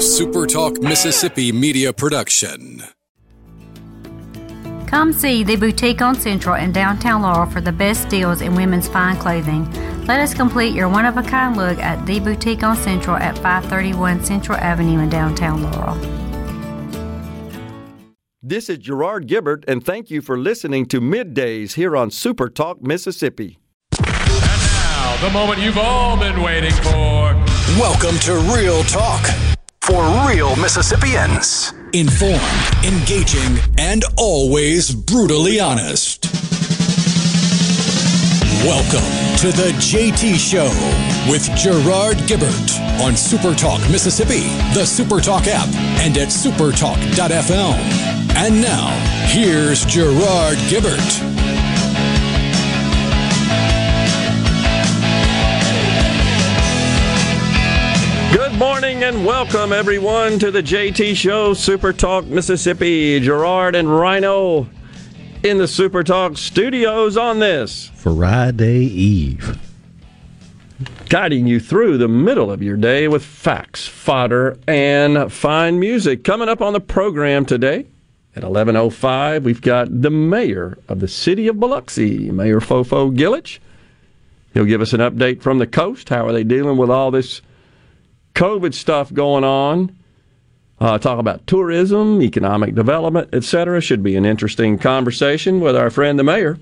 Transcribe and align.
SuperTalk 0.00 0.82
Mississippi 0.82 1.52
media 1.52 1.92
production. 1.92 2.82
Come 4.86 5.12
see 5.12 5.44
the 5.44 5.56
boutique 5.56 6.00
on 6.00 6.14
Central 6.14 6.54
in 6.54 6.72
downtown 6.72 7.20
Laurel 7.20 7.44
for 7.44 7.60
the 7.60 7.70
best 7.70 8.08
deals 8.08 8.40
in 8.40 8.54
women's 8.54 8.88
fine 8.88 9.18
clothing. 9.18 9.70
Let 10.06 10.20
us 10.20 10.32
complete 10.32 10.74
your 10.74 10.88
one 10.88 11.04
of 11.04 11.18
a 11.18 11.22
kind 11.22 11.54
look 11.54 11.78
at 11.80 12.06
the 12.06 12.18
boutique 12.18 12.62
on 12.62 12.78
Central 12.78 13.14
at 13.14 13.36
531 13.36 14.24
Central 14.24 14.56
Avenue 14.56 15.00
in 15.00 15.10
downtown 15.10 15.64
Laurel. 15.64 15.96
This 18.42 18.70
is 18.70 18.78
Gerard 18.78 19.28
Gibert, 19.28 19.64
and 19.68 19.84
thank 19.84 20.10
you 20.10 20.22
for 20.22 20.38
listening 20.38 20.86
to 20.86 21.02
Middays 21.02 21.74
here 21.74 21.94
on 21.94 22.10
Super 22.10 22.48
Talk 22.48 22.80
Mississippi. 22.80 23.58
And 23.98 24.62
now, 24.72 25.18
the 25.20 25.30
moment 25.30 25.60
you've 25.60 25.76
all 25.76 26.18
been 26.18 26.40
waiting 26.40 26.72
for. 26.72 27.36
Welcome 27.78 28.18
to 28.20 28.34
Real 28.56 28.82
Talk 28.84 29.49
for 29.90 30.28
real 30.28 30.54
Mississippians. 30.56 31.72
Informed, 31.92 32.40
engaging, 32.84 33.58
and 33.76 34.04
always 34.16 34.94
brutally 34.94 35.58
honest. 35.58 36.26
Welcome 38.64 39.10
to 39.38 39.48
the 39.50 39.72
JT 39.80 40.36
Show 40.36 40.70
with 41.28 41.42
Gerard 41.56 42.18
Gibert 42.28 42.70
on 43.02 43.14
Supertalk 43.14 43.80
Mississippi, 43.90 44.46
the 44.74 44.84
Supertalk 44.86 45.48
app, 45.48 45.74
and 46.04 46.16
at 46.18 46.28
supertalk.fm. 46.28 47.74
And 48.36 48.62
now, 48.62 48.90
here's 49.26 49.84
Gerard 49.86 50.58
Gibert. 50.68 51.49
Morning 58.60 59.04
and 59.04 59.24
welcome 59.24 59.72
everyone 59.72 60.38
to 60.38 60.50
the 60.50 60.62
JT 60.62 61.16
Show, 61.16 61.54
Super 61.54 61.94
Talk 61.94 62.26
Mississippi. 62.26 63.18
Gerard 63.18 63.74
and 63.74 63.90
Rhino 63.90 64.68
in 65.42 65.56
the 65.56 65.66
Super 65.66 66.04
Talk 66.04 66.36
studios 66.36 67.16
on 67.16 67.38
this 67.38 67.90
Friday 67.94 68.80
Eve. 68.82 69.58
Guiding 71.08 71.46
you 71.46 71.58
through 71.58 71.96
the 71.96 72.06
middle 72.06 72.50
of 72.50 72.62
your 72.62 72.76
day 72.76 73.08
with 73.08 73.24
facts, 73.24 73.88
fodder, 73.88 74.58
and 74.68 75.32
fine 75.32 75.80
music. 75.80 76.22
Coming 76.22 76.50
up 76.50 76.60
on 76.60 76.74
the 76.74 76.80
program 76.80 77.46
today 77.46 77.86
at 78.36 78.42
11.05, 78.42 79.42
we've 79.42 79.62
got 79.62 80.02
the 80.02 80.10
mayor 80.10 80.76
of 80.86 81.00
the 81.00 81.08
city 81.08 81.48
of 81.48 81.58
Biloxi, 81.58 82.30
Mayor 82.30 82.60
Fofo 82.60 83.10
Gilich. 83.10 83.58
He'll 84.52 84.66
give 84.66 84.82
us 84.82 84.92
an 84.92 85.00
update 85.00 85.40
from 85.40 85.56
the 85.56 85.66
coast. 85.66 86.10
How 86.10 86.26
are 86.26 86.32
they 86.34 86.44
dealing 86.44 86.76
with 86.76 86.90
all 86.90 87.10
this 87.10 87.40
COVID 88.40 88.72
stuff 88.72 89.12
going 89.12 89.44
on. 89.44 89.94
Uh, 90.80 90.96
talk 90.96 91.18
about 91.18 91.46
tourism, 91.46 92.22
economic 92.22 92.74
development, 92.74 93.28
etc. 93.34 93.82
Should 93.82 94.02
be 94.02 94.16
an 94.16 94.24
interesting 94.24 94.78
conversation 94.78 95.60
with 95.60 95.76
our 95.76 95.90
friend 95.90 96.18
the 96.18 96.24
mayor. 96.24 96.58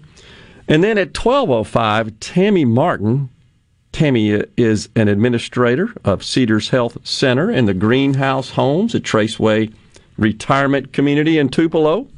And 0.66 0.82
then 0.82 0.98
at 0.98 1.12
12:05, 1.12 2.14
Tammy 2.18 2.64
Martin. 2.64 3.28
Tammy 3.92 4.42
is 4.56 4.88
an 4.96 5.06
administrator 5.06 5.90
of 6.04 6.24
Cedars 6.24 6.70
Health 6.70 6.98
Center 7.06 7.48
and 7.48 7.68
the 7.68 7.74
Greenhouse 7.74 8.50
Homes 8.50 8.96
at 8.96 9.02
Traceway 9.04 9.72
Retirement 10.16 10.92
Community 10.92 11.38
in 11.38 11.48
Tupelo. 11.48 12.08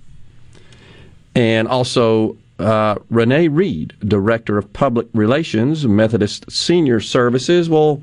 And 1.35 1.69
also 1.69 2.39
uh, 2.59 2.95
Renee 3.11 3.49
Reed, 3.49 3.93
Director 4.01 4.57
of 4.57 4.73
Public 4.73 5.09
Relations, 5.13 5.87
Methodist 5.87 6.51
Senior 6.51 7.01
Services, 7.01 7.69
will 7.69 8.03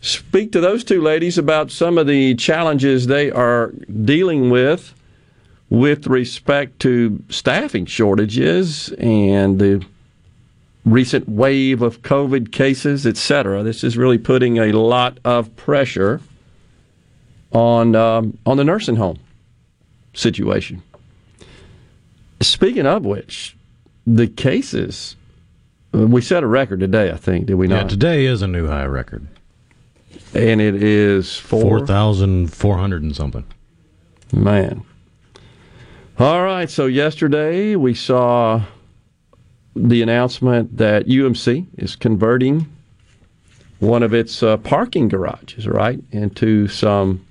speak 0.00 0.52
to 0.52 0.60
those 0.60 0.84
two 0.84 1.00
ladies 1.00 1.38
about 1.38 1.70
some 1.70 1.98
of 1.98 2.06
the 2.06 2.34
challenges 2.36 3.06
they 3.06 3.30
are 3.30 3.72
dealing 4.04 4.50
with 4.50 4.94
with 5.68 6.06
respect 6.06 6.80
to 6.80 7.22
staffing 7.28 7.86
shortages 7.86 8.88
and 8.98 9.58
the 9.58 9.84
recent 10.84 11.28
wave 11.28 11.82
of 11.82 12.02
COVID 12.02 12.50
cases, 12.50 13.06
etc. 13.06 13.62
This 13.62 13.84
is 13.84 13.96
really 13.96 14.18
putting 14.18 14.58
a 14.58 14.72
lot 14.72 15.18
of 15.24 15.54
pressure 15.56 16.20
on 17.52 17.94
um, 17.94 18.38
on 18.46 18.56
the 18.56 18.64
nursing 18.64 18.96
home 18.96 19.18
situation. 20.14 20.82
Speaking 22.40 22.86
of 22.86 23.04
which, 23.04 23.56
the 24.06 24.26
cases 24.26 25.16
we 25.92 26.20
set 26.20 26.42
a 26.42 26.46
record 26.46 26.80
today. 26.80 27.10
I 27.10 27.16
think 27.16 27.46
did 27.46 27.54
we 27.54 27.66
not? 27.66 27.82
Yeah, 27.82 27.88
today 27.88 28.24
is 28.24 28.42
a 28.42 28.48
new 28.48 28.66
high 28.66 28.86
record 28.86 29.26
and 30.34 30.60
it 30.60 30.82
is 30.82 31.36
four 31.36 31.86
thousand 31.86 32.52
four 32.52 32.78
hundred 32.78 33.02
and 33.02 33.14
something. 33.14 33.44
Man. 34.32 34.84
All 36.18 36.42
right. 36.42 36.70
So 36.70 36.86
yesterday 36.86 37.76
we 37.76 37.94
saw 37.94 38.62
the 39.74 40.02
announcement 40.02 40.76
that 40.76 41.06
UMC 41.06 41.66
is 41.78 41.96
converting 41.96 42.70
one 43.78 44.02
of 44.02 44.12
its 44.12 44.42
uh, 44.42 44.58
parking 44.58 45.08
garages, 45.08 45.66
right, 45.66 45.98
into 46.12 46.68
some, 46.68 47.24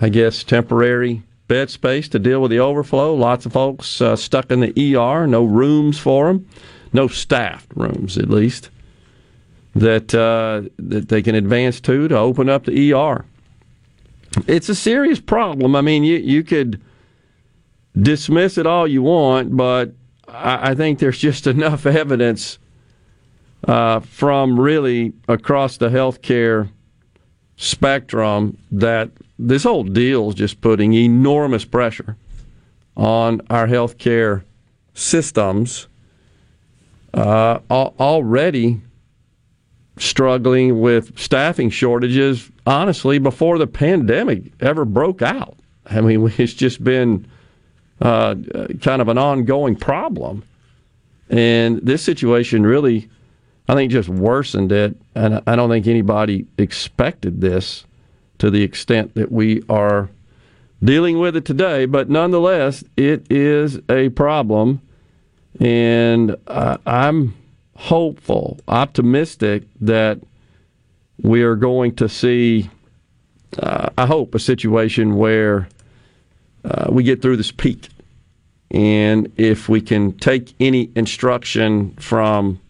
I 0.00 0.08
guess, 0.08 0.42
temporary 0.42 1.22
bed 1.46 1.70
space 1.70 2.08
to 2.08 2.18
deal 2.18 2.40
with 2.40 2.50
the 2.50 2.58
overflow. 2.58 3.14
Lots 3.14 3.46
of 3.46 3.52
folks 3.52 4.00
uh, 4.00 4.16
stuck 4.16 4.50
in 4.50 4.60
the 4.60 4.96
ER, 4.96 5.26
no 5.26 5.44
rooms 5.44 5.98
for 5.98 6.26
them, 6.26 6.48
no 6.92 7.06
staffed 7.06 7.70
rooms 7.76 8.18
at 8.18 8.28
least 8.28 8.70
that 9.74 10.14
uh, 10.14 10.68
that 10.78 11.08
they 11.08 11.22
can 11.22 11.34
advance 11.34 11.80
to 11.80 12.08
to 12.08 12.16
open 12.16 12.48
up 12.48 12.64
the 12.64 12.92
ER. 12.92 13.24
It's 14.46 14.68
a 14.68 14.74
serious 14.74 15.20
problem. 15.20 15.76
I 15.76 15.80
mean, 15.80 16.04
you 16.04 16.18
you 16.18 16.42
could 16.42 16.80
dismiss 17.96 18.58
it 18.58 18.66
all 18.66 18.86
you 18.86 19.02
want, 19.02 19.56
but 19.56 19.92
I, 20.28 20.70
I 20.70 20.74
think 20.74 20.98
there's 20.98 21.18
just 21.18 21.46
enough 21.46 21.86
evidence 21.86 22.58
uh, 23.66 24.00
from 24.00 24.58
really 24.58 25.12
across 25.28 25.76
the 25.76 25.88
healthcare 25.88 26.68
spectrum 27.56 28.58
that 28.70 29.10
this 29.38 29.62
whole 29.62 29.84
deal 29.84 30.28
is 30.28 30.34
just 30.34 30.60
putting 30.60 30.92
enormous 30.92 31.64
pressure 31.64 32.16
on 32.96 33.40
our 33.50 33.66
healthcare 33.66 34.42
systems. 34.92 35.88
Uh, 37.12 37.60
already 37.70 38.80
struggling 39.96 40.80
with 40.80 41.18
staffing 41.18 41.70
shortages, 41.70 42.50
honestly, 42.66 43.18
before 43.18 43.58
the 43.58 43.66
pandemic 43.66 44.52
ever 44.60 44.84
broke 44.84 45.22
out. 45.22 45.56
I 45.86 46.00
mean, 46.00 46.32
it's 46.38 46.54
just 46.54 46.82
been 46.82 47.26
uh, 48.00 48.34
kind 48.80 49.00
of 49.00 49.08
an 49.08 49.18
ongoing 49.18 49.76
problem. 49.76 50.42
And 51.30 51.78
this 51.78 52.02
situation 52.02 52.64
really, 52.64 53.08
I 53.68 53.74
think, 53.74 53.90
just 53.90 54.08
worsened 54.08 54.72
it. 54.72 54.96
And 55.14 55.42
I 55.46 55.56
don't 55.56 55.70
think 55.70 55.86
anybody 55.86 56.46
expected 56.58 57.40
this 57.40 57.84
to 58.38 58.50
the 58.50 58.62
extent 58.62 59.14
that 59.14 59.30
we 59.32 59.62
are 59.68 60.10
dealing 60.82 61.18
with 61.18 61.36
it 61.36 61.44
today. 61.44 61.86
But 61.86 62.10
nonetheless, 62.10 62.84
it 62.96 63.30
is 63.30 63.80
a 63.88 64.10
problem. 64.10 64.82
And 65.60 66.36
uh, 66.46 66.78
I'm 66.84 67.34
hopeful, 67.76 68.60
optimistic 68.68 69.64
that 69.80 70.20
we 71.22 71.42
are 71.42 71.56
going 71.56 71.94
to 71.96 72.08
see, 72.08 72.70
uh, 73.58 73.90
I 73.96 74.06
hope, 74.06 74.34
a 74.34 74.38
situation 74.38 75.16
where 75.16 75.68
uh, 76.64 76.86
we 76.90 77.02
get 77.02 77.22
through 77.22 77.36
this 77.36 77.52
peak. 77.52 77.88
And 78.70 79.32
if 79.36 79.68
we 79.68 79.80
can 79.80 80.12
take 80.18 80.54
any 80.58 80.90
instruction 80.96 81.92
from 81.92 82.60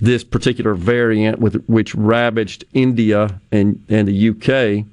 this 0.00 0.24
particular 0.24 0.74
variant, 0.74 1.40
with 1.40 1.62
which 1.66 1.94
ravaged 1.94 2.64
India 2.72 3.40
and, 3.50 3.84
and 3.88 4.08
the 4.08 4.28
UK, 4.30 4.86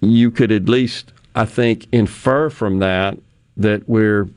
you 0.00 0.30
could 0.30 0.50
at 0.50 0.68
least, 0.68 1.12
I 1.34 1.44
think, 1.44 1.86
infer 1.92 2.50
from 2.50 2.80
that 2.80 3.18
that 3.56 3.88
we're 3.88 4.28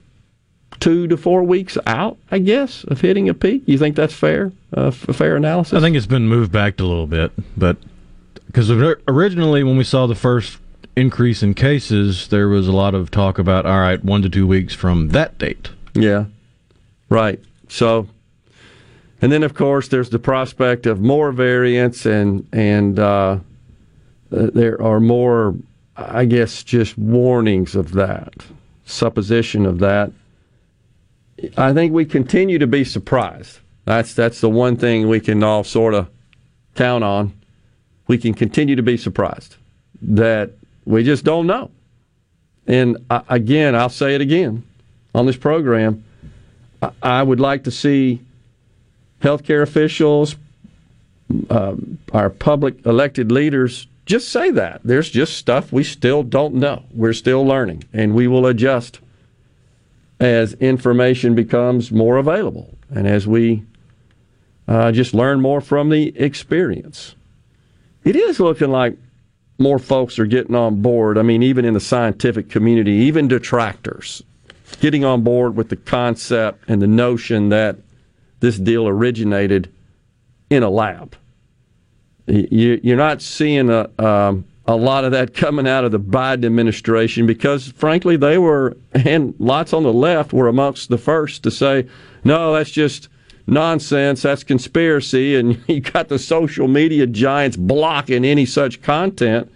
two 0.80 1.08
to 1.08 1.18
four 1.18 1.44
weeks 1.44 1.78
out, 1.86 2.18
I 2.32 2.40
guess, 2.40 2.84
of 2.86 3.02
hitting 3.02 3.30
a 3.30 3.34
peak. 3.34 3.64
You 3.66 3.78
think 3.78 3.96
that's 3.96 4.14
fair? 4.14 4.52
Uh, 4.76 4.88
a 5.08 5.14
fair 5.14 5.36
analysis? 5.36 5.74
I 5.74 5.80
think 5.80 5.96
it's 5.96 6.06
been 6.06 6.28
moved 6.28 6.52
back 6.52 6.80
a 6.80 6.84
little 6.84 7.08
bit, 7.08 7.32
but 7.58 7.78
because 8.48 8.70
originally 8.72 9.64
when 9.64 9.78
we 9.78 9.84
saw 9.84 10.08
the 10.08 10.16
first 10.16 10.60
increase 10.96 11.44
in 11.44 11.54
cases, 11.54 12.28
there 12.30 12.48
was 12.48 12.68
a 12.68 12.72
lot 12.72 12.96
of 12.96 13.12
talk 13.12 13.38
about 13.38 13.66
all 13.66 13.80
right, 13.80 14.04
one 14.04 14.22
to 14.22 14.30
two 14.30 14.48
weeks 14.48 14.74
from 14.74 15.10
that 15.10 15.38
date. 15.38 15.70
Yeah, 15.94 16.26
right. 17.10 17.40
So, 17.68 18.08
and 19.22 19.32
then 19.32 19.44
of 19.44 19.54
course 19.54 19.88
there's 19.88 20.10
the 20.10 20.20
prospect 20.20 20.86
of 20.86 21.02
more 21.02 21.32
variants, 21.32 22.06
and 22.06 22.48
and 22.54 23.00
uh, 23.00 23.40
uh 24.32 24.50
there 24.54 24.82
are 24.82 25.00
more, 25.00 25.56
I 25.98 26.26
guess, 26.26 26.64
just 26.64 26.98
warnings 26.98 27.76
of 27.76 27.92
that, 27.94 28.34
supposition 28.86 29.66
of 29.66 29.80
that 29.80 30.12
I 31.58 31.74
think 31.74 31.94
we 31.94 32.06
continue 32.06 32.60
to 32.60 32.68
be 32.68 32.84
surprised. 32.84 33.60
That's 33.86 34.14
that's 34.14 34.42
the 34.42 34.50
one 34.50 34.78
thing 34.78 35.08
we 35.08 35.20
can 35.20 35.44
all 35.44 35.64
sort 35.64 35.94
of 35.94 36.10
count 36.76 37.04
on. 37.04 37.34
We 38.08 38.18
can 38.18 38.34
continue 38.34 38.76
to 38.76 38.84
be 38.84 38.98
surprised 38.98 39.56
that 40.02 40.52
we 40.86 41.04
just 41.04 41.24
don't 41.24 41.48
know. 41.48 41.72
And 42.68 42.98
uh, 43.10 43.22
again, 43.30 43.76
I'll 43.76 43.90
say 43.90 44.16
it 44.16 44.22
again 44.22 44.64
on 45.14 45.26
this 45.26 45.38
program. 45.38 46.04
I, 46.82 46.92
I 47.02 47.24
would 47.24 47.40
like 47.40 47.64
to 47.66 47.72
see 47.72 48.22
healthcare 49.22 49.62
officials, 49.62 50.36
uh, 51.50 51.76
our 52.14 52.30
public 52.30 52.86
elected 52.86 53.32
leaders, 53.32 53.88
just 54.06 54.30
say 54.30 54.52
that. 54.52 54.82
There's 54.84 55.10
just 55.10 55.38
stuff 55.38 55.72
we 55.72 55.84
still 55.84 56.22
don't 56.22 56.56
know. 56.56 56.84
We're 56.94 57.14
still 57.14 57.44
learning, 57.46 57.86
and 57.92 58.14
we 58.14 58.28
will 58.28 58.46
adjust 58.46 59.00
as 60.20 60.54
information 60.54 61.36
becomes 61.36 61.92
more 61.92 62.18
available 62.18 62.78
and 62.90 63.08
as 63.08 63.28
we 63.28 63.64
uh, 64.68 64.92
just 64.92 65.14
learn 65.14 65.42
more 65.42 65.62
from 65.62 65.90
the 65.90 66.18
experience. 66.18 67.16
It 68.04 68.16
is 68.16 68.40
looking 68.40 68.70
like 68.70 68.98
more 69.58 69.80
folks 69.80 70.20
are 70.20 70.26
getting 70.26 70.56
on 70.56 70.82
board. 70.82 71.18
I 71.18 71.22
mean, 71.22 71.44
even 71.44 71.66
in 71.66 71.74
the 71.74 71.80
scientific 71.80 72.50
community, 72.50 72.92
even 72.92 73.28
detractors 73.28 74.24
getting 74.80 75.06
on 75.06 75.22
board 75.22 75.56
with 75.56 75.70
the 75.70 75.76
concept 75.76 76.64
and 76.68 76.82
the 76.82 76.88
notion 76.88 77.50
that 77.50 77.78
this 78.40 78.58
deal 78.58 78.88
originated 78.88 79.72
in 80.50 80.64
a 80.64 80.70
lab. 80.70 81.16
You're 82.28 82.98
not 82.98 83.22
seeing 83.22 83.70
a, 83.70 83.90
um, 84.04 84.46
a 84.68 84.76
lot 84.76 85.06
of 85.06 85.12
that 85.12 85.34
coming 85.34 85.68
out 85.68 85.86
of 85.86 85.92
the 85.92 86.00
Biden 86.00 86.46
administration 86.46 87.28
because, 87.28 87.68
frankly, 87.68 88.18
they 88.18 88.38
were, 88.38 88.76
and 88.94 89.36
lots 89.38 89.74
on 89.74 89.84
the 89.84 89.94
left 89.94 90.34
were 90.34 90.48
amongst 90.48 90.90
the 90.90 90.98
first 90.98 91.44
to 91.44 91.52
say, 91.52 91.88
no, 92.24 92.54
that's 92.54 92.72
just 92.72 93.08
nonsense, 93.48 94.24
that's 94.24 94.44
conspiracy, 94.44 95.36
and 95.36 95.64
you 95.68 95.82
got 95.82 96.08
the 96.08 96.18
social 96.18 96.68
media 96.68 97.06
giants 97.06 97.58
blocking 97.58 98.26
any 98.26 98.46
such 98.46 98.82
content. 98.82 99.52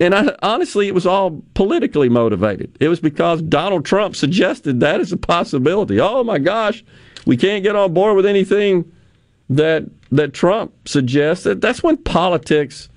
And 0.00 0.14
I, 0.14 0.34
honestly, 0.42 0.88
it 0.88 0.94
was 0.94 1.06
all 1.06 1.42
politically 1.52 2.08
motivated. 2.08 2.76
It 2.80 2.88
was 2.88 3.00
because 3.00 3.42
Donald 3.42 3.84
Trump 3.84 4.16
suggested 4.16 4.80
that 4.80 5.00
as 5.00 5.12
a 5.12 5.16
possibility. 5.16 6.00
Oh 6.00 6.24
my 6.24 6.38
gosh, 6.38 6.82
we 7.26 7.36
can't 7.36 7.62
get 7.62 7.76
on 7.76 7.92
board 7.92 8.16
with 8.16 8.26
anything 8.26 8.90
that 9.50 9.84
that 10.10 10.32
Trump 10.32 10.72
suggests. 10.88 11.46
That's 11.48 11.82
when 11.82 11.96
politics 11.98 12.88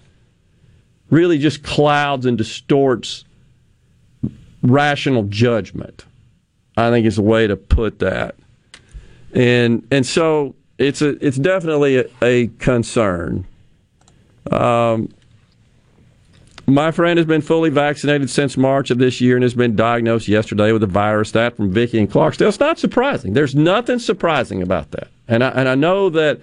really 1.10 1.38
just 1.38 1.64
clouds 1.64 2.26
and 2.26 2.38
distorts 2.38 3.24
rational 4.62 5.24
judgment. 5.24 6.06
I 6.76 6.92
think 6.92 7.08
is 7.08 7.18
a 7.18 7.24
way 7.24 7.48
to 7.48 7.56
put 7.56 8.00
that. 8.00 8.36
And 9.34 9.86
and 9.92 10.06
so 10.06 10.56
it's 10.78 11.02
a 11.02 11.24
it's 11.26 11.38
definitely 11.38 11.98
a, 11.98 12.06
a 12.22 12.48
concern. 12.60 13.46
Um, 14.52 15.10
my 16.70 16.92
friend 16.92 17.18
has 17.18 17.26
been 17.26 17.42
fully 17.42 17.70
vaccinated 17.70 18.30
since 18.30 18.58
March 18.58 18.92
of 18.92 18.98
this 18.98 19.22
year 19.22 19.36
and 19.36 19.44
has 19.44 19.54
been 19.54 19.76
diagnosed 19.76 20.28
yesterday 20.28 20.72
with 20.72 20.84
a 20.84 20.88
virus. 20.88 21.32
That 21.32 21.56
from 21.56 21.72
Vicky 21.72 21.98
and 21.98 22.12
Clarksdale. 22.12 22.50
It's 22.50 22.60
not 22.60 22.78
surprising. 22.78 23.34
There's 23.34 23.56
nothing 23.56 24.00
surprising 24.00 24.62
about 24.62 24.92
that. 24.92 25.08
And 25.28 25.44
I, 25.44 25.50
and 25.50 25.68
I 25.68 25.76
know 25.76 26.10
that 26.10 26.40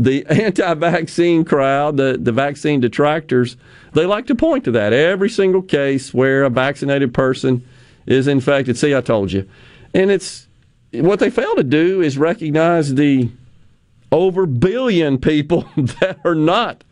the 0.00 0.24
anti-vaccine 0.28 1.44
crowd, 1.44 1.96
the, 1.96 2.18
the 2.20 2.32
vaccine 2.32 2.80
detractors, 2.80 3.56
they 3.92 4.06
like 4.06 4.26
to 4.26 4.34
point 4.34 4.64
to 4.64 4.70
that. 4.72 4.92
Every 4.92 5.28
single 5.28 5.62
case 5.62 6.14
where 6.14 6.44
a 6.44 6.50
vaccinated 6.50 7.12
person 7.12 7.66
is 8.06 8.26
infected. 8.26 8.76
See, 8.76 8.94
I 8.94 9.02
told 9.02 9.30
you. 9.30 9.48
And 9.92 10.10
it's 10.10 10.48
what 10.92 11.20
they 11.20 11.30
fail 11.30 11.54
to 11.56 11.62
do 11.62 12.00
is 12.00 12.16
recognize 12.16 12.94
the 12.94 13.30
over 14.10 14.46
billion 14.46 15.18
people 15.18 15.68
that 15.76 16.18
are 16.24 16.34
not 16.34 16.82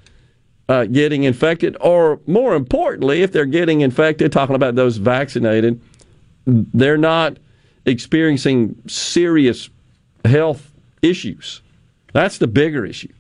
uh, 0.69 0.85
getting 0.85 1.25
infected, 1.25 1.77
or 1.81 2.21
more 2.27 2.55
importantly, 2.55 3.23
if 3.23 3.33
they're 3.33 3.47
getting 3.47 3.81
infected, 3.81 4.31
talking 4.31 4.55
about 4.55 4.75
those 4.75 4.99
vaccinated, 4.99 5.81
they're 6.47 6.99
not 6.99 7.39
experiencing 7.87 8.77
serious 8.87 9.71
health 10.27 10.71
issues. 11.01 11.63
That's 12.13 12.39
the 12.39 12.47
bigger 12.47 12.85
issue. 12.85 13.13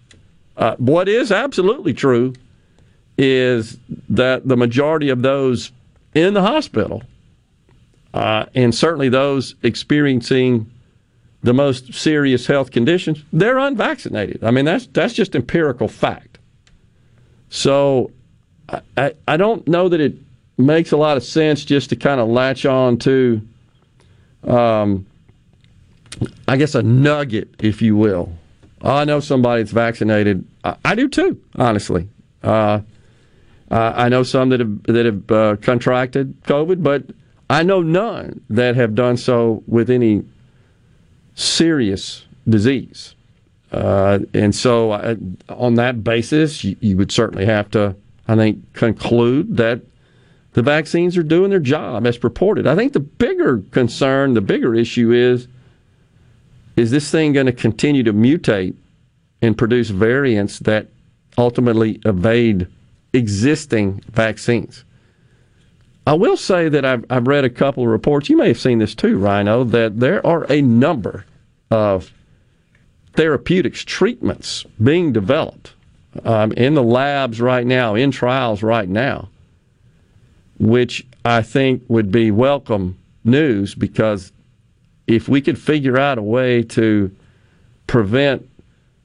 Uh, 0.56 0.76
what 0.76 1.08
is 1.08 1.30
absolutely 1.30 1.94
true 1.94 2.34
is 3.16 3.78
that 4.08 4.46
the 4.46 4.56
majority 4.56 5.08
of 5.08 5.22
those 5.22 5.72
in 6.14 6.34
the 6.34 6.42
hospital, 6.42 7.02
uh, 8.14 8.46
and 8.54 8.74
certainly 8.74 9.08
those 9.08 9.54
experiencing 9.62 10.70
the 11.42 11.54
most 11.54 11.94
serious 11.94 12.46
health 12.46 12.70
conditions, 12.70 13.22
they're 13.32 13.58
unvaccinated. 13.58 14.42
I 14.42 14.50
mean, 14.50 14.64
that's 14.64 14.86
that's 14.88 15.14
just 15.14 15.36
empirical 15.36 15.86
fact. 15.88 16.38
So 17.50 18.10
I, 18.96 19.14
I 19.26 19.36
don't 19.36 19.66
know 19.68 19.88
that 19.88 20.00
it 20.00 20.14
makes 20.56 20.92
a 20.92 20.96
lot 20.96 21.16
of 21.16 21.22
sense 21.22 21.64
just 21.64 21.90
to 21.90 21.96
kind 21.96 22.20
of 22.20 22.28
latch 22.28 22.66
on 22.66 22.98
to, 22.98 23.40
um, 24.44 25.06
I 26.46 26.56
guess, 26.56 26.74
a 26.74 26.82
nugget, 26.82 27.48
if 27.60 27.80
you 27.80 27.96
will. 27.96 28.32
I 28.82 29.04
know 29.04 29.20
somebody 29.20 29.62
that's 29.62 29.72
vaccinated. 29.72 30.46
I, 30.64 30.76
I 30.84 30.94
do 30.94 31.08
too, 31.08 31.40
honestly. 31.56 32.08
Uh, 32.42 32.80
I 33.70 34.08
know 34.08 34.22
some 34.22 34.48
that 34.48 34.60
have 34.60 34.82
that 34.84 35.04
have 35.04 35.30
uh, 35.30 35.56
contracted 35.56 36.42
COVID, 36.44 36.82
but 36.82 37.04
I 37.50 37.62
know 37.62 37.82
none 37.82 38.40
that 38.48 38.76
have 38.76 38.94
done 38.94 39.16
so 39.16 39.62
with 39.66 39.90
any 39.90 40.24
serious 41.34 42.24
disease. 42.48 43.14
Uh, 43.70 44.20
and 44.32 44.54
so, 44.54 44.92
uh, 44.92 45.14
on 45.50 45.74
that 45.74 46.02
basis, 46.02 46.64
you, 46.64 46.76
you, 46.80 46.96
would 46.96 47.12
certainly 47.12 47.44
have 47.44 47.70
to, 47.70 47.94
I 48.26 48.34
think, 48.34 48.72
conclude 48.72 49.58
that 49.58 49.82
the 50.54 50.62
vaccines 50.62 51.18
are 51.18 51.22
doing 51.22 51.50
their 51.50 51.60
job 51.60 52.06
as 52.06 52.16
purported. 52.16 52.66
I 52.66 52.74
think 52.74 52.94
the 52.94 53.00
bigger 53.00 53.58
concern, 53.70 54.32
the 54.32 54.40
bigger 54.40 54.74
issue 54.74 55.12
is 55.12 55.48
is 56.78 56.92
this 56.92 57.10
thing 57.10 57.32
going 57.32 57.46
to 57.46 57.52
continue 57.52 58.04
to 58.04 58.12
mutate 58.12 58.76
and 59.42 59.58
produce 59.58 59.90
variants 59.90 60.60
that 60.60 60.86
ultimately 61.36 62.00
evade 62.04 62.68
existing 63.12 64.00
vaccines? 64.12 64.84
I 66.06 66.14
will 66.14 66.36
say 66.36 66.68
that 66.68 66.84
I've, 66.84 67.04
I've 67.10 67.26
read 67.26 67.44
a 67.44 67.50
couple 67.50 67.82
of 67.82 67.90
reports. 67.90 68.30
You 68.30 68.36
may 68.36 68.48
have 68.48 68.60
seen 68.60 68.78
this 68.78 68.94
too, 68.94 69.18
Rhino, 69.18 69.64
that 69.64 69.98
there 69.98 70.24
are 70.24 70.44
a 70.50 70.62
number 70.62 71.26
of 71.70 72.12
therapeutics 73.14 73.84
treatments 73.84 74.64
being 74.82 75.12
developed 75.12 75.74
um, 76.24 76.52
in 76.52 76.74
the 76.74 76.82
labs 76.82 77.40
right 77.40 77.66
now, 77.66 77.96
in 77.96 78.12
trials 78.12 78.62
right 78.62 78.88
now, 78.88 79.28
which 80.58 81.04
I 81.24 81.42
think 81.42 81.82
would 81.88 82.12
be 82.12 82.30
welcome 82.30 82.98
news 83.24 83.74
because 83.74 84.32
if 85.08 85.28
we 85.28 85.40
could 85.40 85.58
figure 85.58 85.98
out 85.98 86.18
a 86.18 86.22
way 86.22 86.62
to 86.62 87.10
prevent 87.86 88.48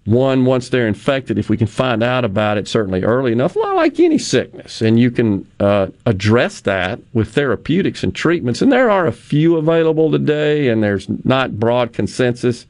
one 0.05 0.43
once 0.43 0.67
they're 0.67 0.87
infected, 0.87 1.39
if 1.39 1.49
we 1.49 1.55
can 1.55 1.65
find 1.65 2.03
out 2.03 2.25
about 2.25 2.57
it 2.57 2.67
certainly 2.67 3.03
early 3.03 3.31
enough, 3.31 3.55
like 3.55 3.97
any 4.01 4.17
sickness, 4.17 4.81
and 4.81 4.99
you 4.99 5.09
can 5.09 5.49
uh, 5.61 5.87
address 6.05 6.59
that 6.61 6.99
with 7.13 7.33
therapeutics 7.33 8.03
and 8.03 8.13
treatments, 8.13 8.61
and 8.61 8.69
there 8.69 8.89
are 8.89 9.07
a 9.07 9.13
few 9.13 9.55
available 9.55 10.11
today, 10.11 10.67
and 10.67 10.83
there's 10.83 11.07
not 11.23 11.57
broad 11.57 11.93
consensus 11.93 12.65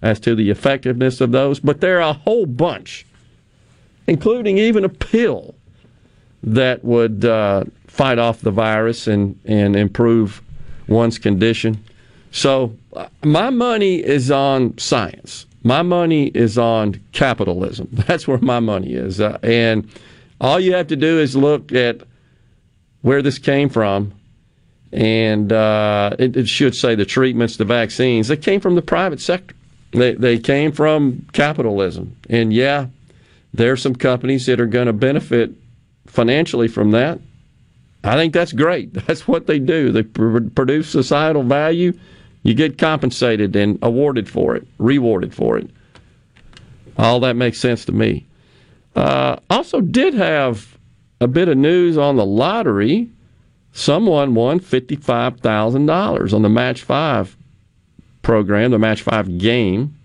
as 0.00 0.20
to 0.20 0.36
the 0.36 0.50
effectiveness 0.50 1.20
of 1.20 1.32
those, 1.32 1.58
but 1.58 1.80
there 1.80 1.98
are 1.98 2.10
a 2.10 2.12
whole 2.12 2.46
bunch, 2.46 3.04
including 4.06 4.56
even 4.56 4.84
a 4.84 4.88
pill 4.88 5.56
that 6.44 6.84
would 6.84 7.24
uh, 7.24 7.64
fight 7.88 8.20
off 8.20 8.40
the 8.40 8.52
virus 8.52 9.08
and, 9.08 9.36
and 9.44 9.74
improve 9.74 10.40
one's 10.86 11.18
condition. 11.18 11.82
So, 12.38 12.76
uh, 12.94 13.08
my 13.24 13.50
money 13.50 13.96
is 13.96 14.30
on 14.30 14.78
science. 14.78 15.44
My 15.64 15.82
money 15.82 16.28
is 16.28 16.56
on 16.56 17.00
capitalism. 17.10 17.88
That's 17.92 18.28
where 18.28 18.38
my 18.38 18.60
money 18.60 18.94
is. 18.94 19.20
Uh, 19.20 19.38
and 19.42 19.90
all 20.40 20.60
you 20.60 20.72
have 20.74 20.86
to 20.86 20.96
do 20.96 21.18
is 21.18 21.34
look 21.34 21.72
at 21.72 22.02
where 23.02 23.22
this 23.22 23.38
came 23.40 23.68
from. 23.68 24.12
And 24.92 25.52
uh, 25.52 26.14
it, 26.20 26.36
it 26.36 26.48
should 26.48 26.76
say 26.76 26.94
the 26.94 27.04
treatments, 27.04 27.56
the 27.56 27.64
vaccines, 27.64 28.28
they 28.28 28.36
came 28.36 28.60
from 28.60 28.76
the 28.76 28.82
private 28.82 29.20
sector. 29.20 29.56
They, 29.90 30.14
they 30.14 30.38
came 30.38 30.70
from 30.70 31.26
capitalism. 31.32 32.16
And 32.30 32.52
yeah, 32.52 32.86
there 33.52 33.72
are 33.72 33.76
some 33.76 33.96
companies 33.96 34.46
that 34.46 34.60
are 34.60 34.66
going 34.66 34.86
to 34.86 34.92
benefit 34.92 35.50
financially 36.06 36.68
from 36.68 36.92
that. 36.92 37.18
I 38.04 38.14
think 38.14 38.32
that's 38.32 38.52
great. 38.52 38.94
That's 39.06 39.26
what 39.26 39.48
they 39.48 39.58
do. 39.58 39.90
They 39.90 40.04
pr- 40.04 40.38
produce 40.54 40.88
societal 40.88 41.42
value. 41.42 41.98
You 42.42 42.54
get 42.54 42.78
compensated 42.78 43.54
and 43.56 43.78
awarded 43.82 44.28
for 44.28 44.56
it, 44.56 44.66
rewarded 44.78 45.34
for 45.34 45.58
it. 45.58 45.70
All 46.96 47.20
that 47.20 47.36
makes 47.36 47.58
sense 47.58 47.84
to 47.86 47.92
me. 47.92 48.26
Uh, 48.96 49.36
also, 49.50 49.80
did 49.80 50.14
have 50.14 50.78
a 51.20 51.28
bit 51.28 51.48
of 51.48 51.56
news 51.56 51.96
on 51.96 52.16
the 52.16 52.26
lottery. 52.26 53.08
Someone 53.72 54.34
won 54.34 54.60
$55,000 54.60 56.32
on 56.32 56.42
the 56.42 56.48
Match 56.48 56.82
5 56.82 57.36
program, 58.22 58.70
the 58.72 58.78
Match 58.78 59.02
5 59.02 59.38
game, 59.38 59.96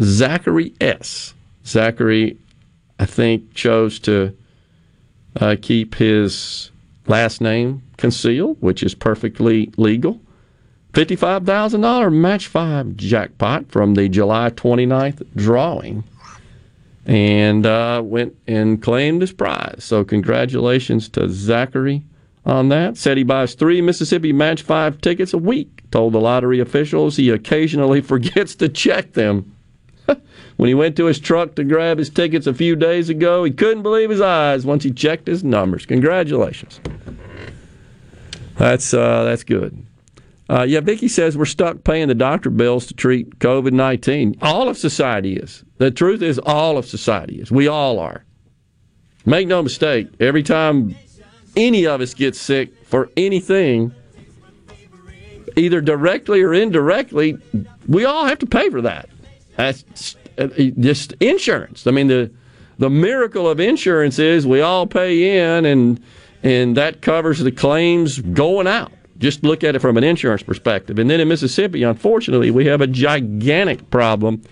Zachary 0.00 0.74
S. 0.80 1.34
Zachary, 1.64 2.36
I 2.98 3.06
think, 3.06 3.54
chose 3.54 3.98
to 4.00 4.36
uh, 5.40 5.56
keep 5.60 5.94
his 5.94 6.70
last 7.06 7.40
name 7.40 7.82
concealed, 7.96 8.56
which 8.60 8.82
is 8.82 8.94
perfectly 8.94 9.72
legal. 9.76 10.20
$55,000 10.92 12.12
match 12.12 12.46
five 12.48 12.96
jackpot 12.96 13.70
from 13.70 13.94
the 13.94 14.08
July 14.08 14.50
29th 14.50 15.24
drawing 15.36 16.04
and 17.06 17.64
uh, 17.64 18.02
went 18.04 18.36
and 18.46 18.82
claimed 18.82 19.20
his 19.20 19.32
prize. 19.32 19.82
So, 19.84 20.04
congratulations 20.04 21.08
to 21.10 21.28
Zachary 21.28 22.02
on 22.44 22.68
that. 22.68 22.96
Said 22.96 23.16
he 23.16 23.24
buys 23.24 23.54
three 23.54 23.80
Mississippi 23.80 24.32
Match 24.32 24.62
5 24.62 25.00
tickets 25.00 25.32
a 25.32 25.38
week. 25.38 25.82
Told 25.90 26.12
the 26.12 26.20
lottery 26.20 26.60
officials 26.60 27.16
he 27.16 27.30
occasionally 27.30 28.00
forgets 28.02 28.54
to 28.56 28.68
check 28.68 29.12
them. 29.12 29.56
when 30.56 30.68
he 30.68 30.74
went 30.74 30.96
to 30.96 31.06
his 31.06 31.18
truck 31.18 31.54
to 31.54 31.64
grab 31.64 31.98
his 31.98 32.10
tickets 32.10 32.46
a 32.46 32.54
few 32.54 32.76
days 32.76 33.08
ago, 33.08 33.44
he 33.44 33.50
couldn't 33.50 33.82
believe 33.82 34.10
his 34.10 34.20
eyes 34.20 34.64
once 34.66 34.84
he 34.84 34.90
checked 34.90 35.26
his 35.26 35.44
numbers. 35.44 35.86
Congratulations. 35.86 36.80
That's 38.56 38.92
uh, 38.92 39.24
that's 39.24 39.42
good. 39.42 39.86
Uh, 40.50 40.64
yeah, 40.64 40.80
Vicky 40.80 41.06
says 41.06 41.38
we're 41.38 41.44
stuck 41.44 41.84
paying 41.84 42.08
the 42.08 42.14
doctor 42.14 42.50
bills 42.50 42.84
to 42.86 42.94
treat 42.94 43.38
COVID 43.38 43.72
19. 43.72 44.36
All 44.42 44.68
of 44.68 44.76
society 44.76 45.36
is. 45.36 45.62
The 45.78 45.92
truth 45.92 46.22
is, 46.22 46.40
all 46.40 46.76
of 46.76 46.86
society 46.86 47.40
is. 47.40 47.52
We 47.52 47.68
all 47.68 48.00
are. 48.00 48.24
Make 49.24 49.46
no 49.46 49.62
mistake, 49.62 50.08
every 50.18 50.42
time 50.42 50.96
any 51.54 51.86
of 51.86 52.00
us 52.00 52.14
gets 52.14 52.40
sick 52.40 52.72
for 52.84 53.10
anything, 53.16 53.94
either 55.56 55.80
directly 55.80 56.42
or 56.42 56.52
indirectly, 56.52 57.38
we 57.86 58.04
all 58.04 58.24
have 58.24 58.40
to 58.40 58.46
pay 58.46 58.70
for 58.70 58.80
that. 58.80 59.08
That's 59.54 60.16
uh, 60.36 60.48
just 60.80 61.12
insurance. 61.20 61.86
I 61.86 61.92
mean, 61.92 62.08
the 62.08 62.28
the 62.78 62.90
miracle 62.90 63.48
of 63.48 63.60
insurance 63.60 64.18
is 64.18 64.48
we 64.48 64.62
all 64.62 64.88
pay 64.88 65.38
in, 65.38 65.64
and 65.64 66.02
and 66.42 66.76
that 66.76 67.02
covers 67.02 67.38
the 67.38 67.52
claims 67.52 68.18
going 68.18 68.66
out. 68.66 68.90
Just 69.20 69.44
look 69.44 69.62
at 69.62 69.76
it 69.76 69.78
from 69.80 69.96
an 69.96 70.04
insurance 70.04 70.42
perspective. 70.42 70.98
And 70.98 71.08
then 71.08 71.20
in 71.20 71.28
Mississippi, 71.28 71.82
unfortunately, 71.82 72.50
we 72.50 72.66
have 72.66 72.80
a 72.80 72.86
gigantic 72.86 73.90
problem 73.90 74.42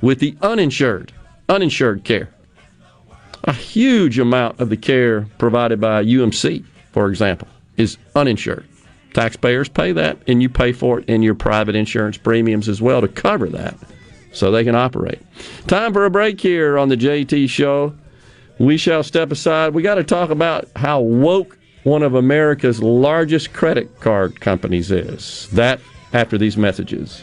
with 0.00 0.18
the 0.18 0.36
uninsured, 0.42 1.12
uninsured 1.48 2.02
care. 2.02 2.30
A 3.44 3.52
huge 3.52 4.18
amount 4.18 4.58
of 4.58 4.70
the 4.70 4.76
care 4.76 5.28
provided 5.38 5.80
by 5.80 6.02
UMC, 6.02 6.64
for 6.92 7.08
example, 7.08 7.46
is 7.76 7.98
uninsured. 8.14 8.66
Taxpayers 9.12 9.68
pay 9.68 9.92
that, 9.92 10.18
and 10.26 10.42
you 10.42 10.48
pay 10.48 10.72
for 10.72 11.00
it 11.00 11.08
in 11.08 11.22
your 11.22 11.34
private 11.34 11.76
insurance 11.76 12.16
premiums 12.16 12.68
as 12.68 12.82
well 12.82 13.00
to 13.00 13.08
cover 13.08 13.48
that 13.50 13.76
so 14.32 14.50
they 14.50 14.64
can 14.64 14.74
operate. 14.74 15.20
Time 15.66 15.92
for 15.92 16.04
a 16.04 16.10
break 16.10 16.40
here 16.40 16.76
on 16.78 16.88
the 16.88 16.96
JT 16.96 17.48
Show. 17.48 17.94
We 18.58 18.76
shall 18.76 19.02
step 19.02 19.30
aside. 19.30 19.74
We 19.74 19.82
got 19.82 19.96
to 19.96 20.04
talk 20.04 20.30
about 20.30 20.68
how 20.76 21.00
woke 21.00 21.55
one 21.86 22.02
of 22.02 22.14
America's 22.14 22.82
largest 22.82 23.52
credit 23.52 24.00
card 24.00 24.40
companies 24.40 24.90
is. 24.90 25.48
That 25.52 25.78
after 26.12 26.36
these 26.36 26.56
messages. 26.56 27.22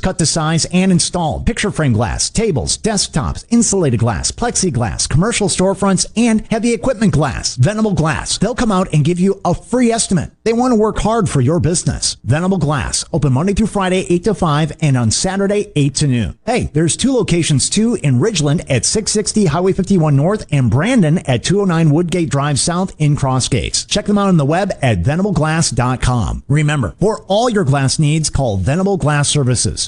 cut 0.01 0.17
to 0.19 0.25
size 0.25 0.65
and 0.73 0.91
installed, 0.91 1.45
picture 1.45 1.71
frame 1.71 1.93
glass, 1.93 2.29
tables, 2.29 2.77
desktops, 2.77 3.45
insulated 3.49 3.99
glass, 3.99 4.31
plexiglass, 4.31 5.07
commercial 5.07 5.47
storefronts, 5.47 6.05
and 6.17 6.45
heavy 6.51 6.73
equipment 6.73 7.13
glass. 7.13 7.55
Venable 7.55 7.93
Glass. 7.93 8.37
They'll 8.37 8.55
come 8.55 8.71
out 8.71 8.93
and 8.93 9.05
give 9.05 9.19
you 9.19 9.39
a 9.45 9.53
free 9.53 9.91
estimate. 9.91 10.31
They 10.43 10.53
want 10.53 10.71
to 10.71 10.75
work 10.75 10.99
hard 10.99 11.29
for 11.29 11.41
your 11.41 11.59
business. 11.59 12.17
Venable 12.23 12.57
Glass. 12.57 13.05
Open 13.13 13.33
Monday 13.33 13.53
through 13.53 13.67
Friday, 13.67 14.05
8 14.09 14.23
to 14.25 14.33
5, 14.33 14.71
and 14.81 14.97
on 14.97 15.11
Saturday, 15.11 15.71
8 15.75 15.95
to 15.95 16.07
noon. 16.07 16.39
Hey, 16.45 16.71
there's 16.73 16.97
two 16.97 17.13
locations 17.13 17.69
too 17.69 17.95
in 18.01 18.19
Ridgeland 18.19 18.61
at 18.69 18.85
660 18.85 19.45
Highway 19.45 19.73
51 19.73 20.15
North 20.15 20.45
and 20.51 20.71
Brandon 20.71 21.19
at 21.19 21.43
209 21.43 21.93
Woodgate 21.93 22.29
Drive 22.29 22.59
South 22.59 22.95
in 22.97 23.15
Crossgates. 23.15 23.87
Check 23.87 24.05
them 24.05 24.17
out 24.17 24.27
on 24.27 24.37
the 24.37 24.45
web 24.45 24.71
at 24.81 25.03
venableglass.com. 25.03 26.43
Remember, 26.47 26.95
for 26.99 27.23
all 27.27 27.49
your 27.49 27.63
glass 27.63 27.99
needs, 27.99 28.29
call 28.29 28.57
Venable 28.57 28.97
Glass 28.97 29.29
Services 29.29 29.87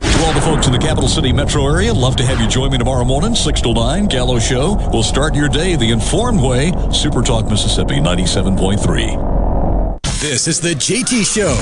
To 0.00 0.24
all 0.24 0.32
the 0.34 0.40
folks 0.40 0.66
in 0.66 0.72
the 0.72 0.78
capital 0.78 1.08
city 1.08 1.32
metro 1.32 1.66
area, 1.66 1.92
love 1.92 2.16
to 2.16 2.24
have 2.24 2.40
you 2.40 2.48
join 2.48 2.70
me 2.70 2.78
tomorrow 2.78 3.04
morning, 3.04 3.34
6 3.34 3.60
to 3.62 3.72
9, 3.72 4.06
Gallo 4.06 4.38
Show. 4.38 4.74
We'll 4.92 5.02
start 5.02 5.34
your 5.34 5.48
day 5.48 5.74
the 5.76 5.90
informed 5.90 6.40
way. 6.40 6.72
Super 6.92 7.22
Talk 7.22 7.48
Mississippi 7.48 7.94
97.3. 7.94 10.00
This 10.20 10.48
is 10.48 10.60
the 10.60 10.74
JT 10.74 11.24
Show 11.34 11.56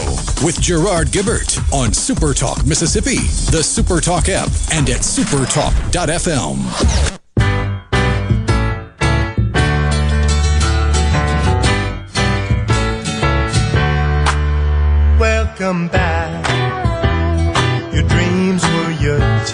with 0.45 0.61
Gerard 0.61 1.09
Gibert 1.09 1.59
on 1.73 1.91
Supertalk 1.91 2.67
Mississippi, 2.67 3.17
the 3.51 3.63
Supertalk 3.63 4.29
app, 4.29 4.49
and 4.73 4.89
at 4.91 5.01
supertalk.fm. 5.01 6.59
Welcome 15.19 15.89
back. 15.89 16.14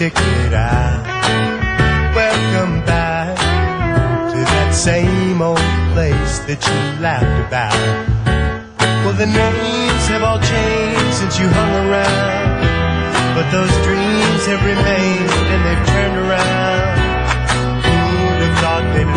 Ticket 0.01 0.55
out. 0.55 1.05
Welcome 2.17 2.81
back 2.87 3.37
to 4.33 4.39
that 4.39 4.73
same 4.73 5.43
old 5.43 5.59
place 5.93 6.39
that 6.49 6.57
you 6.65 7.03
laughed 7.05 7.29
about. 7.45 7.77
Well, 9.05 9.13
the 9.13 9.27
names 9.27 10.05
have 10.09 10.23
all 10.23 10.41
changed 10.41 11.13
since 11.21 11.39
you 11.39 11.49
hung 11.53 11.73
around. 11.85 12.65
But 13.37 13.53
those 13.53 13.69
dreams 13.85 14.47
have 14.49 14.65
remained 14.65 15.33
and 15.53 15.61
they've 15.69 15.87
turned 15.93 16.17
around. 16.17 16.97
Who'd 17.85 18.41
have 18.41 18.57
thought 18.65 18.85
they'd? 18.97 19.11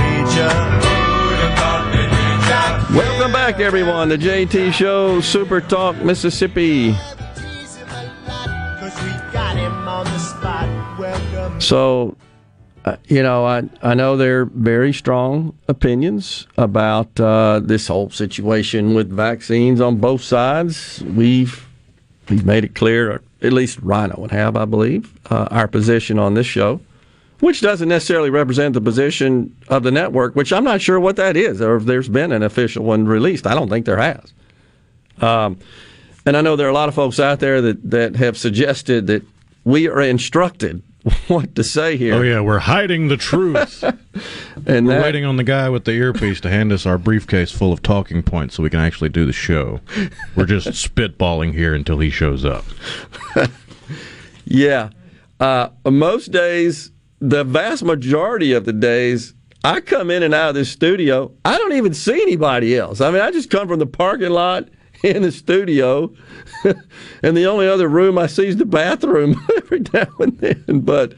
Welcome 2.94 3.32
back, 3.32 3.62
everyone, 3.62 4.10
to 4.10 4.18
JT 4.18 4.74
Show, 4.74 5.22
Super 5.22 5.62
Talk, 5.62 5.96
Mississippi. 6.04 6.94
So, 11.63 12.17
uh, 12.84 12.98
you 13.08 13.24
know, 13.24 13.46
I, 13.46 13.63
I 13.82 13.93
know 13.93 14.17
there 14.17 14.41
are 14.41 14.46
very 14.46 14.91
strong 14.91 15.58
opinions 15.70 16.46
about 16.58 17.17
uh, 17.20 17.62
this 17.63 17.88
whole 17.88 18.10
situation 18.10 18.93
with 18.93 19.10
vaccines 19.10 19.79
on 19.79 19.96
both 19.98 20.22
sides. 20.22 21.01
We've 21.03 21.65
we've 22.29 22.46
made 22.46 22.65
it 22.65 22.75
clear, 22.75 23.22
at 23.41 23.53
least 23.53 23.79
Rhino 23.82 24.15
would 24.20 24.32
have, 24.32 24.58
I 24.58 24.65
believe, 24.65 25.17
uh, 25.32 25.48
our 25.51 25.70
position 25.70 26.20
on 26.20 26.34
this 26.34 26.48
show, 26.48 26.82
which 27.39 27.62
doesn't 27.62 27.88
necessarily 27.88 28.29
represent 28.29 28.74
the 28.74 28.82
position 28.82 29.55
of 29.70 29.84
the 29.84 29.91
network, 29.91 30.36
which 30.36 30.51
I'm 30.51 30.65
not 30.65 30.82
sure 30.82 31.00
what 31.00 31.15
that 31.15 31.38
is, 31.38 31.62
or 31.62 31.77
if 31.77 31.86
there's 31.86 32.10
been 32.10 32.34
an 32.34 32.43
official 32.43 32.84
one 32.84 33.05
released. 33.05 33.48
I 33.48 33.55
don't 33.55 33.70
think 33.70 33.86
there 33.86 33.98
has. 33.98 34.34
Um, 35.22 35.60
and 36.25 36.36
I 36.36 36.41
know 36.41 36.58
there 36.58 36.67
are 36.67 36.72
a 36.72 36.74
lot 36.74 36.89
of 36.89 36.96
folks 36.96 37.22
out 37.22 37.39
there 37.39 37.62
that, 37.62 37.89
that 37.89 38.15
have 38.17 38.38
suggested 38.38 39.08
that 39.08 39.24
we 39.63 39.88
are 39.88 40.01
instructed 40.01 40.82
what 41.28 41.54
to 41.56 41.64
say 41.64 41.98
here. 41.98 42.14
Oh 42.16 42.22
yeah, 42.22 42.40
we're 42.40 42.60
hiding 42.60 43.10
the 43.10 43.18
truth. 43.18 43.84
and 44.66 44.88
we're 44.88 44.94
that- 44.96 45.04
waiting 45.04 45.26
on 45.26 45.36
the 45.36 45.44
guy 45.44 45.70
with 45.70 45.86
the 45.86 45.92
earpiece 45.92 46.40
to 46.42 46.50
hand 46.50 46.72
us 46.72 46.86
our 46.86 46.98
briefcase 46.98 47.52
full 47.52 47.74
of 47.74 47.82
talking 47.82 48.24
points 48.24 48.56
so 48.56 48.64
we 48.64 48.70
can 48.70 48.80
actually 48.80 49.10
do 49.10 49.26
the 49.26 49.34
show. 49.34 49.82
We're 50.36 50.46
just 50.46 50.68
spitballing 50.96 51.54
here 51.54 51.74
until 51.74 52.00
he 52.00 52.10
shows 52.10 52.46
up. 52.46 52.64
Yeah. 54.46 54.90
Uh, 55.40 55.70
most 55.90 56.32
days, 56.32 56.92
the 57.20 57.44
vast 57.44 57.84
majority 57.84 58.54
of 58.54 58.66
the 58.66 58.74
days, 58.74 59.34
I 59.64 59.82
come 59.82 60.12
in 60.12 60.24
and 60.24 60.34
out 60.34 60.50
of 60.50 60.56
this 60.56 60.70
studio. 60.70 61.32
I 61.46 61.58
don't 61.58 61.74
even 61.74 61.94
see 61.94 62.22
anybody 62.22 62.78
else. 62.78 63.02
I 63.02 63.12
mean, 63.12 63.22
I 63.22 63.32
just 63.32 63.50
come 63.50 63.68
from 63.68 63.80
the 63.80 63.86
parking 63.86 64.32
lot 64.32 64.70
in 65.04 65.22
the 65.22 65.32
studio, 65.32 66.14
and 67.24 67.38
the 67.38 67.46
only 67.46 67.67
other 67.67 67.88
room 67.88 68.17
I 68.17 68.27
see 68.27 68.48
is 68.48 68.58
the 68.58 68.65
bathroom 68.65 69.46
every 69.58 69.82
now 69.93 70.08
and 70.20 70.38
then. 70.39 70.82
But 70.82 71.13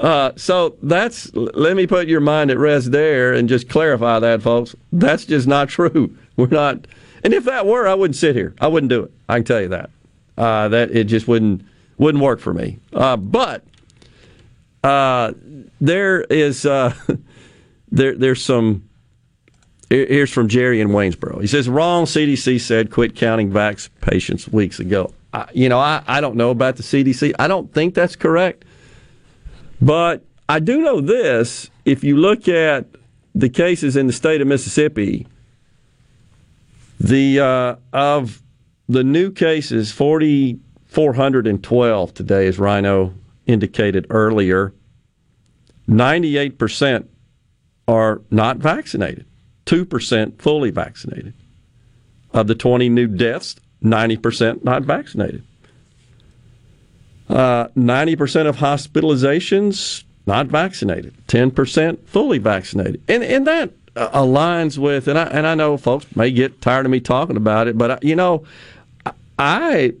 uh, 0.00 0.32
so 0.36 0.76
that's 0.82 1.34
let 1.34 1.76
me 1.76 1.86
put 1.86 2.08
your 2.08 2.20
mind 2.20 2.50
at 2.50 2.58
rest 2.58 2.92
there 2.92 3.32
and 3.32 3.48
just 3.48 3.68
clarify 3.68 4.18
that, 4.20 4.42
folks. 4.42 4.74
That's 4.92 5.24
just 5.24 5.46
not 5.46 5.68
true. 5.68 6.16
We're 6.36 6.48
not. 6.48 6.86
And 7.24 7.34
if 7.34 7.44
that 7.44 7.66
were, 7.66 7.88
I 7.88 7.94
wouldn't 7.94 8.16
sit 8.16 8.36
here. 8.36 8.54
I 8.60 8.68
wouldn't 8.68 8.90
do 8.90 9.04
it. 9.04 9.12
I 9.28 9.36
can 9.36 9.44
tell 9.44 9.60
you 9.60 9.68
that. 9.68 9.90
Uh, 10.36 10.68
that 10.68 10.90
it 10.92 11.04
just 11.04 11.26
wouldn't 11.26 11.64
wouldn't 11.98 12.22
work 12.22 12.40
for 12.40 12.54
me. 12.54 12.78
Uh, 12.92 13.16
but 13.16 13.64
uh, 14.84 15.32
there 15.80 16.20
is 16.22 16.64
uh, 16.64 16.94
there 17.90 18.14
there's 18.14 18.42
some. 18.42 18.87
Here- 19.90 20.06
Here's 20.06 20.30
from 20.30 20.48
Jerry 20.48 20.80
in 20.80 20.88
Waynesboro. 20.88 21.40
He 21.40 21.46
says, 21.46 21.68
"Wrong. 21.68 22.04
CDC 22.06 22.58
said 22.58 22.90
quit 22.90 23.14
counting 23.14 23.50
vax 23.50 23.88
patients 24.00 24.48
weeks 24.48 24.78
ago. 24.80 25.12
I, 25.32 25.46
you 25.52 25.68
know, 25.68 25.78
I, 25.78 26.02
I 26.06 26.20
don't 26.20 26.36
know 26.36 26.50
about 26.50 26.76
the 26.76 26.82
CDC. 26.82 27.34
I 27.38 27.48
don't 27.48 27.72
think 27.72 27.94
that's 27.94 28.16
correct, 28.16 28.64
but 29.80 30.24
I 30.48 30.58
do 30.60 30.80
know 30.80 31.00
this. 31.00 31.70
If 31.84 32.02
you 32.04 32.16
look 32.16 32.48
at 32.48 32.86
the 33.34 33.48
cases 33.48 33.96
in 33.96 34.06
the 34.06 34.12
state 34.12 34.40
of 34.40 34.46
Mississippi, 34.48 35.26
the 37.00 37.40
uh, 37.40 37.76
of 37.92 38.42
the 38.88 39.04
new 39.04 39.30
cases, 39.30 39.92
forty 39.92 40.58
four 40.86 41.12
hundred 41.14 41.46
and 41.46 41.62
twelve 41.62 42.14
today, 42.14 42.46
as 42.46 42.58
Rhino 42.58 43.14
indicated 43.46 44.06
earlier. 44.10 44.72
Ninety 45.86 46.36
eight 46.36 46.58
percent 46.58 47.08
are 47.86 48.20
not 48.30 48.58
vaccinated. 48.58 49.24
Two 49.68 49.84
percent 49.84 50.40
fully 50.40 50.70
vaccinated. 50.70 51.34
Of 52.32 52.46
the 52.46 52.54
twenty 52.54 52.88
new 52.88 53.06
deaths, 53.06 53.56
ninety 53.82 54.16
percent 54.16 54.64
not 54.64 54.82
vaccinated. 54.82 55.44
Uh, 57.28 57.68
Ninety 57.74 58.16
percent 58.16 58.48
of 58.48 58.56
hospitalizations 58.56 60.04
not 60.26 60.46
vaccinated. 60.46 61.14
Ten 61.26 61.50
percent 61.50 62.08
fully 62.08 62.38
vaccinated, 62.38 63.02
and 63.08 63.22
and 63.22 63.46
that 63.46 63.72
uh, 63.94 64.08
aligns 64.18 64.78
with. 64.78 65.06
And 65.06 65.18
I 65.18 65.24
and 65.24 65.46
I 65.46 65.54
know 65.54 65.76
folks 65.76 66.06
may 66.16 66.30
get 66.30 66.62
tired 66.62 66.86
of 66.86 66.90
me 66.90 67.00
talking 67.00 67.36
about 67.36 67.68
it, 67.68 67.76
but 67.76 67.90
I, 67.90 67.98
you 68.00 68.16
know, 68.16 68.44
I 69.38 69.92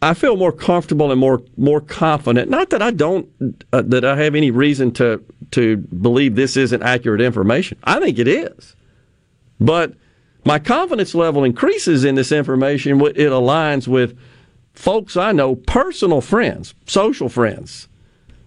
I 0.00 0.14
feel 0.14 0.36
more 0.36 0.52
comfortable 0.52 1.10
and 1.10 1.20
more 1.20 1.42
more 1.56 1.80
confident. 1.80 2.50
Not 2.50 2.70
that 2.70 2.82
I 2.82 2.90
don't 2.90 3.28
uh, 3.72 3.82
that 3.82 4.04
I 4.04 4.16
have 4.16 4.34
any 4.34 4.50
reason 4.50 4.92
to 4.92 5.22
to 5.52 5.76
believe 5.76 6.36
this 6.36 6.56
isn't 6.56 6.82
accurate 6.82 7.20
information. 7.20 7.78
I 7.84 7.98
think 8.00 8.18
it 8.18 8.28
is, 8.28 8.76
but 9.58 9.94
my 10.44 10.58
confidence 10.58 11.14
level 11.14 11.44
increases 11.44 12.04
in 12.04 12.14
this 12.14 12.30
information. 12.30 13.00
It 13.00 13.16
aligns 13.16 13.88
with 13.88 14.16
folks 14.72 15.16
I 15.16 15.32
know, 15.32 15.56
personal 15.56 16.20
friends, 16.20 16.74
social 16.86 17.28
friends 17.28 17.88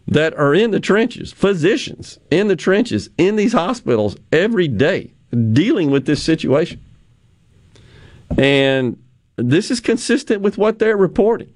that 0.07 0.33
are 0.35 0.53
in 0.53 0.71
the 0.71 0.79
trenches, 0.79 1.33
physicians 1.33 2.17
in 2.31 2.47
the 2.47 2.55
trenches 2.55 3.09
in 3.17 3.35
these 3.35 3.53
hospitals 3.53 4.15
every 4.31 4.67
day 4.67 5.13
dealing 5.51 5.91
with 5.91 6.05
this 6.05 6.23
situation. 6.23 6.81
And 8.37 9.01
this 9.35 9.71
is 9.71 9.79
consistent 9.79 10.41
with 10.41 10.57
what 10.57 10.79
they're 10.79 10.97
reporting. 10.97 11.53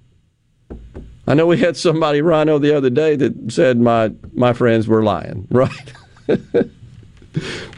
I 1.27 1.33
know 1.33 1.47
we 1.47 1.57
had 1.57 1.75
somebody, 1.75 2.21
Rhino, 2.21 2.59
the 2.59 2.75
other 2.75 2.89
day 2.89 3.15
that 3.15 3.51
said 3.51 3.79
my 3.79 4.11
my 4.33 4.53
friends 4.53 4.87
were 4.87 5.03
lying, 5.03 5.47
right? 5.51 5.93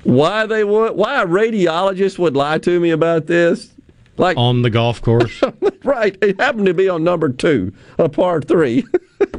why 0.03 0.45
they 0.45 0.63
would, 0.63 0.95
why 0.95 1.21
a 1.21 1.25
radiologist 1.25 2.19
would 2.19 2.36
lie 2.36 2.57
to 2.60 2.79
me 2.79 2.91
about 2.91 3.27
this? 3.27 3.73
Like 4.17 4.36
on 4.38 4.63
the 4.63 4.69
golf 4.69 5.01
course, 5.01 5.41
right? 5.84 6.17
It 6.21 6.39
happened 6.39 6.65
to 6.65 6.73
be 6.73 6.89
on 6.89 7.03
number 7.03 7.30
two, 7.30 7.73
a 7.99 8.10
par 8.10 8.41
three, 8.41 8.84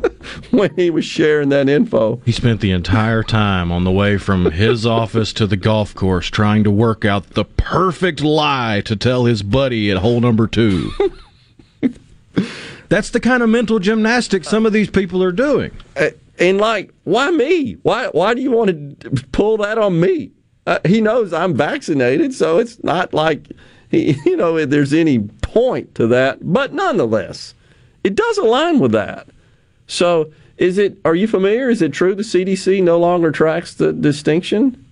when 0.51 0.75
he 0.77 0.89
was 0.91 1.05
sharing 1.05 1.49
that 1.49 1.69
info. 1.69 2.21
He 2.25 2.33
spent 2.33 2.61
the 2.61 2.71
entire 2.71 3.23
time 3.25 3.73
on 3.73 3.85
the 3.85 3.91
way 3.91 4.19
from 4.19 4.51
his 4.53 4.87
office 4.87 5.33
to 5.35 5.47
the 5.47 5.57
golf 5.57 5.95
course 5.95 6.29
trying 6.29 6.63
to 6.65 6.71
work 6.71 7.05
out 7.05 7.31
the 7.31 7.45
perfect 7.45 8.21
lie 8.21 8.81
to 8.85 8.95
tell 8.95 9.25
his 9.25 9.43
buddy 9.43 9.91
at 9.91 9.99
hole 9.99 10.21
number 10.21 10.47
two. 10.47 10.93
That's 12.89 13.11
the 13.11 13.21
kind 13.21 13.43
of 13.43 13.51
mental 13.51 13.79
gymnastics 13.79 14.49
some 14.49 14.65
of 14.65 14.73
these 14.73 14.89
people 14.91 15.23
are 15.23 15.33
doing. 15.33 15.73
Uh, 15.97 16.11
And 16.39 16.59
like, 16.59 16.93
why 17.05 17.31
me? 17.31 17.73
Why 17.83 18.07
why 18.13 18.33
do 18.35 18.41
you 18.41 18.51
want 18.53 19.01
to 19.01 19.11
pull 19.33 19.57
that 19.59 19.77
on 19.77 19.99
me? 20.01 20.31
Uh, 20.67 20.79
he 20.87 21.01
knows 21.01 21.33
I'm 21.33 21.55
vaccinated, 21.55 22.33
so 22.33 22.59
it's 22.59 22.83
not 22.85 23.13
like 23.13 23.49
you 24.25 24.37
know 24.37 24.57
if 24.57 24.71
there's 24.71 24.93
any 24.93 25.19
point 25.19 25.95
to 25.97 26.07
that. 26.09 26.39
But 26.53 26.73
nonetheless, 26.73 27.55
it 28.05 28.15
does 28.15 28.39
align 28.39 28.79
with 28.79 28.93
that. 28.93 29.29
So, 29.87 30.31
is 30.57 30.79
it? 30.79 30.99
Are 31.05 31.15
you 31.15 31.27
familiar? 31.27 31.71
Is 31.71 31.83
it 31.83 31.93
true 31.93 32.15
the 32.15 32.23
CDC 32.23 32.83
no 32.83 32.99
longer 32.99 33.31
tracks 33.31 33.75
the 33.75 33.93
distinction? 33.93 34.85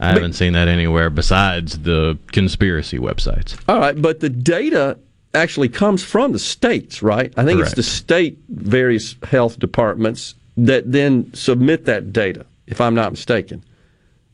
I 0.00 0.12
haven't 0.12 0.32
seen 0.32 0.54
that 0.54 0.66
anywhere 0.66 1.10
besides 1.10 1.80
the 1.80 2.18
conspiracy 2.32 2.98
websites. 2.98 3.60
All 3.68 3.78
right, 3.78 4.00
but 4.00 4.20
the 4.20 4.30
data 4.30 4.98
actually 5.34 5.68
comes 5.68 6.02
from 6.02 6.32
the 6.32 6.38
states, 6.38 7.02
right? 7.02 7.32
I 7.36 7.44
think 7.44 7.60
it's 7.60 7.74
the 7.74 7.82
state 7.82 8.38
various 8.48 9.14
health 9.22 9.58
departments 9.58 10.34
that 10.56 10.90
then 10.90 11.32
submit 11.34 11.84
that 11.84 12.12
data, 12.12 12.46
if 12.66 12.80
I'm 12.80 12.94
not 12.94 13.12
mistaken, 13.12 13.62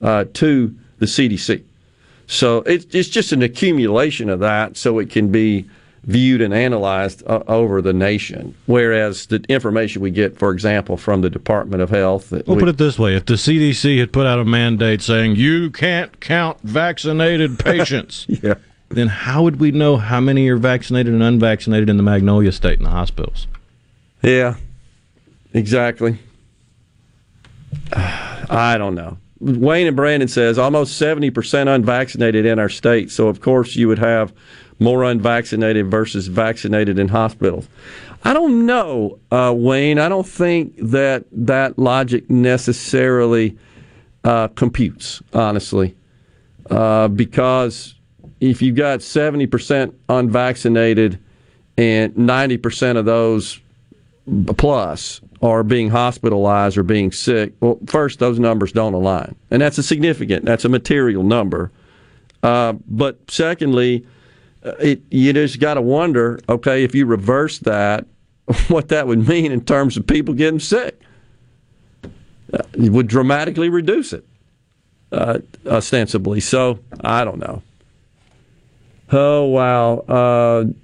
uh, 0.00 0.24
to 0.34 0.74
the 0.98 1.06
CDC. 1.06 1.62
So 2.26 2.58
it's, 2.58 2.86
it's 2.94 3.08
just 3.08 3.32
an 3.32 3.42
accumulation 3.42 4.28
of 4.28 4.40
that 4.40 4.76
so 4.76 4.98
it 4.98 5.10
can 5.10 5.30
be 5.30 5.64
viewed 6.04 6.40
and 6.40 6.54
analyzed 6.54 7.22
uh, 7.26 7.42
over 7.48 7.82
the 7.82 7.92
nation. 7.92 8.54
Whereas 8.66 9.26
the 9.26 9.44
information 9.48 10.02
we 10.02 10.10
get, 10.12 10.38
for 10.38 10.52
example, 10.52 10.96
from 10.96 11.20
the 11.20 11.30
Department 11.30 11.82
of 11.82 11.90
Health. 11.90 12.30
that 12.30 12.46
We'll 12.46 12.56
we- 12.56 12.60
put 12.60 12.68
it 12.68 12.78
this 12.78 12.98
way: 12.98 13.16
if 13.16 13.26
the 13.26 13.34
CDC 13.34 13.98
had 13.98 14.12
put 14.12 14.26
out 14.26 14.38
a 14.38 14.44
mandate 14.44 15.02
saying 15.02 15.36
you 15.36 15.70
can't 15.70 16.18
count 16.20 16.58
vaccinated 16.62 17.58
patients, 17.64 18.26
yeah. 18.28 18.54
then 18.88 19.08
how 19.08 19.42
would 19.42 19.58
we 19.58 19.70
know 19.72 19.96
how 19.96 20.20
many 20.20 20.48
are 20.48 20.56
vaccinated 20.56 21.12
and 21.12 21.22
unvaccinated 21.24 21.88
in 21.90 21.96
the 21.96 22.02
Magnolia 22.04 22.52
State 22.52 22.78
in 22.78 22.84
the 22.84 22.90
hospitals? 22.90 23.46
Yeah, 24.22 24.56
exactly. 25.52 26.18
I 27.92 28.76
don't 28.78 28.94
know. 28.94 29.18
Wayne 29.40 29.86
and 29.86 29.96
Brandon 29.96 30.28
says 30.28 30.58
almost 30.58 31.00
70% 31.00 31.74
unvaccinated 31.74 32.46
in 32.46 32.58
our 32.58 32.68
state. 32.68 33.10
So, 33.10 33.28
of 33.28 33.40
course, 33.40 33.76
you 33.76 33.88
would 33.88 33.98
have 33.98 34.32
more 34.78 35.04
unvaccinated 35.04 35.90
versus 35.90 36.26
vaccinated 36.26 36.98
in 36.98 37.08
hospitals. 37.08 37.68
I 38.24 38.32
don't 38.32 38.66
know, 38.66 39.18
uh, 39.30 39.54
Wayne. 39.56 39.98
I 39.98 40.08
don't 40.08 40.26
think 40.26 40.74
that 40.78 41.24
that 41.32 41.78
logic 41.78 42.28
necessarily 42.28 43.56
uh, 44.24 44.48
computes, 44.48 45.22
honestly, 45.32 45.94
uh, 46.70 47.08
because 47.08 47.94
if 48.40 48.60
you've 48.60 48.76
got 48.76 49.00
70% 49.00 49.94
unvaccinated 50.08 51.18
and 51.78 52.14
90% 52.14 52.96
of 52.96 53.04
those 53.04 53.60
plus 54.56 55.20
are 55.42 55.62
being 55.62 55.90
hospitalized 55.90 56.76
or 56.76 56.82
being 56.82 57.12
sick, 57.12 57.52
well, 57.60 57.78
first, 57.86 58.18
those 58.18 58.38
numbers 58.38 58.72
don't 58.72 58.94
align. 58.94 59.34
And 59.50 59.62
that's 59.62 59.78
a 59.78 59.82
significant, 59.82 60.44
that's 60.44 60.64
a 60.64 60.68
material 60.68 61.22
number. 61.22 61.70
Uh, 62.42 62.74
but 62.86 63.18
secondly, 63.30 64.06
uh, 64.64 64.72
it, 64.80 65.02
you 65.10 65.32
just 65.32 65.60
got 65.60 65.74
to 65.74 65.82
wonder 65.82 66.40
okay, 66.48 66.84
if 66.84 66.94
you 66.94 67.06
reverse 67.06 67.58
that, 67.60 68.06
what 68.68 68.88
that 68.88 69.06
would 69.06 69.26
mean 69.26 69.52
in 69.52 69.60
terms 69.60 69.96
of 69.96 70.06
people 70.06 70.34
getting 70.34 70.60
sick. 70.60 71.00
Uh, 72.52 72.62
it 72.74 72.92
would 72.92 73.08
dramatically 73.08 73.68
reduce 73.68 74.12
it, 74.12 74.24
uh, 75.12 75.38
ostensibly. 75.66 76.40
So, 76.40 76.78
I 77.00 77.24
don't 77.24 77.38
know. 77.38 77.62
Oh, 79.10 79.44
wow. 79.44 80.74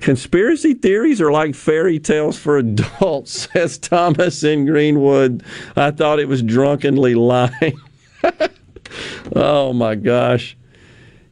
Conspiracy 0.00 0.74
theories 0.74 1.20
are 1.20 1.32
like 1.32 1.54
fairy 1.54 1.98
tales 1.98 2.38
for 2.38 2.56
adults, 2.58 3.48
says 3.52 3.78
Thomas 3.78 4.42
in 4.42 4.66
Greenwood. 4.66 5.42
I 5.76 5.90
thought 5.90 6.20
it 6.20 6.28
was 6.28 6.42
drunkenly 6.42 7.14
lying. 7.14 7.78
oh, 9.36 9.72
my 9.72 9.94
gosh. 9.94 10.56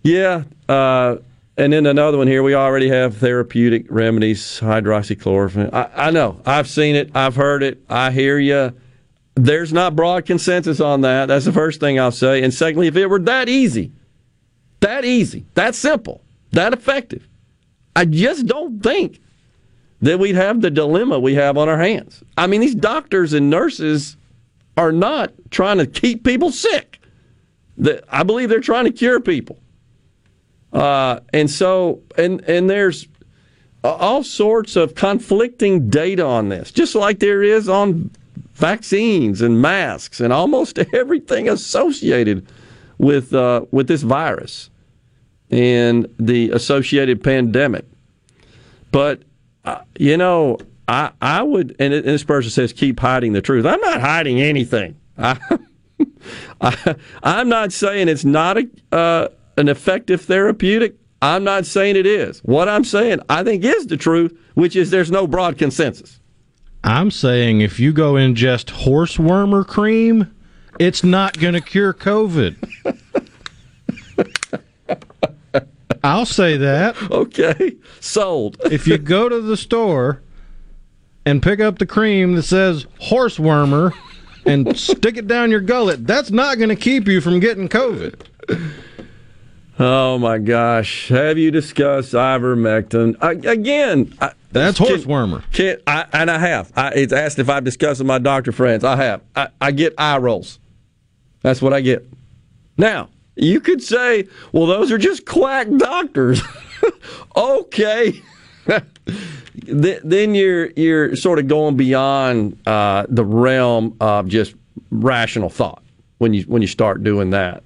Yeah. 0.03 0.45
Uh, 0.69 1.17
and 1.57 1.73
then 1.73 1.87
another 1.87 2.19
one 2.19 2.27
here. 2.27 2.43
We 2.43 2.55
already 2.55 2.89
have 2.89 3.17
therapeutic 3.17 3.87
remedies, 3.91 4.61
hydroxychloroquine. 4.61 5.73
I, 5.73 6.09
I 6.09 6.11
know. 6.11 6.41
I've 6.47 6.69
seen 6.69 6.97
it. 6.97 7.11
I've 7.15 7.37
heard 7.37 7.63
it. 7.63 7.83
I 7.89 8.11
hear 8.11 8.39
you. 8.39 8.75
There's 9.35 9.73
not 9.73 9.97
broad 9.97 10.27
consensus 10.27 10.81
on 10.81 11.03
that. 11.03 11.27
That's 11.27 11.45
the 11.45 11.53
first 11.53 11.81
thing 11.81 11.99
I'll 11.99 12.11
say. 12.11 12.43
And 12.43 12.53
secondly, 12.53 12.87
if 12.87 12.97
it 12.97 13.07
were 13.07 13.19
that 13.21 13.49
easy, 13.49 13.93
that 14.81 15.05
easy, 15.05 15.47
that 15.55 15.75
simple, 15.75 16.23
that 16.53 16.73
effective, 16.73 17.27
I 17.95 18.05
just 18.05 18.47
don't 18.47 18.83
think 18.83 19.21
that 20.01 20.19
we'd 20.19 20.35
have 20.35 20.61
the 20.61 20.71
dilemma 20.71 21.19
we 21.19 21.35
have 21.35 21.57
on 21.57 21.69
our 21.69 21.79
hands. 21.79 22.23
I 22.37 22.47
mean, 22.47 22.61
these 22.61 22.75
doctors 22.75 23.33
and 23.33 23.51
nurses 23.51 24.17
are 24.77 24.93
not 24.93 25.33
trying 25.51 25.79
to 25.79 25.87
keep 25.87 26.25
people 26.25 26.51
sick. 26.51 26.99
I 28.11 28.23
believe 28.23 28.49
they're 28.49 28.61
trying 28.61 28.85
to 28.85 28.93
cure 28.93 29.21
people. 29.21 29.59
Uh, 30.73 31.21
and 31.33 31.51
so, 31.51 32.01
and 32.17 32.41
and 32.49 32.69
there's 32.69 33.07
all 33.85 34.25
sorts 34.25 34.77
of 34.77 34.95
conflicting 34.95 35.89
data 35.91 36.25
on 36.25 36.49
this, 36.49 36.71
just 36.73 36.95
like 36.95 37.19
there 37.19 37.43
is 37.43 37.69
on 37.69 38.11
vaccines 38.55 39.43
and 39.43 39.61
masks 39.61 40.21
and 40.21 40.33
almost 40.33 40.79
everything 40.95 41.49
associated 41.49 42.47
with 42.99 43.35
uh, 43.35 43.65
with 43.71 43.89
this 43.89 44.03
virus 44.03 44.71
and 45.53 46.13
the 46.19 46.51
associated 46.51 47.23
pandemic. 47.23 47.85
But 48.91 49.23
uh, 49.65 49.83
you 49.99 50.17
know, 50.17 50.59
I 50.89 51.13
I 51.21 51.43
would, 51.43 51.77
and, 51.79 51.93
this 51.93 52.25
person 52.25 52.51
says 52.51 52.73
keep 52.73 52.99
hiding 52.99 53.33
the 53.33 53.43
truth. 53.43 53.65
I'm 53.67 53.81
not 53.81 54.01
hiding 54.01 54.41
anything. 54.41 54.97
I, 55.19 55.37
I 56.61 57.41
am 57.41 57.49
not 57.49 57.73
saying 57.73 58.09
it's 58.09 58.25
not 58.25 58.59
a. 58.59 58.69
Uh, 58.91 59.29
an 59.57 59.69
effective 59.69 60.23
therapeutic? 60.23 60.97
I'm 61.21 61.45
not 61.45 61.67
saying 61.67 61.97
it 61.97 62.07
is. 62.07 62.41
What 62.41 62.69
I'm 62.69 62.85
saying, 62.85 63.21
I 63.29 63.45
think, 63.45 63.65
is 63.65 63.87
the 63.87 63.97
truth, 63.97 64.37
which 64.55 64.75
is 64.75 64.91
there's 64.91 65.11
no 65.11 65.27
broad 65.27 65.59
consensus. 65.59 66.21
I'm 66.85 67.11
saying 67.11 67.61
if 67.61 67.79
you 67.79 67.93
go 67.93 68.15
ingest 68.15 68.71
horse 68.71 69.17
wormer 69.17 69.65
cream, 69.67 70.35
it's 70.81 71.05
not 71.05 71.39
going 71.39 71.55
to 71.55 71.61
cure 71.61 71.95
COVID. 71.95 72.57
I'll 76.05 76.27
say 76.27 76.57
that. 76.57 76.97
Okay, 77.13 77.77
sold. 78.01 78.57
if 78.71 78.87
you 78.87 78.97
go 78.97 79.29
to 79.29 79.41
the 79.41 79.57
store 79.57 80.23
and 81.27 81.43
pick 81.43 81.61
up 81.61 81.79
the 81.79 81.87
cream 81.87 82.35
that 82.37 82.45
says 82.45 82.87
horsewormer 83.01 83.93
and 84.47 84.77
stick 84.79 85.17
it 85.17 85.27
down 85.27 85.51
your 85.51 85.61
gullet, 85.61 86.07
that's 86.07 86.31
not 86.31 86.57
going 86.57 86.71
to 86.71 86.77
keep 86.77 87.07
you 87.07 87.21
from 87.21 87.39
getting 87.39 87.69
COVID. 87.69 88.21
Oh 89.79 90.19
my 90.19 90.39
gosh! 90.39 91.09
Have 91.09 91.39
you 91.39 91.51
discussed 91.51 92.13
ivermectin 92.13 93.17
I, 93.21 93.33
again? 93.51 94.15
I, 94.21 94.33
That's 94.53 94.79
horsewormer. 94.79 95.43
Can, 95.53 95.79
I, 95.87 96.07
and 96.13 96.31
I 96.31 96.39
have. 96.39 96.73
I, 96.77 96.91
it's 96.91 97.13
asked 97.13 97.39
if 97.39 97.49
I've 97.49 97.65
discussed 97.65 98.01
with 98.01 98.07
my 98.07 98.19
doctor 98.19 98.53
friends. 98.53 98.85
I 98.85 98.97
have. 98.97 99.23
I, 99.35 99.49
I 99.61 99.71
get 99.73 99.95
eye 99.99 100.19
rolls. 100.19 100.59
That's 101.43 101.61
what 101.61 101.73
I 101.73 101.81
get. 101.81 102.07
Now 102.77 103.09
you 103.37 103.61
could 103.61 103.83
say, 103.83 104.29
well, 104.53 104.67
those 104.67 104.93
are 104.93 104.99
just 104.99 105.27
quack 105.27 105.69
doctors. 105.77 106.43
okay. 107.37 108.21
then 109.55 110.35
you're 110.35 110.71
you're 110.73 111.17
sort 111.17 111.39
of 111.39 111.49
going 111.49 111.77
beyond 111.77 112.61
uh, 112.67 113.07
the 113.09 113.25
realm 113.25 113.97
of 114.01 114.29
just 114.29 114.55
rational 114.91 115.49
thought 115.49 115.83
when 116.19 116.33
you 116.35 116.43
when 116.45 116.63
you 116.63 116.69
start 116.69 117.03
doing 117.03 117.31
that. 117.31 117.65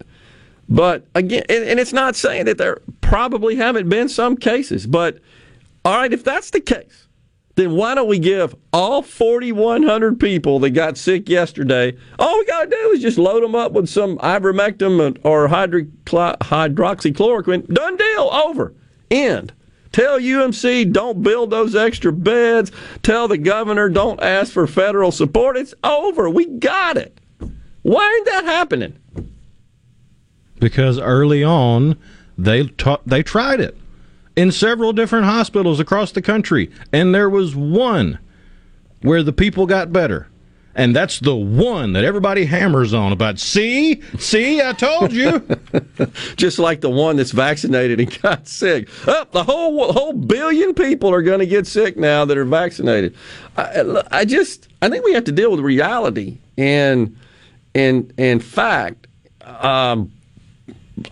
But 0.68 1.06
again, 1.14 1.44
and 1.48 1.78
it's 1.78 1.92
not 1.92 2.16
saying 2.16 2.46
that 2.46 2.58
there 2.58 2.78
probably 3.00 3.56
haven't 3.56 3.88
been 3.88 4.08
some 4.08 4.36
cases, 4.36 4.86
but 4.86 5.18
all 5.84 5.96
right, 5.96 6.12
if 6.12 6.24
that's 6.24 6.50
the 6.50 6.60
case, 6.60 7.05
then 7.56 7.72
why 7.72 7.94
don't 7.94 8.08
we 8.08 8.18
give 8.18 8.54
all 8.72 9.02
4,100 9.02 10.20
people 10.20 10.58
that 10.60 10.70
got 10.70 10.96
sick 10.96 11.28
yesterday, 11.28 11.96
all 12.18 12.38
we 12.38 12.46
got 12.46 12.64
to 12.64 12.70
do 12.70 12.90
is 12.92 13.02
just 13.02 13.18
load 13.18 13.42
them 13.42 13.54
up 13.54 13.72
with 13.72 13.88
some 13.88 14.16
ivermectin 14.18 15.18
or 15.24 15.48
hydroxychloroquine. 15.48 17.66
Done 17.66 17.96
deal. 17.96 18.30
Over. 18.32 18.74
End. 19.10 19.52
Tell 19.92 20.18
UMC 20.18 20.92
don't 20.92 21.22
build 21.22 21.50
those 21.50 21.74
extra 21.74 22.12
beds. 22.12 22.70
Tell 23.02 23.28
the 23.28 23.38
governor 23.38 23.88
don't 23.88 24.22
ask 24.22 24.52
for 24.52 24.66
federal 24.66 25.10
support. 25.10 25.56
It's 25.56 25.74
over. 25.82 26.28
We 26.28 26.46
got 26.46 26.96
it. 26.96 27.18
Why 27.82 28.14
ain't 28.16 28.26
that 28.26 28.44
happening? 28.44 28.98
because 30.58 30.98
early 30.98 31.44
on 31.44 31.98
they 32.38 32.62
they 33.04 33.22
tried 33.22 33.60
it 33.60 33.76
in 34.36 34.52
several 34.52 34.92
different 34.92 35.24
hospitals 35.24 35.80
across 35.80 36.12
the 36.12 36.22
country, 36.22 36.70
and 36.92 37.14
there 37.14 37.30
was 37.30 37.56
one 37.56 38.18
where 39.02 39.22
the 39.22 39.32
people 39.32 39.66
got 39.66 39.92
better. 39.92 40.28
And 40.78 40.94
that's 40.94 41.20
the 41.20 41.34
one 41.34 41.94
that 41.94 42.04
everybody 42.04 42.44
hammers 42.44 42.92
on 42.92 43.10
about. 43.10 43.38
See, 43.38 44.02
see, 44.18 44.60
I 44.60 44.74
told 44.74 45.10
you. 45.10 45.42
Just 46.36 46.58
like 46.58 46.82
the 46.82 46.90
one 46.90 47.16
that's 47.16 47.30
vaccinated 47.30 47.98
and 47.98 48.20
got 48.20 48.46
sick. 48.46 48.86
Up, 49.08 49.30
oh, 49.30 49.38
the 49.38 49.44
whole 49.44 49.92
whole 49.94 50.12
billion 50.12 50.74
people 50.74 51.10
are 51.10 51.22
going 51.22 51.38
to 51.38 51.46
get 51.46 51.66
sick 51.66 51.96
now 51.96 52.26
that 52.26 52.36
are 52.36 52.44
vaccinated. 52.44 53.16
I, 53.56 54.02
I 54.10 54.24
just, 54.26 54.68
I 54.82 54.90
think 54.90 55.02
we 55.06 55.14
have 55.14 55.24
to 55.24 55.32
deal 55.32 55.50
with 55.50 55.60
reality 55.60 56.36
and 56.58 57.16
and 57.74 58.12
and 58.18 58.44
fact. 58.44 59.06
Um, 59.46 60.12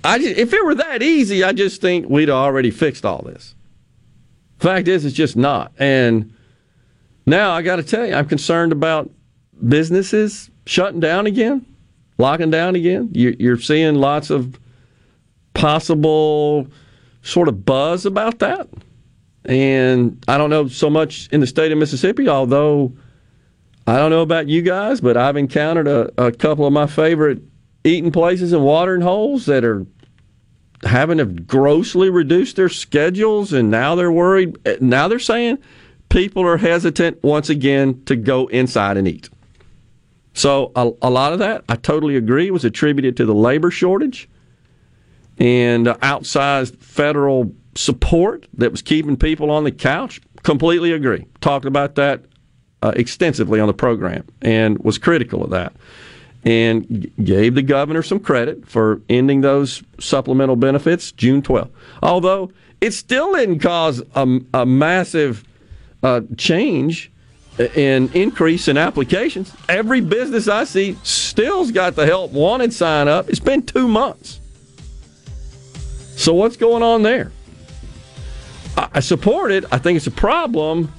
I 0.02 0.18
just, 0.18 0.38
if 0.38 0.52
it 0.52 0.64
were 0.64 0.74
that 0.76 1.02
easy, 1.02 1.44
I 1.44 1.52
just 1.52 1.80
think 1.80 2.08
we'd 2.08 2.30
already 2.30 2.70
fixed 2.70 3.04
all 3.04 3.22
this. 3.22 3.54
Fact 4.58 4.88
is, 4.88 5.04
it's 5.04 5.14
just 5.14 5.36
not. 5.36 5.72
And 5.78 6.32
now 7.26 7.52
I 7.52 7.62
got 7.62 7.76
to 7.76 7.82
tell 7.82 8.06
you, 8.06 8.14
I'm 8.14 8.26
concerned 8.26 8.72
about 8.72 9.10
businesses 9.68 10.50
shutting 10.66 11.00
down 11.00 11.26
again, 11.26 11.66
locking 12.18 12.50
down 12.50 12.76
again. 12.76 13.10
You're 13.12 13.58
seeing 13.58 13.96
lots 13.96 14.30
of 14.30 14.58
possible 15.52 16.66
sort 17.22 17.48
of 17.48 17.64
buzz 17.64 18.06
about 18.06 18.38
that. 18.38 18.68
And 19.44 20.22
I 20.26 20.38
don't 20.38 20.50
know 20.50 20.68
so 20.68 20.88
much 20.88 21.28
in 21.30 21.40
the 21.40 21.46
state 21.46 21.70
of 21.70 21.76
Mississippi, 21.76 22.28
although 22.28 22.92
I 23.86 23.98
don't 23.98 24.10
know 24.10 24.22
about 24.22 24.48
you 24.48 24.62
guys, 24.62 25.02
but 25.02 25.18
I've 25.18 25.36
encountered 25.36 25.86
a, 25.86 26.10
a 26.16 26.32
couple 26.32 26.66
of 26.66 26.72
my 26.72 26.86
favorite 26.86 27.42
eating 27.84 28.10
places 28.12 28.52
and 28.52 28.64
watering 28.64 29.02
holes 29.02 29.46
that 29.46 29.64
are 29.64 29.86
having 30.82 31.18
to 31.18 31.26
grossly 31.26 32.10
reduce 32.10 32.54
their 32.54 32.68
schedules, 32.68 33.52
and 33.52 33.70
now 33.70 33.94
they're 33.94 34.12
worried. 34.12 34.56
Now 34.80 35.08
they're 35.08 35.18
saying 35.18 35.58
people 36.08 36.42
are 36.44 36.56
hesitant 36.56 37.22
once 37.22 37.48
again 37.50 38.02
to 38.06 38.16
go 38.16 38.46
inside 38.48 38.96
and 38.96 39.06
eat. 39.08 39.30
So 40.34 40.72
a, 40.74 40.90
a 41.02 41.10
lot 41.10 41.32
of 41.32 41.38
that, 41.38 41.64
I 41.68 41.76
totally 41.76 42.16
agree, 42.16 42.50
was 42.50 42.64
attributed 42.64 43.16
to 43.18 43.26
the 43.26 43.34
labor 43.34 43.70
shortage. 43.70 44.28
and 45.38 45.86
outsized 45.86 46.76
federal 46.78 47.52
support 47.74 48.46
that 48.54 48.70
was 48.70 48.82
keeping 48.82 49.16
people 49.16 49.50
on 49.50 49.64
the 49.64 49.72
couch. 49.72 50.20
Completely 50.42 50.92
agree. 50.92 51.26
Talked 51.40 51.64
about 51.64 51.96
that 51.96 52.24
uh, 52.82 52.92
extensively 52.94 53.58
on 53.60 53.66
the 53.66 53.74
program 53.74 54.24
and 54.42 54.78
was 54.78 54.98
critical 54.98 55.42
of 55.42 55.50
that. 55.50 55.72
And 56.44 57.10
gave 57.24 57.54
the 57.54 57.62
governor 57.62 58.02
some 58.02 58.20
credit 58.20 58.68
for 58.68 59.00
ending 59.08 59.40
those 59.40 59.82
supplemental 59.98 60.56
benefits 60.56 61.10
June 61.12 61.40
12th. 61.40 61.70
Although 62.02 62.52
it 62.82 62.92
still 62.92 63.32
didn't 63.32 63.60
cause 63.60 64.02
a, 64.14 64.40
a 64.52 64.66
massive 64.66 65.42
uh, 66.02 66.20
change 66.36 67.10
in 67.58 68.10
increase 68.12 68.68
in 68.68 68.76
applications. 68.76 69.54
Every 69.68 70.00
business 70.00 70.48
I 70.48 70.64
see 70.64 70.98
still's 71.02 71.70
got 71.70 71.94
the 71.94 72.04
help 72.04 72.32
wanted 72.32 72.72
sign 72.72 73.08
up. 73.08 73.28
It's 73.30 73.40
been 73.40 73.62
two 73.62 73.88
months. 73.88 74.40
So 76.16 76.34
what's 76.34 76.56
going 76.56 76.82
on 76.82 77.02
there? 77.02 77.32
I 78.76 79.00
support 79.00 79.52
it. 79.52 79.64
I 79.70 79.78
think 79.78 79.96
it's 79.96 80.06
a 80.06 80.12
problem, 80.12 80.92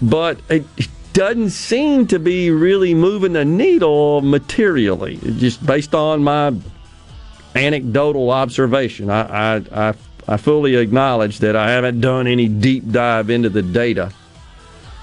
but 0.00 0.38
it 0.48 0.64
doesn't 1.12 1.50
seem 1.50 2.06
to 2.08 2.18
be 2.18 2.50
really 2.50 2.94
moving 2.94 3.32
the 3.32 3.44
needle 3.44 4.20
materially. 4.20 5.16
Just 5.38 5.64
based 5.64 5.94
on 5.94 6.24
my 6.24 6.54
anecdotal 7.54 8.30
observation, 8.30 9.10
I 9.10 9.56
I, 9.56 9.62
I, 9.72 9.94
I 10.28 10.36
fully 10.36 10.76
acknowledge 10.76 11.38
that 11.38 11.56
I 11.56 11.70
haven't 11.70 12.00
done 12.00 12.26
any 12.26 12.48
deep 12.48 12.90
dive 12.90 13.30
into 13.30 13.48
the 13.48 13.62
data, 13.62 14.12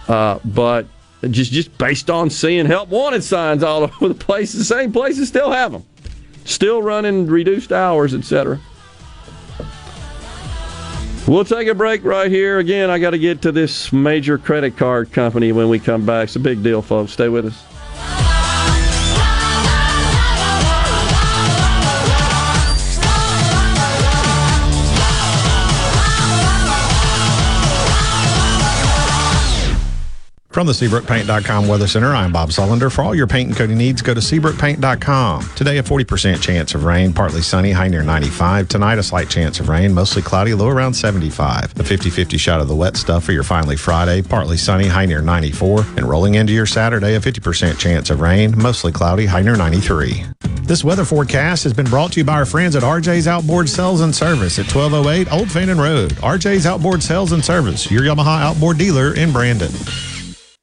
uh, 0.08 0.40
but 0.46 0.88
just 1.30 1.52
just 1.52 1.78
based 1.78 2.10
on 2.10 2.30
seeing 2.30 2.66
help 2.66 2.90
wanted 2.90 3.24
signs 3.24 3.64
all 3.64 3.84
over 4.02 4.08
the 4.08 4.16
place, 4.16 4.54
the 4.54 4.64
same 4.64 4.92
places 4.92 5.28
still 5.28 5.52
have 5.52 5.72
them, 5.72 5.84
still 6.46 6.82
running 6.82 7.28
reduced 7.28 7.72
hours, 7.72 8.14
etc. 8.14 8.60
We'll 11.30 11.46
take 11.46 11.68
a 11.68 11.76
break 11.76 12.04
right 12.04 12.32
here. 12.32 12.58
Again, 12.58 12.90
I 12.90 12.98
got 12.98 13.12
to 13.12 13.20
get 13.20 13.44
to 13.44 13.52
this 13.52 13.94
major 13.94 14.40
credit 14.40 14.78
card 14.78 15.12
company 15.12 15.52
when 15.52 15.70
we 15.70 15.78
come 15.78 16.04
back. 16.04 16.24
It's 16.24 16.36
a 16.36 16.40
big 16.40 16.64
deal, 16.64 16.82
folks. 16.82 17.12
Stay 17.12 17.30
with 17.30 17.46
us. 17.46 17.69
From 30.52 30.66
the 30.66 30.74
SeabrookPaint.com 30.74 31.68
Weather 31.68 31.86
Center, 31.86 32.16
I'm 32.16 32.32
Bob 32.32 32.50
Sullender. 32.50 32.92
For 32.92 33.04
all 33.04 33.14
your 33.14 33.28
paint 33.28 33.50
and 33.50 33.58
coating 33.58 33.78
needs, 33.78 34.02
go 34.02 34.16
to 34.16 34.20
SeabrookPaint.com. 34.20 35.48
Today, 35.56 35.78
a 35.78 35.84
40% 35.84 36.42
chance 36.42 36.74
of 36.74 36.86
rain, 36.86 37.14
partly 37.14 37.44
sunny, 37.44 37.72
high 37.72 37.88
near 37.88 38.02
95. 38.02 38.68
Tonight, 38.68 38.98
a 38.98 39.04
slight 39.04 39.30
chance 39.30 39.60
of 39.60 39.70
rain, 39.70 39.94
mostly 39.94 40.24
cloudy, 40.24 40.56
low 40.56 40.68
around 40.68 40.96
75. 40.96 41.80
A 41.80 41.84
50 41.84 42.10
50 42.10 42.38
shot 42.38 42.62
of 42.62 42.68
the 42.68 42.76
wet 42.76 42.98
stuff 42.98 43.26
for 43.26 43.32
your 43.32 43.44
finally 43.44 43.76
Friday, 43.76 44.24
partly 44.24 44.58
sunny, 44.58 44.88
high 44.88 45.06
near 45.06 45.22
94. 45.22 45.86
And 45.98 46.10
rolling 46.10 46.34
into 46.34 46.52
your 46.52 46.66
Saturday, 46.66 47.14
a 47.14 47.20
50% 47.20 47.78
chance 47.78 48.10
of 48.10 48.20
rain, 48.20 48.58
mostly 48.58 48.92
cloudy, 48.92 49.28
high 49.28 49.44
near 49.44 49.56
93. 49.56 50.26
This 50.64 50.84
weather 50.84 51.06
forecast 51.06 51.64
has 51.64 51.74
been 51.74 51.88
brought 51.88 52.14
to 52.14 52.22
you 52.22 52.24
by 52.24 52.34
our 52.34 52.46
friends 52.46 52.76
at 52.76 52.82
RJ's 52.82 53.28
Outboard 53.28 53.70
Sales 53.70 54.02
and 54.02 54.16
Service 54.16 54.58
at 54.58 54.66
1208 54.66 55.32
Old 55.32 55.52
Fannin 55.52 55.80
Road. 55.80 56.14
RJ's 56.14 56.66
Outboard 56.66 57.04
Sales 57.04 57.34
and 57.34 57.46
Service, 57.46 57.92
your 57.92 58.02
Yamaha 58.02 58.42
outboard 58.42 58.80
dealer 58.80 59.14
in 59.14 59.32
Brandon. 59.32 59.72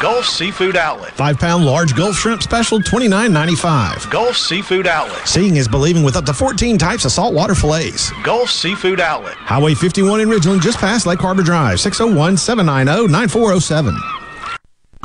Gulf 0.00 0.26
Seafood 0.26 0.76
Outlet. 0.76 1.12
Five 1.12 1.38
pound 1.38 1.64
large 1.64 1.94
Gulf 1.96 2.16
shrimp 2.16 2.42
special, 2.42 2.78
$29.95. 2.80 4.10
Gulf 4.10 4.36
Seafood 4.36 4.86
Outlet. 4.86 5.26
Seeing 5.26 5.56
is 5.56 5.66
believing 5.66 6.02
with 6.02 6.16
up 6.16 6.26
to 6.26 6.34
14 6.34 6.76
types 6.76 7.06
of 7.06 7.12
saltwater 7.12 7.54
fillets. 7.54 8.10
Gulf 8.22 8.50
Seafood 8.50 9.00
Outlet. 9.00 9.34
Highway 9.34 9.74
51 9.74 10.20
in 10.20 10.28
Ridgeland, 10.28 10.60
just 10.60 10.78
past 10.78 11.06
Lake 11.06 11.18
Harbor 11.18 11.42
Drive, 11.42 11.80
601 11.80 12.36
790 12.36 13.10
9407. 13.10 14.25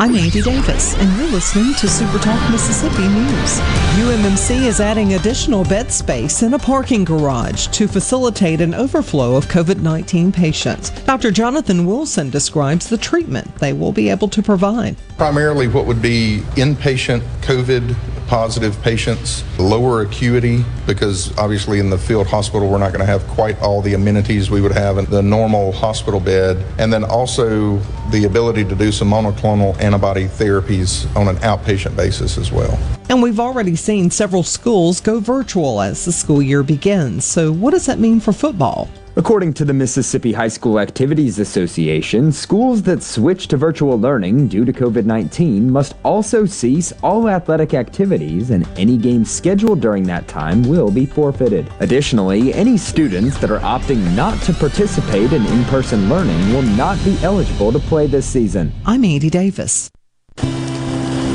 I'm 0.01 0.15
Andy 0.15 0.41
Davis, 0.41 0.95
and 0.95 1.15
you're 1.15 1.29
listening 1.29 1.75
to 1.75 1.87
Super 1.87 2.17
Talk 2.17 2.49
Mississippi 2.49 3.07
News. 3.07 3.59
UMMC 3.99 4.65
is 4.65 4.81
adding 4.81 5.13
additional 5.13 5.63
bed 5.63 5.91
space 5.91 6.41
in 6.41 6.55
a 6.55 6.57
parking 6.57 7.05
garage 7.05 7.67
to 7.67 7.87
facilitate 7.87 8.61
an 8.61 8.73
overflow 8.73 9.35
of 9.35 9.45
COVID 9.45 9.81
19 9.81 10.31
patients. 10.31 10.89
Dr. 11.03 11.29
Jonathan 11.29 11.85
Wilson 11.85 12.31
describes 12.31 12.89
the 12.89 12.97
treatment 12.97 13.53
they 13.57 13.73
will 13.73 13.91
be 13.91 14.09
able 14.09 14.27
to 14.29 14.41
provide. 14.41 14.97
Primarily, 15.17 15.67
what 15.67 15.85
would 15.85 16.01
be 16.01 16.39
inpatient 16.55 17.21
COVID 17.43 17.95
positive 18.31 18.81
patients, 18.81 19.43
lower 19.59 20.03
acuity, 20.03 20.63
because 20.87 21.37
obviously 21.37 21.79
in 21.79 21.89
the 21.89 21.97
field 21.97 22.25
hospital, 22.25 22.69
we're 22.69 22.77
not 22.77 22.93
going 22.93 23.01
to 23.01 23.05
have 23.05 23.21
quite 23.27 23.61
all 23.61 23.81
the 23.81 23.93
amenities 23.93 24.49
we 24.49 24.61
would 24.61 24.71
have 24.71 24.97
in 24.97 25.03
the 25.07 25.21
normal 25.21 25.73
hospital 25.73 26.17
bed. 26.17 26.55
And 26.79 26.93
then 26.93 27.03
also 27.03 27.75
the 28.09 28.23
ability 28.23 28.63
to 28.63 28.73
do 28.73 28.89
some 28.89 29.09
monoclonal 29.09 29.77
antibody 29.81 30.27
therapies 30.27 31.13
on 31.13 31.27
an 31.27 31.35
outpatient 31.39 31.97
basis 31.97 32.37
as 32.37 32.53
well. 32.53 32.79
And 33.09 33.21
we've 33.21 33.37
already 33.37 33.75
seen 33.75 34.09
several 34.09 34.43
schools 34.43 35.01
go 35.01 35.19
virtual 35.19 35.81
as 35.81 36.05
the 36.05 36.13
school 36.13 36.41
year 36.41 36.63
begins. 36.63 37.25
So, 37.25 37.51
what 37.51 37.71
does 37.71 37.85
that 37.87 37.99
mean 37.99 38.21
for 38.21 38.31
football? 38.31 38.87
According 39.17 39.55
to 39.55 39.65
the 39.65 39.73
Mississippi 39.73 40.31
High 40.31 40.47
School 40.47 40.79
Activities 40.79 41.37
Association, 41.37 42.31
schools 42.31 42.81
that 42.83 43.03
switch 43.03 43.49
to 43.49 43.57
virtual 43.57 43.99
learning 43.99 44.47
due 44.47 44.63
to 44.63 44.71
COVID 44.71 45.03
19 45.03 45.69
must 45.69 45.95
also 46.05 46.45
cease 46.45 46.93
all 47.03 47.27
athletic 47.27 47.73
activities, 47.73 48.51
and 48.51 48.65
any 48.77 48.95
games 48.95 49.29
scheduled 49.29 49.81
during 49.81 50.03
that 50.03 50.29
time 50.29 50.63
will 50.63 50.89
be 50.89 51.05
forfeited. 51.05 51.69
Additionally, 51.81 52.53
any 52.53 52.77
students 52.77 53.37
that 53.39 53.51
are 53.51 53.59
opting 53.59 53.99
not 54.15 54.41
to 54.43 54.53
participate 54.53 55.33
in 55.33 55.45
in 55.45 55.65
person 55.65 56.07
learning 56.07 56.53
will 56.53 56.61
not 56.61 56.97
be 57.03 57.17
eligible 57.21 57.73
to 57.73 57.79
play 57.79 58.07
this 58.07 58.25
season. 58.25 58.71
I'm 58.85 59.03
Andy 59.03 59.29
Davis. 59.29 59.91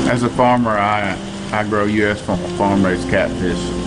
As 0.09 0.23
a 0.23 0.29
farmer, 0.29 0.71
I, 0.71 1.15
I 1.51 1.63
grow 1.69 1.85
U.S. 1.85 2.21
farm 2.21 2.83
raised 2.83 3.07
catfish 3.09 3.86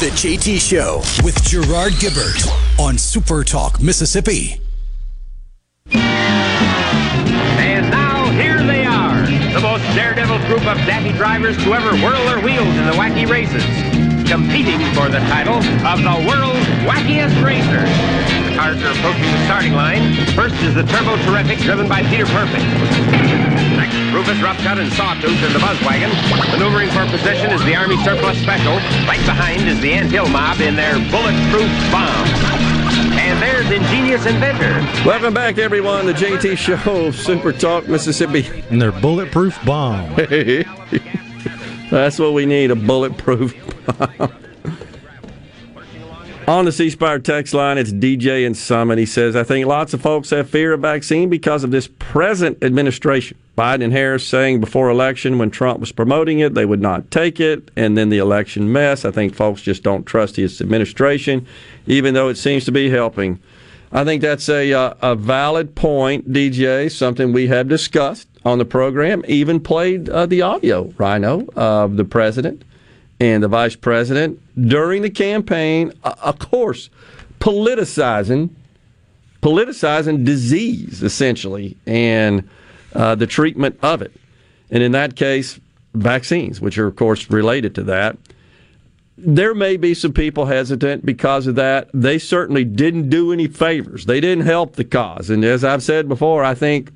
The 0.00 0.10
JT 0.10 0.60
Show 0.60 1.02
with 1.24 1.40
Gerard 1.44 1.92
Gibert 1.94 2.44
on 2.80 2.98
Super 2.98 3.44
Talk, 3.44 3.80
Mississippi. 3.80 4.60
And 5.92 7.90
now 7.90 8.28
here 8.32 8.62
they 8.64 8.84
are, 8.84 9.22
the 9.54 9.60
most 9.60 9.84
daredevil 9.94 10.38
group 10.48 10.66
of 10.66 10.76
daffy 10.78 11.12
drivers 11.12 11.56
to 11.58 11.74
ever 11.74 11.92
whirl 12.02 12.24
their 12.24 12.40
wheels 12.44 12.66
in 12.66 12.86
the 12.86 12.92
wacky 12.92 13.24
races, 13.26 13.62
competing 14.28 14.80
for 14.94 15.08
the 15.08 15.20
title 15.30 15.62
of 15.86 16.02
the 16.02 16.28
world's 16.28 16.66
wackiest 16.84 17.40
racer. 17.42 18.43
The 18.54 18.60
cars 18.60 18.82
are 18.84 18.92
approaching 18.92 19.26
the 19.34 19.44
starting 19.46 19.72
line. 19.72 20.14
First 20.38 20.54
is 20.62 20.76
the 20.76 20.84
Turbo 20.84 21.16
Terrific, 21.26 21.58
driven 21.58 21.88
by 21.88 22.04
Peter 22.04 22.24
Perfect. 22.24 22.62
Next, 23.74 23.98
Rufus 24.14 24.38
Roughcut 24.38 24.78
and 24.78 24.92
Sawtooth 24.92 25.42
in 25.42 25.52
the 25.52 25.58
Buzz 25.58 25.74
Wagon. 25.82 26.08
Maneuvering 26.52 26.88
for 26.90 27.04
position 27.10 27.50
is 27.50 27.64
the 27.64 27.74
Army 27.74 27.96
Surplus 28.04 28.38
Special. 28.38 28.74
Right 29.10 29.18
behind 29.26 29.66
is 29.66 29.80
the 29.80 29.92
Ant 29.92 30.08
Hill 30.08 30.28
Mob 30.28 30.60
in 30.60 30.76
their 30.76 30.94
Bulletproof 31.10 31.66
Bomb. 31.90 32.28
And 33.18 33.42
there's 33.42 33.68
Ingenious 33.72 34.24
Inventor. 34.24 34.70
Welcome 35.04 35.34
back, 35.34 35.58
everyone. 35.58 36.06
to 36.06 36.12
JT 36.12 36.56
Show, 36.56 37.10
Super 37.10 37.50
Talk, 37.52 37.88
Mississippi. 37.88 38.46
And 38.70 38.80
their 38.80 38.92
bulletproof 38.92 39.58
bomb. 39.64 40.14
That's 41.90 42.20
what 42.20 42.34
we 42.34 42.46
need 42.46 42.70
a 42.70 42.76
bulletproof 42.76 43.52
bomb. 43.98 44.43
On 46.46 46.66
the 46.66 46.72
C 46.72 46.90
Spire 46.90 47.20
text 47.20 47.54
line, 47.54 47.78
it's 47.78 47.90
DJ 47.90 48.46
and 48.46 48.54
Summit. 48.54 48.98
He 48.98 49.06
says, 49.06 49.34
I 49.34 49.44
think 49.44 49.66
lots 49.66 49.94
of 49.94 50.02
folks 50.02 50.28
have 50.28 50.50
fear 50.50 50.74
of 50.74 50.80
vaccine 50.80 51.30
because 51.30 51.64
of 51.64 51.70
this 51.70 51.88
present 51.98 52.62
administration. 52.62 53.38
Biden 53.56 53.84
and 53.84 53.92
Harris 53.94 54.26
saying 54.26 54.60
before 54.60 54.90
election 54.90 55.38
when 55.38 55.50
Trump 55.50 55.80
was 55.80 55.90
promoting 55.90 56.40
it, 56.40 56.52
they 56.52 56.66
would 56.66 56.82
not 56.82 57.10
take 57.10 57.40
it, 57.40 57.70
and 57.76 57.96
then 57.96 58.10
the 58.10 58.18
election 58.18 58.70
mess. 58.70 59.06
I 59.06 59.10
think 59.10 59.34
folks 59.34 59.62
just 59.62 59.82
don't 59.82 60.04
trust 60.04 60.36
his 60.36 60.60
administration, 60.60 61.46
even 61.86 62.12
though 62.12 62.28
it 62.28 62.36
seems 62.36 62.66
to 62.66 62.72
be 62.72 62.90
helping. 62.90 63.38
I 63.90 64.04
think 64.04 64.20
that's 64.20 64.50
a, 64.50 64.70
uh, 64.70 64.94
a 65.00 65.16
valid 65.16 65.74
point, 65.74 66.30
DJ, 66.30 66.92
something 66.92 67.32
we 67.32 67.46
have 67.46 67.68
discussed 67.68 68.28
on 68.44 68.58
the 68.58 68.66
program, 68.66 69.24
even 69.26 69.60
played 69.60 70.10
uh, 70.10 70.26
the 70.26 70.42
audio, 70.42 70.92
Rhino, 70.98 71.46
of 71.56 71.96
the 71.96 72.04
president 72.04 72.64
and 73.20 73.42
the 73.42 73.48
vice 73.48 73.76
president 73.76 74.40
during 74.68 75.02
the 75.02 75.10
campaign, 75.10 75.92
uh, 76.02 76.14
of 76.22 76.38
course, 76.38 76.90
politicizing 77.40 78.50
politicizing 79.42 80.24
disease 80.24 81.02
essentially 81.02 81.76
and 81.84 82.48
uh, 82.94 83.14
the 83.14 83.26
treatment 83.26 83.78
of 83.82 84.00
it, 84.00 84.12
and 84.70 84.82
in 84.82 84.92
that 84.92 85.16
case, 85.16 85.60
vaccines, 85.92 86.60
which 86.60 86.78
are 86.78 86.86
of 86.86 86.96
course 86.96 87.30
related 87.30 87.74
to 87.74 87.82
that. 87.82 88.16
There 89.16 89.54
may 89.54 89.76
be 89.76 89.94
some 89.94 90.12
people 90.12 90.46
hesitant 90.46 91.04
because 91.06 91.46
of 91.46 91.54
that. 91.54 91.88
They 91.92 92.18
certainly 92.18 92.64
didn't 92.64 93.10
do 93.10 93.32
any 93.32 93.46
favors. 93.46 94.06
They 94.06 94.20
didn't 94.20 94.46
help 94.46 94.74
the 94.74 94.84
cause. 94.84 95.30
And 95.30 95.44
as 95.44 95.62
I've 95.62 95.82
said 95.82 96.08
before, 96.08 96.42
I 96.42 96.54
think 96.54 96.90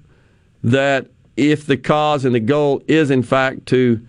that 0.64 1.07
if 1.37 1.66
the 1.66 1.76
cause 1.76 2.24
and 2.24 2.35
the 2.35 2.40
goal 2.40 2.83
is 2.88 3.11
in 3.11 3.22
fact 3.22 3.66
to 3.66 4.00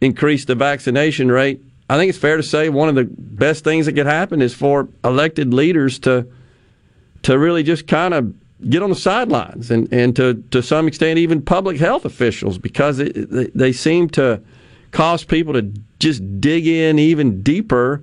increase 0.00 0.44
the 0.44 0.54
vaccination 0.54 1.30
rate, 1.30 1.62
I 1.88 1.96
think 1.96 2.08
it's 2.08 2.18
fair 2.18 2.36
to 2.36 2.42
say 2.42 2.68
one 2.68 2.88
of 2.88 2.94
the 2.94 3.04
best 3.04 3.64
things 3.64 3.86
that 3.86 3.94
could 3.94 4.06
happen 4.06 4.40
is 4.40 4.54
for 4.54 4.88
elected 5.04 5.52
leaders 5.52 5.98
to 6.00 6.26
to 7.22 7.38
really 7.38 7.62
just 7.62 7.86
kind 7.86 8.14
of 8.14 8.32
get 8.68 8.82
on 8.82 8.90
the 8.90 8.96
sidelines 8.96 9.70
and, 9.70 9.92
and 9.92 10.14
to, 10.16 10.34
to 10.50 10.62
some 10.62 10.86
extent 10.86 11.18
even 11.18 11.42
public 11.42 11.78
health 11.78 12.04
officials 12.04 12.58
because 12.58 12.98
it, 12.98 13.56
they 13.56 13.72
seem 13.72 14.08
to 14.08 14.40
cause 14.90 15.24
people 15.24 15.52
to 15.54 15.62
just 15.98 16.40
dig 16.40 16.66
in 16.66 16.98
even 16.98 17.42
deeper 17.42 18.02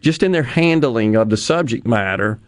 just 0.00 0.22
in 0.22 0.32
their 0.32 0.42
handling 0.42 1.16
of 1.16 1.30
the 1.30 1.36
subject 1.36 1.86
matter. 1.86 2.38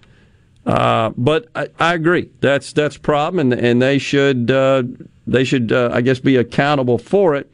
Uh, 0.64 1.10
but 1.16 1.48
I, 1.54 1.68
I, 1.78 1.94
agree 1.94 2.28
that's 2.40 2.72
that's 2.74 2.96
a 2.96 3.00
problem, 3.00 3.52
and 3.52 3.60
and 3.60 3.80
they 3.80 3.96
should 3.98 4.50
uh, 4.50 4.82
they 5.26 5.42
should 5.42 5.72
uh, 5.72 5.88
I 5.90 6.02
guess 6.02 6.20
be 6.20 6.36
accountable 6.36 6.98
for 6.98 7.34
it. 7.34 7.50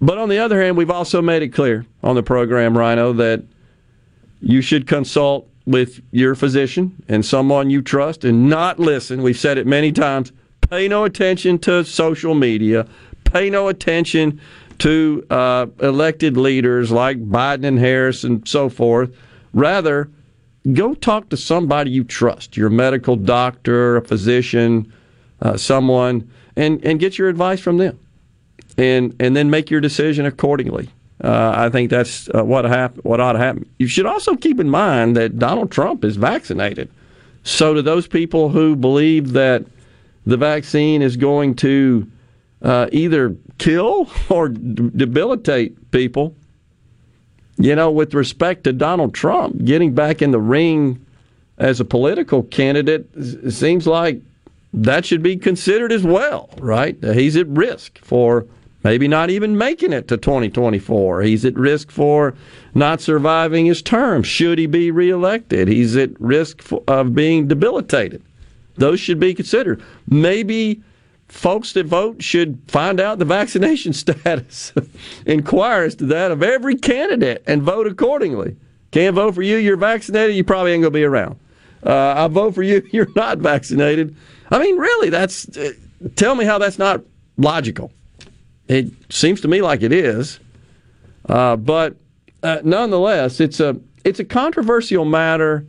But 0.00 0.18
on 0.18 0.28
the 0.28 0.38
other 0.38 0.60
hand, 0.60 0.76
we've 0.76 0.90
also 0.90 1.22
made 1.22 1.42
it 1.42 1.48
clear 1.48 1.86
on 2.02 2.14
the 2.14 2.22
program, 2.22 2.76
Rhino, 2.76 3.12
that 3.14 3.42
you 4.40 4.60
should 4.60 4.86
consult 4.86 5.48
with 5.66 6.00
your 6.12 6.34
physician 6.34 6.94
and 7.08 7.24
someone 7.24 7.70
you 7.70 7.82
trust 7.82 8.24
and 8.24 8.48
not 8.48 8.78
listen. 8.78 9.22
We've 9.22 9.38
said 9.38 9.58
it 9.58 9.66
many 9.66 9.92
times. 9.92 10.32
Pay 10.70 10.88
no 10.88 11.04
attention 11.04 11.58
to 11.60 11.84
social 11.84 12.34
media. 12.34 12.86
Pay 13.24 13.50
no 13.50 13.68
attention 13.68 14.40
to 14.78 15.26
uh, 15.30 15.66
elected 15.80 16.36
leaders 16.36 16.90
like 16.90 17.18
Biden 17.28 17.64
and 17.64 17.78
Harris 17.78 18.24
and 18.24 18.46
so 18.46 18.68
forth. 18.68 19.16
Rather, 19.54 20.10
go 20.72 20.94
talk 20.94 21.28
to 21.30 21.36
somebody 21.36 21.90
you 21.90 22.04
trust, 22.04 22.56
your 22.56 22.70
medical 22.70 23.16
doctor, 23.16 23.96
a 23.96 24.02
physician, 24.02 24.92
uh, 25.40 25.56
someone, 25.56 26.30
and, 26.56 26.84
and 26.84 27.00
get 27.00 27.18
your 27.18 27.28
advice 27.28 27.60
from 27.60 27.78
them. 27.78 27.98
And, 28.78 29.16
and 29.18 29.34
then 29.34 29.48
make 29.48 29.70
your 29.70 29.80
decision 29.80 30.26
accordingly. 30.26 30.90
Uh, 31.22 31.54
I 31.56 31.70
think 31.70 31.90
that's 31.90 32.28
uh, 32.34 32.44
what 32.44 32.66
hap- 32.66 32.96
what 33.04 33.20
ought 33.20 33.32
to 33.32 33.38
happen. 33.38 33.68
You 33.78 33.86
should 33.86 34.06
also 34.06 34.36
keep 34.36 34.60
in 34.60 34.68
mind 34.68 35.16
that 35.16 35.38
Donald 35.38 35.70
Trump 35.70 36.04
is 36.04 36.16
vaccinated. 36.16 36.90
So, 37.42 37.72
to 37.72 37.80
those 37.80 38.06
people 38.06 38.50
who 38.50 38.76
believe 38.76 39.32
that 39.32 39.64
the 40.26 40.36
vaccine 40.36 41.00
is 41.00 41.16
going 41.16 41.54
to 41.56 42.06
uh, 42.60 42.88
either 42.92 43.34
kill 43.58 44.10
or 44.28 44.48
d- 44.50 44.90
debilitate 44.94 45.90
people, 45.90 46.34
you 47.56 47.74
know, 47.74 47.90
with 47.90 48.12
respect 48.12 48.64
to 48.64 48.72
Donald 48.72 49.14
Trump 49.14 49.64
getting 49.64 49.94
back 49.94 50.20
in 50.20 50.32
the 50.32 50.40
ring 50.40 51.04
as 51.56 51.80
a 51.80 51.84
political 51.84 52.42
candidate, 52.42 53.08
it 53.14 53.52
seems 53.52 53.86
like 53.86 54.20
that 54.74 55.06
should 55.06 55.22
be 55.22 55.36
considered 55.36 55.92
as 55.92 56.02
well, 56.02 56.50
right? 56.58 57.02
He's 57.02 57.36
at 57.36 57.46
risk 57.46 57.98
for 57.98 58.46
maybe 58.86 59.08
not 59.08 59.30
even 59.30 59.58
making 59.58 59.92
it 59.92 60.06
to 60.06 60.16
2024. 60.16 61.22
He's 61.22 61.44
at 61.44 61.56
risk 61.56 61.90
for 61.90 62.34
not 62.72 63.00
surviving 63.00 63.66
his 63.66 63.82
term 63.82 64.22
should 64.22 64.60
he 64.60 64.66
be 64.66 64.92
reelected. 64.92 65.66
He's 65.66 65.96
at 65.96 66.10
risk 66.20 66.62
for, 66.62 66.84
of 66.86 67.12
being 67.12 67.48
debilitated. 67.48 68.22
Those 68.76 69.00
should 69.00 69.18
be 69.18 69.34
considered. 69.34 69.82
Maybe 70.06 70.84
folks 71.26 71.72
that 71.72 71.86
vote 71.86 72.22
should 72.22 72.60
find 72.68 73.00
out 73.00 73.18
the 73.18 73.24
vaccination 73.40 73.92
status, 73.92 74.72
inquire 75.26 75.82
as 75.82 75.96
to 75.96 76.06
that 76.06 76.30
of 76.30 76.44
every 76.44 76.76
candidate, 76.76 77.42
and 77.44 77.64
vote 77.64 77.88
accordingly. 77.88 78.54
Can't 78.92 79.16
vote 79.16 79.34
for 79.34 79.42
you, 79.42 79.56
you're 79.56 79.76
vaccinated, 79.76 80.36
you 80.36 80.44
probably 80.44 80.70
ain't 80.70 80.82
going 80.82 80.92
to 80.92 80.96
be 80.96 81.02
around. 81.02 81.40
Uh, 81.84 82.14
I 82.16 82.28
vote 82.28 82.54
for 82.54 82.62
you, 82.62 82.86
you're 82.92 83.08
not 83.16 83.38
vaccinated. 83.38 84.14
I 84.52 84.60
mean, 84.60 84.78
really, 84.78 85.10
that's. 85.10 85.56
Uh, 85.56 85.72
tell 86.14 86.36
me 86.36 86.44
how 86.44 86.58
that's 86.58 86.78
not 86.78 87.02
logical. 87.36 87.90
It 88.68 88.90
seems 89.10 89.40
to 89.42 89.48
me 89.48 89.62
like 89.62 89.82
it 89.82 89.92
is, 89.92 90.40
uh, 91.28 91.56
but 91.56 91.96
uh, 92.42 92.60
nonetheless, 92.64 93.40
it's 93.40 93.60
a 93.60 93.76
it's 94.04 94.20
a 94.20 94.24
controversial 94.24 95.04
matter. 95.04 95.66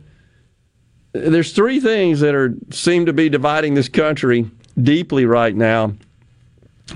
There's 1.12 1.52
three 1.52 1.80
things 1.80 2.20
that 2.20 2.34
are 2.34 2.54
seem 2.70 3.06
to 3.06 3.12
be 3.12 3.28
dividing 3.28 3.74
this 3.74 3.88
country 3.88 4.50
deeply 4.80 5.26
right 5.26 5.54
now 5.54 5.94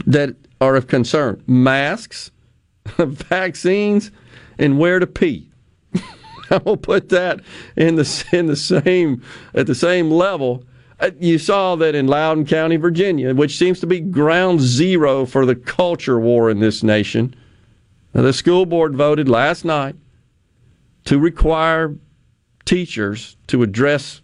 that 0.07 0.35
are 0.61 0.77
of 0.77 0.89
concern: 0.89 1.43
masks, 1.47 2.31
vaccines, 2.99 4.11
and 4.59 4.79
where 4.79 4.99
to 4.99 5.07
pee. 5.07 5.51
I 6.51 6.59
will 6.65 6.77
put 6.77 7.11
that 7.11 7.41
in 7.77 7.95
the 7.95 8.25
in 8.33 8.47
the 8.47 8.57
same 8.57 9.23
at 9.55 9.67
the 9.67 9.75
same 9.75 10.11
level. 10.11 10.65
Uh, 11.03 11.11
you 11.19 11.37
saw 11.37 11.75
that 11.75 11.97
in 11.97 12.07
Loudoun 12.07 12.47
County, 12.47 12.77
Virginia, 12.77 13.35
which 13.35 13.59
seems 13.59 13.81
to 13.81 13.89
be 13.89 13.99
ground 13.99 14.61
zero 14.61 15.27
for 15.27 15.45
the 15.45 15.57
culture 15.57 16.21
war 16.21 16.49
in 16.49 16.61
this 16.61 16.85
nation. 16.85 17.35
Now, 18.15 18.23
the 18.23 18.33
school 18.33 18.67
board 18.67 18.95
voted 18.95 19.29
last 19.29 19.65
night 19.65 19.97
to 21.07 21.19
require 21.19 21.97
teachers 22.65 23.37
to 23.49 23.65
address 23.65 24.21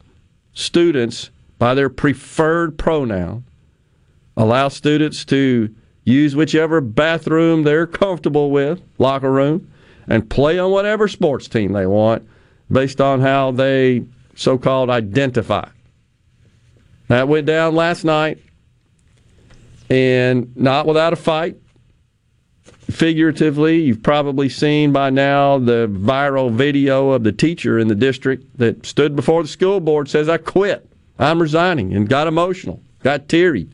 students 0.53 1.31
by 1.59 1.75
their 1.75 1.89
preferred 1.89 2.79
pronoun, 2.79 3.45
allow 4.37 4.69
students 4.69 5.25
to 5.25 5.75
use 6.05 6.37
whichever 6.37 6.81
bathroom 6.81 7.65
they're 7.65 7.89
comfortable 7.89 8.53
with, 8.53 8.81
locker 8.99 9.33
room, 9.33 9.69
and 10.07 10.31
play 10.31 10.61
on 10.61 10.71
whatever 10.71 11.09
sports 11.09 11.49
team 11.49 11.73
they 11.73 11.87
want 11.87 12.27
based 12.71 13.01
on 13.01 13.21
how 13.21 13.51
they 13.51 14.05
so 14.37 14.57
called 14.57 14.91
identify. 14.91 15.69
That 17.09 17.29
went 17.29 17.47
down 17.47 17.75
last 17.75 18.05
night, 18.05 18.39
and 19.91 20.55
not 20.57 20.87
without 20.87 21.13
a 21.13 21.17
fight. 21.17 21.57
Figuratively, 22.91 23.83
you've 23.83 24.03
probably 24.03 24.49
seen 24.49 24.93
by 24.93 25.11
now 25.11 25.59
the 25.59 25.89
viral 25.91 26.51
video 26.51 27.11
of 27.11 27.23
the 27.23 27.33
teacher 27.33 27.79
in 27.79 27.89
the 27.89 27.95
district 27.95 28.59
that 28.59 28.87
stood 28.87 29.15
before 29.15 29.43
the 29.43 29.49
school 29.49 29.81
board 29.81 30.09
says, 30.09 30.29
I 30.29 30.39
quit. 30.39 30.89
I'm 31.19 31.41
resigning, 31.41 31.95
and 31.95 32.09
got 32.09 32.27
emotional, 32.27 32.81
got 33.03 33.29
teary 33.29 33.69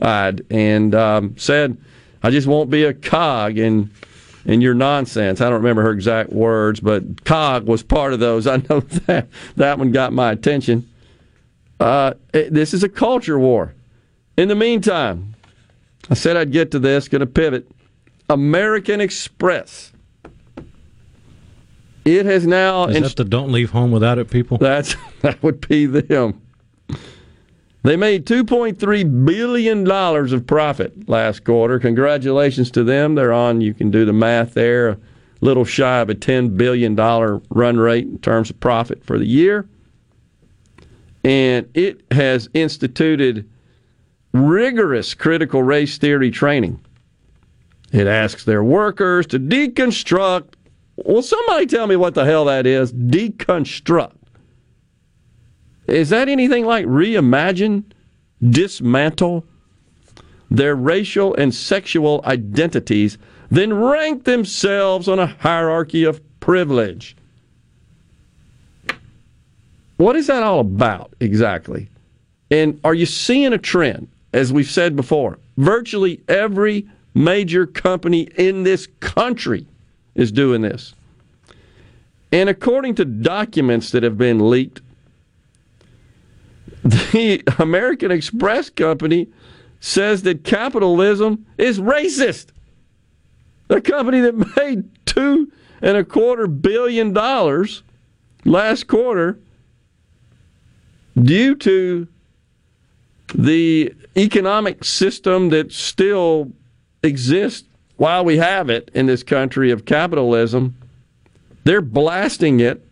eyed, 0.00 0.44
and 0.50 0.94
um, 0.94 1.36
said, 1.36 1.76
I 2.22 2.30
just 2.30 2.46
won't 2.46 2.70
be 2.70 2.84
a 2.84 2.94
cog 2.94 3.58
in 3.58 3.90
in 4.46 4.60
your 4.60 4.74
nonsense. 4.74 5.40
I 5.40 5.44
don't 5.44 5.54
remember 5.54 5.82
her 5.82 5.90
exact 5.90 6.30
words, 6.30 6.80
but 6.80 7.24
cog 7.24 7.66
was 7.66 7.82
part 7.82 8.12
of 8.12 8.20
those. 8.20 8.46
I 8.46 8.62
know 8.68 8.80
that 8.80 9.28
that 9.56 9.78
one 9.78 9.92
got 9.92 10.12
my 10.12 10.32
attention. 10.32 10.88
Uh, 11.84 12.14
this 12.32 12.72
is 12.72 12.82
a 12.82 12.88
culture 12.88 13.38
war. 13.38 13.74
In 14.38 14.48
the 14.48 14.54
meantime, 14.54 15.34
I 16.08 16.14
said 16.14 16.34
I'd 16.34 16.50
get 16.50 16.70
to 16.70 16.78
this, 16.78 17.08
going 17.08 17.20
to 17.20 17.26
pivot. 17.26 17.70
American 18.30 19.02
Express. 19.02 19.92
It 22.06 22.24
has 22.24 22.46
now. 22.46 22.86
Is 22.86 23.02
that 23.02 23.16
the 23.16 23.24
don't 23.26 23.52
leave 23.52 23.70
home 23.70 23.90
without 23.90 24.16
it 24.16 24.30
people? 24.30 24.56
That's 24.56 24.96
that 25.20 25.42
would 25.42 25.68
be 25.68 25.84
them. 25.84 26.40
They 27.82 27.96
made 27.96 28.24
$2.3 28.24 29.26
billion 29.26 29.90
of 29.90 30.46
profit 30.46 31.06
last 31.06 31.44
quarter. 31.44 31.78
Congratulations 31.78 32.70
to 32.70 32.82
them. 32.82 33.14
They're 33.14 33.30
on, 33.30 33.60
you 33.60 33.74
can 33.74 33.90
do 33.90 34.06
the 34.06 34.12
math 34.14 34.54
there, 34.54 34.88
a 34.88 34.98
little 35.42 35.66
shy 35.66 35.98
of 35.98 36.08
a 36.08 36.14
$10 36.14 36.56
billion 36.56 36.96
run 36.96 37.76
rate 37.76 38.06
in 38.06 38.18
terms 38.20 38.48
of 38.48 38.58
profit 38.58 39.04
for 39.04 39.18
the 39.18 39.26
year 39.26 39.68
and 41.24 41.68
it 41.74 42.02
has 42.10 42.48
instituted 42.52 43.48
rigorous 44.32 45.14
critical 45.14 45.62
race 45.62 45.96
theory 45.96 46.30
training. 46.30 46.78
It 47.92 48.06
asks 48.06 48.44
their 48.44 48.62
workers 48.62 49.26
to 49.28 49.38
deconstruct. 49.38 50.54
Well, 50.96 51.22
somebody 51.22 51.66
tell 51.66 51.86
me 51.86 51.96
what 51.96 52.14
the 52.14 52.24
hell 52.24 52.44
that 52.46 52.66
is. 52.66 52.92
Deconstruct. 52.92 54.16
Is 55.86 56.10
that 56.10 56.28
anything 56.28 56.64
like 56.66 56.86
reimagine, 56.86 57.84
dismantle 58.42 59.44
their 60.50 60.74
racial 60.74 61.34
and 61.34 61.54
sexual 61.54 62.20
identities, 62.24 63.16
then 63.50 63.74
rank 63.74 64.24
themselves 64.24 65.08
on 65.08 65.18
a 65.18 65.26
hierarchy 65.26 66.04
of 66.04 66.20
privilege? 66.40 67.16
What 69.96 70.16
is 70.16 70.26
that 70.26 70.42
all 70.42 70.60
about 70.60 71.14
exactly? 71.20 71.88
And 72.50 72.80
are 72.84 72.94
you 72.94 73.06
seeing 73.06 73.52
a 73.52 73.58
trend? 73.58 74.08
As 74.32 74.52
we've 74.52 74.70
said 74.70 74.96
before, 74.96 75.38
virtually 75.56 76.20
every 76.26 76.88
major 77.14 77.66
company 77.66 78.22
in 78.36 78.64
this 78.64 78.88
country 78.98 79.66
is 80.16 80.32
doing 80.32 80.62
this. 80.62 80.94
And 82.32 82.48
according 82.48 82.96
to 82.96 83.04
documents 83.04 83.92
that 83.92 84.02
have 84.02 84.18
been 84.18 84.50
leaked, 84.50 84.80
the 86.82 87.44
American 87.60 88.10
Express 88.10 88.70
Company 88.70 89.28
says 89.78 90.22
that 90.22 90.42
capitalism 90.42 91.46
is 91.56 91.78
racist. 91.78 92.46
The 93.68 93.80
company 93.80 94.20
that 94.20 94.56
made 94.56 95.06
two 95.06 95.52
and 95.80 95.96
a 95.96 96.04
quarter 96.04 96.48
billion 96.48 97.12
dollars 97.12 97.84
last 98.44 98.88
quarter 98.88 99.38
due 101.20 101.54
to 101.56 102.08
the 103.34 103.94
economic 104.16 104.84
system 104.84 105.50
that 105.50 105.72
still 105.72 106.52
exists 107.02 107.68
while 107.96 108.24
we 108.24 108.38
have 108.38 108.70
it 108.70 108.90
in 108.94 109.06
this 109.06 109.22
country 109.22 109.70
of 109.70 109.84
capitalism, 109.84 110.76
they're 111.64 111.80
blasting 111.80 112.60
it. 112.60 112.86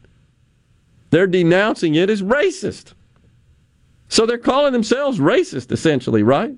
They're 1.11 1.27
denouncing 1.27 1.95
it 1.95 2.09
as 2.09 2.23
racist. 2.23 2.95
So 4.09 4.27
they're 4.27 4.39
calling 4.39 4.73
themselves 4.73 5.18
racist, 5.18 5.73
essentially, 5.73 6.23
right? 6.23 6.55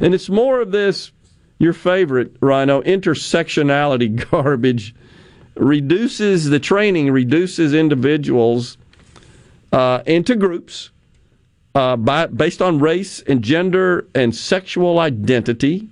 And 0.00 0.14
it's 0.14 0.28
more 0.28 0.60
of 0.60 0.70
this, 0.70 1.12
your 1.58 1.72
favorite, 1.72 2.36
Rhino, 2.40 2.82
intersectionality 2.82 4.28
garbage 4.30 4.94
reduces 5.56 6.48
the 6.48 6.60
training, 6.60 7.10
reduces 7.10 7.74
individuals 7.74 8.78
uh, 9.72 10.02
into 10.06 10.36
groups 10.36 10.90
uh, 11.74 11.96
by, 11.96 12.26
based 12.26 12.62
on 12.62 12.78
race 12.78 13.20
and 13.22 13.42
gender 13.42 14.06
and 14.14 14.34
sexual 14.34 14.98
identity. 14.98 15.88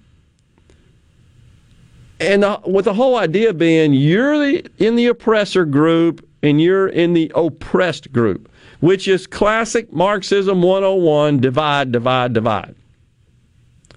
And 2.18 2.45
uh, 2.45 2.61
with 2.64 2.87
the 2.87 2.95
whole 2.95 3.16
idea 3.16 3.53
being 3.53 3.93
you're 3.93 4.39
the, 4.39 4.66
in 4.79 4.97
the 4.97 5.07
oppressor 5.07 5.64
group 5.64 6.27
and 6.43 6.61
you're 6.61 6.89
in 6.89 7.12
the 7.12 7.31
oppressed 7.35 8.12
group, 8.12 8.51
which 8.81 9.09
is 9.09 9.27
classic 9.27 9.93
Marxism 9.93 10.62
101 10.62 11.41
divide, 11.41 11.93
divide, 11.93 12.33
divide. 12.33 12.74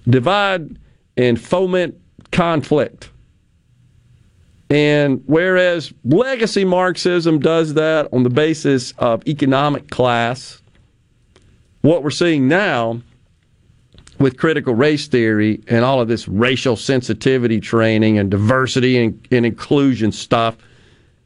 Divide 0.08 0.78
and 1.16 1.40
foment 1.40 1.98
conflict. 2.32 3.09
And 4.70 5.22
whereas 5.26 5.92
legacy 6.04 6.64
Marxism 6.64 7.40
does 7.40 7.74
that 7.74 8.08
on 8.12 8.22
the 8.22 8.30
basis 8.30 8.92
of 8.98 9.26
economic 9.26 9.90
class, 9.90 10.62
what 11.80 12.04
we're 12.04 12.10
seeing 12.10 12.46
now 12.46 13.02
with 14.20 14.36
critical 14.36 14.74
race 14.74 15.08
theory 15.08 15.60
and 15.66 15.84
all 15.84 16.00
of 16.00 16.06
this 16.06 16.28
racial 16.28 16.76
sensitivity 16.76 17.58
training 17.58 18.18
and 18.18 18.30
diversity 18.30 19.02
and, 19.02 19.26
and 19.32 19.44
inclusion 19.44 20.12
stuff 20.12 20.56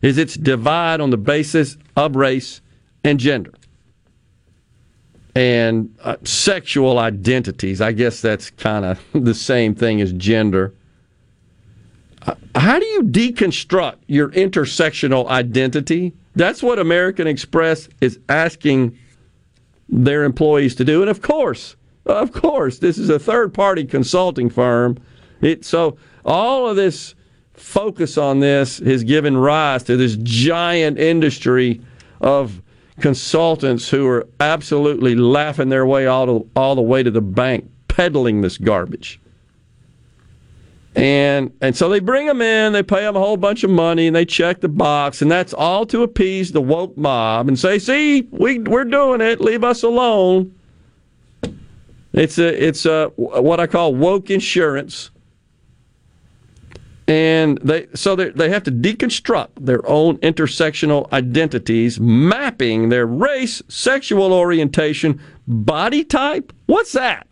is 0.00 0.16
it's 0.16 0.34
divide 0.34 1.00
on 1.00 1.10
the 1.10 1.16
basis 1.16 1.76
of 1.96 2.16
race 2.16 2.60
and 3.02 3.18
gender 3.18 3.52
and 5.34 5.94
uh, 6.02 6.16
sexual 6.22 6.98
identities. 6.98 7.80
I 7.80 7.92
guess 7.92 8.20
that's 8.20 8.50
kind 8.50 8.84
of 8.84 9.00
the 9.12 9.34
same 9.34 9.74
thing 9.74 10.00
as 10.00 10.12
gender. 10.12 10.72
How 12.54 12.78
do 12.78 12.86
you 12.86 13.02
deconstruct 13.02 13.96
your 14.06 14.30
intersectional 14.30 15.26
identity? 15.28 16.14
That's 16.34 16.62
what 16.62 16.78
American 16.78 17.26
Express 17.26 17.88
is 18.00 18.18
asking 18.28 18.98
their 19.88 20.24
employees 20.24 20.74
to 20.76 20.84
do. 20.84 21.00
And 21.00 21.10
of 21.10 21.20
course, 21.20 21.76
of 22.06 22.32
course, 22.32 22.78
this 22.78 22.98
is 22.98 23.10
a 23.10 23.18
third 23.18 23.54
party 23.54 23.84
consulting 23.84 24.50
firm. 24.50 24.98
It, 25.40 25.64
so 25.64 25.96
all 26.24 26.68
of 26.68 26.76
this 26.76 27.14
focus 27.52 28.18
on 28.18 28.40
this 28.40 28.78
has 28.78 29.04
given 29.04 29.36
rise 29.36 29.82
to 29.84 29.96
this 29.96 30.16
giant 30.22 30.98
industry 30.98 31.80
of 32.20 32.62
consultants 33.00 33.88
who 33.88 34.06
are 34.06 34.26
absolutely 34.40 35.14
laughing 35.14 35.68
their 35.68 35.86
way 35.86 36.06
all, 36.06 36.26
to, 36.26 36.50
all 36.56 36.74
the 36.74 36.82
way 36.82 37.02
to 37.02 37.10
the 37.10 37.20
bank 37.20 37.70
peddling 37.88 38.40
this 38.40 38.58
garbage. 38.58 39.20
And 40.96 41.52
and 41.60 41.76
so 41.76 41.88
they 41.88 41.98
bring 41.98 42.26
them 42.26 42.40
in, 42.40 42.72
they 42.72 42.84
pay 42.84 43.00
them 43.00 43.16
a 43.16 43.18
whole 43.18 43.36
bunch 43.36 43.64
of 43.64 43.70
money, 43.70 44.06
and 44.06 44.14
they 44.14 44.24
check 44.24 44.60
the 44.60 44.68
box, 44.68 45.22
and 45.22 45.30
that's 45.30 45.52
all 45.52 45.86
to 45.86 46.04
appease 46.04 46.52
the 46.52 46.60
woke 46.60 46.96
mob 46.96 47.48
and 47.48 47.58
say, 47.58 47.80
"See, 47.80 48.28
we 48.30 48.60
we're 48.60 48.84
doing 48.84 49.20
it. 49.20 49.40
Leave 49.40 49.64
us 49.64 49.82
alone." 49.82 50.54
It's 52.12 52.38
a 52.38 52.64
it's 52.64 52.86
a 52.86 53.08
what 53.16 53.58
I 53.58 53.66
call 53.66 53.92
woke 53.92 54.30
insurance, 54.30 55.10
and 57.08 57.58
they 57.58 57.88
so 57.94 58.14
they 58.14 58.30
they 58.30 58.48
have 58.50 58.62
to 58.62 58.70
deconstruct 58.70 59.48
their 59.60 59.84
own 59.88 60.18
intersectional 60.18 61.12
identities, 61.12 61.98
mapping 61.98 62.88
their 62.90 63.06
race, 63.06 63.62
sexual 63.66 64.32
orientation, 64.32 65.20
body 65.48 66.04
type. 66.04 66.52
What's 66.66 66.92
that? 66.92 67.26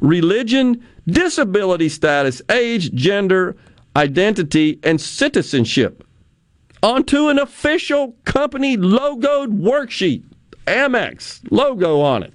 Religion, 0.00 0.84
disability 1.12 1.88
status, 1.88 2.42
age, 2.50 2.92
gender, 2.92 3.56
identity, 3.96 4.78
and 4.82 5.00
citizenship 5.00 6.04
onto 6.82 7.28
an 7.28 7.38
official 7.38 8.14
company 8.24 8.76
logoed 8.76 9.60
worksheet, 9.60 10.24
Amex 10.66 11.40
logo 11.50 12.00
on 12.00 12.22
it. 12.22 12.32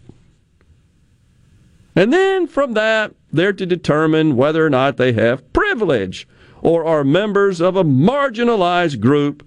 And 1.96 2.12
then 2.12 2.48
from 2.48 2.74
that, 2.74 3.14
they're 3.32 3.54
to 3.54 3.66
determine 3.66 4.36
whether 4.36 4.66
or 4.66 4.70
not 4.70 4.98
they 4.98 5.14
have 5.14 5.52
privilege 5.54 6.28
or 6.62 6.86
are 6.86 7.04
members 7.04 7.62
of 7.62 7.76
a 7.76 7.84
marginalized 7.84 9.00
group. 9.00 9.46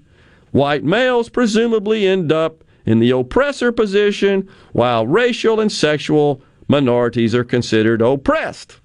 White 0.51 0.85
males 0.85 1.29
presumably 1.29 2.07
end 2.07 2.33
up 2.33 2.65
in 2.87 3.01
the 3.01 3.11
oppressor 3.11 3.71
position, 3.71 4.49
while 4.73 5.07
racial 5.07 5.61
and 5.61 5.71
sexual 5.71 6.41
minorities 6.69 7.35
are 7.35 7.45
considered 7.45 8.01
oppressed. 8.01 8.81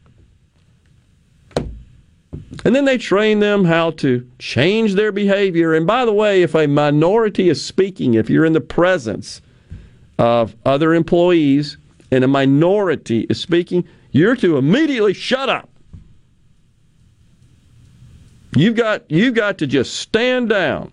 And 2.66 2.76
then 2.76 2.86
they 2.86 2.98
train 2.98 3.40
them 3.40 3.66
how 3.66 3.92
to 3.92 4.28
change 4.40 4.94
their 4.94 5.12
behavior. 5.12 5.74
And 5.74 5.86
by 5.86 6.06
the 6.06 6.14
way, 6.14 6.42
if 6.42 6.56
a 6.56 6.68
minority 6.68 7.50
is 7.50 7.64
speaking, 7.64 8.14
if 8.14 8.30
you're 8.30 8.46
in 8.46 8.54
the 8.54 8.62
presence 8.62 9.42
of 10.18 10.56
other 10.66 10.94
employees 10.94 11.78
and 12.12 12.24
a 12.24 12.28
minority 12.28 13.22
is 13.30 13.42
speaking, 13.42 13.88
you're 14.12 14.36
to 14.38 14.58
immediately 14.58 15.14
shut 15.14 15.50
up. 15.50 15.70
You've 18.56 18.76
got 18.76 19.10
you've 19.10 19.34
got 19.34 19.58
to 19.58 19.68
just 19.68 19.96
stand 19.96 20.50
down. 20.50 20.93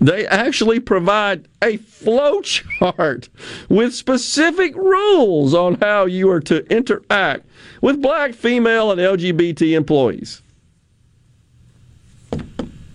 They 0.00 0.26
actually 0.26 0.80
provide 0.80 1.48
a 1.62 1.76
flow 1.78 2.40
chart 2.42 3.28
with 3.68 3.94
specific 3.94 4.74
rules 4.76 5.54
on 5.54 5.74
how 5.80 6.06
you 6.06 6.30
are 6.30 6.40
to 6.42 6.64
interact 6.72 7.46
with 7.82 8.00
black, 8.00 8.34
female, 8.34 8.92
and 8.92 9.00
LGBT 9.00 9.76
employees. 9.76 10.42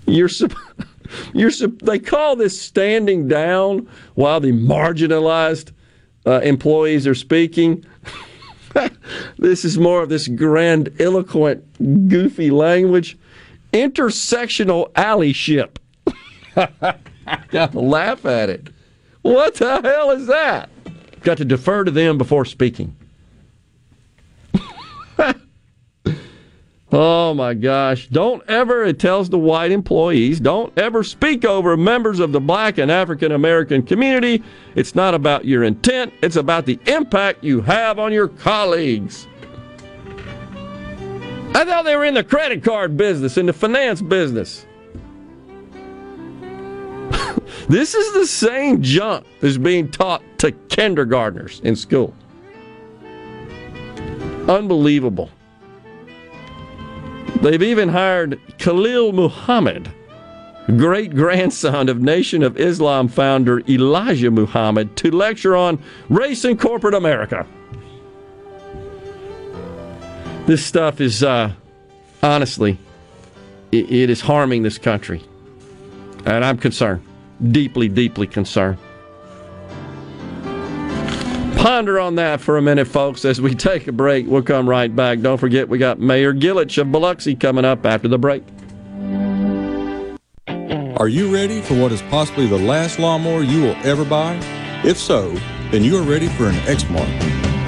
You're, 0.05 0.29
you're 1.33 1.51
they 1.81 1.99
call 1.99 2.35
this 2.35 2.59
standing 2.59 3.27
down 3.27 3.89
while 4.15 4.39
the 4.39 4.51
marginalized 4.51 5.71
uh, 6.25 6.39
employees 6.39 7.05
are 7.05 7.15
speaking. 7.15 7.85
this 9.37 9.65
is 9.65 9.77
more 9.77 10.01
of 10.01 10.09
this 10.09 10.27
grandiloquent, 10.27 12.07
goofy 12.07 12.49
language. 12.49 13.17
Intersectional 13.73 14.91
allyship. 14.93 15.77
Got 17.49 17.71
to 17.71 17.79
laugh 17.79 18.25
at 18.25 18.49
it. 18.49 18.69
What 19.21 19.55
the 19.55 19.81
hell 19.81 20.11
is 20.11 20.27
that? 20.27 20.69
Got 21.21 21.37
to 21.37 21.45
defer 21.45 21.83
to 21.83 21.91
them 21.91 22.17
before 22.17 22.45
speaking. 22.45 22.95
oh 26.91 27.33
my 27.33 27.53
gosh. 27.53 28.07
Don't 28.07 28.43
ever, 28.49 28.83
it 28.83 28.99
tells 28.99 29.29
the 29.29 29.39
white 29.39 29.71
employees, 29.71 30.39
don't 30.39 30.77
ever 30.77 31.03
speak 31.03 31.45
over 31.45 31.77
members 31.77 32.19
of 32.19 32.33
the 32.33 32.41
black 32.41 32.77
and 32.77 32.91
African 32.91 33.31
American 33.31 33.83
community. 33.83 34.43
It's 34.75 34.95
not 34.95 35.13
about 35.13 35.45
your 35.45 35.63
intent, 35.63 36.13
it's 36.21 36.35
about 36.35 36.65
the 36.65 36.77
impact 36.87 37.43
you 37.43 37.61
have 37.61 37.99
on 37.99 38.11
your 38.11 38.27
colleagues. 38.27 39.27
I 41.55 41.65
thought 41.65 41.85
they 41.85 41.95
were 41.95 42.05
in 42.05 42.15
the 42.15 42.23
credit 42.23 42.63
card 42.63 42.97
business, 42.97 43.37
in 43.37 43.45
the 43.45 43.53
finance 43.53 44.01
business. 44.01 44.65
This 47.67 47.93
is 47.93 48.13
the 48.13 48.27
same 48.27 48.81
junk 48.81 49.25
that's 49.39 49.57
being 49.57 49.89
taught 49.89 50.21
to 50.39 50.51
kindergartners 50.51 51.59
in 51.61 51.75
school. 51.75 52.13
Unbelievable. 54.47 55.29
They've 57.41 57.63
even 57.63 57.89
hired 57.89 58.39
Khalil 58.57 59.11
Muhammad, 59.11 59.91
great 60.77 61.13
grandson 61.15 61.89
of 61.89 62.01
Nation 62.01 62.43
of 62.43 62.57
Islam 62.57 63.07
founder 63.07 63.61
Elijah 63.69 64.31
Muhammad, 64.31 64.95
to 64.97 65.11
lecture 65.11 65.55
on 65.55 65.81
race 66.09 66.45
in 66.45 66.57
corporate 66.57 66.93
America. 66.93 67.45
This 70.45 70.65
stuff 70.65 70.99
is, 70.99 71.23
uh, 71.23 71.53
honestly, 72.21 72.77
it, 73.71 73.91
it 73.91 74.09
is 74.09 74.21
harming 74.21 74.63
this 74.63 74.77
country. 74.77 75.23
And 76.25 76.43
I'm 76.45 76.57
concerned, 76.57 77.01
deeply, 77.51 77.87
deeply 77.87 78.27
concerned. 78.27 78.77
Ponder 81.57 81.99
on 81.99 82.15
that 82.15 82.41
for 82.41 82.57
a 82.57 82.61
minute, 82.61 82.87
folks, 82.87 83.23
as 83.23 83.39
we 83.39 83.55
take 83.55 83.87
a 83.87 83.91
break. 83.91 84.27
We'll 84.27 84.41
come 84.41 84.67
right 84.67 84.93
back. 84.93 85.21
Don't 85.21 85.37
forget, 85.37 85.69
we 85.69 85.77
got 85.77 85.97
Mayor 85.97 86.33
Gilich 86.33 86.77
of 86.77 86.91
Biloxi 86.91 87.35
coming 87.35 87.63
up 87.63 87.85
after 87.85 88.09
the 88.09 88.17
break. 88.17 88.43
Are 90.97 91.07
you 91.07 91.33
ready 91.33 91.61
for 91.61 91.73
what 91.75 91.91
is 91.91 92.01
possibly 92.03 92.47
the 92.47 92.57
last 92.57 92.99
lawnmower 92.99 93.43
you 93.43 93.61
will 93.61 93.77
ever 93.83 94.05
buy? 94.05 94.39
If 94.83 94.97
so, 94.97 95.29
then 95.71 95.83
you 95.83 95.97
are 95.97 96.03
ready 96.03 96.27
for 96.27 96.47
an 96.47 96.55
Exmark. 96.65 97.42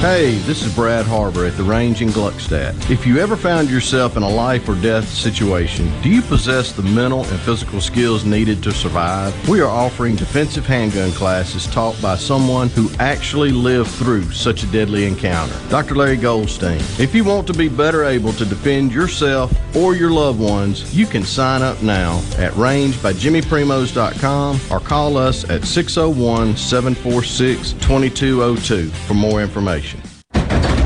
Hey, 0.00 0.36
this 0.46 0.62
is 0.62 0.72
Brad 0.76 1.06
Harbor 1.06 1.44
at 1.44 1.56
the 1.56 1.64
range 1.64 2.02
in 2.02 2.10
Gluckstadt. 2.10 2.88
If 2.88 3.04
you 3.04 3.18
ever 3.18 3.34
found 3.34 3.68
yourself 3.68 4.16
in 4.16 4.22
a 4.22 4.28
life 4.28 4.68
or 4.68 4.76
death 4.76 5.08
situation, 5.08 5.90
do 6.02 6.08
you 6.08 6.22
possess 6.22 6.70
the 6.70 6.84
mental 6.84 7.24
and 7.24 7.40
physical 7.40 7.80
skills 7.80 8.24
needed 8.24 8.62
to 8.62 8.70
survive? 8.70 9.34
We 9.48 9.60
are 9.60 9.68
offering 9.68 10.14
defensive 10.14 10.64
handgun 10.64 11.10
classes 11.10 11.66
taught 11.66 12.00
by 12.00 12.14
someone 12.14 12.68
who 12.68 12.88
actually 13.00 13.50
lived 13.50 13.90
through 13.90 14.30
such 14.30 14.62
a 14.62 14.68
deadly 14.68 15.04
encounter. 15.04 15.56
Dr. 15.68 15.96
Larry 15.96 16.16
Goldstein. 16.16 16.78
If 17.00 17.12
you 17.12 17.24
want 17.24 17.48
to 17.48 17.52
be 17.52 17.68
better 17.68 18.04
able 18.04 18.32
to 18.34 18.44
defend 18.44 18.92
yourself 18.92 19.52
or 19.74 19.96
your 19.96 20.12
loved 20.12 20.38
ones, 20.38 20.94
you 20.94 21.06
can 21.06 21.24
sign 21.24 21.62
up 21.62 21.82
now 21.82 22.18
at 22.36 22.52
rangebyjimmyprimos.com 22.52 24.60
or 24.70 24.78
call 24.78 25.16
us 25.16 25.42
at 25.50 25.64
601 25.64 26.56
746 26.56 27.72
2202 27.72 28.90
for 28.90 29.14
more 29.14 29.42
information. 29.42 29.87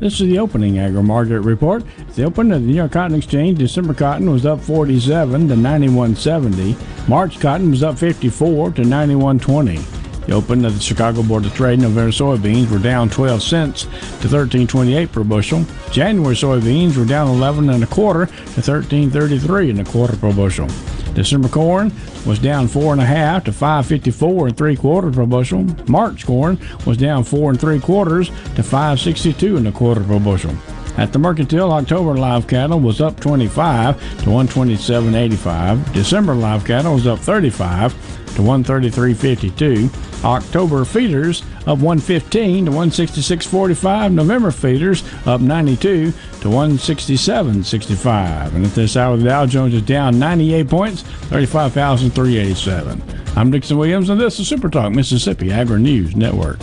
This 0.00 0.14
is 0.18 0.28
the 0.28 0.38
opening 0.38 0.78
agri 0.78 1.02
market 1.02 1.42
report. 1.42 1.84
The 2.14 2.24
open 2.24 2.50
of 2.52 2.62
the 2.62 2.68
New 2.68 2.74
York 2.74 2.92
Cotton 2.92 3.18
Exchange, 3.18 3.58
December 3.58 3.92
cotton 3.92 4.30
was 4.30 4.46
up 4.46 4.58
47 4.58 5.48
to 5.48 5.54
91.70. 5.54 7.06
March 7.06 7.38
cotton 7.38 7.70
was 7.70 7.82
up 7.82 7.98
54 7.98 8.70
to 8.72 8.82
91.20. 8.82 10.26
The 10.26 10.32
open 10.32 10.64
of 10.64 10.74
the 10.74 10.80
Chicago 10.80 11.22
Board 11.22 11.44
of 11.44 11.52
Trade, 11.52 11.80
November 11.80 12.12
soybeans 12.12 12.70
were 12.70 12.78
down 12.78 13.10
12 13.10 13.42
cents 13.42 13.82
to 13.82 14.28
13.28 14.28 15.12
per 15.12 15.22
bushel. 15.22 15.66
January 15.92 16.34
soybeans 16.34 16.96
were 16.96 17.04
down 17.04 17.28
11 17.28 17.68
and 17.68 17.84
a 17.84 17.86
quarter 17.86 18.24
to 18.24 18.32
13.33 18.62 19.68
and 19.68 19.80
a 19.80 19.84
quarter 19.84 20.16
per 20.16 20.32
bushel. 20.32 20.68
December 21.14 21.48
corn 21.48 21.92
was 22.26 22.38
down 22.38 22.68
four 22.68 22.92
and 22.92 23.00
a 23.00 23.04
half 23.04 23.44
to 23.44 23.52
554 23.52 24.48
and 24.48 24.56
three 24.56 24.76
quarters 24.76 25.14
per 25.14 25.26
bushel. 25.26 25.64
March 25.88 26.26
corn 26.26 26.58
was 26.86 26.96
down 26.96 27.24
four 27.24 27.50
and 27.50 27.60
three 27.60 27.80
quarters 27.80 28.28
to 28.54 28.62
562 28.62 29.56
and 29.56 29.68
a 29.68 29.72
quarter 29.72 30.02
per 30.02 30.18
bushel. 30.18 30.54
At 30.96 31.12
the 31.12 31.18
Mercantile, 31.18 31.72
October 31.72 32.14
live 32.14 32.46
cattle 32.46 32.80
was 32.80 33.00
up 33.00 33.18
25 33.20 33.98
to 34.18 34.26
127.85. 34.26 35.92
December 35.92 36.34
live 36.34 36.64
cattle 36.64 36.94
was 36.94 37.06
up 37.06 37.18
35 37.20 38.19
to 38.40 38.46
133.52. 38.46 40.24
October 40.24 40.84
feeders 40.84 41.42
up 41.60 41.78
115 41.78 42.66
to 42.66 42.70
166.45. 42.70 44.12
November 44.12 44.50
feeders 44.50 45.02
up 45.26 45.40
92 45.40 46.10
to 46.10 46.48
167.65. 46.48 48.54
And 48.54 48.66
at 48.66 48.72
this 48.72 48.96
hour, 48.96 49.16
the 49.16 49.24
Dow 49.24 49.46
Jones 49.46 49.74
is 49.74 49.82
down 49.82 50.18
98 50.18 50.68
points, 50.68 51.02
35,387. 51.02 53.02
I'm 53.36 53.50
Dixon 53.50 53.78
Williams, 53.78 54.10
and 54.10 54.20
this 54.20 54.40
is 54.40 54.48
Super 54.48 54.68
Talk 54.68 54.92
Mississippi 54.92 55.52
Agri 55.52 55.80
News 55.80 56.16
Network. 56.16 56.58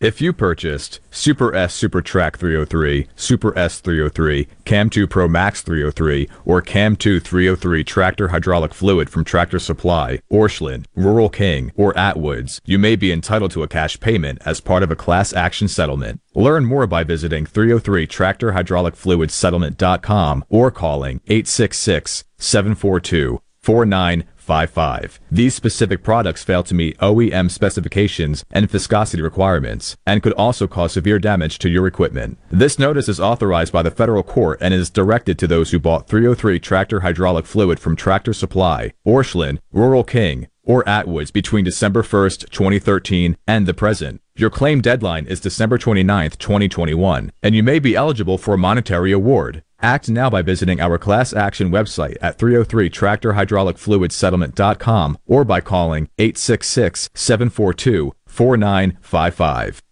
If 0.00 0.20
you 0.20 0.32
purchased 0.32 1.00
Super 1.10 1.52
S 1.52 1.74
Super 1.74 2.00
Track 2.00 2.36
303, 2.36 3.08
Super 3.16 3.58
S 3.58 3.80
303, 3.80 4.46
Cam 4.64 4.88
2 4.88 5.08
Pro 5.08 5.26
Max 5.26 5.60
303, 5.62 6.28
or 6.44 6.62
Cam 6.62 6.94
2 6.94 7.18
303 7.18 7.82
tractor 7.82 8.28
hydraulic 8.28 8.72
fluid 8.72 9.10
from 9.10 9.24
Tractor 9.24 9.58
Supply, 9.58 10.20
Orscheln, 10.30 10.84
Rural 10.94 11.28
King, 11.28 11.72
or 11.74 11.92
Atwoods, 11.94 12.60
you 12.64 12.78
may 12.78 12.94
be 12.94 13.10
entitled 13.10 13.50
to 13.50 13.64
a 13.64 13.68
cash 13.68 13.98
payment 13.98 14.40
as 14.44 14.60
part 14.60 14.84
of 14.84 14.92
a 14.92 14.96
class 14.96 15.32
action 15.32 15.66
settlement. 15.66 16.20
Learn 16.32 16.64
more 16.64 16.86
by 16.86 17.02
visiting 17.02 17.44
303 17.44 18.06
Tractor 18.06 18.52
Hydraulic 18.52 18.94
Fluid 18.94 19.32
Settlement.com 19.32 20.44
or 20.48 20.70
calling 20.70 21.20
866 21.26 22.22
742 22.36 23.42
4955. 24.48 25.20
These 25.30 25.54
specific 25.54 26.02
products 26.02 26.42
fail 26.42 26.62
to 26.62 26.74
meet 26.74 26.96
OEM 27.00 27.50
specifications 27.50 28.46
and 28.50 28.70
viscosity 28.70 29.22
requirements 29.22 29.98
and 30.06 30.22
could 30.22 30.32
also 30.32 30.66
cause 30.66 30.92
severe 30.92 31.18
damage 31.18 31.58
to 31.58 31.68
your 31.68 31.86
equipment. 31.86 32.38
This 32.50 32.78
notice 32.78 33.10
is 33.10 33.20
authorized 33.20 33.74
by 33.74 33.82
the 33.82 33.90
federal 33.90 34.22
court 34.22 34.58
and 34.62 34.72
is 34.72 34.88
directed 34.88 35.38
to 35.38 35.46
those 35.46 35.70
who 35.70 35.78
bought 35.78 36.08
303 36.08 36.58
tractor 36.60 37.00
hydraulic 37.00 37.44
fluid 37.44 37.78
from 37.78 37.94
Tractor 37.94 38.32
Supply, 38.32 38.94
Orscheln, 39.06 39.58
Rural 39.70 40.02
King, 40.02 40.48
or 40.68 40.84
Atwoods 40.84 41.32
between 41.32 41.64
December 41.64 42.02
1st, 42.02 42.50
2013 42.50 43.36
and 43.48 43.66
the 43.66 43.74
present. 43.74 44.20
Your 44.36 44.50
claim 44.50 44.80
deadline 44.80 45.26
is 45.26 45.40
December 45.40 45.78
29th, 45.78 46.38
2021, 46.38 47.32
and 47.42 47.56
you 47.56 47.62
may 47.64 47.80
be 47.80 47.96
eligible 47.96 48.38
for 48.38 48.54
a 48.54 48.58
monetary 48.58 49.10
award. 49.10 49.64
Act 49.80 50.08
now 50.10 50.28
by 50.28 50.42
visiting 50.42 50.80
our 50.80 50.98
class 50.98 51.32
action 51.32 51.70
website 51.70 52.16
at 52.20 52.38
303 52.38 52.90
Tractor 52.90 53.32
Hydraulic 53.32 53.78
Fluid 53.78 54.12
Settlement.com 54.12 55.18
or 55.26 55.44
by 55.44 55.60
calling 55.60 56.08
866 56.18 57.10
742 57.14 58.12
4955. 58.26 59.82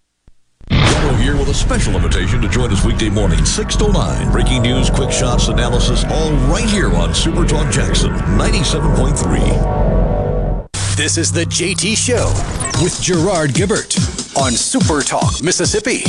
Here 1.27 1.37
with 1.37 1.49
a 1.49 1.55
special 1.55 1.97
invitation 1.97 2.41
to 2.41 2.49
join 2.49 2.71
us 2.71 2.85
weekday 2.85 3.09
morning, 3.09 3.45
6 3.45 3.77
to 3.77 3.93
9. 3.93 4.31
Breaking 4.31 4.63
news, 4.63 4.91
quick 4.91 5.11
shots, 5.11 5.49
analysis, 5.49 6.05
all 6.05 6.33
right 6.49 6.69
here 6.69 6.93
on 6.95 7.15
Super 7.15 7.45
Talk 7.45 7.73
Jackson 7.73 8.13
97.3. 8.13 10.06
This 10.97 11.19
is 11.19 11.31
the 11.31 11.45
JT 11.45 11.95
Show 11.95 12.33
with 12.83 12.99
Gerard 13.03 13.51
Gibert 13.51 13.99
on 14.35 14.53
Super 14.53 15.03
Talk, 15.03 15.43
Mississippi. 15.43 16.05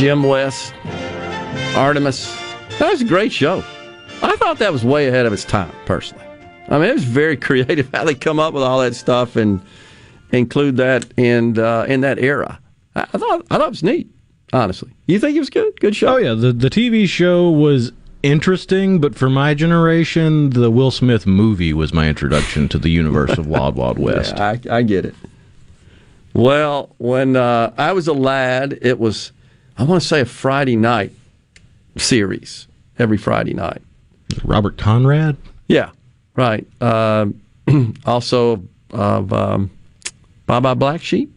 Jim 0.00 0.22
West, 0.22 0.72
Artemus. 1.74 2.34
That 2.78 2.90
was 2.90 3.02
a 3.02 3.04
great 3.04 3.30
show. 3.32 3.58
I 4.22 4.34
thought 4.36 4.58
that 4.58 4.72
was 4.72 4.82
way 4.82 5.08
ahead 5.08 5.26
of 5.26 5.32
its 5.34 5.44
time, 5.44 5.70
personally. 5.84 6.24
I 6.70 6.78
mean, 6.78 6.88
it 6.88 6.94
was 6.94 7.04
very 7.04 7.36
creative 7.48 7.90
how 7.92 8.04
they 8.04 8.14
come 8.14 8.40
up 8.40 8.54
with 8.54 8.62
all 8.62 8.80
that 8.80 8.94
stuff 8.94 9.36
and 9.36 9.60
include 10.32 10.78
that 10.78 11.04
in 11.18 11.58
uh, 11.58 11.84
in 11.86 12.00
that 12.00 12.18
era. 12.18 12.58
I, 12.94 13.04
thought 13.04 13.44
I 13.50 13.58
thought 13.58 13.66
it 13.66 13.68
was 13.68 13.82
neat. 13.82 14.10
Honestly, 14.54 14.90
you 15.04 15.18
think 15.18 15.36
it 15.36 15.40
was 15.40 15.50
good? 15.50 15.78
Good 15.80 15.94
show. 15.94 16.14
Oh 16.14 16.16
yeah, 16.16 16.32
the 16.32 16.54
the 16.54 16.70
TV 16.70 17.06
show 17.06 17.50
was 17.50 17.92
interesting, 18.22 19.02
but 19.02 19.14
for 19.14 19.28
my 19.28 19.52
generation, 19.52 20.48
the 20.48 20.70
Will 20.70 20.90
Smith 20.90 21.26
movie 21.26 21.74
was 21.74 21.92
my 21.92 22.08
introduction 22.08 22.70
to 22.70 22.78
the 22.78 22.88
universe 22.88 23.36
of 23.36 23.46
Wild 23.46 23.76
Wild 23.76 23.98
West. 24.06 24.32
Yeah, 24.34 24.56
I, 24.70 24.78
I 24.78 24.80
get 24.80 25.04
it. 25.04 25.14
Well, 26.32 26.94
when 26.96 27.36
uh, 27.36 27.74
I 27.76 27.92
was 27.92 28.08
a 28.08 28.14
lad, 28.14 28.78
it 28.80 28.98
was, 28.98 29.32
I 29.80 29.84
want 29.84 30.02
to 30.02 30.06
say, 30.06 30.20
a 30.20 30.26
Friday 30.26 30.76
night 30.76 31.12
series 31.96 32.68
every 32.98 33.16
Friday 33.16 33.54
night. 33.54 33.80
Robert 34.44 34.76
Conrad? 34.76 35.36
Yeah, 35.68 35.90
right. 36.36 36.66
Um 36.82 37.40
also 38.06 38.62
of 38.90 39.32
um, 39.32 39.70
Baa 40.46 40.60
Baa 40.60 40.74
Black 40.74 41.02
Sheep. 41.02 41.32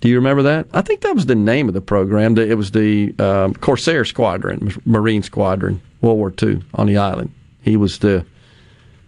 Do 0.00 0.08
you 0.08 0.14
remember 0.16 0.42
that? 0.44 0.66
I 0.72 0.82
think 0.82 1.00
that 1.00 1.14
was 1.14 1.26
the 1.26 1.34
name 1.34 1.66
of 1.66 1.74
the 1.74 1.80
program. 1.80 2.38
It 2.38 2.56
was 2.56 2.70
the 2.70 3.14
um, 3.18 3.54
Corsair 3.54 4.04
Squadron, 4.04 4.72
Marine 4.84 5.22
Squadron, 5.22 5.80
World 6.00 6.18
War 6.18 6.32
II 6.40 6.62
on 6.74 6.86
the 6.86 6.98
island. 6.98 7.32
He 7.62 7.76
was 7.76 7.98
the 7.98 8.24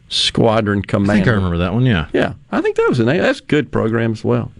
squadron 0.08 0.82
commander. 0.82 1.12
I 1.12 1.16
think 1.16 1.28
I 1.28 1.32
remember 1.32 1.58
that 1.58 1.72
one. 1.72 1.86
Yeah, 1.86 2.08
Yeah, 2.12 2.34
I 2.50 2.61
think 2.61 2.76
that 2.76 2.88
was 2.88 2.98
a 2.98 3.04
name. 3.04 3.20
That's 3.20 3.38
a 3.38 3.44
good 3.44 3.70
program 3.70 4.12
as 4.12 4.24
well. 4.24 4.50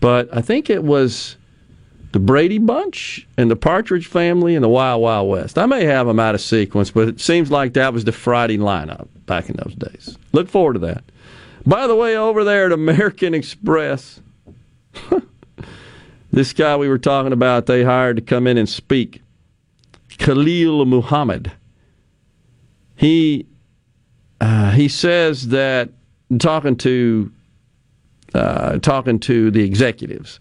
But 0.00 0.34
I 0.34 0.40
think 0.40 0.70
it 0.70 0.82
was 0.82 1.36
the 2.14 2.20
Brady 2.20 2.58
Bunch 2.58 3.26
and 3.36 3.50
the 3.50 3.56
Partridge 3.56 4.06
Family 4.06 4.54
and 4.54 4.62
the 4.62 4.68
Wild 4.68 5.02
Wild 5.02 5.28
West. 5.28 5.58
I 5.58 5.66
may 5.66 5.84
have 5.84 6.06
them 6.06 6.20
out 6.20 6.36
of 6.36 6.40
sequence, 6.40 6.92
but 6.92 7.08
it 7.08 7.20
seems 7.20 7.50
like 7.50 7.72
that 7.72 7.92
was 7.92 8.04
the 8.04 8.12
Friday 8.12 8.56
lineup 8.56 9.08
back 9.26 9.50
in 9.50 9.56
those 9.56 9.74
days. 9.74 10.16
Look 10.30 10.48
forward 10.48 10.74
to 10.74 10.78
that. 10.78 11.02
By 11.66 11.88
the 11.88 11.96
way, 11.96 12.16
over 12.16 12.44
there 12.44 12.66
at 12.66 12.72
American 12.72 13.34
Express, 13.34 14.20
this 16.32 16.52
guy 16.52 16.76
we 16.76 16.88
were 16.88 16.98
talking 16.98 17.32
about, 17.32 17.66
they 17.66 17.82
hired 17.82 18.14
to 18.14 18.22
come 18.22 18.46
in 18.46 18.58
and 18.58 18.68
speak, 18.68 19.20
Khalil 20.18 20.84
Muhammad. 20.84 21.50
He 22.94 23.44
uh, 24.40 24.70
he 24.70 24.86
says 24.86 25.48
that 25.48 25.90
talking 26.38 26.76
to 26.76 27.32
uh, 28.34 28.78
talking 28.78 29.18
to 29.18 29.50
the 29.50 29.64
executives 29.64 30.38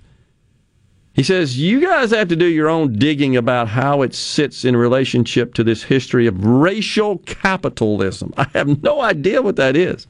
he 1.13 1.21
says, 1.21 1.59
You 1.59 1.79
guys 1.79 2.11
have 2.11 2.27
to 2.29 2.35
do 2.35 2.45
your 2.45 2.69
own 2.69 2.93
digging 2.93 3.37
about 3.37 3.67
how 3.69 4.01
it 4.01 4.15
sits 4.15 4.65
in 4.65 4.75
relationship 4.75 5.53
to 5.53 5.63
this 5.63 5.83
history 5.83 6.25
of 6.25 6.43
racial 6.43 7.19
capitalism. 7.19 8.33
I 8.37 8.47
have 8.53 8.81
no 8.81 9.01
idea 9.01 9.41
what 9.41 9.55
that 9.57 9.77
is. 9.77 10.07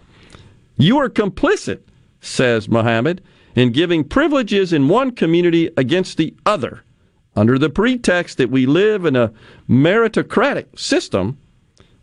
You 0.78 0.98
are 1.00 1.10
complicit, 1.10 1.82
says 2.22 2.70
Muhammad, 2.70 3.22
in 3.56 3.72
giving 3.72 4.04
privileges 4.04 4.74
in 4.74 4.88
one 4.88 5.12
community 5.12 5.70
against 5.78 6.18
the 6.18 6.34
other 6.46 6.84
under 7.36 7.60
the 7.60 7.70
pretext 7.70 8.38
that 8.38 8.50
we 8.50 8.66
live 8.66 9.06
in 9.06 9.16
a 9.16 9.32
meritocratic 9.70 10.80
system 10.80 11.38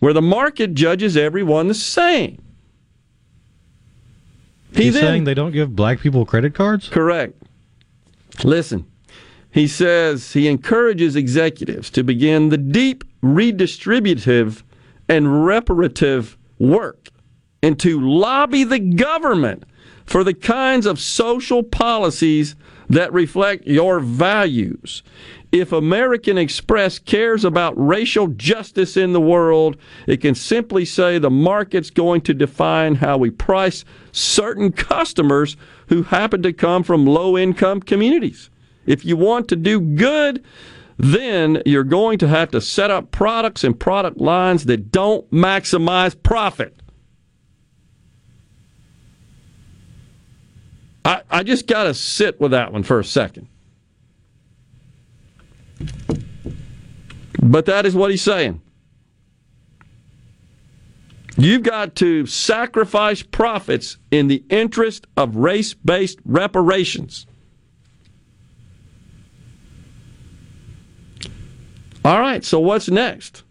where 0.00 0.12
the 0.12 0.22
market 0.22 0.74
judges 0.74 1.16
everyone 1.16 1.68
the 1.68 1.74
same. 1.74 2.42
He 4.74 4.84
He's 4.84 4.94
then, 4.94 5.02
saying 5.02 5.24
they 5.24 5.34
don't 5.34 5.52
give 5.52 5.74
black 5.74 6.00
people 6.00 6.24
credit 6.24 6.54
cards? 6.54 6.88
Correct. 6.88 7.34
Listen, 8.44 8.86
he 9.50 9.66
says 9.66 10.32
he 10.32 10.48
encourages 10.48 11.16
executives 11.16 11.90
to 11.90 12.04
begin 12.04 12.48
the 12.48 12.58
deep 12.58 13.04
redistributive 13.22 14.62
and 15.08 15.44
reparative 15.44 16.38
work 16.58 17.08
and 17.62 17.78
to 17.80 18.00
lobby 18.00 18.64
the 18.64 18.78
government 18.78 19.64
for 20.06 20.24
the 20.24 20.34
kinds 20.34 20.86
of 20.86 20.98
social 20.98 21.62
policies 21.62 22.56
that 22.88 23.12
reflect 23.12 23.66
your 23.66 24.00
values. 24.00 25.02
If 25.52 25.72
American 25.72 26.38
Express 26.38 26.98
cares 26.98 27.44
about 27.44 27.74
racial 27.76 28.28
justice 28.28 28.96
in 28.96 29.12
the 29.12 29.20
world, 29.20 29.76
it 30.06 30.20
can 30.20 30.34
simply 30.34 30.84
say 30.84 31.18
the 31.18 31.30
market's 31.30 31.90
going 31.90 32.20
to 32.22 32.34
define 32.34 32.96
how 32.96 33.18
we 33.18 33.30
price 33.30 33.84
certain 34.12 34.72
customers 34.72 35.56
who 35.88 36.04
happen 36.04 36.42
to 36.42 36.52
come 36.52 36.82
from 36.82 37.06
low 37.06 37.36
income 37.36 37.80
communities. 37.80 38.49
If 38.86 39.04
you 39.04 39.16
want 39.16 39.48
to 39.48 39.56
do 39.56 39.80
good, 39.80 40.44
then 40.96 41.62
you're 41.64 41.84
going 41.84 42.18
to 42.18 42.28
have 42.28 42.50
to 42.50 42.60
set 42.60 42.90
up 42.90 43.10
products 43.10 43.64
and 43.64 43.78
product 43.78 44.18
lines 44.18 44.66
that 44.66 44.92
don't 44.92 45.30
maximize 45.30 46.20
profit. 46.22 46.80
I, 51.04 51.22
I 51.30 51.42
just 51.42 51.66
got 51.66 51.84
to 51.84 51.94
sit 51.94 52.40
with 52.40 52.50
that 52.50 52.72
one 52.72 52.82
for 52.82 53.00
a 53.00 53.04
second. 53.04 53.48
But 57.42 57.66
that 57.66 57.86
is 57.86 57.94
what 57.94 58.10
he's 58.10 58.22
saying. 58.22 58.60
You've 61.36 61.62
got 61.62 61.94
to 61.96 62.26
sacrifice 62.26 63.22
profits 63.22 63.96
in 64.10 64.28
the 64.28 64.44
interest 64.50 65.06
of 65.16 65.36
race 65.36 65.72
based 65.72 66.18
reparations. 66.26 67.26
All 72.04 72.18
right, 72.18 72.44
so 72.44 72.60
what's 72.60 72.88
next? 72.88 73.42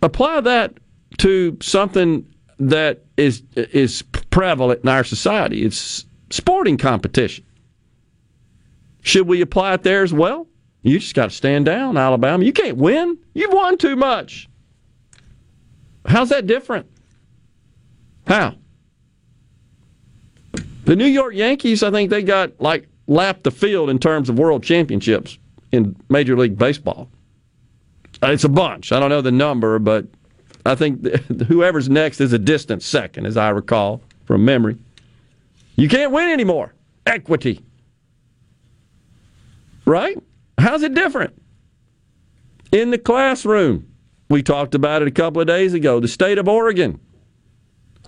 Apply 0.00 0.40
that 0.40 0.74
to 1.18 1.56
something 1.60 2.26
that 2.58 3.04
is 3.16 3.42
is 3.56 4.02
prevalent 4.30 4.82
in 4.82 4.88
our 4.88 5.04
society. 5.04 5.64
It's 5.64 6.04
sporting 6.30 6.78
competition. 6.78 7.44
Should 9.02 9.26
we 9.26 9.40
apply 9.40 9.74
it 9.74 9.82
there 9.82 10.02
as 10.02 10.12
well? 10.12 10.46
You 10.82 10.98
just 10.98 11.14
got 11.14 11.30
to 11.30 11.36
stand 11.36 11.66
down, 11.66 11.96
Alabama. 11.96 12.44
You 12.44 12.52
can't 12.52 12.76
win. 12.76 13.18
You've 13.34 13.52
won 13.52 13.78
too 13.78 13.96
much. 13.96 14.48
How's 16.06 16.28
that 16.30 16.46
different? 16.46 16.86
How? 18.26 18.56
The 20.84 20.96
New 20.96 21.06
York 21.06 21.34
Yankees, 21.34 21.82
I 21.82 21.90
think 21.90 22.10
they 22.10 22.22
got 22.22 22.60
like 22.60 22.88
lapped 23.06 23.44
the 23.44 23.50
field 23.50 23.90
in 23.90 23.98
terms 23.98 24.28
of 24.28 24.38
world 24.38 24.62
championships 24.62 25.38
in 25.72 25.96
Major 26.08 26.36
League 26.36 26.56
Baseball. 26.56 27.08
Uh, 28.22 28.28
it's 28.28 28.44
a 28.44 28.48
bunch. 28.48 28.92
I 28.92 29.00
don't 29.00 29.10
know 29.10 29.20
the 29.20 29.32
number, 29.32 29.78
but 29.78 30.06
I 30.64 30.74
think 30.74 31.04
whoever's 31.48 31.88
next 31.88 32.20
is 32.20 32.32
a 32.32 32.38
distant 32.38 32.82
second, 32.82 33.26
as 33.26 33.36
I 33.36 33.50
recall 33.50 34.02
from 34.24 34.44
memory. 34.44 34.76
You 35.76 35.88
can't 35.88 36.12
win 36.12 36.28
anymore. 36.28 36.74
Equity. 37.06 37.64
Right? 39.84 40.22
How's 40.58 40.82
it 40.82 40.94
different? 40.94 41.40
In 42.70 42.90
the 42.90 42.98
classroom, 42.98 43.88
we 44.28 44.42
talked 44.42 44.74
about 44.74 45.02
it 45.02 45.08
a 45.08 45.10
couple 45.10 45.40
of 45.40 45.48
days 45.48 45.74
ago. 45.74 45.98
The 45.98 46.08
state 46.08 46.38
of 46.38 46.48
Oregon. 46.48 47.00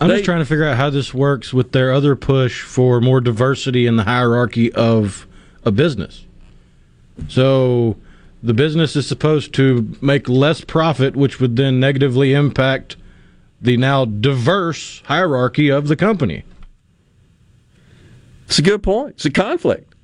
I'm 0.01 0.09
they, 0.09 0.15
just 0.15 0.25
trying 0.25 0.41
to 0.41 0.45
figure 0.45 0.65
out 0.65 0.77
how 0.77 0.91
this 0.91 1.13
works 1.13 1.53
with 1.53 1.73
their 1.73 1.93
other 1.93 2.17
push 2.17 2.63
for 2.63 3.01
more 3.01 3.21
diversity 3.21 3.87
in 3.87 3.97
the 3.97 4.05
hierarchy 4.05 4.73
of 4.73 5.27
a 5.65 5.71
business. 5.71 6.25
So 7.29 7.97
the 8.43 8.55
business 8.55 8.97
is 8.97 9.07
supposed 9.07 9.55
to 9.55 9.97
make 10.01 10.29
less 10.29 10.63
profit, 10.63 11.17
which 11.17 11.41
would 11.41 11.57
then 11.57 11.81
negatively 11.81 12.35
impact 12.35 12.97
the 13.61 13.77
now 13.77 14.05
diverse 14.05 15.03
hierarchy 15.07 15.71
of 15.71 15.89
the 15.89 15.97
company. 15.97 16.45
It's 18.47 18.59
a 18.59 18.63
good 18.63 18.83
point. 18.83 19.15
It's 19.15 19.25
a 19.25 19.31
conflict. 19.31 19.95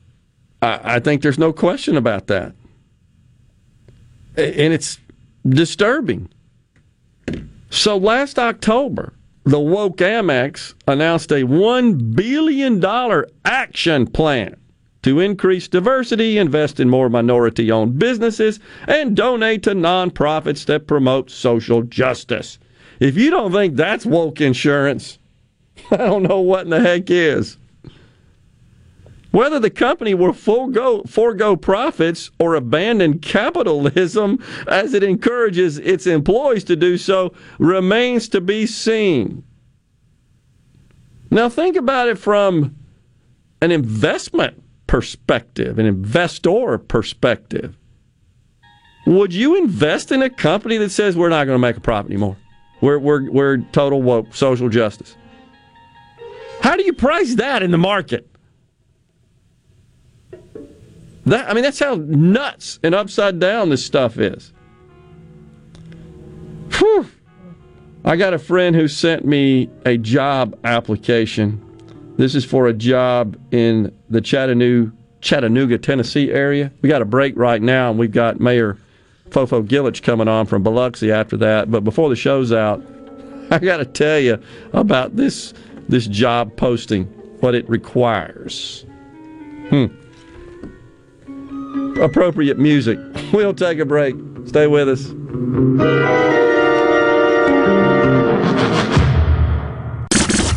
I, 0.62 0.80
I 0.96 1.00
think 1.00 1.22
there's 1.22 1.38
no 1.38 1.52
question 1.52 1.96
about 1.96 2.28
that. 2.28 2.54
And 4.36 4.72
it's 4.72 4.98
disturbing. 5.46 6.28
So 7.70 7.96
last 7.96 8.38
October, 8.38 9.12
the 9.44 9.61
woke 9.61 9.98
Amex 9.98 10.74
announced 10.86 11.30
a 11.30 11.42
$1 11.42 12.14
billion 12.14 13.24
action 13.44 14.06
plan 14.06 14.59
to 15.03 15.20
increase 15.20 15.68
diversity, 15.68 16.38
invest 16.38 16.78
in 16.78 16.88
more 16.88 17.09
minority 17.09 17.70
owned 17.70 17.98
businesses, 17.98 18.61
and 18.86 19.16
donate 19.16 19.62
to 19.62 19.70
nonprofits 19.70 20.64
that 20.66 20.86
promote 20.86 21.30
social 21.30 21.82
justice. 21.82 22.59
If 22.98 23.16
you 23.16 23.30
don't 23.30 23.53
think 23.53 23.76
that's 23.76 24.05
woke 24.05 24.40
insurance, 24.40 25.18
I 25.90 25.96
don't 25.96 26.22
know 26.22 26.40
what 26.40 26.64
in 26.64 26.70
the 26.70 26.80
heck 26.80 27.11
is. 27.11 27.57
Whether 29.30 29.61
the 29.61 29.70
company 29.70 30.12
will 30.12 30.32
forego, 30.32 31.03
forego 31.05 31.55
profits 31.55 32.30
or 32.40 32.57
abandon 32.57 33.20
capitalism 33.20 34.42
as 34.66 34.92
it 34.92 35.05
encourages 35.05 35.78
its 35.78 36.07
employees 36.07 36.64
to 36.64 36.76
do 36.76 36.98
so 36.98 37.32
remains 37.59 38.28
to 38.30 38.40
be 38.40 38.66
seen. 38.66 39.44
Now, 41.30 41.48
think 41.48 41.76
about 41.76 42.09
it 42.09 42.18
from 42.18 42.74
an 43.62 43.70
investment 43.70 44.61
perspective, 44.91 45.78
an 45.78 45.86
investor 45.86 46.76
perspective. 46.76 47.76
Would 49.07 49.32
you 49.32 49.55
invest 49.55 50.11
in 50.11 50.20
a 50.20 50.28
company 50.28 50.78
that 50.78 50.91
says 50.91 51.16
we're 51.16 51.28
not 51.28 51.45
going 51.45 51.55
to 51.55 51.61
make 51.61 51.76
a 51.76 51.80
profit 51.80 52.11
anymore? 52.11 52.36
We're, 52.80 52.99
we're, 52.99 53.30
we're 53.30 53.59
total 53.70 54.03
woke, 54.03 54.34
social 54.34 54.68
justice. 54.68 55.14
How 56.61 56.74
do 56.74 56.82
you 56.82 56.93
price 56.93 57.36
that 57.36 57.62
in 57.62 57.70
the 57.70 57.78
market? 57.78 58.28
That 61.24 61.49
I 61.49 61.55
mean, 61.55 61.62
that's 61.62 61.78
how 61.78 61.95
nuts 61.95 62.80
and 62.82 62.93
upside 62.93 63.38
down 63.38 63.68
this 63.70 63.86
stuff 63.86 64.18
is. 64.18 64.53
Whew. 66.78 67.09
I 68.05 68.16
got 68.16 68.34
a 68.34 68.41
friend 68.41 68.74
who 68.74 68.88
sent 68.88 69.24
me 69.24 69.70
a 69.86 69.97
job 69.99 70.59
application 70.64 71.64
this 72.21 72.35
is 72.35 72.45
for 72.45 72.66
a 72.66 72.73
job 72.73 73.37
in 73.51 73.97
the 74.09 74.21
Chattanooga, 74.21 74.93
Chattanooga, 75.21 75.79
Tennessee 75.79 76.31
area. 76.31 76.73
We 76.83 76.89
got 76.89 77.03
a 77.03 77.07
break 77.07 77.37
right 77.37 77.61
now, 77.61 77.91
and 77.91 77.99
we've 77.99 78.12
got 78.12 78.41
Mayor 78.41 78.77
Fofo 79.31 79.66
Gilich 79.66 80.03
coming 80.03 80.29
on 80.29 80.47
from 80.47 80.62
Biloxi 80.62 81.12
after 81.12 81.37
that. 81.39 81.71
But 81.71 81.85
before 81.85 82.09
the 82.09 82.16
show's 82.16 82.53
out, 82.53 82.83
I 83.51 83.59
got 83.59 83.79
to 83.79 83.85
tell 83.85 84.18
you 84.18 84.43
about 84.73 85.16
this 85.16 85.55
this 85.89 86.07
job 86.07 86.57
posting, 86.57 87.07
what 87.41 87.55
it 87.55 87.68
requires. 87.68 88.85
Hmm. 89.71 89.87
Appropriate 92.01 92.59
music. 92.59 92.99
We'll 93.33 93.55
take 93.55 93.79
a 93.79 93.85
break. 93.85 94.16
Stay 94.47 94.66
with 94.66 94.89
us. 94.89 95.07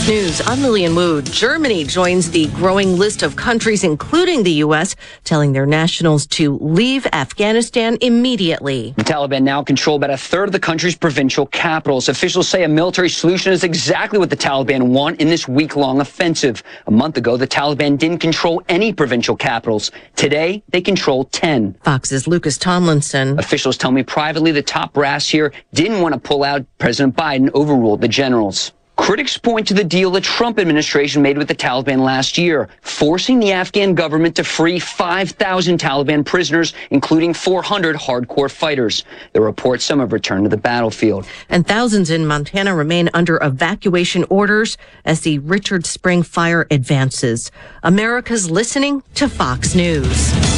Fox 0.00 0.08
News, 0.08 0.40
I'm 0.46 0.62
Lillian 0.62 0.94
Wu. 0.94 1.20
Germany 1.20 1.84
joins 1.84 2.30
the 2.30 2.46
growing 2.54 2.96
list 2.96 3.22
of 3.22 3.36
countries, 3.36 3.84
including 3.84 4.42
the 4.42 4.52
U.S., 4.64 4.96
telling 5.24 5.52
their 5.52 5.66
nationals 5.66 6.26
to 6.28 6.56
leave 6.56 7.06
Afghanistan 7.12 7.98
immediately. 8.00 8.94
The 8.96 9.04
Taliban 9.04 9.42
now 9.42 9.62
control 9.62 9.96
about 9.96 10.08
a 10.08 10.16
third 10.16 10.48
of 10.48 10.52
the 10.52 10.58
country's 10.58 10.96
provincial 10.96 11.44
capitals. 11.44 12.08
Officials 12.08 12.48
say 12.48 12.64
a 12.64 12.68
military 12.68 13.10
solution 13.10 13.52
is 13.52 13.62
exactly 13.62 14.18
what 14.18 14.30
the 14.30 14.38
Taliban 14.38 14.88
want 14.88 15.20
in 15.20 15.28
this 15.28 15.46
week 15.46 15.76
long 15.76 16.00
offensive. 16.00 16.62
A 16.86 16.90
month 16.90 17.18
ago, 17.18 17.36
the 17.36 17.46
Taliban 17.46 17.98
didn't 17.98 18.20
control 18.20 18.62
any 18.70 18.94
provincial 18.94 19.36
capitals. 19.36 19.90
Today, 20.16 20.62
they 20.70 20.80
control 20.80 21.24
10. 21.24 21.76
Fox's 21.84 22.26
Lucas 22.26 22.56
Tomlinson. 22.56 23.38
Officials 23.38 23.76
tell 23.76 23.92
me 23.92 24.02
privately 24.02 24.50
the 24.50 24.62
top 24.62 24.94
brass 24.94 25.28
here 25.28 25.52
didn't 25.74 26.00
want 26.00 26.14
to 26.14 26.20
pull 26.20 26.42
out. 26.42 26.64
President 26.78 27.14
Biden 27.14 27.52
overruled 27.54 28.00
the 28.00 28.08
generals. 28.08 28.72
Critics 29.00 29.38
point 29.38 29.66
to 29.66 29.72
the 29.72 29.82
deal 29.82 30.10
the 30.10 30.20
Trump 30.20 30.58
administration 30.58 31.22
made 31.22 31.38
with 31.38 31.48
the 31.48 31.54
Taliban 31.54 32.00
last 32.00 32.36
year, 32.36 32.68
forcing 32.82 33.40
the 33.40 33.50
Afghan 33.50 33.94
government 33.94 34.36
to 34.36 34.44
free 34.44 34.78
5,000 34.78 35.80
Taliban 35.80 36.24
prisoners, 36.24 36.74
including 36.90 37.32
400 37.32 37.96
hardcore 37.96 38.50
fighters. 38.50 39.04
The 39.32 39.40
report 39.40 39.80
some 39.80 40.00
have 40.00 40.12
returned 40.12 40.44
to 40.44 40.50
the 40.50 40.58
battlefield. 40.58 41.26
And 41.48 41.66
thousands 41.66 42.10
in 42.10 42.26
Montana 42.26 42.74
remain 42.74 43.08
under 43.14 43.42
evacuation 43.42 44.26
orders 44.28 44.76
as 45.06 45.22
the 45.22 45.38
Richard 45.38 45.86
Spring 45.86 46.22
fire 46.22 46.66
advances. 46.70 47.50
America's 47.82 48.50
listening 48.50 49.02
to 49.14 49.30
Fox 49.30 49.74
News. 49.74 50.49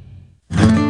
It's 0.50 0.83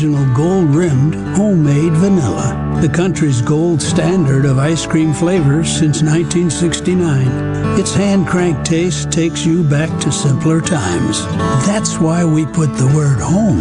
original 0.00 0.34
gold 0.34 0.74
rimmed 0.74 1.14
homemade 1.36 1.92
vanilla, 1.92 2.78
the 2.80 2.88
country's 2.88 3.42
gold 3.42 3.82
standard 3.82 4.46
of 4.46 4.56
ice 4.58 4.86
cream 4.86 5.12
flavors 5.12 5.68
since 5.68 6.02
1969. 6.02 7.78
Its 7.78 7.94
hand 7.94 8.26
crank 8.26 8.64
taste 8.64 9.12
takes 9.12 9.44
you 9.44 9.62
back 9.62 9.90
to 10.00 10.10
simpler 10.10 10.62
times. 10.62 11.26
That's 11.66 11.98
why 11.98 12.24
we 12.24 12.46
put 12.46 12.74
the 12.78 12.90
word 12.96 13.20
home 13.20 13.60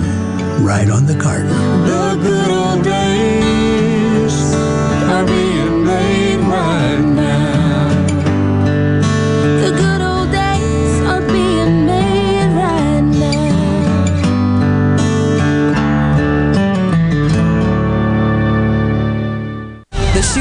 right 0.64 0.90
on 0.90 1.06
the 1.06 1.20
carton. 1.20 1.50
The 1.50 2.18
good 2.22 2.50
old 2.50 2.86
days 2.86 3.59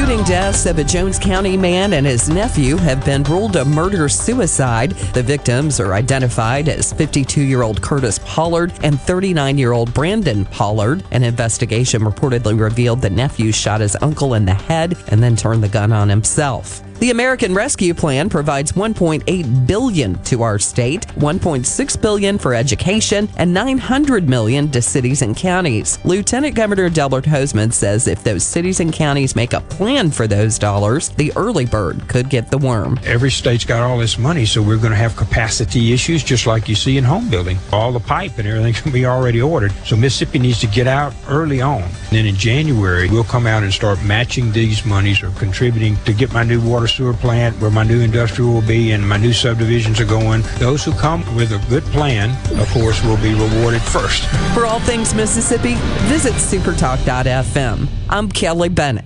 shooting 0.09 0.25
deaths 0.25 0.65
of 0.65 0.79
a 0.79 0.83
Jones 0.83 1.19
County 1.19 1.55
man 1.55 1.93
and 1.93 2.03
his 2.03 2.29
nephew 2.29 2.77
have 2.77 3.05
been 3.05 3.21
ruled 3.25 3.55
a 3.57 3.65
murder 3.65 4.09
suicide. 4.09 4.93
The 5.13 5.21
victims 5.21 5.79
are 5.79 5.93
identified 5.93 6.67
as 6.67 6.91
52 6.91 7.43
year 7.43 7.61
old 7.61 7.79
Curtis 7.83 8.19
Pollard 8.25 8.73
and 8.81 8.99
39 8.99 9.59
year 9.59 9.71
old 9.71 9.93
Brandon 9.93 10.45
Pollard. 10.45 11.03
An 11.11 11.21
investigation 11.21 12.01
reportedly 12.01 12.59
revealed 12.59 13.01
the 13.01 13.09
nephew 13.11 13.51
shot 13.51 13.81
his 13.81 13.95
uncle 14.01 14.33
in 14.33 14.45
the 14.45 14.53
head 14.55 14.97
and 15.09 15.21
then 15.21 15.35
turned 15.35 15.61
the 15.61 15.69
gun 15.69 15.91
on 15.91 16.09
himself. 16.09 16.81
The 16.99 17.11
American 17.11 17.53
Rescue 17.53 17.93
Plan 17.93 18.27
provides 18.27 18.73
1.8 18.73 19.65
billion 19.65 20.21
to 20.23 20.41
our 20.41 20.59
state, 20.59 21.07
1.6 21.15 22.01
billion 22.01 22.37
for 22.37 22.53
education, 22.53 23.29
and 23.37 23.53
900 23.53 24.27
million 24.27 24.69
to 24.71 24.81
cities 24.81 25.21
and 25.21 25.33
counties. 25.33 25.97
Lieutenant 26.03 26.55
Governor 26.55 26.89
Delbert 26.89 27.23
Hosemann 27.23 27.71
says 27.71 28.09
if 28.09 28.21
those 28.25 28.43
cities 28.43 28.81
and 28.81 28.91
counties 28.91 29.33
make 29.33 29.53
a 29.53 29.61
plan 29.61 30.11
for 30.11 30.27
those 30.27 30.59
dollars, 30.59 31.07
the 31.07 31.31
early 31.37 31.65
bird 31.65 32.05
could 32.09 32.29
get 32.29 32.51
the 32.51 32.57
worm. 32.57 32.99
Every 33.05 33.31
state's 33.31 33.63
got 33.63 33.81
all 33.81 33.97
this 33.97 34.17
money, 34.17 34.45
so 34.45 34.61
we're 34.61 34.75
going 34.75 34.91
to 34.91 34.97
have 34.97 35.15
capacity 35.15 35.93
issues 35.93 36.21
just 36.21 36.47
like 36.47 36.67
you 36.67 36.75
see 36.75 36.97
in 36.97 37.05
home 37.05 37.29
building. 37.29 37.57
All 37.71 37.93
the 37.93 38.01
pipe 38.01 38.39
and 38.39 38.45
everything 38.45 38.73
can 38.83 38.91
be 38.91 39.05
already 39.05 39.41
ordered. 39.41 39.71
So 39.85 39.95
Mississippi 39.95 40.39
needs 40.39 40.59
to 40.59 40.67
get 40.67 40.85
out 40.85 41.13
early 41.29 41.61
on. 41.61 41.83
And 41.83 41.93
then 42.11 42.25
in 42.25 42.35
January, 42.35 43.09
we'll 43.09 43.23
come 43.23 43.47
out 43.47 43.63
and 43.63 43.71
start 43.71 44.03
matching 44.03 44.51
these 44.51 44.85
monies 44.85 45.23
or 45.23 45.29
contributing 45.31 45.95
to 46.03 46.11
get 46.11 46.33
my 46.33 46.43
new 46.43 46.59
water 46.59 46.88
sewer 46.89 47.13
plant 47.13 47.59
where 47.61 47.71
my 47.71 47.83
new 47.83 48.01
industrial 48.01 48.53
will 48.53 48.67
be 48.67 48.91
and 48.91 49.07
my 49.07 49.17
new 49.17 49.33
subdivisions 49.33 49.99
are 49.99 50.05
going. 50.05 50.41
Those 50.57 50.83
who 50.83 50.91
come 50.93 51.23
with 51.35 51.51
a 51.51 51.69
good 51.69 51.83
plan, 51.85 52.29
of 52.59 52.69
course, 52.69 53.03
will 53.03 53.17
be 53.17 53.33
rewarded 53.33 53.81
first. 53.81 54.25
For 54.53 54.65
all 54.65 54.79
things 54.81 55.13
Mississippi, 55.13 55.75
visit 56.07 56.33
supertalk.fm. 56.33 57.87
I'm 58.09 58.29
Kelly 58.29 58.69
Bennett. 58.69 59.05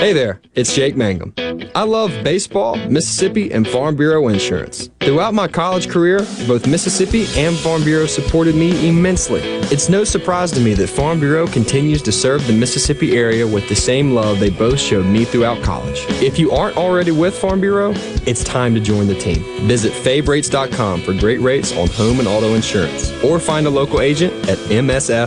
Hey 0.00 0.12
there, 0.12 0.40
it's 0.54 0.76
Jake 0.76 0.94
Mangum. 0.96 1.34
I 1.74 1.82
love 1.82 2.12
baseball, 2.22 2.76
Mississippi, 2.88 3.50
and 3.50 3.66
Farm 3.66 3.96
Bureau 3.96 4.28
insurance. 4.28 4.88
Throughout 5.00 5.34
my 5.34 5.48
college 5.48 5.88
career, 5.88 6.20
both 6.46 6.68
Mississippi 6.68 7.26
and 7.36 7.56
Farm 7.56 7.82
Bureau 7.82 8.06
supported 8.06 8.54
me 8.54 8.88
immensely. 8.88 9.40
It's 9.72 9.88
no 9.88 10.04
surprise 10.04 10.52
to 10.52 10.60
me 10.60 10.74
that 10.74 10.86
Farm 10.86 11.18
Bureau 11.18 11.48
continues 11.48 12.00
to 12.02 12.12
serve 12.12 12.46
the 12.46 12.52
Mississippi 12.52 13.16
area 13.16 13.44
with 13.44 13.68
the 13.68 13.74
same 13.74 14.12
love 14.14 14.38
they 14.38 14.50
both 14.50 14.78
showed 14.78 15.04
me 15.04 15.24
throughout 15.24 15.64
college. 15.64 16.06
If 16.22 16.38
you 16.38 16.52
aren't 16.52 16.76
already 16.76 17.10
with 17.10 17.36
Farm 17.36 17.60
Bureau, 17.60 17.92
it's 18.24 18.44
time 18.44 18.74
to 18.74 18.80
join 18.80 19.08
the 19.08 19.18
team. 19.18 19.42
Visit 19.66 19.92
favrates.com 19.92 21.02
for 21.02 21.12
great 21.12 21.40
rates 21.40 21.76
on 21.76 21.88
home 21.88 22.20
and 22.20 22.28
auto 22.28 22.54
insurance, 22.54 23.10
or 23.24 23.40
find 23.40 23.66
a 23.66 23.70
local 23.70 24.00
agent 24.00 24.32
at 24.48 24.58
msfbins.com. 24.58 25.18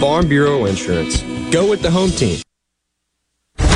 Farm 0.00 0.26
Bureau 0.26 0.64
Insurance. 0.64 1.22
Go 1.52 1.68
with 1.68 1.82
the 1.82 1.90
home 1.90 2.10
team. 2.10 2.40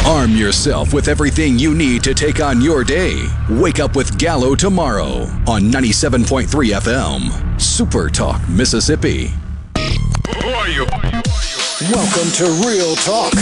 Arm 0.07 0.35
yourself 0.35 0.93
with 0.95 1.09
everything 1.09 1.59
you 1.59 1.75
need 1.75 2.03
to 2.05 2.15
take 2.15 2.41
on 2.41 2.61
your 2.61 2.83
day. 2.85 3.27
Wake 3.51 3.79
up 3.79 3.95
with 3.95 4.19
Gallo 4.19 4.55
tomorrow 4.55 5.25
on 5.47 5.63
97.3 5.71 6.47
FM. 6.49 7.61
Super 7.61 8.09
Talk, 8.09 8.41
Mississippi. 8.49 9.31
Who 9.77 10.49
are 10.49 10.69
you? 10.69 10.87
Welcome 11.93 12.31
to 12.33 12.45
Real 12.67 12.97
Talk 12.97 13.33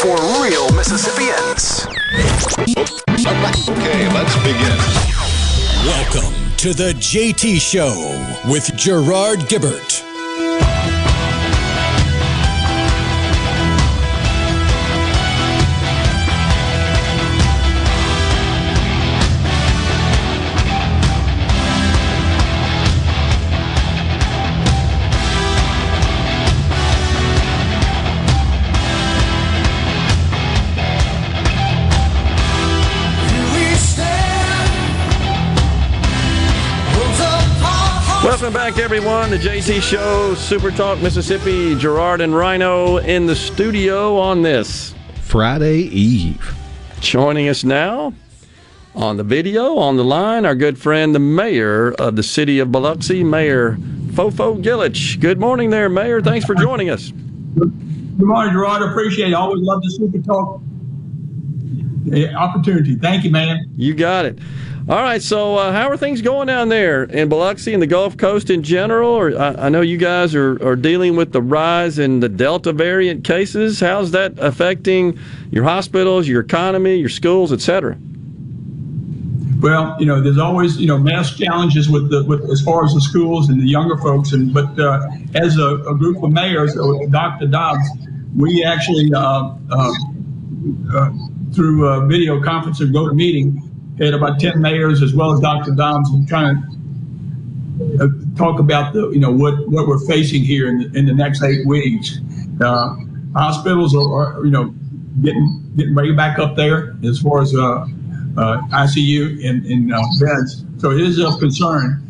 for 0.00 0.16
real 0.42 0.70
Mississippians. 0.74 1.86
Okay, 3.68 4.08
let's 4.12 4.36
begin. 4.38 4.78
Welcome 5.84 6.34
to 6.56 6.72
the 6.74 6.94
JT 6.96 7.60
Show 7.60 8.50
with 8.50 8.74
Gerard 8.76 9.40
Gibert. 9.40 10.05
Welcome 38.36 38.52
back, 38.52 38.76
everyone. 38.76 39.30
The 39.30 39.38
JT 39.38 39.80
Show, 39.80 40.34
Super 40.34 40.70
Talk 40.70 41.00
Mississippi. 41.00 41.74
Gerard 41.74 42.20
and 42.20 42.36
Rhino 42.36 42.98
in 42.98 43.24
the 43.24 43.34
studio 43.34 44.18
on 44.18 44.42
this 44.42 44.94
Friday 45.22 45.78
Eve. 45.84 46.54
Joining 47.00 47.48
us 47.48 47.64
now 47.64 48.12
on 48.94 49.16
the 49.16 49.24
video, 49.24 49.78
on 49.78 49.96
the 49.96 50.04
line, 50.04 50.44
our 50.44 50.54
good 50.54 50.78
friend, 50.78 51.14
the 51.14 51.18
mayor 51.18 51.92
of 51.92 52.16
the 52.16 52.22
city 52.22 52.58
of 52.58 52.70
Biloxi, 52.70 53.24
Mayor 53.24 53.78
Fofo 54.08 54.62
Gilich. 54.62 55.18
Good 55.18 55.40
morning 55.40 55.70
there, 55.70 55.88
Mayor. 55.88 56.20
Thanks 56.20 56.44
for 56.44 56.54
joining 56.54 56.90
us. 56.90 57.12
Good 57.58 57.72
morning, 58.18 58.52
Gerard. 58.52 58.82
Appreciate 58.82 59.30
it. 59.30 59.34
Always 59.34 59.62
love 59.62 59.80
the 59.80 59.90
super 59.92 60.18
talk 60.18 60.60
opportunity. 62.36 62.96
Thank 62.96 63.24
you, 63.24 63.30
man. 63.30 63.64
You 63.76 63.94
got 63.94 64.26
it. 64.26 64.38
All 64.88 65.02
right, 65.02 65.20
so 65.20 65.56
uh, 65.56 65.72
how 65.72 65.88
are 65.88 65.96
things 65.96 66.22
going 66.22 66.46
down 66.46 66.68
there 66.68 67.02
in 67.02 67.28
Biloxi 67.28 67.74
and 67.74 67.82
the 67.82 67.88
Gulf 67.88 68.16
Coast 68.16 68.50
in 68.50 68.62
general? 68.62 69.10
Or 69.10 69.36
I, 69.36 69.66
I 69.66 69.68
know 69.68 69.80
you 69.80 69.96
guys 69.96 70.32
are, 70.32 70.64
are 70.64 70.76
dealing 70.76 71.16
with 71.16 71.32
the 71.32 71.42
rise 71.42 71.98
in 71.98 72.20
the 72.20 72.28
Delta 72.28 72.72
variant 72.72 73.24
cases. 73.24 73.80
How's 73.80 74.12
that 74.12 74.34
affecting 74.38 75.18
your 75.50 75.64
hospitals, 75.64 76.28
your 76.28 76.40
economy, 76.40 76.94
your 76.94 77.08
schools, 77.08 77.52
et 77.52 77.60
cetera? 77.60 77.98
Well, 79.58 79.96
you 79.98 80.06
know, 80.06 80.20
there's 80.20 80.38
always 80.38 80.76
you 80.76 80.86
know 80.86 80.98
mass 80.98 81.34
challenges 81.36 81.88
with 81.88 82.08
the 82.08 82.22
with 82.22 82.48
as 82.48 82.62
far 82.62 82.84
as 82.84 82.94
the 82.94 83.00
schools 83.00 83.48
and 83.48 83.60
the 83.60 83.66
younger 83.66 83.96
folks, 83.96 84.34
and 84.34 84.54
but 84.54 84.78
uh, 84.78 85.08
as 85.34 85.58
a, 85.58 85.78
a 85.88 85.96
group 85.96 86.22
of 86.22 86.30
mayors, 86.30 86.76
uh, 86.78 86.92
Dr. 87.10 87.48
Dobbs, 87.48 87.88
we 88.36 88.62
actually 88.62 89.12
uh, 89.12 89.52
uh, 89.68 89.92
uh, 90.94 91.10
through 91.52 91.88
a 91.88 92.06
video 92.06 92.40
conference 92.40 92.78
and 92.80 92.92
go 92.92 93.08
to 93.08 93.14
meeting 93.14 93.65
had 93.98 94.14
about 94.14 94.38
10 94.38 94.60
mayors 94.60 95.02
as 95.02 95.14
well 95.14 95.32
as 95.32 95.40
Dr. 95.40 95.72
Dobbs 95.72 96.10
and 96.10 96.28
trying 96.28 96.62
to 96.62 96.76
uh, 98.00 98.08
talk 98.36 98.58
about 98.58 98.92
the 98.94 99.10
you 99.10 99.18
know 99.18 99.30
what 99.30 99.68
what 99.68 99.86
we're 99.86 100.04
facing 100.06 100.42
here 100.42 100.68
in 100.68 100.78
the, 100.78 100.98
in 100.98 101.06
the 101.06 101.12
next 101.12 101.42
eight 101.42 101.66
weeks. 101.66 102.18
Uh, 102.60 102.96
hospitals 103.34 103.94
are, 103.94 104.38
are 104.38 104.44
you 104.44 104.50
know 104.50 104.74
getting 105.22 105.62
getting 105.76 105.94
ready 105.94 106.12
back 106.12 106.38
up 106.38 106.56
there 106.56 106.96
as 107.04 107.20
far 107.20 107.42
as 107.42 107.54
uh, 107.54 107.86
uh, 108.36 108.60
ICU 108.68 109.46
and, 109.46 109.64
and 109.66 109.92
uh, 109.92 110.02
beds. 110.20 110.64
So 110.78 110.90
it 110.90 111.00
is 111.00 111.18
of 111.18 111.38
concern. 111.38 112.02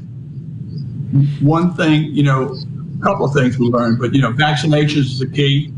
One 1.40 1.74
thing, 1.74 2.04
you 2.04 2.24
know, 2.24 2.56
a 2.98 3.02
couple 3.02 3.26
of 3.26 3.32
things 3.32 3.58
we 3.58 3.66
learned, 3.66 3.98
but 4.00 4.12
you 4.12 4.20
know, 4.20 4.32
vaccinations 4.32 4.96
is 4.96 5.18
the 5.18 5.26
key. 5.26 5.72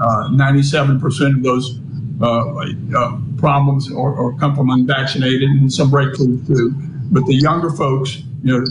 Uh, 0.00 0.28
97% 0.30 1.36
of 1.36 1.42
those 1.42 1.78
uh, 1.78 1.80
uh, 1.80 1.89
problems 2.20 3.90
or, 3.90 4.14
or 4.14 4.36
come 4.38 4.54
from 4.54 4.70
unvaccinated 4.70 5.48
and 5.48 5.72
some 5.72 5.90
breakthroughs 5.90 6.46
too. 6.46 6.74
But 7.10 7.26
the 7.26 7.34
younger 7.34 7.70
folks, 7.70 8.22
you 8.42 8.58
know, 8.58 8.64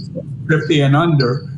50 0.47 0.81
and 0.81 0.95
under, 0.95 1.49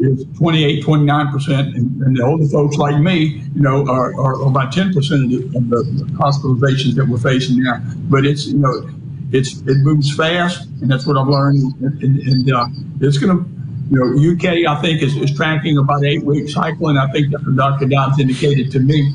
is 0.00 0.24
28, 0.38 0.84
29 0.84 1.32
percent, 1.32 1.74
and, 1.74 2.02
and 2.02 2.16
the 2.16 2.22
older 2.22 2.46
folks 2.46 2.76
like 2.76 3.00
me, 3.00 3.42
you 3.54 3.60
know, 3.60 3.84
are, 3.88 4.18
are 4.18 4.40
about 4.42 4.72
10 4.72 4.92
percent 4.94 5.24
of, 5.24 5.30
the, 5.30 5.58
of 5.58 5.68
the 5.70 6.04
hospitalizations 6.14 6.94
that 6.94 7.06
we're 7.08 7.18
facing 7.18 7.62
now. 7.62 7.82
But 8.08 8.24
it's 8.24 8.46
you 8.46 8.58
know, 8.58 8.88
it's 9.32 9.60
it 9.62 9.78
moves 9.78 10.14
fast, 10.14 10.68
and 10.80 10.90
that's 10.90 11.04
what 11.04 11.16
I've 11.16 11.26
learned. 11.26 11.74
And, 11.80 12.02
and, 12.02 12.52
uh, 12.52 12.66
it's 13.00 13.18
going 13.18 13.36
to, 13.36 13.50
you 13.90 13.98
know, 13.98 14.32
UK 14.32 14.68
I 14.68 14.80
think 14.80 15.02
is, 15.02 15.16
is 15.16 15.34
tracking 15.34 15.78
about 15.78 16.04
eight 16.04 16.22
week 16.22 16.48
cycle, 16.48 16.88
and 16.88 16.98
I 16.98 17.10
think 17.10 17.34
Dr. 17.56 17.86
Dobbs 17.86 18.20
indicated 18.20 18.70
to 18.70 18.78
me 18.78 19.12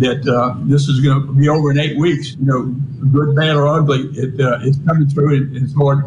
that 0.00 0.26
uh, 0.26 0.56
this 0.62 0.88
is 0.88 1.00
going 1.00 1.26
to 1.26 1.32
be 1.32 1.48
over 1.48 1.70
in 1.70 1.78
eight 1.78 1.98
weeks. 1.98 2.34
You 2.34 2.46
know, 2.46 2.62
good, 3.12 3.36
bad, 3.36 3.56
or 3.56 3.66
ugly, 3.68 4.10
it, 4.14 4.40
uh, 4.40 4.58
it's 4.62 4.78
coming 4.86 5.08
through. 5.08 5.36
It, 5.36 5.62
it's 5.62 5.74
hard 5.74 6.04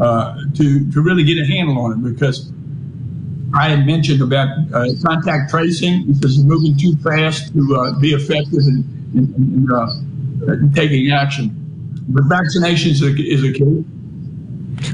uh, 0.00 0.36
to 0.54 0.90
to 0.92 1.02
really 1.02 1.24
get 1.24 1.38
a 1.38 1.46
handle 1.46 1.78
on 1.78 1.92
it 1.92 2.12
because 2.12 2.52
I 3.54 3.68
had 3.68 3.86
mentioned 3.86 4.22
about 4.22 4.48
uh, 4.72 4.86
contact 5.04 5.50
tracing. 5.50 6.04
This 6.06 6.32
is 6.32 6.44
moving 6.44 6.76
too 6.76 6.96
fast 6.96 7.52
to 7.52 7.76
uh, 7.76 7.98
be 7.98 8.12
effective 8.12 8.60
in, 8.60 8.84
in, 9.14 9.34
in, 9.36 10.48
in 10.48 10.72
taking 10.72 11.10
action. 11.10 11.50
But 12.08 12.24
vaccinations 12.24 12.92
is 12.92 13.02
a, 13.02 13.14
is 13.16 13.44
a 13.44 13.52
key. 13.52 13.84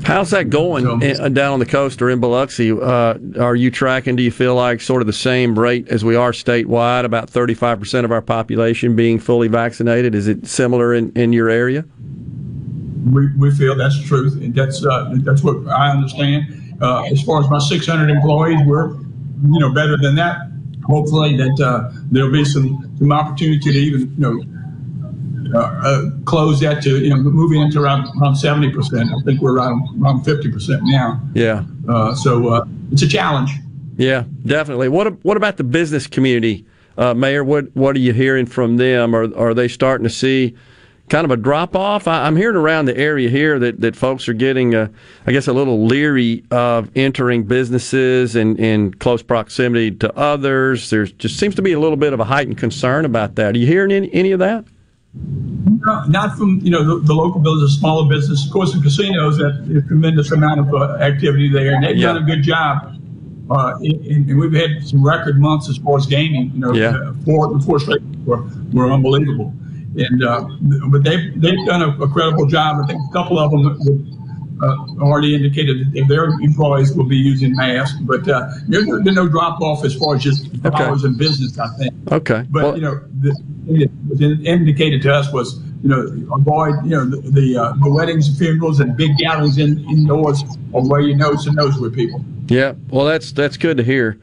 How's 0.05 0.31
that 0.31 0.51
going 0.51 1.03
in, 1.03 1.35
down 1.35 1.53
on 1.53 1.59
the 1.59 1.67
coast 1.67 2.03
or 2.03 2.11
in 2.11 2.21
Biloxi? 2.21 2.73
Uh, 2.73 3.15
are 3.39 3.55
you 3.55 3.71
tracking, 3.71 4.17
do 4.17 4.23
you 4.23 4.31
feel 4.31 4.55
like, 4.55 4.81
sort 4.81 5.03
of 5.03 5.07
the 5.07 5.13
same 5.13 5.59
rate 5.59 5.89
as 5.89 6.05
we 6.05 6.17
are 6.17 6.33
statewide, 6.33 7.05
about 7.05 7.31
35% 7.31 8.05
of 8.05 8.11
our 8.11 8.23
population 8.23 8.97
being 8.97 9.19
fully 9.19 9.49
vaccinated? 9.49 10.15
Is 10.15 10.27
it 10.27 10.47
similar 10.47 10.95
in, 10.95 11.13
in 11.13 11.33
your 11.33 11.49
area? 11.49 11.85
We, 13.13 13.33
we 13.37 13.55
feel 13.55 13.77
that's 13.77 14.01
the 14.01 14.07
truth, 14.07 14.35
and 14.35 14.55
that's 14.55 14.85
uh, 14.85 15.15
that's 15.19 15.43
what 15.43 15.67
I 15.69 15.91
understand. 15.91 16.77
Uh, 16.83 17.05
as 17.05 17.23
far 17.23 17.41
as 17.41 17.49
my 17.49 17.59
600 17.59 18.11
employees, 18.11 18.61
we're 18.67 18.91
you 18.91 19.61
know 19.61 19.73
better 19.73 19.97
than 19.97 20.17
that. 20.17 20.51
Hopefully, 20.85 21.37
that 21.37 21.61
uh, 21.61 21.91
there'll 22.11 22.33
be 22.33 22.45
some 22.45 22.95
some 22.99 23.13
opportunity 23.13 23.61
to 23.61 23.71
even 23.71 24.01
you 24.01 24.17
know 24.19 24.58
uh, 25.55 26.11
close 26.25 26.61
that 26.61 26.83
to 26.83 26.99
you 26.99 27.11
know 27.11 27.17
moving 27.17 27.61
into 27.61 27.81
around 27.81 28.09
around 28.21 28.37
70 28.37 28.73
percent. 28.73 29.11
I 29.11 29.21
think 29.25 29.41
we're 29.41 29.57
around 29.57 30.03
around 30.03 30.25
50 30.25 30.51
percent 30.51 30.83
now. 30.85 31.21
Yeah. 31.35 31.65
Uh, 31.89 32.15
so 32.15 32.49
uh, 32.49 32.65
it's 32.93 33.03
a 33.03 33.09
challenge. 33.09 33.51
Yeah, 33.97 34.25
definitely. 34.47 34.89
What 34.89 35.25
what 35.25 35.37
about 35.37 35.57
the 35.57 35.65
business 35.65 36.07
community, 36.07 36.65
uh, 36.97 37.15
Mayor? 37.15 37.43
What 37.43 37.75
what 37.75 37.97
are 37.97 38.01
you 38.01 38.13
hearing 38.13 38.47
from 38.47 38.77
them? 38.77 39.15
Are 39.15 39.35
are 39.37 39.55
they 39.55 39.69
starting 39.69 40.05
to 40.05 40.11
see 40.11 40.55
kind 41.09 41.25
of 41.25 41.31
a 41.31 41.37
drop 41.37 41.75
off? 41.75 42.07
I'm 42.07 42.37
hearing 42.37 42.57
around 42.57 42.85
the 42.85 42.97
area 42.97 43.29
here 43.29 43.59
that, 43.59 43.81
that 43.81 43.97
folks 43.97 44.29
are 44.29 44.35
getting, 44.35 44.75
uh, 44.75 44.89
I 45.27 45.33
guess, 45.33 45.49
a 45.49 45.53
little 45.53 45.87
leery 45.87 46.45
of 46.51 46.91
entering 46.97 47.45
businesses 47.45 48.37
in, 48.37 48.57
in 48.57 48.95
close 48.95 49.23
proximity 49.23 49.91
to 49.93 50.17
others. 50.17 50.91
There 50.91 51.07
just 51.07 51.39
seems 51.39 51.55
to 51.57 51.63
be 51.63 51.73
a 51.73 51.81
little 51.81 51.97
bit 51.97 52.13
of 52.13 52.21
a 52.21 52.25
heightened 52.25 52.59
concern 52.59 53.05
about 53.05 53.37
that. 53.37 53.55
Are 53.55 53.59
you 53.59 53.67
hearing 53.67 53.91
any, 53.91 54.13
any 54.13 54.33
of 54.33 54.39
that? 54.41 54.65
No, 55.15 56.05
not 56.05 56.37
from 56.37 56.61
you 56.61 56.71
know 56.71 56.85
the, 56.85 57.07
the 57.07 57.15
local 57.15 57.41
business, 57.41 57.79
smaller 57.79 58.09
business. 58.09 58.45
Of 58.47 58.53
course, 58.53 58.73
the 58.75 58.81
casinos 58.81 59.39
that 59.39 59.65
a 59.77 59.83
tremendous 59.87 60.31
amount 60.33 60.61
of 60.61 60.75
uh, 60.75 60.97
activity 61.01 61.49
there, 61.49 61.75
and 61.75 61.85
they've 61.85 61.97
Yeah. 61.97 62.13
done 62.13 62.23
a 62.23 62.27
good 62.27 62.43
job. 62.43 62.95
Uh, 63.51 63.73
and, 63.81 64.29
and 64.29 64.39
we've 64.39 64.53
had 64.53 64.87
some 64.87 65.03
record 65.03 65.41
months 65.41 65.69
as 65.71 65.79
far 65.79 65.97
as 65.97 66.05
gaming. 66.07 66.51
You 66.55 66.61
know, 66.61 66.75
Yeah. 66.75 66.91
uh, 66.91 67.13
four 67.25 67.53
the 67.53 67.61
four 67.61 67.81
straight 67.81 68.03
were, 68.27 68.43
were 68.73 68.91
unbelievable. 68.93 69.55
And 69.97 70.23
uh, 70.23 70.47
but 70.91 71.03
they've 71.05 71.41
they've 71.41 71.67
done 71.67 71.83
a, 71.83 71.89
a 72.03 72.09
credible 72.09 72.47
job. 72.47 72.77
I 72.85 72.87
think 72.87 73.01
a 73.09 73.13
couple 73.13 73.39
of 73.39 73.51
them. 73.51 74.15
Uh, 74.61 74.75
already 75.01 75.35
indicated 75.35 75.93
that 75.93 76.07
their 76.09 76.25
employees 76.41 76.93
will 76.97 77.05
be 77.05 77.17
using 77.17 77.55
masks, 77.55 77.99
but 78.01 78.29
uh, 78.29 78.49
there's 78.67 78.87
no 78.87 79.29
drop 79.29 79.61
off 79.61 79.85
as 79.85 79.95
far 79.95 80.17
as 80.17 80.23
just 80.23 80.49
Okay. 80.65 80.85
hours 80.85 81.05
in 81.05 81.17
business. 81.17 81.59
I 81.59 81.69
think. 81.77 81.95
Okay. 82.11 82.45
But 82.51 82.77
you 82.77 82.83
know, 82.83 83.01
the 83.21 83.33
thing 83.67 83.79
that 83.81 83.91
was 84.09 84.21
indicated 84.21 85.03
to 85.03 85.15
us 85.15 85.33
was, 85.33 85.61
you 85.83 85.89
know, 85.91 86.35
avoid, 86.35 86.75
you 86.85 86.91
know, 86.91 87.05
the 87.05 87.21
the, 87.31 87.57
uh, 87.57 87.73
the 87.83 87.91
weddings 87.91 88.29
and 88.29 88.37
funerals 88.37 88.81
and 88.81 88.97
big 88.97 89.17
gatherings 89.17 89.59
in, 89.59 89.79
indoors 89.89 90.43
or 90.73 90.83
where 90.89 91.01
you 91.01 91.15
nose 91.15 91.45
to 91.45 91.53
nose 91.53 91.79
with 91.79 91.95
people. 91.95 92.21
Yeah, 92.49 92.75
well, 92.91 93.05
that's 93.05 93.31
that's 93.33 93.57
good 93.57 93.77
to 93.77 93.85
hear. 93.85 94.19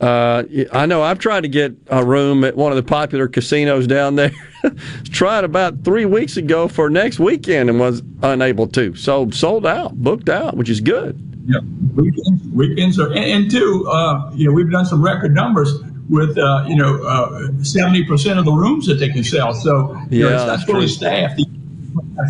Uh, 0.00 0.44
I 0.72 0.86
know 0.86 1.02
I've 1.02 1.18
tried 1.18 1.40
to 1.42 1.48
get 1.48 1.72
a 1.88 2.04
room 2.04 2.44
at 2.44 2.56
one 2.56 2.70
of 2.70 2.76
the 2.76 2.82
popular 2.84 3.26
casinos 3.26 3.86
down 3.86 4.14
there. 4.16 4.30
tried 5.10 5.44
about 5.44 5.84
three 5.84 6.04
weeks 6.04 6.36
ago 6.36 6.68
for 6.68 6.88
next 6.88 7.18
weekend 7.18 7.68
and 7.68 7.80
was 7.80 8.02
unable 8.22 8.68
to. 8.68 8.94
So 8.94 9.30
sold 9.30 9.66
out, 9.66 9.96
booked 9.96 10.28
out, 10.28 10.56
which 10.56 10.68
is 10.68 10.80
good. 10.80 11.20
Yeah, 11.46 11.58
weekends, 11.96 12.42
weekends 12.52 12.98
are, 13.00 13.08
and, 13.08 13.18
and 13.18 13.50
two, 13.50 13.88
uh, 13.90 14.30
you 14.34 14.46
know, 14.48 14.52
we've 14.52 14.70
done 14.70 14.84
some 14.84 15.02
record 15.02 15.34
numbers 15.34 15.72
with, 16.08 16.36
uh, 16.38 16.64
you 16.68 16.76
know, 16.76 17.48
seventy 17.62 18.04
percent 18.04 18.38
of 18.38 18.44
the 18.44 18.52
rooms 18.52 18.86
that 18.86 18.94
they 18.94 19.08
can 19.08 19.24
sell. 19.24 19.52
So 19.54 19.98
you 20.10 20.22
know, 20.24 20.28
Yeah, 20.30 20.34
it's 20.36 20.46
not 20.46 20.60
fully 20.66 20.88
staffed. 20.88 21.40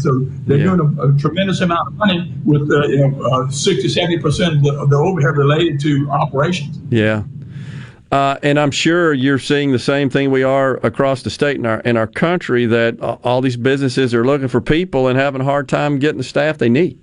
So 0.01 0.21
they're 0.47 0.59
Yeah. 0.59 0.77
doing 0.77 0.99
a, 0.99 1.09
a 1.09 1.19
tremendous 1.19 1.61
amount 1.61 1.89
of 1.89 1.95
money 1.95 2.33
with, 2.45 2.71
uh, 2.71 2.87
you 2.87 3.09
know, 3.09 3.23
uh, 3.23 3.51
sixty, 3.51 3.89
seventy 3.89 4.19
percent 4.19 4.57
of 4.57 4.63
the, 4.63 4.73
of 4.75 4.91
the 4.91 4.97
overhead 4.97 5.37
related 5.37 5.81
to 5.81 6.09
operations. 6.11 6.79
Yeah. 6.91 7.25
Uh, 8.11 8.39
and 8.43 8.59
I'm 8.59 8.71
sure 8.71 9.13
you're 9.13 9.39
seeing 9.39 9.73
the 9.73 9.79
same 9.79 10.09
thing 10.09 10.31
we 10.31 10.43
are 10.43 10.77
across 10.77 11.23
the 11.23 11.31
state 11.31 11.57
and 11.57 11.67
our 11.67 11.81
in 11.81 11.97
our 11.99 12.07
country 12.07 12.65
that 12.65 13.01
uh, 13.03 13.19
all 13.23 13.43
these 13.43 13.57
businesses 13.57 14.15
are 14.15 14.25
looking 14.25 14.49
for 14.49 14.63
people 14.63 15.09
and 15.09 15.19
having 15.19 15.43
a 15.43 15.45
hard 15.45 15.69
time 15.69 15.99
getting 15.99 16.17
the 16.17 16.25
staff 16.25 16.57
they 16.57 16.71
need. 16.71 16.99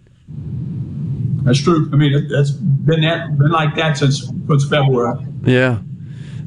That's 1.44 1.62
true. 1.62 1.88
I 1.94 1.96
mean, 1.96 2.12
it, 2.12 2.30
that's 2.30 2.50
been 2.50 3.02
that 3.02 3.38
been 3.38 3.52
like 3.52 3.76
that 3.76 3.98
since 3.98 4.26
since 4.48 4.68
February. 4.68 5.24
Yeah, 5.44 5.80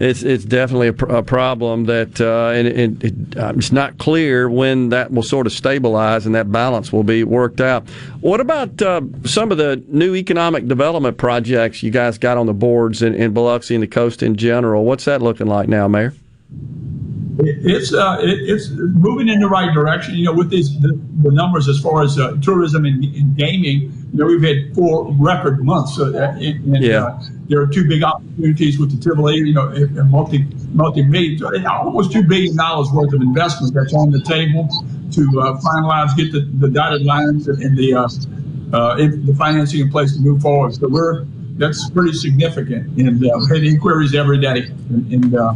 it's 0.00 0.22
it's 0.22 0.44
definitely 0.44 0.88
a, 0.88 0.92
pr- 0.92 1.06
a 1.06 1.22
problem 1.22 1.84
that, 1.86 2.20
uh, 2.20 2.50
and 2.54 2.68
it, 2.68 3.04
it, 3.04 3.36
uh, 3.36 3.52
it's 3.56 3.72
not 3.72 3.98
clear 3.98 4.48
when 4.48 4.90
that 4.90 5.10
will 5.10 5.22
sort 5.22 5.46
of 5.46 5.52
stabilize 5.52 6.24
and 6.24 6.34
that 6.34 6.52
balance 6.52 6.92
will 6.92 7.02
be 7.02 7.24
worked 7.24 7.60
out. 7.60 7.88
What 8.20 8.40
about 8.40 8.80
uh, 8.80 9.00
some 9.24 9.50
of 9.50 9.58
the 9.58 9.82
new 9.88 10.14
economic 10.14 10.68
development 10.68 11.16
projects 11.16 11.82
you 11.82 11.90
guys 11.90 12.16
got 12.16 12.36
on 12.36 12.46
the 12.46 12.54
boards 12.54 13.02
in, 13.02 13.14
in 13.14 13.32
Biloxi 13.32 13.74
and 13.74 13.82
the 13.82 13.88
coast 13.88 14.22
in 14.22 14.36
general? 14.36 14.84
What's 14.84 15.04
that 15.06 15.20
looking 15.20 15.48
like 15.48 15.68
now, 15.68 15.88
Mayor? 15.88 16.14
It's 17.40 17.92
uh, 17.92 18.18
it, 18.20 18.50
it's 18.50 18.68
moving 18.70 19.28
in 19.28 19.40
the 19.40 19.48
right 19.48 19.72
direction. 19.72 20.14
You 20.14 20.26
know, 20.26 20.32
with 20.32 20.50
these 20.50 20.78
the, 20.80 20.98
the 21.22 21.30
numbers 21.30 21.68
as 21.68 21.80
far 21.80 22.02
as 22.02 22.18
uh, 22.18 22.36
tourism 22.42 22.84
and, 22.84 23.02
and 23.02 23.36
gaming. 23.36 23.92
You 24.12 24.18
know, 24.18 24.26
we've 24.26 24.42
had 24.42 24.74
four 24.74 25.12
record 25.14 25.64
months. 25.64 25.96
So, 25.96 26.14
uh, 26.14 26.36
and, 26.38 26.74
and, 26.74 26.84
Yeah. 26.84 27.18
Uh, 27.48 27.50
there 27.50 27.60
are 27.60 27.66
two 27.66 27.86
big 27.88 28.02
opportunities 28.02 28.78
with 28.78 28.90
the 28.90 28.96
Tivoli. 29.10 29.36
You 29.36 29.54
know, 29.54 30.04
multi 30.04 30.46
multi 30.72 31.02
million, 31.02 31.42
almost 31.66 32.12
two 32.12 32.22
billion 32.22 32.56
dollars 32.56 32.90
worth 32.92 33.12
of 33.14 33.22
investment 33.22 33.74
that's 33.74 33.94
on 33.94 34.10
the 34.10 34.22
table 34.22 34.68
to 35.12 35.40
uh, 35.40 35.58
finalize, 35.60 36.16
get 36.16 36.32
the, 36.32 36.40
the 36.40 36.68
dotted 36.68 37.02
lines 37.04 37.48
and, 37.48 37.62
and 37.62 37.76
the 37.76 37.94
uh, 37.94 38.08
uh, 38.76 38.96
in- 38.96 39.24
the 39.26 39.34
financing 39.34 39.80
in 39.80 39.90
place 39.90 40.14
to 40.14 40.20
move 40.20 40.42
forward. 40.42 40.74
So 40.74 40.88
we're 40.88 41.24
that's 41.56 41.90
pretty 41.90 42.12
significant, 42.12 42.96
and 42.98 43.24
uh, 43.24 43.38
we 43.50 43.56
had 43.58 43.64
inquiries 43.66 44.14
every 44.14 44.40
day, 44.40 44.66
and. 44.90 45.12
and 45.12 45.34
uh, 45.34 45.54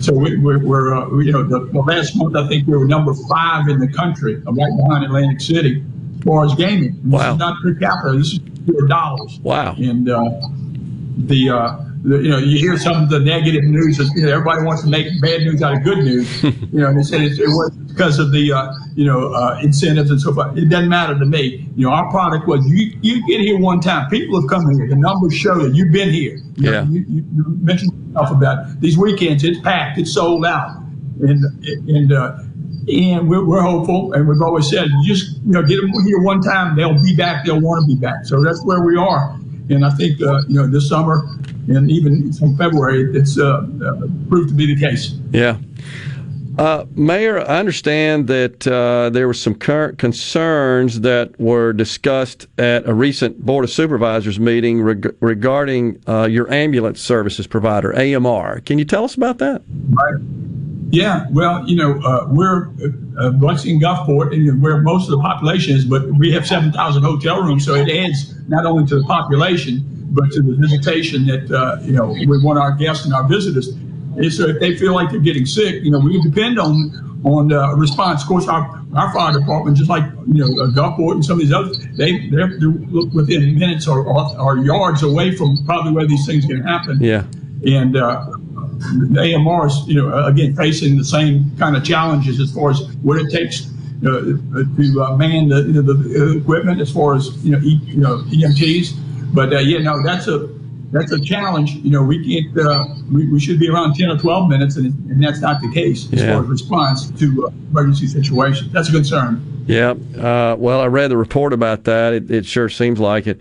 so 0.00 0.12
we, 0.14 0.36
we're, 0.38 0.58
we're 0.58 0.94
uh, 0.96 1.08
you 1.20 1.30
know, 1.30 1.44
the, 1.44 1.60
the 1.66 1.78
last 1.78 2.16
month 2.16 2.34
I 2.34 2.48
think 2.48 2.66
we 2.66 2.76
were 2.76 2.86
number 2.86 3.14
five 3.28 3.68
in 3.68 3.78
the 3.78 3.86
country, 3.86 4.42
uh, 4.44 4.52
right 4.52 4.72
behind 4.76 5.04
Atlantic 5.04 5.40
City, 5.40 5.84
as 6.18 6.24
far 6.24 6.44
as 6.44 6.54
gaming. 6.54 6.94
This 7.04 7.12
Wow. 7.12 7.32
is 7.34 7.38
not 7.38 7.62
per 7.62 7.74
capita. 7.74 8.16
This 8.18 8.32
is 8.32 8.40
pure 8.64 8.88
dollars. 8.88 9.38
Wow. 9.42 9.74
And 9.78 10.08
uh, 10.10 10.40
the, 11.26 11.50
uh, 11.50 11.76
the 12.02 12.18
you 12.18 12.30
know 12.30 12.38
you 12.38 12.58
hear 12.58 12.78
some 12.78 13.02
of 13.02 13.10
the 13.10 13.18
negative 13.20 13.64
news. 13.64 13.98
You 14.14 14.22
know, 14.22 14.32
everybody 14.32 14.64
wants 14.64 14.82
to 14.82 14.88
make 14.88 15.06
bad 15.20 15.40
news 15.42 15.62
out 15.62 15.74
of 15.74 15.82
good 15.82 15.98
news. 15.98 16.42
you 16.42 16.52
know, 16.72 16.92
they 16.94 17.02
said 17.02 17.20
it, 17.20 17.38
it 17.38 17.48
was 17.48 17.70
because 17.88 18.18
of 18.18 18.32
the 18.32 18.52
uh, 18.52 18.72
you 18.94 19.04
know 19.04 19.32
uh, 19.32 19.60
incentives 19.62 20.10
and 20.10 20.20
so 20.20 20.32
forth. 20.32 20.56
It 20.56 20.68
doesn't 20.68 20.88
matter 20.88 21.18
to 21.18 21.26
me. 21.26 21.68
You 21.76 21.86
know, 21.86 21.92
our 21.92 22.10
product 22.10 22.46
was 22.48 22.66
you 22.66 22.98
you 23.02 23.26
get 23.26 23.40
here 23.40 23.58
one 23.58 23.80
time. 23.80 24.08
People 24.10 24.40
have 24.40 24.48
come 24.48 24.74
here. 24.74 24.88
The 24.88 24.96
numbers 24.96 25.34
show 25.34 25.58
that 25.58 25.74
you've 25.74 25.92
been 25.92 26.10
here. 26.10 26.38
You 26.56 26.70
Yeah. 26.70 26.84
you, 26.84 27.04
you, 27.08 27.24
you 27.34 27.44
mentioned 27.60 27.92
stuff 28.12 28.30
about 28.30 28.80
these 28.80 28.96
weekends. 28.96 29.44
It's 29.44 29.60
packed. 29.60 29.98
It's 29.98 30.12
sold 30.12 30.46
out, 30.46 30.76
and 31.20 31.44
and 31.88 32.12
uh, 32.12 32.38
and 32.88 33.28
we're, 33.28 33.44
we're 33.44 33.62
hopeful. 33.62 34.12
And 34.14 34.26
we've 34.26 34.40
always 34.42 34.68
said, 34.68 34.88
you 35.02 35.14
just 35.14 35.36
you 35.44 35.52
know, 35.52 35.62
get 35.62 35.80
them 35.80 35.90
here 36.06 36.20
one 36.22 36.40
time. 36.40 36.76
They'll 36.76 37.00
be 37.00 37.14
back. 37.14 37.44
They'll 37.44 37.60
want 37.60 37.82
to 37.82 37.86
be 37.86 38.00
back. 38.00 38.24
So 38.24 38.42
that's 38.42 38.64
where 38.64 38.82
we 38.82 38.96
are. 38.96 39.38
And 39.70 39.84
I 39.84 39.90
think 39.90 40.20
uh, 40.20 40.42
you 40.48 40.56
know 40.56 40.66
this 40.66 40.88
summer 40.88 41.26
and 41.68 41.90
even 41.90 42.32
from 42.32 42.56
February, 42.56 43.16
it's 43.16 43.38
uh, 43.38 43.66
uh, 43.84 44.06
proved 44.28 44.48
to 44.48 44.54
be 44.54 44.66
the 44.74 44.78
case. 44.78 45.14
Yeah. 45.30 45.58
Uh, 46.58 46.84
Mayor, 46.94 47.40
I 47.40 47.58
understand 47.58 48.26
that 48.26 48.66
uh, 48.66 49.08
there 49.10 49.26
were 49.26 49.34
some 49.34 49.54
current 49.54 49.98
concerns 49.98 51.00
that 51.00 51.38
were 51.40 51.72
discussed 51.72 52.48
at 52.58 52.86
a 52.86 52.92
recent 52.92 53.40
Board 53.46 53.64
of 53.64 53.70
Supervisors 53.70 54.38
meeting 54.38 54.82
reg- 54.82 55.16
regarding 55.20 56.02
uh, 56.06 56.24
your 56.24 56.52
ambulance 56.52 57.00
services 57.00 57.46
provider, 57.46 57.96
AMR. 57.96 58.60
Can 58.60 58.78
you 58.78 58.84
tell 58.84 59.04
us 59.04 59.14
about 59.14 59.38
that? 59.38 59.62
Right. 59.90 60.49
Yeah, 60.90 61.26
well, 61.30 61.68
you 61.68 61.76
know, 61.76 62.00
uh, 62.02 62.26
we're 62.28 62.68
uh, 63.18 63.30
Biloxi 63.30 63.70
and 63.72 63.80
Gulfport, 63.80 64.34
and 64.34 64.60
where 64.62 64.78
most 64.82 65.04
of 65.04 65.10
the 65.12 65.20
population 65.20 65.76
is, 65.76 65.84
but 65.84 66.10
we 66.14 66.32
have 66.32 66.46
7,000 66.46 67.02
hotel 67.02 67.42
rooms, 67.42 67.64
so 67.64 67.74
it 67.74 67.88
adds 67.88 68.34
not 68.48 68.66
only 68.66 68.86
to 68.86 68.98
the 68.98 69.04
population, 69.06 69.84
but 70.10 70.30
to 70.32 70.42
the 70.42 70.54
visitation 70.56 71.26
that, 71.26 71.50
uh, 71.50 71.80
you 71.82 71.92
know, 71.92 72.06
we 72.06 72.26
want 72.42 72.58
our 72.58 72.72
guests 72.72 73.04
and 73.04 73.14
our 73.14 73.26
visitors. 73.28 73.68
And 73.68 74.32
so 74.32 74.48
if 74.48 74.58
they 74.58 74.76
feel 74.76 74.92
like 74.92 75.10
they're 75.10 75.20
getting 75.20 75.46
sick, 75.46 75.84
you 75.84 75.90
know, 75.92 76.00
we 76.00 76.20
depend 76.20 76.58
on 76.58 77.06
on 77.24 77.52
uh, 77.52 77.74
response. 77.74 78.22
Of 78.22 78.28
course, 78.28 78.48
our, 78.48 78.82
our 78.94 79.12
fire 79.12 79.38
department, 79.38 79.76
just 79.76 79.90
like, 79.90 80.04
you 80.26 80.40
know, 80.42 80.62
uh, 80.64 80.68
Gulfport 80.68 81.12
and 81.12 81.24
some 81.24 81.34
of 81.34 81.40
these 81.40 81.52
others, 81.52 81.78
they, 81.96 82.28
they're, 82.30 82.58
they're 82.58 82.70
within 82.70 83.58
minutes 83.58 83.86
or, 83.86 84.00
or, 84.04 84.40
or 84.40 84.56
yards 84.58 85.02
away 85.02 85.36
from 85.36 85.58
probably 85.66 85.92
where 85.92 86.06
these 86.06 86.24
things 86.26 86.46
can 86.46 86.62
happen 86.62 86.98
Yeah. 87.00 87.24
and 87.66 87.96
uh, 87.96 88.24
the 88.80 89.20
AMRs, 89.20 89.86
you 89.86 89.94
know, 89.94 90.26
again 90.26 90.54
facing 90.56 90.96
the 90.96 91.04
same 91.04 91.50
kind 91.58 91.76
of 91.76 91.84
challenges 91.84 92.40
as 92.40 92.52
far 92.54 92.70
as 92.70 92.80
what 93.02 93.18
it 93.18 93.30
takes 93.30 93.66
uh, 94.06 94.10
to 94.10 95.02
uh, 95.02 95.16
man 95.16 95.48
the, 95.48 95.62
you 95.62 95.72
know, 95.74 95.82
the 95.82 96.38
equipment, 96.38 96.80
as 96.80 96.90
far 96.90 97.14
as 97.14 97.28
you 97.44 97.52
know, 97.52 97.58
e, 97.58 97.78
you 97.84 97.98
know 97.98 98.18
EMTs. 98.28 98.94
But 99.34 99.52
uh, 99.52 99.58
yeah, 99.58 99.78
no, 99.80 100.02
that's 100.02 100.26
a 100.28 100.48
that's 100.92 101.12
a 101.12 101.20
challenge. 101.20 101.72
You 101.72 101.90
know, 101.90 102.02
we 102.02 102.24
can't. 102.24 102.58
Uh, 102.58 102.86
we, 103.12 103.26
we 103.30 103.38
should 103.38 103.60
be 103.60 103.68
around 103.68 103.94
ten 103.94 104.08
or 104.08 104.16
twelve 104.18 104.48
minutes, 104.48 104.76
and, 104.76 104.86
and 105.10 105.22
that's 105.22 105.40
not 105.40 105.60
the 105.60 105.70
case 105.72 106.10
as 106.12 106.20
Yeah. 106.22 106.32
far 106.34 106.42
as 106.42 106.48
response 106.48 107.10
to 107.20 107.46
uh, 107.46 107.50
emergency 107.70 108.06
situations. 108.06 108.72
That's 108.72 108.88
a 108.88 108.92
concern. 108.92 109.46
Yeah. 109.66 109.90
Uh, 110.16 110.56
well, 110.58 110.80
I 110.80 110.86
read 110.86 111.10
the 111.10 111.16
report 111.16 111.52
about 111.52 111.84
that. 111.84 112.12
It, 112.14 112.30
it 112.30 112.46
sure 112.46 112.68
seems 112.68 112.98
like 112.98 113.26
it. 113.26 113.40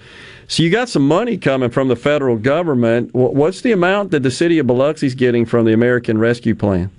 So 0.50 0.64
you 0.64 0.72
got 0.72 0.90
some 0.90 1.08
money 1.08 1.38
coming 1.38 1.70
from 1.70 1.90
the 1.90 1.96
federal 1.96 2.36
government. 2.36 3.14
What's 3.14 3.62
the 3.62 3.72
amount 3.72 4.10
that 4.10 4.24
the 4.24 4.32
city 4.32 4.58
of 4.58 4.66
Biloxi 4.66 5.06
is 5.06 5.14
getting 5.14 5.46
from 5.46 5.66
the 5.66 5.74
American 5.74 6.18
Rescue 6.18 6.56
Plan? 6.56 6.90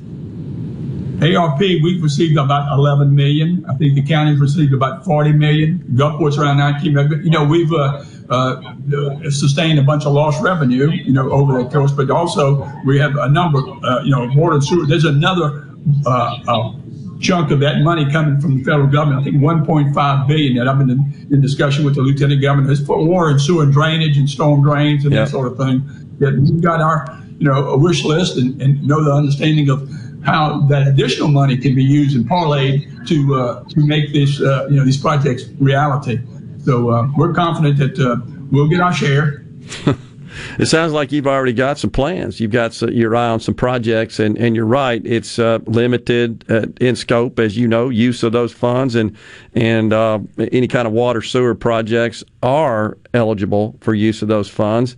ARP, 1.20 1.58
we've 1.58 2.00
received 2.00 2.38
about 2.38 2.72
11 2.72 3.12
million. 3.12 3.66
I 3.68 3.74
think 3.74 3.96
the 3.96 4.02
county's 4.02 4.38
received 4.38 4.72
about 4.72 5.04
40 5.04 5.32
million. 5.32 5.84
Gulfport's 5.96 6.38
around 6.38 6.58
19 6.58 6.94
million. 6.94 7.24
You 7.24 7.30
know, 7.30 7.44
we've 7.44 7.72
uh, 7.72 8.04
uh, 8.30 9.30
sustained 9.30 9.80
a 9.80 9.82
bunch 9.82 10.06
of 10.06 10.12
lost 10.12 10.40
revenue, 10.40 10.88
you 10.88 11.12
know, 11.12 11.28
over 11.32 11.60
that 11.60 11.72
coast, 11.72 11.96
but 11.96 12.08
also 12.08 12.70
we 12.86 13.00
have 13.00 13.16
a 13.16 13.28
number, 13.28 13.58
uh, 13.58 14.04
you 14.04 14.12
know, 14.12 14.30
water 14.36 14.54
and 14.54 14.64
sewer. 14.64 14.86
There's 14.86 15.04
another 15.04 15.68
uh, 16.06 16.38
uh, 16.46 16.72
chunk 17.20 17.50
of 17.50 17.60
that 17.60 17.80
money 17.82 18.10
coming 18.10 18.40
from 18.40 18.58
the 18.58 18.64
federal 18.64 18.86
government. 18.88 19.20
I 19.20 19.24
think 19.24 19.36
1.5 19.36 20.26
billion 20.26 20.56
that 20.56 20.66
I've 20.68 20.78
been 20.78 20.90
in, 20.90 21.26
in 21.30 21.40
discussion 21.40 21.84
with 21.84 21.94
the 21.94 22.00
lieutenant 22.02 22.40
governor. 22.42 22.70
It's 22.70 22.80
for 22.80 23.04
water 23.04 23.28
and 23.30 23.40
sewer 23.40 23.62
and 23.64 23.72
drainage 23.72 24.16
and 24.16 24.28
storm 24.28 24.62
drains 24.62 25.04
and 25.04 25.12
Yeah. 25.12 25.24
that 25.24 25.30
sort 25.30 25.46
of 25.50 25.56
thing. 25.58 25.82
That 26.18 26.38
we've 26.38 26.60
got 26.62 26.80
our, 26.80 27.18
you 27.38 27.46
know, 27.46 27.68
a 27.68 27.78
wish 27.78 28.04
list 28.04 28.36
and, 28.36 28.60
and 28.60 28.82
know 28.86 29.02
the 29.04 29.12
understanding 29.12 29.68
of 29.70 29.88
how 30.24 30.60
that 30.68 30.86
additional 30.86 31.28
money 31.28 31.56
can 31.56 31.74
be 31.74 31.82
used 31.84 32.14
and 32.16 32.28
parlayed 32.28 33.06
to 33.08 33.34
uh, 33.36 33.64
to 33.70 33.86
make 33.86 34.12
this 34.12 34.40
uh, 34.40 34.66
you 34.70 34.76
know 34.76 34.84
these 34.84 34.98
projects 35.00 35.44
reality. 35.58 36.18
So 36.64 36.90
uh, 36.90 37.08
we're 37.16 37.32
confident 37.32 37.78
that 37.78 37.98
uh, 37.98 38.16
we'll 38.50 38.68
get 38.68 38.80
our 38.80 38.92
share. 38.92 39.44
It 40.58 40.66
sounds 40.66 40.92
like 40.92 41.12
you've 41.12 41.26
already 41.26 41.52
got 41.52 41.78
some 41.78 41.90
plans. 41.90 42.40
You've 42.40 42.50
got 42.50 42.74
some, 42.74 42.90
your 42.90 43.14
eye 43.16 43.28
on 43.28 43.40
some 43.40 43.54
projects, 43.54 44.18
and, 44.18 44.36
and 44.38 44.56
you're 44.56 44.66
right. 44.66 45.02
It's 45.04 45.38
uh, 45.38 45.58
limited 45.66 46.44
uh, 46.48 46.66
in 46.80 46.96
scope, 46.96 47.38
as 47.38 47.56
you 47.56 47.68
know, 47.68 47.88
use 47.88 48.22
of 48.22 48.32
those 48.32 48.52
funds, 48.52 48.94
and 48.94 49.16
and 49.54 49.92
uh, 49.92 50.20
any 50.38 50.68
kind 50.68 50.86
of 50.86 50.92
water 50.92 51.22
sewer 51.22 51.54
projects 51.54 52.24
are 52.42 52.98
eligible 53.14 53.76
for 53.80 53.94
use 53.94 54.22
of 54.22 54.28
those 54.28 54.48
funds. 54.48 54.96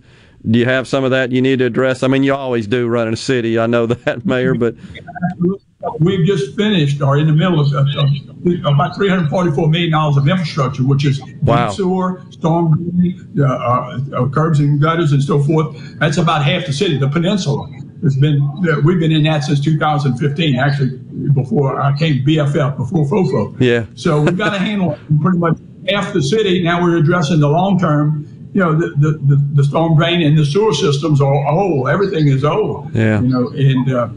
Do 0.49 0.59
you 0.59 0.65
have 0.65 0.87
some 0.87 1.05
of 1.05 1.11
that 1.11 1.31
you 1.31 1.41
need 1.41 1.59
to 1.59 1.65
address? 1.65 2.03
I 2.03 2.07
mean, 2.07 2.23
you 2.23 2.33
always 2.33 2.67
do 2.67 2.87
running 2.87 3.13
a 3.13 3.17
city. 3.17 3.57
I 3.57 3.67
know 3.67 3.85
that, 3.87 4.25
Mayor, 4.25 4.55
but 4.55 4.75
We've 5.99 6.25
just 6.25 6.55
finished, 6.55 7.01
or 7.01 7.17
in 7.17 7.27
the 7.27 7.33
middle 7.33 7.59
of, 7.59 7.67
about 8.65 8.95
344 8.95 9.67
million 9.67 9.91
dollars 9.91 10.17
of 10.17 10.27
infrastructure, 10.27 10.83
which 10.83 11.05
is 11.05 11.21
Wow. 11.41 11.69
sewer, 11.69 12.21
storm 12.29 12.89
drain, 12.97 13.29
uh, 13.39 13.43
uh, 13.43 13.99
uh, 14.15 14.29
curbs 14.29 14.59
and 14.59 14.79
gutters, 14.79 15.11
and 15.11 15.21
so 15.21 15.43
forth. 15.43 15.75
That's 15.99 16.17
about 16.17 16.43
half 16.43 16.65
the 16.65 16.73
city, 16.73 16.97
the 16.97 17.09
peninsula. 17.09 17.69
It's 18.01 18.15
been 18.15 18.41
uh, 18.69 18.79
we've 18.83 18.99
been 18.99 19.11
in 19.11 19.23
that 19.23 19.43
since 19.43 19.59
2015, 19.59 20.55
actually 20.55 20.97
before 21.33 21.79
I 21.81 21.97
came 21.97 22.25
BFF, 22.25 22.77
before 22.77 23.05
FOFO. 23.05 23.55
yeah, 23.59 23.85
So 23.95 24.21
we've 24.21 24.37
got 24.37 24.51
to 24.51 24.59
handle 24.59 24.97
pretty 25.21 25.37
much 25.37 25.57
half 25.89 26.13
the 26.13 26.21
city. 26.21 26.63
Now 26.63 26.81
we're 26.81 26.97
addressing 26.97 27.39
the 27.39 27.49
long 27.49 27.79
term. 27.79 28.27
You 28.53 28.59
know, 28.59 28.75
the, 28.77 28.89
the, 28.89 29.41
the, 29.53 29.63
storm 29.63 29.97
drain 29.97 30.21
and 30.21 30.37
the 30.37 30.45
sewer 30.45 30.73
systems 30.73 31.21
are 31.21 31.47
old. 31.47 31.89
Everything 31.89 32.27
is 32.27 32.43
old. 32.43 32.93
Yeah. 32.93 33.19
You 33.19 33.27
know, 33.27 33.47
and 33.47 33.91
uh, 33.91 34.09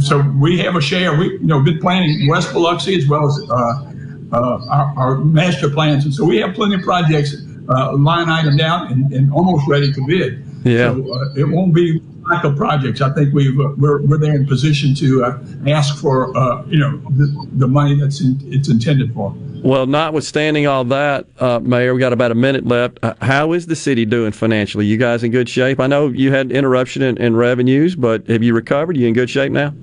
so 0.00 0.20
we 0.38 0.58
have 0.58 0.76
a 0.76 0.80
share. 0.80 1.16
We, 1.16 1.32
you 1.32 1.46
know, 1.46 1.60
been 1.60 1.78
planning 1.78 2.28
West 2.28 2.52
Biloxi 2.52 2.96
as 2.96 3.08
well 3.08 3.26
as 3.26 3.50
uh, 3.50 3.54
uh, 4.32 4.66
our, 4.68 4.94
our 4.96 5.18
master 5.18 5.70
plans, 5.70 6.04
and 6.04 6.14
so 6.14 6.24
we 6.24 6.38
have 6.38 6.54
plenty 6.54 6.76
of 6.76 6.82
projects 6.82 7.34
uh, 7.68 7.96
line 7.96 8.26
itemed 8.26 8.60
out 8.60 8.90
and, 8.90 9.12
and 9.12 9.32
almost 9.32 9.66
ready 9.68 9.92
to 9.92 10.06
bid. 10.06 10.44
Yeah. 10.64 10.92
So 10.92 11.14
uh, 11.14 11.34
it 11.36 11.44
won't 11.44 11.74
be 11.74 12.00
lack 12.28 12.44
of 12.44 12.56
projects. 12.56 13.00
I 13.00 13.12
think 13.12 13.34
we've 13.34 13.58
uh, 13.58 13.72
we're, 13.76 14.02
we're 14.02 14.18
there 14.18 14.34
in 14.34 14.46
position 14.46 14.94
to 14.96 15.24
uh, 15.24 15.38
ask 15.66 15.96
for 15.96 16.36
uh, 16.36 16.64
you 16.66 16.78
know 16.78 16.98
the, 17.10 17.48
the 17.52 17.66
money 17.66 17.98
that's 17.98 18.20
in, 18.20 18.38
it's 18.44 18.68
intended 18.68 19.14
for. 19.14 19.34
Well, 19.62 19.86
notwithstanding 19.86 20.66
all 20.66 20.84
that, 20.84 21.26
uh, 21.38 21.60
Mayor, 21.60 21.92
we 21.92 22.00
got 22.00 22.14
about 22.14 22.30
a 22.30 22.34
minute 22.34 22.66
left. 22.66 22.98
Uh, 23.02 23.12
how 23.20 23.52
is 23.52 23.66
the 23.66 23.76
city 23.76 24.06
doing 24.06 24.32
financially? 24.32 24.86
You 24.86 24.96
guys 24.96 25.22
in 25.22 25.32
good 25.32 25.50
shape? 25.50 25.80
I 25.80 25.86
know 25.86 26.08
you 26.08 26.32
had 26.32 26.50
interruption 26.50 27.02
in, 27.02 27.18
in 27.18 27.36
revenues, 27.36 27.94
but 27.94 28.26
have 28.28 28.42
you 28.42 28.54
recovered? 28.54 28.96
Are 28.96 29.00
you 29.00 29.08
in 29.08 29.12
good 29.12 29.28
shape 29.28 29.52
now? 29.52 29.74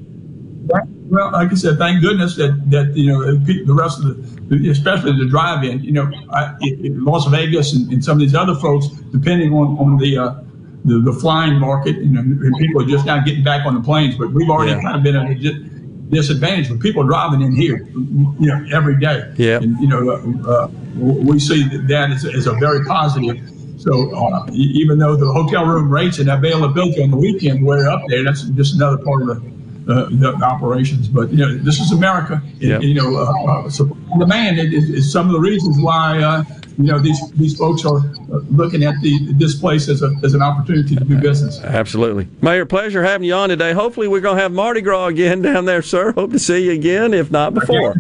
Well, 1.10 1.32
like 1.32 1.52
I 1.52 1.56
said, 1.56 1.78
thank 1.78 2.02
goodness 2.02 2.36
that, 2.36 2.70
that 2.72 2.98
you 2.98 3.12
know 3.12 3.36
the 3.36 3.74
rest 3.74 4.04
of 4.04 4.50
the, 4.50 4.70
especially 4.70 5.18
the 5.18 5.30
drive-in, 5.30 5.84
you 5.84 5.92
know, 5.94 6.12
I, 6.32 6.56
in 6.62 7.06
Las 7.06 7.28
Vegas 7.28 7.74
and, 7.74 7.92
and 7.94 8.04
some 8.04 8.14
of 8.14 8.20
these 8.20 8.36
other 8.36 8.56
folks, 8.56 8.88
depending 8.88 9.54
on 9.54 9.78
on 9.78 9.98
the 9.98 10.18
uh, 10.18 10.34
the, 10.88 11.00
the 11.12 11.14
flying 11.14 11.60
market, 11.60 11.96
you 11.98 12.06
know, 12.06 12.22
and 12.22 12.56
people 12.58 12.82
are 12.82 12.86
just 12.88 13.06
now 13.06 13.20
getting 13.24 13.44
back 13.44 13.66
on 13.66 13.76
the 13.76 13.82
planes. 13.82 14.16
But 14.18 14.32
we've 14.32 14.50
already 14.50 14.72
Yeah. 14.72 14.82
kind 14.82 14.96
of 14.98 15.04
been 15.04 15.16
at 15.16 15.30
a 15.30 15.36
disadvantage 16.10 16.70
with 16.70 16.82
people 16.82 17.04
driving 17.04 17.42
in 17.42 17.54
here, 17.56 17.88
you 18.40 18.48
know, 18.48 18.66
every 18.72 18.98
day. 19.00 19.32
Yeah. 19.36 19.58
And 19.58 19.78
you 19.80 19.88
know, 19.88 20.10
uh, 20.10 20.52
uh, 20.52 20.68
we 20.98 21.40
see 21.40 21.64
that, 21.64 22.12
as, 22.12 22.26
as 22.26 22.48
a 22.48 22.54
very 22.54 22.86
positive. 22.86 23.38
So 23.78 24.16
uh, 24.16 24.48
even 24.54 24.98
though 24.98 25.16
the 25.16 25.32
hotel 25.32 25.66
room 25.66 25.90
rates 25.92 26.18
and 26.20 26.30
availability 26.30 27.04
on 27.04 27.12
the 27.12 27.18
weekend 27.18 27.66
were 27.66 27.88
up 27.88 28.02
there, 28.08 28.24
that's 28.24 28.42
just 28.42 28.76
another 28.76 28.98
part 28.98 29.22
of 29.22 29.28
the 29.28 29.58
uh, 29.88 30.10
the 30.12 30.34
operations. 30.44 31.08
But 31.08 31.30
you 31.32 31.38
know, 31.38 31.58
this 31.58 31.80
is 31.80 31.92
America. 31.92 32.42
And. 32.62 32.84
You 32.84 32.96
know, 32.96 33.16
uh, 33.16 33.52
uh, 33.52 33.70
supply 33.70 33.98
and 34.12 34.20
demand 34.20 34.60
is, 34.60 34.90
is 34.90 35.12
some 35.12 35.28
of 35.28 35.34
the 35.34 35.40
reasons 35.40 35.78
why 35.80 36.22
uh, 36.22 36.44
you 36.78 36.92
know 36.92 37.00
these 37.00 37.20
these 37.32 37.58
folks 37.58 37.86
are 37.86 37.98
uh, 37.98 38.40
looking 38.52 38.84
at 38.84 39.00
the 39.02 39.34
this 39.34 39.56
place 39.60 39.90
as 39.90 40.04
a 40.04 40.14
as 40.24 40.34
an 40.34 40.42
opportunity 40.42 40.96
to 40.96 41.04
do 41.04 41.18
business. 41.20 41.60
Absolutely. 41.62 42.28
Mayor, 42.42 42.66
pleasure 42.66 43.04
having 43.04 43.28
you 43.28 43.34
on 43.34 43.50
today. 43.50 43.74
Hopefully, 43.74 44.08
we're 44.08 44.22
going 44.22 44.38
to 44.38 44.44
have 44.44 44.52
Mardi 44.52 44.82
Gras 44.82 45.08
again 45.08 45.42
down 45.48 45.66
there, 45.66 45.82
sir. 45.82 46.12
Hope 46.12 46.32
to 46.32 46.40
see 46.40 46.66
you 46.66 46.72
again, 46.72 47.14
if 47.14 47.32
not 47.32 47.54
before. 47.54 47.96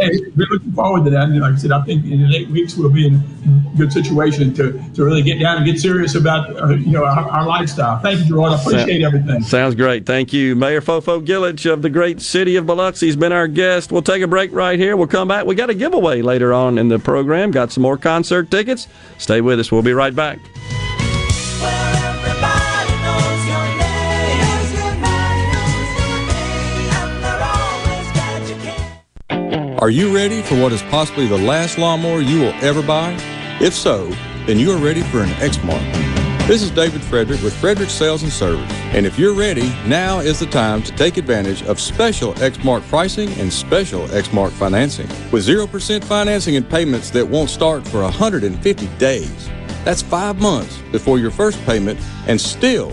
Hey, 0.00 0.18
we're 0.36 0.46
looking 0.50 0.72
forward 0.72 1.04
to 1.04 1.10
that. 1.10 1.24
And 1.24 1.40
like 1.40 1.54
I 1.54 1.56
said, 1.56 1.72
I 1.72 1.82
think 1.82 2.04
in 2.04 2.32
eight 2.32 2.48
weeks 2.48 2.76
we'll 2.76 2.90
be 2.90 3.06
in 3.06 3.14
a 3.14 3.76
good 3.76 3.92
situation 3.92 4.54
to, 4.54 4.72
to 4.94 5.04
really 5.04 5.22
get 5.22 5.38
down 5.38 5.58
and 5.58 5.66
get 5.66 5.78
serious 5.78 6.14
about 6.14 6.56
uh, 6.56 6.68
you 6.68 6.92
know 6.92 7.04
our, 7.04 7.28
our 7.30 7.46
lifestyle. 7.46 7.98
Thank 8.00 8.20
you, 8.20 8.26
Gerard. 8.26 8.52
I 8.52 8.62
appreciate 8.62 9.02
everything. 9.02 9.42
Sounds 9.42 9.74
great. 9.74 10.06
Thank 10.06 10.32
you. 10.32 10.54
Mayor 10.56 10.80
Fofo 10.80 11.24
Gilich 11.24 11.70
of 11.70 11.82
the 11.82 11.90
great 11.90 12.20
city 12.20 12.56
of 12.56 12.66
Biloxi 12.66 13.06
has 13.06 13.16
been 13.16 13.32
our 13.32 13.48
guest. 13.48 13.92
We'll 13.92 14.02
take 14.02 14.22
a 14.22 14.28
break 14.28 14.52
right 14.52 14.78
here. 14.78 14.96
We'll 14.96 15.06
come 15.06 15.28
back. 15.28 15.46
We 15.46 15.54
got 15.54 15.70
a 15.70 15.74
giveaway 15.74 16.22
later 16.22 16.52
on 16.52 16.78
in 16.78 16.88
the 16.88 16.98
program. 16.98 17.50
Got 17.50 17.72
some 17.72 17.82
more 17.82 17.98
concert 17.98 18.50
tickets. 18.50 18.88
Stay 19.18 19.40
with 19.40 19.60
us. 19.60 19.70
We'll 19.70 19.82
be 19.82 19.92
right 19.92 20.14
back. 20.14 20.38
Are 29.80 29.88
you 29.88 30.14
ready 30.14 30.42
for 30.42 30.60
what 30.60 30.72
is 30.72 30.82
possibly 30.82 31.26
the 31.26 31.38
last 31.38 31.78
lawnmower 31.78 32.20
you 32.20 32.40
will 32.40 32.52
ever 32.60 32.82
buy? 32.82 33.16
If 33.62 33.74
so, 33.74 34.10
then 34.44 34.58
you 34.58 34.70
are 34.72 34.76
ready 34.76 35.00
for 35.00 35.22
an 35.22 35.30
Exmark. 35.40 35.80
This 36.46 36.60
is 36.60 36.70
David 36.70 37.00
Frederick 37.00 37.40
with 37.40 37.56
Frederick 37.56 37.88
Sales 37.88 38.22
and 38.22 38.30
Service. 38.30 38.70
And 38.92 39.06
if 39.06 39.18
you're 39.18 39.32
ready, 39.32 39.70
now 39.86 40.18
is 40.18 40.38
the 40.38 40.44
time 40.44 40.82
to 40.82 40.92
take 40.96 41.16
advantage 41.16 41.62
of 41.62 41.80
special 41.80 42.34
Exmark 42.34 42.86
pricing 42.90 43.32
and 43.40 43.50
special 43.50 44.06
Exmark 44.08 44.50
financing. 44.50 45.08
With 45.32 45.46
0% 45.46 46.04
financing 46.04 46.56
and 46.56 46.68
payments 46.68 47.08
that 47.12 47.26
won't 47.26 47.48
start 47.48 47.88
for 47.88 48.02
150 48.02 48.86
days. 48.98 49.48
That's 49.86 50.02
five 50.02 50.38
months 50.42 50.76
before 50.92 51.18
your 51.18 51.30
first 51.30 51.58
payment 51.64 51.98
and 52.26 52.38
still 52.38 52.92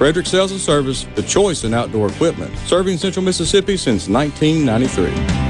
Frederick 0.00 0.24
Sales 0.24 0.50
and 0.50 0.58
Service, 0.58 1.06
the 1.14 1.22
choice 1.22 1.64
in 1.64 1.74
outdoor 1.74 2.08
equipment, 2.08 2.56
serving 2.60 2.96
Central 2.96 3.22
Mississippi 3.22 3.76
since 3.76 4.08
1993. 4.08 5.49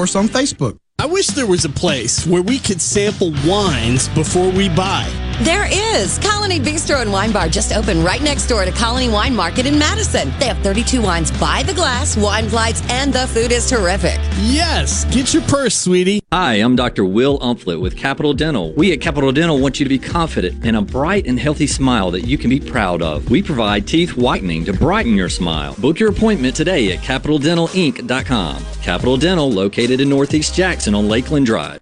on 0.01 0.27
Facebook. 0.27 0.77
I 0.97 1.05
wish 1.05 1.27
there 1.27 1.45
was 1.45 1.63
a 1.63 1.69
place 1.69 2.25
where 2.25 2.41
we 2.41 2.57
could 2.57 2.81
sample 2.81 3.33
wines 3.45 4.09
before 4.09 4.49
we 4.49 4.67
buy. 4.67 5.30
There 5.43 5.65
is. 5.67 6.19
Colony 6.19 6.59
Bistro 6.59 7.01
and 7.01 7.11
Wine 7.11 7.31
Bar 7.31 7.49
just 7.49 7.73
opened 7.73 8.03
right 8.03 8.21
next 8.21 8.45
door 8.45 8.63
to 8.63 8.71
Colony 8.71 9.09
Wine 9.09 9.35
Market 9.35 9.65
in 9.65 9.79
Madison. 9.79 10.31
They 10.37 10.45
have 10.45 10.59
32 10.59 11.01
wines 11.01 11.31
by 11.31 11.63
the 11.63 11.73
glass, 11.73 12.15
wine 12.15 12.47
flights, 12.47 12.83
and 12.91 13.11
the 13.11 13.25
food 13.25 13.51
is 13.51 13.67
terrific. 13.67 14.19
Yes, 14.37 15.03
get 15.05 15.33
your 15.33 15.41
purse, 15.43 15.75
sweetie. 15.75 16.21
Hi, 16.31 16.53
I'm 16.53 16.75
Dr. 16.75 17.05
Will 17.05 17.39
Umflett 17.39 17.81
with 17.81 17.97
Capital 17.97 18.35
Dental. 18.35 18.71
We 18.73 18.93
at 18.93 19.01
Capital 19.01 19.31
Dental 19.31 19.59
want 19.59 19.79
you 19.79 19.83
to 19.83 19.89
be 19.89 19.97
confident 19.97 20.63
in 20.63 20.75
a 20.75 20.81
bright 20.83 21.25
and 21.25 21.39
healthy 21.39 21.65
smile 21.65 22.11
that 22.11 22.21
you 22.21 22.37
can 22.37 22.51
be 22.51 22.59
proud 22.59 23.01
of. 23.01 23.31
We 23.31 23.41
provide 23.41 23.87
teeth 23.87 24.15
whitening 24.15 24.63
to 24.65 24.73
brighten 24.73 25.15
your 25.15 25.29
smile. 25.29 25.73
Book 25.79 25.99
your 25.99 26.11
appointment 26.11 26.55
today 26.55 26.91
at 26.91 26.99
capitaldentalinc.com. 26.99 28.63
Capital 28.83 29.17
Dental, 29.17 29.51
located 29.51 30.01
in 30.01 30.09
Northeast 30.09 30.53
Jackson 30.53 30.93
on 30.93 31.07
Lakeland 31.07 31.47
Drive. 31.47 31.81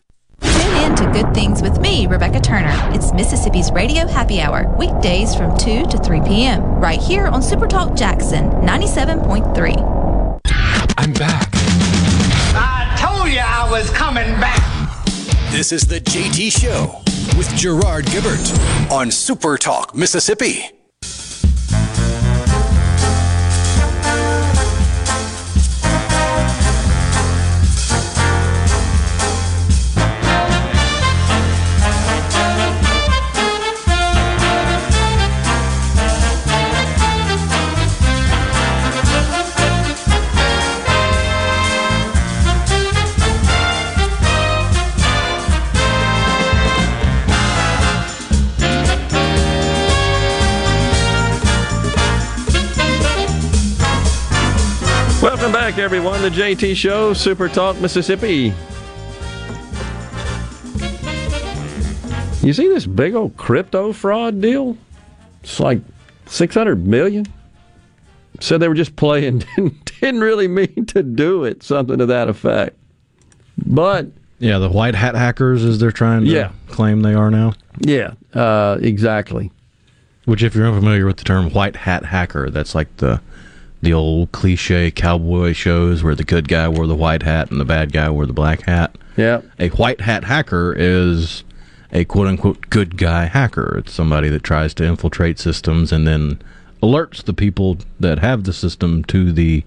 Tune 0.41 0.75
in 0.83 0.95
to 0.95 1.09
Good 1.11 1.33
Things 1.33 1.61
with 1.61 1.79
me, 1.79 2.07
Rebecca 2.07 2.39
Turner. 2.39 2.73
It's 2.93 3.13
Mississippi's 3.13 3.71
Radio 3.71 4.07
Happy 4.07 4.41
Hour, 4.41 4.67
weekdays 4.77 5.35
from 5.35 5.57
2 5.57 5.85
to 5.87 5.97
3 5.97 6.21
p.m., 6.21 6.61
right 6.79 6.99
here 6.99 7.27
on 7.27 7.41
Supertalk 7.41 7.97
Jackson 7.97 8.49
97.3. 8.61 10.39
I'm 10.97 11.13
back. 11.13 11.49
I 12.53 12.95
told 12.99 13.31
you 13.31 13.39
I 13.39 13.69
was 13.71 13.89
coming 13.91 14.27
back. 14.39 14.59
This 15.51 15.71
is 15.71 15.85
the 15.87 15.99
JT 15.99 16.51
Show 16.59 17.01
with 17.37 17.53
Gerard 17.55 18.05
Gibert 18.05 18.91
on 18.91 19.11
Super 19.11 19.57
Talk, 19.57 19.95
Mississippi. 19.95 20.71
Back, 55.71 55.79
everyone. 55.79 56.21
The 56.21 56.29
JT 56.29 56.75
Show, 56.75 57.13
Super 57.13 57.47
Talk, 57.47 57.79
Mississippi. 57.79 58.53
You 62.45 62.53
see 62.53 62.67
this 62.67 62.85
big 62.85 63.13
old 63.15 63.37
crypto 63.37 63.93
fraud 63.93 64.41
deal? 64.41 64.77
It's 65.43 65.59
like 65.59 65.79
600 66.25 66.85
million. 66.87 67.25
Said 68.39 68.59
they 68.59 68.67
were 68.67 68.73
just 68.73 68.95
playing, 68.95 69.39
didn't, 69.55 69.91
didn't 70.01 70.21
really 70.21 70.47
mean 70.47 70.85
to 70.87 71.03
do 71.03 71.43
it, 71.43 71.63
something 71.63 71.97
to 71.99 72.05
that 72.07 72.27
effect. 72.27 72.77
But 73.65 74.07
Yeah, 74.39 74.57
the 74.57 74.69
white 74.69 74.95
hat 74.95 75.15
hackers, 75.15 75.63
as 75.63 75.79
they're 75.79 75.91
trying 75.91 76.25
to 76.25 76.27
Yeah. 76.31 76.51
claim 76.67 77.01
they 77.01 77.13
are 77.13 77.29
now. 77.31 77.53
yeah, 77.79 78.13
uh, 78.33 78.77
exactly. 78.81 79.51
Which, 80.25 80.43
if 80.43 80.53
you're 80.55 80.67
unfamiliar 80.67 81.05
with 81.05 81.17
the 81.17 81.23
term 81.23 81.49
white 81.51 81.75
hat 81.75 82.05
hacker, 82.05 82.49
that's 82.49 82.73
like 82.75 82.95
the 82.97 83.21
the 83.81 83.93
old 83.93 84.31
cliche 84.31 84.91
cowboy 84.91 85.53
shows 85.53 86.03
where 86.03 86.15
the 86.15 86.23
good 86.23 86.47
guy 86.47 86.67
wore 86.67 86.87
the 86.87 86.95
white 86.95 87.23
hat 87.23 87.49
and 87.51 87.59
the 87.59 87.65
bad 87.65 87.91
guy 87.91 88.09
wore 88.09 88.25
the 88.25 88.33
black 88.33 88.61
hat. 88.61 88.95
Yeah. 89.17 89.41
A 89.59 89.69
white 89.69 90.01
hat 90.01 90.23
hacker 90.23 90.73
is 90.77 91.43
a 91.91 92.05
quote 92.05 92.27
unquote 92.27 92.69
good 92.69 92.97
guy 92.97 93.25
hacker. 93.25 93.77
It's 93.79 93.93
somebody 93.93 94.29
that 94.29 94.43
tries 94.43 94.73
to 94.75 94.85
infiltrate 94.85 95.39
systems 95.39 95.91
and 95.91 96.07
then 96.07 96.41
alerts 96.81 97.23
the 97.23 97.33
people 97.33 97.77
that 97.99 98.19
have 98.19 98.43
the 98.43 98.53
system 98.53 99.03
to 99.05 99.31
the 99.31 99.63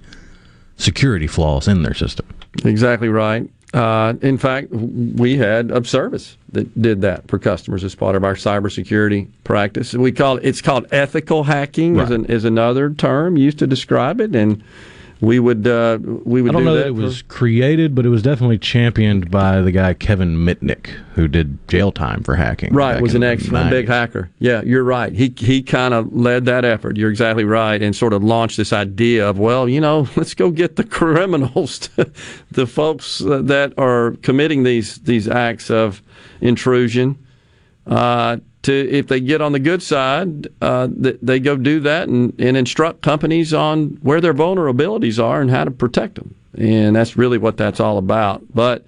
security 0.76 1.26
flaws 1.26 1.68
in 1.68 1.82
their 1.82 1.94
system. 1.94 2.26
Exactly 2.64 3.08
right. 3.08 3.48
Uh, 3.74 4.14
in 4.22 4.38
fact, 4.38 4.70
we 4.70 5.36
had 5.36 5.72
a 5.72 5.84
service 5.84 6.36
that 6.52 6.80
did 6.80 7.00
that 7.00 7.26
for 7.26 7.40
customers 7.40 7.82
as 7.82 7.96
part 7.96 8.14
of 8.14 8.22
our 8.22 8.36
cybersecurity 8.36 9.28
practice. 9.42 9.92
We 9.92 10.12
call 10.12 10.36
it, 10.36 10.44
it's 10.44 10.62
called 10.62 10.86
ethical 10.92 11.42
hacking 11.42 11.98
is, 11.98 12.10
an, 12.10 12.24
is 12.26 12.44
another 12.44 12.94
term 12.94 13.36
used 13.36 13.58
to 13.58 13.66
describe 13.66 14.20
it, 14.20 14.36
and 14.36 14.62
we 15.20 15.38
would 15.38 15.66
uh, 15.66 15.98
we 16.02 16.42
would 16.42 16.50
I 16.50 16.52
don't 16.52 16.62
do 16.62 16.64
know 16.66 16.74
that, 16.74 16.82
that 16.82 16.88
it 16.88 16.94
was 16.94 17.22
created, 17.22 17.94
but 17.94 18.04
it 18.04 18.08
was 18.08 18.22
definitely 18.22 18.58
championed 18.58 19.30
by 19.30 19.60
the 19.60 19.70
guy 19.70 19.94
Kevin 19.94 20.36
Mitnick, 20.36 20.86
who 21.14 21.28
did 21.28 21.66
jail 21.68 21.92
time 21.92 22.22
for 22.22 22.36
hacking. 22.36 22.74
Right, 22.74 23.00
was 23.00 23.14
an 23.14 23.22
90s. 23.22 23.70
big 23.70 23.88
hacker. 23.88 24.30
Yeah, 24.38 24.62
you're 24.62 24.84
right. 24.84 25.12
He 25.12 25.32
he 25.36 25.62
kind 25.62 25.94
of 25.94 26.14
led 26.14 26.44
that 26.46 26.64
effort. 26.64 26.96
You're 26.96 27.10
exactly 27.10 27.44
right, 27.44 27.80
and 27.80 27.94
sort 27.94 28.12
of 28.12 28.22
launched 28.22 28.56
this 28.56 28.72
idea 28.72 29.28
of, 29.28 29.38
well, 29.38 29.68
you 29.68 29.80
know, 29.80 30.08
let's 30.16 30.34
go 30.34 30.50
get 30.50 30.76
the 30.76 30.84
criminals, 30.84 31.88
the 32.50 32.66
folks 32.66 33.18
that 33.18 33.72
are 33.78 34.12
committing 34.22 34.62
these 34.62 34.96
these 34.96 35.28
acts 35.28 35.70
of 35.70 36.02
intrusion. 36.40 37.18
Uh, 37.86 38.38
to 38.64 38.90
if 38.90 39.06
they 39.06 39.20
get 39.20 39.40
on 39.40 39.52
the 39.52 39.58
good 39.58 39.82
side, 39.82 40.48
uh, 40.60 40.88
th- 41.02 41.18
they 41.22 41.40
go 41.40 41.56
do 41.56 41.80
that 41.80 42.08
and, 42.08 42.38
and 42.38 42.56
instruct 42.56 43.02
companies 43.02 43.54
on 43.54 43.98
where 44.02 44.20
their 44.20 44.34
vulnerabilities 44.34 45.22
are 45.22 45.40
and 45.40 45.50
how 45.50 45.64
to 45.64 45.70
protect 45.70 46.16
them. 46.16 46.34
And 46.56 46.96
that's 46.96 47.16
really 47.16 47.38
what 47.38 47.56
that's 47.56 47.80
all 47.80 47.98
about. 47.98 48.42
But 48.54 48.84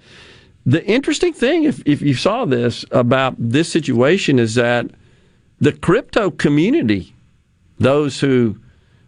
the 0.65 0.85
interesting 0.85 1.33
thing, 1.33 1.63
if, 1.63 1.81
if 1.85 2.01
you 2.01 2.13
saw 2.13 2.45
this 2.45 2.85
about 2.91 3.35
this 3.37 3.71
situation, 3.71 4.39
is 4.39 4.55
that 4.55 4.87
the 5.59 5.71
crypto 5.71 6.29
community, 6.29 7.13
those 7.79 8.19
who 8.19 8.57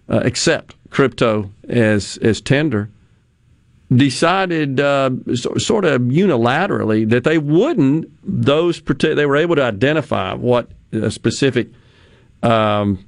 uh, 0.10 0.22
accept 0.24 0.76
crypto 0.90 1.52
as 1.68 2.18
as 2.22 2.42
tender, 2.42 2.90
decided 3.96 4.80
uh, 4.80 5.10
so, 5.36 5.56
sort 5.56 5.86
of 5.86 6.02
unilaterally 6.02 7.10
that 7.10 7.24
they 7.24 7.38
wouldn't. 7.38 8.06
Those 8.24 8.82
they 8.82 9.26
were 9.26 9.38
able 9.38 9.56
to 9.56 9.64
identify 9.64 10.34
what 10.34 10.70
uh, 10.94 11.10
specific 11.10 11.70
um, 12.44 13.04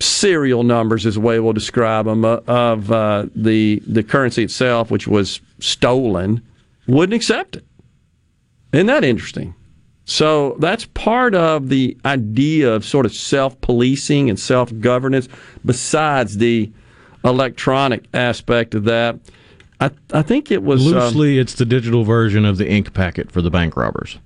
serial 0.00 0.62
numbers 0.62 1.06
is 1.06 1.14
the 1.14 1.20
way 1.20 1.38
we'll 1.38 1.52
describe 1.52 2.06
them 2.06 2.24
uh, 2.24 2.40
of 2.46 2.90
uh, 2.90 3.26
the 3.34 3.82
the 3.86 4.02
currency 4.02 4.42
itself, 4.42 4.90
which 4.90 5.06
was 5.06 5.40
stolen, 5.60 6.42
wouldn't 6.86 7.14
accept 7.14 7.56
it. 7.56 7.64
Isn't 8.72 8.86
that 8.86 9.04
interesting? 9.04 9.54
So 10.04 10.56
that's 10.58 10.86
part 10.86 11.36
of 11.36 11.68
the 11.68 11.96
idea 12.04 12.72
of 12.72 12.84
sort 12.84 13.06
of 13.06 13.14
self 13.14 13.60
policing 13.60 14.28
and 14.28 14.38
self 14.38 14.76
governance, 14.80 15.28
besides 15.64 16.38
the 16.38 16.72
electronic 17.24 18.06
aspect 18.12 18.74
of 18.74 18.84
that. 18.84 19.20
I, 19.80 19.90
I 20.12 20.22
think 20.22 20.50
it 20.50 20.62
was 20.62 20.86
um, 20.86 20.92
Loosely, 20.92 21.38
it's 21.38 21.54
the 21.54 21.64
digital 21.64 22.04
version 22.04 22.44
of 22.44 22.58
the 22.58 22.68
ink 22.68 22.92
packet 22.92 23.32
for 23.32 23.40
the 23.42 23.50
bank 23.50 23.76
robbers. 23.76 24.18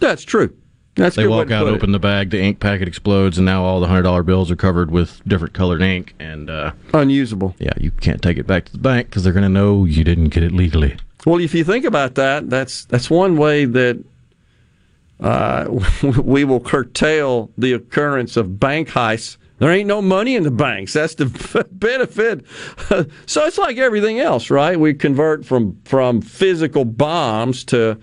that's 0.00 0.22
true. 0.22 0.54
That's 0.94 1.14
they 1.14 1.28
walk 1.28 1.52
out, 1.52 1.64
put 1.64 1.72
it. 1.72 1.76
open 1.76 1.92
the 1.92 2.00
bag, 2.00 2.30
the 2.30 2.40
ink 2.40 2.58
packet 2.58 2.88
explodes, 2.88 3.38
and 3.38 3.44
now 3.46 3.62
all 3.62 3.78
the 3.80 3.86
hundred 3.86 4.02
dollar 4.02 4.24
bills 4.24 4.50
are 4.50 4.56
covered 4.56 4.90
with 4.90 5.22
different 5.28 5.54
colored 5.54 5.80
ink, 5.80 6.14
and 6.18 6.50
uh, 6.50 6.72
unusable. 6.92 7.54
Yeah, 7.60 7.72
you 7.76 7.92
can't 7.92 8.20
take 8.20 8.36
it 8.36 8.48
back 8.48 8.64
to 8.64 8.72
the 8.72 8.78
bank 8.78 9.08
because 9.08 9.22
they're 9.22 9.32
going 9.32 9.44
to 9.44 9.48
know 9.48 9.84
you 9.84 10.02
didn't 10.02 10.30
get 10.30 10.42
it 10.42 10.50
legally. 10.50 10.96
Well, 11.24 11.40
if 11.40 11.54
you 11.54 11.62
think 11.62 11.84
about 11.84 12.16
that, 12.16 12.50
that's 12.50 12.84
that's 12.86 13.08
one 13.08 13.36
way 13.36 13.64
that 13.64 14.04
uh, 15.20 15.68
we 16.22 16.44
will 16.44 16.60
curtail 16.60 17.50
the 17.56 17.72
occurrence 17.72 18.36
of 18.36 18.58
bank 18.58 18.88
heists. 18.88 19.36
There 19.58 19.72
ain't 19.72 19.88
no 19.88 20.00
money 20.00 20.36
in 20.36 20.44
the 20.44 20.50
banks. 20.50 20.92
That's 20.92 21.14
the 21.16 21.26
benefit. 21.72 22.44
so 23.26 23.44
it's 23.44 23.58
like 23.58 23.76
everything 23.78 24.20
else, 24.20 24.50
right? 24.50 24.78
We 24.78 24.94
convert 24.94 25.44
from 25.44 25.80
from 25.84 26.20
physical 26.20 26.84
bombs 26.84 27.64
to 27.64 27.98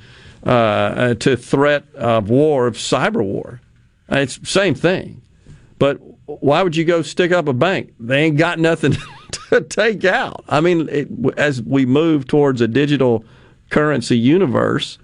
uh, 0.46 0.50
uh, 0.50 1.14
to 1.16 1.38
threat 1.38 1.86
of 1.96 2.30
war, 2.30 2.68
of 2.68 2.76
cyber 2.76 3.24
war. 3.24 3.62
It's 4.10 4.38
the 4.38 4.46
same 4.46 4.76
thing. 4.76 5.22
But 5.80 6.00
why 6.26 6.62
would 6.62 6.76
you 6.76 6.86
go 6.86 7.02
stick 7.02 7.32
up 7.32 7.48
a 7.48 7.54
bank? 7.54 7.94
They 8.00 8.24
ain't 8.24 8.38
got 8.38 8.60
nothing 8.60 8.96
to 9.50 9.62
take 9.62 10.06
out. 10.06 10.44
I 10.48 10.62
mean, 10.62 10.88
it, 10.90 11.10
as 11.38 11.62
we 11.62 11.86
move 11.86 12.28
towards 12.28 12.62
a 12.62 12.68
digital 12.68 13.26
currency 13.70 14.18
universe, 14.18 14.98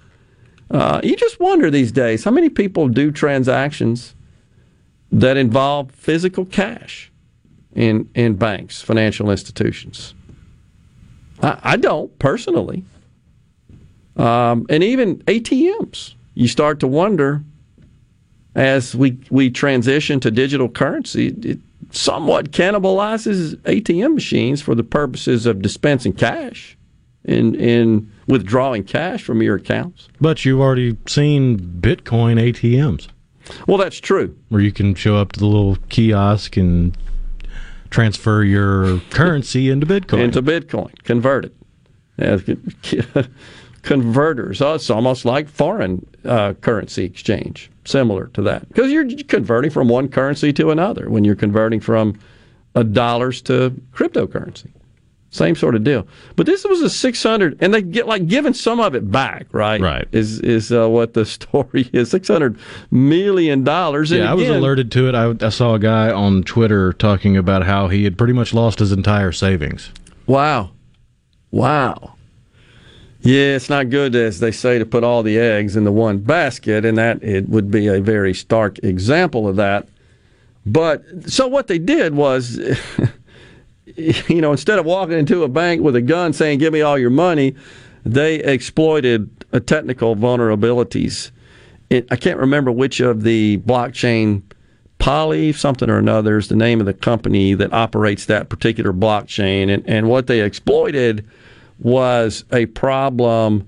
uh, 0.70 1.02
you 1.04 1.16
just 1.16 1.40
wonder 1.40 1.70
these 1.70 1.92
days 1.92 2.24
how 2.24 2.32
many 2.32 2.50
people 2.50 2.88
do 2.88 3.12
transactions 3.12 4.16
that 5.12 5.38
involve 5.38 5.92
physical 5.92 6.46
cash 6.46 7.12
in 7.74 8.10
in 8.16 8.36
banks, 8.36 8.82
financial 8.82 9.30
institutions. 9.30 10.14
I, 11.42 11.60
I 11.64 11.78
don't 11.78 12.18
personally, 12.20 12.84
um, 14.16 14.66
and 14.70 14.84
even 14.84 15.18
ATMs. 15.20 16.16
You 16.34 16.48
start 16.48 16.80
to 16.80 16.88
wonder 16.88 17.44
as 18.56 18.96
we 18.96 19.18
we 19.30 19.50
transition 19.50 20.20
to 20.22 20.32
digital 20.32 20.70
currency. 20.70 21.28
It 21.28 21.60
somewhat 21.92 22.52
cannibalizes 22.52 23.56
ATM 23.58 24.14
machines 24.14 24.62
for 24.62 24.76
the 24.76 24.84
purposes 24.84 25.46
of 25.46 25.62
dispensing 25.62 26.14
cash 26.14 26.78
and 27.26 27.56
and 27.56 28.12
withdrawing 28.28 28.84
cash 28.84 29.24
from 29.24 29.42
your 29.42 29.56
accounts. 29.58 30.08
But 30.20 30.46
you've 30.46 30.62
already 30.62 30.98
seen 31.08 31.60
Bitcoin 31.60 32.40
ATMs. 32.40 33.08
Well, 33.68 33.78
that's 33.78 34.00
true. 34.00 34.36
Where 34.50 34.62
you 34.62 34.72
can 34.72 34.96
show 34.96 35.18
up 35.18 35.32
to 35.34 35.40
the 35.40 35.46
little 35.46 35.78
kiosk 35.90 36.58
and 36.58 36.98
transfer 37.90 38.44
your 38.44 39.00
currency 39.10 39.70
into 39.70 39.86
Bitcoin. 39.86 40.20
Into 40.20 40.42
Bitcoin, 40.42 40.92
convert 41.04 41.46
it. 41.46 41.56
Converters. 43.82 44.62
Oh, 44.62 44.76
it's 44.76 44.92
almost 44.92 45.26
like 45.26 45.50
foreign 45.50 46.06
uh, 46.24 46.54
currency 46.54 47.04
exchange, 47.04 47.72
similar 47.84 48.28
to 48.28 48.42
that, 48.44 48.68
because 48.68 48.92
you're 48.92 49.10
converting 49.24 49.72
from 49.72 49.88
one 49.88 50.08
currency 50.08 50.54
to 50.54 50.70
another 50.70 51.10
when 51.10 51.24
you're 51.24 51.36
converting 51.36 51.80
from 51.80 52.20
uh, 52.76 52.84
dollars 52.84 53.42
to 53.44 53.72
cryptocurrency. 53.92 54.68
Same 55.34 55.56
sort 55.56 55.76
of 55.76 55.84
deal. 55.86 56.06
But 56.36 56.46
this 56.46 56.66
was 56.66 56.82
a 56.82 56.90
600, 56.90 57.58
and 57.62 57.74
they 57.74 57.82
get 57.82 58.06
like 58.06 58.28
giving 58.28 58.54
some 58.54 58.82
of 58.82 58.96
it 58.96 59.10
back, 59.10 59.48
right? 59.54 59.80
Right. 59.80 60.08
Is 60.12 60.40
is 60.42 60.72
uh, 60.74 60.90
what 60.90 61.14
the 61.14 61.26
story 61.38 61.90
is? 61.94 62.12
600 62.12 62.58
million 62.92 63.64
dollars. 63.64 64.12
Yeah, 64.12 64.30
I 64.30 64.34
was 64.34 64.50
alerted 64.50 64.92
to 64.92 65.08
it. 65.08 65.16
I, 65.16 65.34
I 65.46 65.50
saw 65.50 65.74
a 65.76 65.80
guy 65.80 66.12
on 66.12 66.44
Twitter 66.44 66.92
talking 66.94 67.38
about 67.38 67.64
how 67.64 67.88
he 67.88 68.04
had 68.04 68.18
pretty 68.18 68.34
much 68.34 68.54
lost 68.54 68.80
his 68.80 68.92
entire 68.92 69.32
savings. 69.32 69.92
Wow. 70.28 70.72
Wow. 71.50 72.16
Yeah, 73.22 73.56
it's 73.56 73.70
not 73.70 73.90
good, 73.90 74.16
as 74.16 74.40
they 74.40 74.52
say, 74.52 74.80
to 74.80 74.86
put 74.86 75.04
all 75.04 75.24
the 75.24 75.38
eggs 75.40 75.76
in 75.76 75.84
the 75.86 75.92
one 75.92 76.18
basket, 76.18 76.84
and 76.86 76.98
that 76.98 77.24
it 77.24 77.48
would 77.48 77.72
be 77.72 77.88
a 77.88 78.02
very 78.02 78.34
stark 78.34 78.80
example 78.84 79.48
of 79.48 79.56
that. 79.58 79.88
But 80.66 81.04
so 81.28 81.48
what 81.48 81.68
they 81.68 81.80
did 81.80 82.16
was, 82.16 82.60
you 84.28 84.42
know, 84.42 84.52
instead 84.52 84.80
of 84.80 84.86
walking 84.86 85.18
into 85.18 85.44
a 85.44 85.48
bank 85.48 85.82
with 85.82 85.96
a 85.96 86.02
gun 86.02 86.34
saying, 86.34 86.60
"Give 86.60 86.74
me 86.74 86.82
all 86.82 86.98
your 86.98 87.10
money," 87.10 87.56
they 88.06 88.36
exploited 88.36 89.30
uh, 89.54 89.60
technical 89.60 90.16
vulnerabilities. 90.16 91.32
It, 91.90 92.08
I 92.12 92.16
can't 92.16 92.40
remember 92.40 92.72
which 92.72 93.00
of 93.00 93.24
the 93.24 93.58
blockchain 93.60 94.44
Poly 95.02 95.52
something 95.52 95.90
or 95.90 95.98
another 95.98 96.38
is 96.38 96.48
the 96.48 96.56
name 96.56 96.80
of 96.80 96.86
the 96.86 96.94
company 96.94 97.56
that 97.56 97.74
operates 97.74 98.28
that 98.28 98.50
particular 98.50 98.94
blockchain, 98.94 99.74
and, 99.74 99.84
and 99.90 100.08
what 100.08 100.28
they 100.28 100.42
exploited 100.42 101.28
was 101.80 102.46
a 102.52 102.68
problem. 102.68 103.68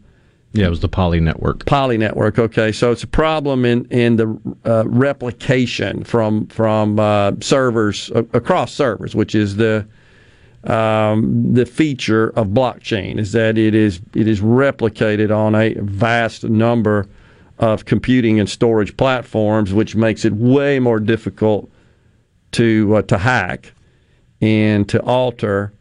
Yeah, 0.51 0.67
it 0.67 0.69
was 0.69 0.81
the 0.81 0.87
Poly 0.87 1.19
network. 1.19 1.65
Poly 1.65 1.97
network. 1.97 2.37
Okay, 2.37 2.71
so 2.71 2.91
it's 2.91 3.01
a 3.01 3.07
problem 3.07 3.65
in 3.65 3.85
in 3.85 4.17
the 4.17 4.39
uh, 4.63 4.83
replication 4.87 6.03
from 6.03 6.45
from 6.47 6.99
uh, 6.99 7.31
servers 7.41 8.11
uh, 8.11 8.21
across 8.33 8.71
servers, 8.71 9.15
which 9.15 9.33
is 9.33 9.55
the 9.55 9.87
um, 10.65 11.53
the 11.53 11.65
feature 11.65 12.29
of 12.29 12.47
blockchain 12.47 13.19
is 13.19 13.31
that 13.33 13.57
it 13.57 13.75
is 13.75 14.01
it 14.13 14.27
is 14.27 14.41
replicated 14.41 15.35
on 15.35 15.55
a 15.55 15.73
vast 15.79 16.43
number 16.45 17.07
of 17.59 17.85
computing 17.85 18.39
and 18.39 18.49
storage 18.49 18.95
platforms, 18.97 19.73
which 19.73 19.95
makes 19.95 20.25
it 20.25 20.33
way 20.33 20.79
more 20.79 20.99
difficult 20.99 21.69
to 22.51 22.95
uh, 22.95 23.01
to 23.03 23.17
hack 23.17 23.73
and 24.41 24.87
to 24.89 25.01
alter 25.03 25.73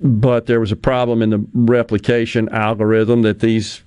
but 0.00 0.46
there 0.46 0.60
was 0.60 0.72
a 0.72 0.76
problem 0.76 1.22
in 1.22 1.30
the 1.30 1.44
replication 1.54 2.48
algorithm 2.50 3.22
that 3.22 3.40
these 3.40 3.82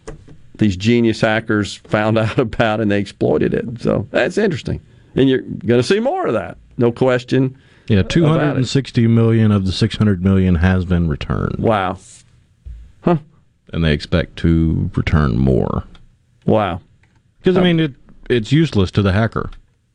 these 0.56 0.76
genius 0.76 1.22
hackers 1.22 1.76
found 1.76 2.18
out 2.18 2.40
about 2.40 2.82
and 2.82 2.90
they 2.90 3.00
exploited 3.00 3.54
it. 3.54 3.82
So 3.82 4.08
that's 4.12 4.38
interesting, 4.38 4.82
and 5.16 5.30
you're 5.30 5.42
going 5.42 5.80
to 5.80 5.84
see 5.84 6.00
more 6.00 6.28
of 6.28 6.34
that, 6.34 6.58
no 6.78 6.92
question. 6.92 7.58
Yeah, 7.88 8.04
two 8.04 8.26
hundred 8.26 8.58
and 8.58 8.68
sixty 8.68 9.08
million 9.08 9.52
of 9.52 9.66
the 9.66 9.72
six 9.72 9.96
hundred 9.96 10.24
million 10.24 10.56
has 10.56 10.86
been 10.86 11.08
returned. 11.08 11.60
Wow. 11.60 11.98
Huh. 13.02 13.18
And 13.72 13.84
they 13.84 13.94
expect 13.94 14.38
to 14.38 14.90
return 14.96 15.38
more. 15.38 15.84
Wow. 16.46 16.82
Because 17.40 17.58
I 17.58 17.64
mean, 17.64 17.80
it 17.80 17.94
it's 18.30 18.52
useless 18.52 18.92
to 18.92 19.02
the 19.02 19.14
hacker. 19.14 19.50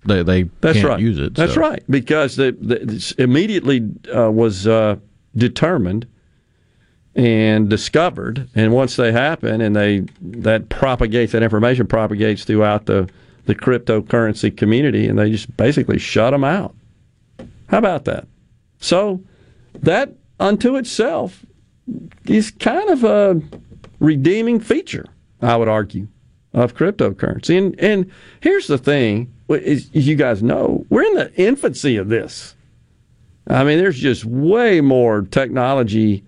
They 0.05 0.23
they 0.23 0.43
That's 0.61 0.79
can't 0.79 0.89
right. 0.89 1.01
use 1.01 1.19
it. 1.19 1.35
That's 1.35 1.55
so. 1.55 1.61
right 1.61 1.83
because 1.89 2.37
the, 2.37 2.53
the 2.53 3.15
immediately 3.19 3.89
uh, 4.15 4.31
was 4.31 4.67
uh, 4.67 4.97
determined 5.37 6.07
and 7.15 7.69
discovered, 7.69 8.49
and 8.55 8.73
once 8.73 8.97
they 8.97 9.13
happen, 9.13 9.61
and 9.61 9.77
they 9.77 10.07
that 10.21 10.71
propagates 10.71 11.33
that 11.33 11.43
information 11.43 11.87
propagates 11.87 12.45
throughout 12.45 12.87
the 12.87 13.09
the 13.45 13.55
cryptocurrency 13.55 14.57
community, 14.57 15.07
and 15.07 15.19
they 15.19 15.31
just 15.31 15.55
basically 15.57 15.99
shut 15.99 16.33
them 16.33 16.45
out. 16.45 16.75
How 17.73 17.79
about 17.79 18.05
that? 18.05 18.29
So 18.81 19.25
that 19.81 20.13
unto 20.39 20.77
itself 20.77 21.47
is 22.27 22.51
kind 22.51 22.91
of 22.91 23.03
a 23.03 23.41
redeeming 23.99 24.61
feature, 24.61 25.07
I 25.41 25.57
would 25.57 25.69
argue, 25.69 26.09
of 26.53 26.77
cryptocurrency. 26.77 27.57
And 27.57 27.81
and 27.81 28.13
here's 28.41 28.67
the 28.67 28.77
thing, 28.77 29.33
as 29.49 29.89
you 29.95 30.17
guys 30.17 30.43
know, 30.43 30.85
we're 30.91 31.03
in 31.03 31.15
the 31.15 31.33
infancy 31.35 31.97
of 31.97 32.11
this. 32.11 32.55
I 33.47 33.65
mean, 33.65 33.79
there's 33.79 33.99
just 33.99 34.27
way 34.27 34.83
more 34.83 35.23
technology 35.23 36.25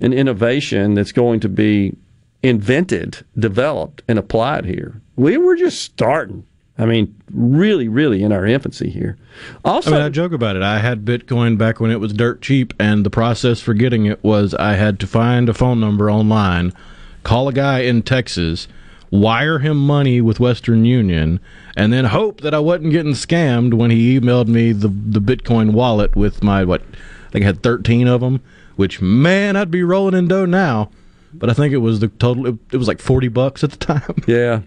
and 0.00 0.14
innovation 0.14 0.94
that's 0.94 1.12
going 1.12 1.40
to 1.40 1.48
be 1.50 1.94
invented, 2.42 3.22
developed, 3.38 4.02
and 4.08 4.18
applied 4.18 4.64
here. 4.64 5.02
We 5.14 5.36
were 5.36 5.56
just 5.56 5.82
starting. 5.82 6.46
I 6.78 6.84
mean, 6.84 7.14
really, 7.32 7.88
really 7.88 8.22
in 8.22 8.32
our 8.32 8.44
infancy 8.44 8.90
here. 8.90 9.16
Also, 9.64 9.90
I 9.90 9.94
mean, 9.94 10.02
I 10.02 10.08
joke 10.10 10.32
about 10.32 10.56
it. 10.56 10.62
I 10.62 10.78
had 10.78 11.04
Bitcoin 11.04 11.56
back 11.56 11.80
when 11.80 11.90
it 11.90 12.00
was 12.00 12.12
dirt 12.12 12.42
cheap, 12.42 12.74
and 12.78 13.04
the 13.04 13.10
process 13.10 13.60
for 13.60 13.72
getting 13.72 14.04
it 14.04 14.22
was 14.22 14.54
I 14.54 14.74
had 14.74 15.00
to 15.00 15.06
find 15.06 15.48
a 15.48 15.54
phone 15.54 15.80
number 15.80 16.10
online, 16.10 16.74
call 17.22 17.48
a 17.48 17.52
guy 17.52 17.80
in 17.80 18.02
Texas, 18.02 18.68
wire 19.10 19.60
him 19.60 19.78
money 19.78 20.20
with 20.20 20.38
Western 20.38 20.84
Union, 20.84 21.40
and 21.76 21.94
then 21.94 22.06
hope 22.06 22.42
that 22.42 22.52
I 22.52 22.58
wasn't 22.58 22.92
getting 22.92 23.12
scammed 23.12 23.72
when 23.72 23.90
he 23.90 24.20
emailed 24.20 24.48
me 24.48 24.72
the 24.72 24.88
the 24.88 25.20
Bitcoin 25.20 25.72
wallet 25.72 26.14
with 26.14 26.42
my 26.42 26.62
what 26.62 26.82
I 27.28 27.30
think 27.30 27.44
I 27.44 27.46
had 27.46 27.62
13 27.62 28.06
of 28.06 28.20
them, 28.20 28.42
which 28.76 29.00
man, 29.00 29.56
I'd 29.56 29.70
be 29.70 29.82
rolling 29.82 30.14
in 30.14 30.28
dough 30.28 30.44
now. 30.44 30.90
But 31.32 31.50
I 31.50 31.54
think 31.54 31.72
it 31.72 31.78
was 31.78 32.00
the 32.00 32.08
total. 32.08 32.46
It, 32.46 32.54
it 32.72 32.76
was 32.76 32.88
like 32.88 33.00
40 33.00 33.28
bucks 33.28 33.64
at 33.64 33.70
the 33.70 33.76
time. 33.78 34.22
Yeah. 34.26 34.60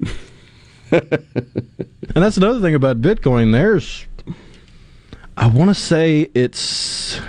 and 0.92 2.14
that's 2.14 2.36
another 2.36 2.60
thing 2.60 2.74
about 2.74 3.00
Bitcoin. 3.00 3.52
There's, 3.52 4.06
I 5.36 5.46
want 5.46 5.70
to 5.70 5.74
say 5.74 6.30
it's 6.34 7.20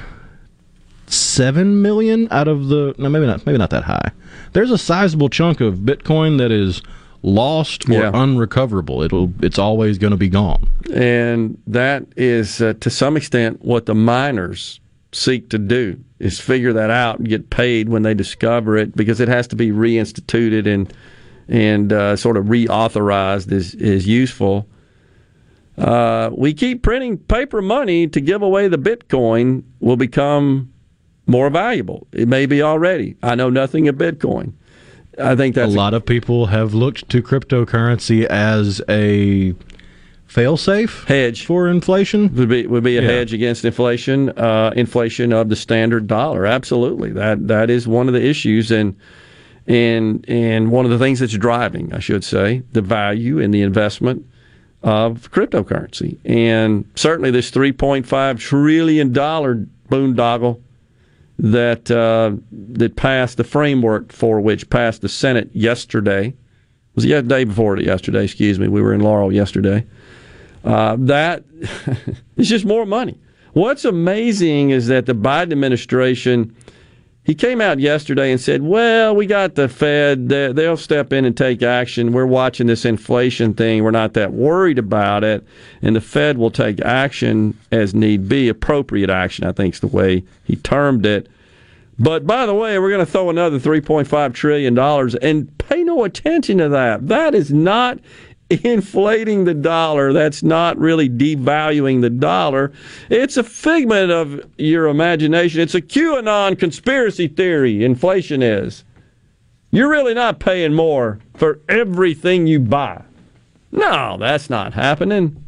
seven 1.08 1.82
million 1.82 2.28
out 2.32 2.48
of 2.48 2.68
the. 2.68 2.96
No, 2.98 3.10
maybe 3.10 3.26
not. 3.26 3.46
Maybe 3.46 3.58
not 3.58 3.70
that 3.72 3.84
high. 3.84 4.12
There's 4.54 4.72
a 4.72 4.78
sizable 4.78 5.30
chunk 5.30 5.62
of 5.62 5.76
Bitcoin 5.80 6.38
that 6.40 6.52
is 6.52 6.82
lost 7.22 7.90
or 7.90 7.94
Yeah. 7.94 8.12
unrecoverable. 8.14 9.02
It'll. 9.02 9.32
It's 9.42 9.58
always 9.60 9.98
going 9.98 10.12
to 10.12 10.18
be 10.18 10.30
gone. 10.30 10.68
And 10.94 11.58
that 11.68 12.06
is, 12.18 12.62
uh, 12.62 12.74
to 12.82 12.90
some 12.90 13.16
extent, 13.18 13.64
what 13.64 13.86
the 13.86 13.96
miners 13.96 14.80
seek 15.14 15.50
to 15.50 15.60
do 15.60 15.98
is 16.20 16.40
figure 16.40 16.74
that 16.74 16.90
out 16.90 17.20
and 17.20 17.30
get 17.30 17.50
paid 17.52 17.88
when 17.88 18.02
they 18.02 18.14
discover 18.16 18.76
it 18.78 18.96
because 18.96 19.20
it 19.20 19.28
has 19.28 19.46
to 19.48 19.56
be 19.56 19.70
reinstituted 19.70 20.66
and 20.66 20.92
and 21.48 21.92
uh, 21.94 22.16
sort 22.16 22.38
of 22.38 22.46
reauthorized 22.46 23.52
is 23.52 23.74
is 23.76 24.08
useful. 24.08 24.68
Uh, 25.78 26.30
we 26.36 26.54
keep 26.54 26.84
printing 26.84 27.18
paper 27.18 27.62
money 27.62 28.08
to 28.08 28.22
give 28.22 28.42
away 28.42 28.68
the 28.68 28.78
Bitcoin 28.78 29.64
will 29.80 29.98
become 29.98 30.72
more 31.26 31.50
valuable. 31.50 32.06
It 32.12 32.28
may 32.28 32.46
be 32.46 32.62
already. 32.62 33.16
I 33.24 33.34
know 33.36 33.50
nothing 33.50 33.88
of 33.88 33.96
Bitcoin. 33.96 34.54
I 35.20 35.36
think 35.36 35.56
that's 35.56 35.74
a 35.74 35.78
lot 35.78 35.94
of 35.94 36.06
people 36.06 36.48
have 36.48 36.74
looked 36.74 37.10
to 37.10 37.22
cryptocurrency 37.22 38.26
as 38.26 38.82
a 38.90 39.54
fail-safe 40.28 41.06
hedge 41.08 41.46
for 41.46 41.68
inflation. 41.68 42.34
Would 42.36 42.50
be 42.50 42.66
would 42.68 42.84
be 42.84 42.98
a 42.98 43.02
Yeah. 43.02 43.08
hedge 43.08 43.34
against 43.34 43.64
inflation, 43.66 44.30
uh, 44.30 44.74
inflation 44.76 45.32
of 45.32 45.50
the 45.50 45.56
standard 45.56 46.08
dollar. 46.08 46.46
Absolutely, 46.46 47.12
that 47.12 47.48
that 47.48 47.70
is 47.70 47.88
one 47.88 48.08
of 48.08 48.14
the 48.16 48.24
issues, 48.24 48.72
and 48.72 48.96
and 49.68 50.26
and 50.28 50.72
one 50.72 50.86
of 50.86 50.92
the 50.92 51.00
things 51.00 51.20
that's 51.20 51.38
driving, 51.38 51.94
I 51.94 52.00
should 52.00 52.24
say, 52.24 52.64
the 52.74 52.82
value 52.82 53.40
and 53.40 53.54
the 53.54 53.62
investment 53.62 54.26
of 54.82 55.32
cryptocurrency, 55.32 56.18
and 56.26 56.90
certainly 56.96 57.32
this 57.32 57.50
three 57.50 57.72
point 57.72 58.06
five 58.06 58.40
trillion 58.40 59.14
dollar 59.14 59.66
boondoggle 59.90 60.62
that 61.40 61.90
uh, 61.90 62.36
that 62.52 62.96
passed 62.96 63.38
the 63.38 63.44
framework 63.44 64.12
for 64.12 64.40
which 64.42 64.70
passed 64.70 65.02
the 65.02 65.10
Senate 65.10 65.50
yesterday. 65.54 66.34
Was 66.96 67.06
it 67.06 67.10
the 67.10 67.22
day 67.24 67.44
before 67.44 67.78
it 67.78 67.86
yesterday? 67.86 68.24
Excuse 68.24 68.60
me. 68.60 68.68
We 68.68 68.82
were 68.82 68.94
in 68.94 69.02
Laurel 69.02 69.32
yesterday. 69.32 69.86
Uh, 70.64 70.96
that 71.00 71.44
it's 72.38 72.50
just 72.50 72.66
more 72.66 72.86
money. 72.86 73.20
What's 73.54 73.86
amazing 73.86 74.72
is 74.72 74.88
that 74.88 75.06
the 75.06 75.14
Biden 75.14 75.52
administration, 75.52 76.56
he 77.26 77.34
came 77.34 77.62
out 77.62 77.80
yesterday 77.80 78.32
and 78.32 78.40
said, 78.42 78.62
well, 78.64 79.16
we 79.16 79.26
got 79.26 79.56
the 79.56 79.70
Fed, 79.70 80.28
they- 80.28 80.52
they'll 80.52 80.76
step 80.76 81.14
in 81.14 81.24
and 81.24 81.38
take 81.38 81.64
action. 81.64 82.12
We're 82.12 82.26
watching 82.26 82.68
this 82.68 82.84
inflation 82.84 83.54
thing. 83.54 83.84
We're 83.84 83.92
not 83.92 84.14
that 84.14 84.34
worried 84.34 84.78
about 84.78 85.24
it. 85.24 85.46
And 85.82 85.96
the 85.96 86.02
Fed 86.02 86.38
will 86.38 86.52
take 86.52 86.82
action 86.82 87.58
as 87.72 87.94
need 87.94 88.28
be, 88.28 88.50
appropriate 88.50 89.10
action, 89.10 89.46
I 89.46 89.54
think 89.54 89.76
is 89.76 89.80
the 89.80 89.88
way 89.88 90.24
he 90.44 90.58
termed 90.58 91.06
it. 91.06 91.28
But 91.98 92.26
by 92.28 92.46
the 92.46 92.56
way, 92.56 92.78
we're 92.80 92.90
going 92.90 93.06
to 93.06 93.12
throw 93.12 93.30
another 93.30 93.60
$3.5 93.60 94.34
trillion 94.34 94.78
and 95.22 95.58
pay 95.60 95.84
no 95.84 96.04
attention 96.04 96.58
to 96.58 96.68
that. 96.70 97.08
That 97.08 97.36
is 97.36 97.54
not 97.54 98.00
inflating 98.64 99.46
the 99.46 99.54
dollar. 99.54 100.14
That's 100.14 100.44
not 100.44 100.78
really 100.78 101.10
devaluing 101.10 102.02
the 102.02 102.10
dollar. 102.10 102.72
It's 103.10 103.38
a 103.38 103.44
figment 103.44 104.12
of 104.12 104.46
your 104.58 104.88
imagination. 104.88 105.62
It's 105.62 105.76
a 105.76 105.82
QAnon 105.82 106.58
conspiracy 106.58 107.28
theory, 107.28 107.84
inflation 107.84 108.42
is. 108.42 108.84
You're 109.72 109.90
really 109.90 110.14
not 110.14 110.40
paying 110.40 110.74
more 110.74 111.20
for 111.34 111.60
everything 111.68 112.46
you 112.46 112.60
buy. 112.60 113.04
No, 113.72 114.18
that's 114.20 114.50
not 114.50 114.74
happening. 114.74 115.44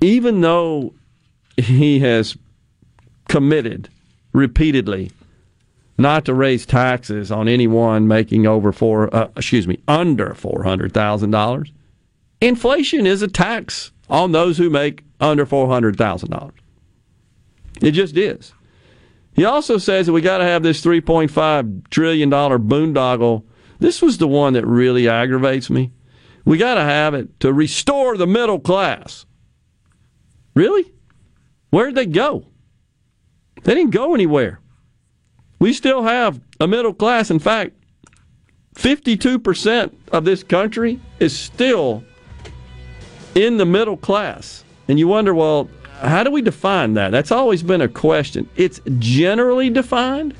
Even 0.00 0.40
though 0.40 0.94
he 1.56 2.00
has 2.00 2.36
committed 3.28 3.88
repeatedly 4.32 5.12
not 5.96 6.24
to 6.24 6.34
raise 6.34 6.66
taxes 6.66 7.30
on 7.30 7.48
anyone 7.48 8.08
making 8.08 8.46
over 8.46 8.72
four, 8.72 9.14
uh, 9.14 9.28
excuse 9.36 9.66
me, 9.66 9.78
under 9.86 10.34
four 10.34 10.64
hundred 10.64 10.92
thousand 10.92 11.30
dollars. 11.30 11.72
Inflation 12.40 13.06
is 13.06 13.22
a 13.22 13.28
tax 13.28 13.92
on 14.08 14.32
those 14.32 14.58
who 14.58 14.70
make 14.70 15.04
under 15.20 15.46
four 15.46 15.68
hundred 15.68 15.96
thousand 15.96 16.30
dollars. 16.30 16.58
It 17.80 17.92
just 17.92 18.16
is. 18.16 18.52
He 19.34 19.44
also 19.44 19.78
says 19.78 20.06
that 20.06 20.12
we 20.12 20.20
got 20.20 20.38
to 20.38 20.44
have 20.44 20.62
this 20.62 20.80
three 20.80 21.00
point 21.00 21.30
five 21.30 21.66
trillion 21.90 22.30
dollar 22.30 22.58
boondoggle. 22.58 23.44
This 23.78 24.00
was 24.00 24.18
the 24.18 24.28
one 24.28 24.52
that 24.54 24.66
really 24.66 25.08
aggravates 25.08 25.70
me. 25.70 25.92
We 26.44 26.58
got 26.58 26.74
to 26.74 26.82
have 26.82 27.14
it 27.14 27.40
to 27.40 27.52
restore 27.52 28.16
the 28.16 28.26
middle 28.26 28.60
class. 28.60 29.26
Really? 30.54 30.92
Where'd 31.70 31.94
they 31.94 32.06
go? 32.06 32.46
They 33.64 33.74
didn't 33.74 33.90
go 33.90 34.14
anywhere. 34.14 34.60
We 35.64 35.72
still 35.72 36.02
have 36.02 36.42
a 36.60 36.68
middle 36.68 36.92
class. 36.92 37.30
In 37.30 37.38
fact, 37.38 37.72
52% 38.74 39.94
of 40.12 40.26
this 40.26 40.42
country 40.42 41.00
is 41.20 41.34
still 41.34 42.04
in 43.34 43.56
the 43.56 43.64
middle 43.64 43.96
class. 43.96 44.62
And 44.88 44.98
you 44.98 45.08
wonder, 45.08 45.32
well, 45.32 45.70
how 46.02 46.22
do 46.22 46.30
we 46.30 46.42
define 46.42 46.92
that? 46.92 47.12
That's 47.12 47.32
always 47.32 47.62
been 47.62 47.80
a 47.80 47.88
question. 47.88 48.46
It's 48.56 48.78
generally 48.98 49.70
defined 49.70 50.34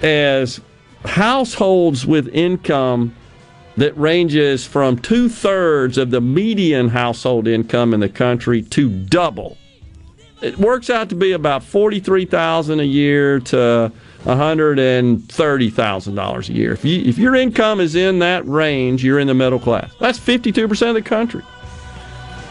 as 0.00 0.58
households 1.04 2.06
with 2.06 2.28
income 2.28 3.14
that 3.76 3.94
ranges 3.94 4.66
from 4.66 4.96
two 4.96 5.28
thirds 5.28 5.98
of 5.98 6.12
the 6.12 6.22
median 6.22 6.88
household 6.88 7.46
income 7.46 7.92
in 7.92 8.00
the 8.00 8.08
country 8.08 8.62
to 8.62 8.88
double 8.88 9.58
it 10.40 10.58
works 10.58 10.90
out 10.90 11.08
to 11.08 11.14
be 11.14 11.32
about 11.32 11.62
forty-three 11.62 12.26
thousand 12.26 12.80
a 12.80 12.84
year 12.84 13.40
to 13.40 13.92
hundred 14.24 14.78
and 14.78 15.26
thirty 15.30 15.70
thousand 15.70 16.14
dollars 16.14 16.48
a 16.48 16.52
year. 16.52 16.72
If 16.72 16.84
you 16.84 17.00
if 17.02 17.18
your 17.18 17.34
income 17.34 17.80
is 17.80 17.94
in 17.94 18.18
that 18.18 18.46
range, 18.46 19.02
you're 19.04 19.18
in 19.18 19.26
the 19.26 19.34
middle 19.34 19.58
class. 19.58 19.90
That's 20.00 20.18
fifty-two 20.18 20.68
percent 20.68 20.90
of 20.90 21.02
the 21.02 21.08
country. 21.08 21.42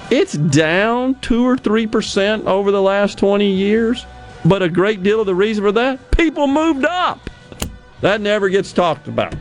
It's 0.09 0.33
down 0.33 1.19
two 1.21 1.45
or 1.45 1.57
three 1.57 1.85
percent 1.85 2.45
over 2.45 2.71
the 2.71 2.81
last 2.81 3.17
twenty 3.17 3.51
years, 3.51 4.05
but 4.45 4.63
a 4.63 4.69
great 4.69 5.03
deal 5.03 5.19
of 5.19 5.25
the 5.25 5.35
reason 5.35 5.63
for 5.63 5.71
that, 5.73 6.11
people 6.11 6.47
moved 6.47 6.85
up. 6.85 7.29
That 8.01 8.21
never 8.21 8.47
gets 8.49 8.71
talked 8.71 9.07
about. 9.07 9.35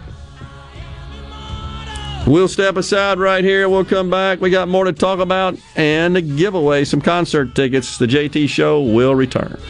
We'll 2.26 2.48
step 2.48 2.76
aside 2.76 3.20
right 3.20 3.44
here. 3.44 3.68
We'll 3.68 3.84
come 3.84 4.10
back. 4.10 4.40
We 4.40 4.50
got 4.50 4.66
more 4.66 4.84
to 4.84 4.92
talk 4.92 5.20
about 5.20 5.56
and 5.76 6.16
a 6.16 6.20
giveaway 6.20 6.84
some 6.84 7.00
concert 7.00 7.54
tickets. 7.54 7.98
The 7.98 8.06
JT 8.06 8.48
Show 8.48 8.82
will 8.82 9.14
return. 9.14 9.60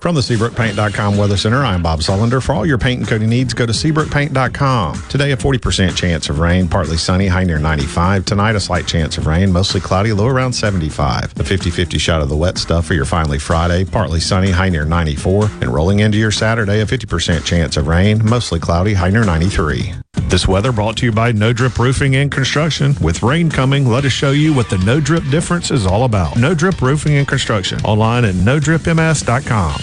From 0.00 0.14
the 0.14 0.22
SeabrookPaint.com 0.22 1.18
Weather 1.18 1.36
Center, 1.36 1.62
I'm 1.62 1.82
Bob 1.82 2.00
Sullender. 2.00 2.42
For 2.42 2.54
all 2.54 2.64
your 2.64 2.78
paint 2.78 3.00
and 3.00 3.08
coating 3.08 3.28
needs, 3.28 3.52
go 3.52 3.66
to 3.66 3.72
SeabrookPaint.com. 3.72 5.02
Today, 5.10 5.32
a 5.32 5.36
40% 5.36 5.94
chance 5.94 6.30
of 6.30 6.38
rain, 6.38 6.68
partly 6.68 6.96
sunny, 6.96 7.26
high 7.26 7.44
near 7.44 7.58
95. 7.58 8.24
Tonight, 8.24 8.56
a 8.56 8.60
slight 8.60 8.86
chance 8.86 9.18
of 9.18 9.26
rain, 9.26 9.52
mostly 9.52 9.78
cloudy, 9.78 10.14
low 10.14 10.26
around 10.26 10.54
75. 10.54 11.38
A 11.38 11.44
50 11.44 11.68
50 11.68 11.98
shot 11.98 12.22
of 12.22 12.30
the 12.30 12.36
wet 12.36 12.56
stuff 12.56 12.86
for 12.86 12.94
your 12.94 13.04
finally 13.04 13.38
Friday, 13.38 13.84
partly 13.84 14.20
sunny, 14.20 14.50
high 14.50 14.70
near 14.70 14.86
94. 14.86 15.50
And 15.60 15.68
rolling 15.68 15.98
into 15.98 16.16
your 16.16 16.30
Saturday, 16.30 16.80
a 16.80 16.86
50% 16.86 17.44
chance 17.44 17.76
of 17.76 17.86
rain, 17.86 18.24
mostly 18.24 18.58
cloudy, 18.58 18.94
high 18.94 19.10
near 19.10 19.24
93. 19.24 19.92
This 20.28 20.46
weather 20.46 20.72
brought 20.72 20.96
to 20.98 21.06
you 21.06 21.12
by 21.12 21.32
No 21.32 21.52
Drip 21.52 21.78
Roofing 21.78 22.16
and 22.16 22.30
Construction. 22.30 22.94
With 23.00 23.22
rain 23.22 23.50
coming, 23.50 23.86
let 23.86 24.04
us 24.04 24.12
show 24.12 24.30
you 24.30 24.52
what 24.54 24.70
the 24.70 24.78
No 24.78 25.00
Drip 25.00 25.24
difference 25.30 25.70
is 25.70 25.86
all 25.86 26.04
about. 26.04 26.36
No 26.36 26.54
Drip 26.54 26.80
Roofing 26.80 27.16
and 27.16 27.26
Construction. 27.26 27.80
Online 27.82 28.24
at 28.24 28.34
NoDripMS.com. 28.34 29.80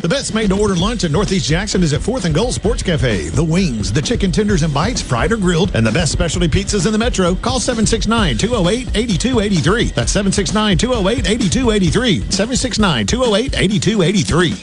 The 0.00 0.08
best 0.08 0.34
made 0.34 0.48
to 0.50 0.58
order 0.58 0.74
lunch 0.74 1.04
in 1.04 1.12
Northeast 1.12 1.48
Jackson 1.48 1.82
is 1.82 1.92
at 1.92 2.00
4th 2.00 2.24
and 2.24 2.34
Gold 2.34 2.54
Sports 2.54 2.82
Cafe. 2.82 3.28
The 3.28 3.44
wings, 3.44 3.92
the 3.92 4.02
chicken 4.02 4.32
tenders 4.32 4.62
and 4.62 4.72
bites, 4.72 5.00
fried 5.02 5.32
or 5.32 5.36
grilled, 5.36 5.74
and 5.74 5.86
the 5.86 5.92
best 5.92 6.12
specialty 6.12 6.48
pizzas 6.48 6.86
in 6.86 6.92
the 6.92 6.98
metro. 6.98 7.34
Call 7.34 7.60
769 7.60 8.38
208 8.38 8.96
8283. 8.96 9.84
That's 9.92 10.12
769 10.12 10.78
208 10.78 11.26
8283. 11.26 12.20
769 12.30 13.06
208 13.06 13.54
8283. 13.58 14.62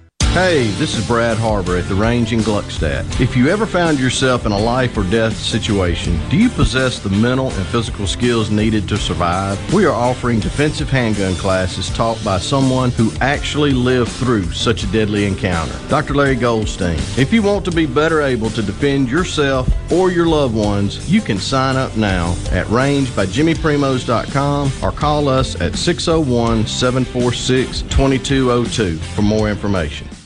Hey, 0.33 0.67
this 0.79 0.95
is 0.95 1.05
Brad 1.05 1.37
Harbor 1.37 1.75
at 1.75 1.89
the 1.89 1.95
range 1.95 2.31
in 2.31 2.39
Gluckstadt. 2.39 3.19
If 3.19 3.35
you 3.35 3.49
ever 3.49 3.65
found 3.65 3.99
yourself 3.99 4.45
in 4.45 4.53
a 4.53 4.57
life 4.57 4.97
or 4.97 5.03
death 5.03 5.35
situation, 5.35 6.17
do 6.29 6.37
you 6.37 6.47
possess 6.47 6.99
the 6.99 7.09
mental 7.09 7.51
and 7.51 7.65
physical 7.65 8.07
skills 8.07 8.49
needed 8.49 8.87
to 8.87 8.95
survive? 8.95 9.59
We 9.73 9.83
are 9.83 9.91
offering 9.91 10.39
defensive 10.39 10.89
handgun 10.89 11.35
classes 11.35 11.89
taught 11.89 12.23
by 12.23 12.39
someone 12.39 12.91
who 12.91 13.11
actually 13.19 13.73
lived 13.73 14.11
through 14.11 14.53
such 14.53 14.85
a 14.85 14.87
deadly 14.87 15.25
encounter. 15.25 15.77
Dr. 15.89 16.13
Larry 16.13 16.35
Goldstein. 16.35 16.97
If 17.17 17.33
you 17.33 17.43
want 17.43 17.65
to 17.65 17.71
be 17.71 17.85
better 17.85 18.21
able 18.21 18.51
to 18.51 18.61
defend 18.61 19.11
yourself 19.11 19.67
or 19.91 20.11
your 20.11 20.27
loved 20.27 20.55
ones, 20.55 21.11
you 21.11 21.19
can 21.19 21.39
sign 21.39 21.75
up 21.75 21.97
now 21.97 22.37
at 22.51 22.67
rangebyjimmyprimos.com 22.67 24.71
or 24.81 24.91
call 24.93 25.27
us 25.27 25.59
at 25.59 25.75
601 25.75 26.67
746 26.67 27.81
2202 27.81 28.97
for 28.97 29.23
more 29.23 29.49
information. 29.49 30.07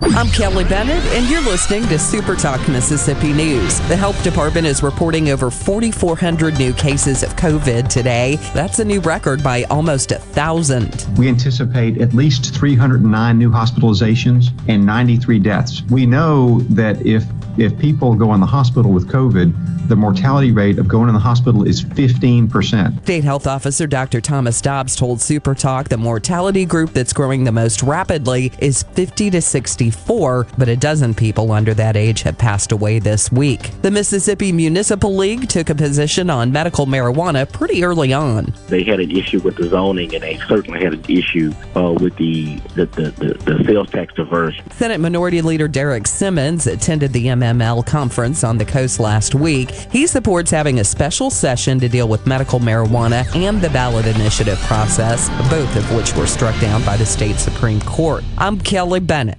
I'm 0.00 0.28
Kelly 0.28 0.64
Bennett, 0.64 1.02
and 1.06 1.28
you're 1.28 1.42
listening 1.42 1.82
to 1.88 1.98
Super 1.98 2.36
Talk 2.36 2.66
Mississippi 2.68 3.32
News. 3.32 3.80
The 3.88 3.96
health 3.96 4.22
department 4.22 4.66
is 4.66 4.82
reporting 4.82 5.30
over 5.30 5.50
4,400 5.50 6.56
new 6.56 6.72
cases 6.72 7.24
of 7.24 7.34
COVID 7.34 7.88
today. 7.88 8.36
That's 8.54 8.78
a 8.78 8.84
new 8.84 9.00
record 9.00 9.42
by 9.42 9.64
almost 9.64 10.12
a 10.12 10.18
thousand. 10.18 11.06
We 11.18 11.28
anticipate 11.28 12.00
at 12.00 12.14
least 12.14 12.54
309 12.54 13.38
new 13.38 13.50
hospitalizations 13.50 14.50
and 14.68 14.86
93 14.86 15.40
deaths. 15.40 15.82
We 15.90 16.06
know 16.06 16.60
that 16.70 17.04
if 17.04 17.24
if 17.58 17.76
people 17.76 18.14
go 18.14 18.34
in 18.34 18.40
the 18.40 18.46
hospital 18.46 18.92
with 18.92 19.08
COVID, 19.08 19.88
the 19.88 19.96
mortality 19.96 20.52
rate 20.52 20.78
of 20.78 20.86
going 20.86 21.08
in 21.08 21.14
the 21.14 21.20
hospital 21.20 21.66
is 21.66 21.82
15%. 21.82 23.02
State 23.02 23.24
Health 23.24 23.46
Officer 23.46 23.86
Dr. 23.86 24.20
Thomas 24.20 24.60
Dobbs 24.60 24.94
told 24.94 25.20
Super 25.20 25.54
Talk 25.54 25.88
the 25.88 25.96
mortality 25.96 26.64
group 26.64 26.92
that's 26.92 27.12
growing 27.12 27.44
the 27.44 27.52
most 27.52 27.82
rapidly 27.82 28.52
is 28.60 28.82
50 28.82 29.30
to 29.30 29.40
64, 29.90 30.46
but 30.58 30.68
a 30.68 30.76
dozen 30.76 31.14
people 31.14 31.52
under 31.52 31.74
that 31.74 31.96
age 31.96 32.22
have 32.22 32.36
passed 32.36 32.72
away 32.72 32.98
this 32.98 33.32
week. 33.32 33.70
The 33.82 33.90
Mississippi 33.90 34.52
Municipal 34.52 35.16
League 35.16 35.48
took 35.48 35.70
a 35.70 35.74
position 35.74 36.30
on 36.30 36.52
medical 36.52 36.86
marijuana 36.86 37.50
pretty 37.50 37.84
early 37.84 38.12
on. 38.12 38.52
They 38.68 38.84
had 38.84 39.00
an 39.00 39.10
issue 39.10 39.40
with 39.40 39.56
the 39.56 39.68
zoning, 39.68 40.14
and 40.14 40.22
they 40.22 40.38
certainly 40.46 40.82
had 40.82 40.94
an 40.94 41.04
issue 41.08 41.52
uh, 41.74 41.92
with 41.92 42.16
the 42.16 42.56
the, 42.74 42.86
the, 42.86 43.10
the 43.10 43.54
the 43.54 43.64
sales 43.64 43.90
tax 43.90 44.14
diversion. 44.14 44.70
Senate 44.72 45.00
Minority 45.00 45.42
Leader 45.42 45.68
Derrick 45.68 46.06
Simmons 46.06 46.66
attended 46.66 47.12
the 47.12 47.26
MML 47.26 47.86
conference 47.86 48.44
on 48.44 48.58
the 48.58 48.64
coast 48.64 49.00
last 49.00 49.34
week. 49.34 49.70
He 49.70 50.06
supports 50.06 50.50
having 50.50 50.80
a 50.80 50.84
special 50.84 51.30
session 51.30 51.80
to 51.80 51.88
deal 51.88 52.08
with 52.08 52.26
medical 52.26 52.60
marijuana 52.60 53.24
and 53.34 53.60
the 53.60 53.70
ballot 53.70 54.06
initiative 54.06 54.58
process, 54.60 55.28
both 55.50 55.74
of 55.76 55.94
which 55.94 56.14
were 56.14 56.26
struck 56.26 56.58
down 56.60 56.84
by 56.84 56.96
the 56.96 57.06
state 57.06 57.36
Supreme 57.36 57.80
Court. 57.80 58.24
I'm 58.36 58.58
Kelly 58.58 59.00
Bennett. 59.00 59.38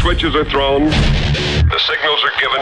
Switches 0.00 0.34
are 0.36 0.44
thrown, 0.44 0.84
the 0.84 1.80
signals 1.86 2.22
are 2.24 2.32
given. 2.40 2.60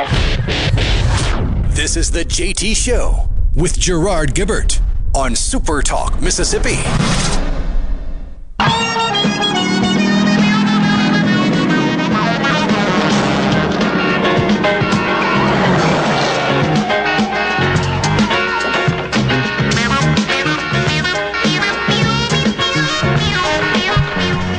This 1.75 1.97
is 1.97 2.11
the 2.11 2.25
JT 2.25 2.75
Show 2.75 3.29
with 3.55 3.79
Gerard 3.79 4.35
Gibert 4.35 4.81
on 5.15 5.37
Super 5.37 5.81
Talk, 5.83 6.21
Mississippi. 6.21 6.77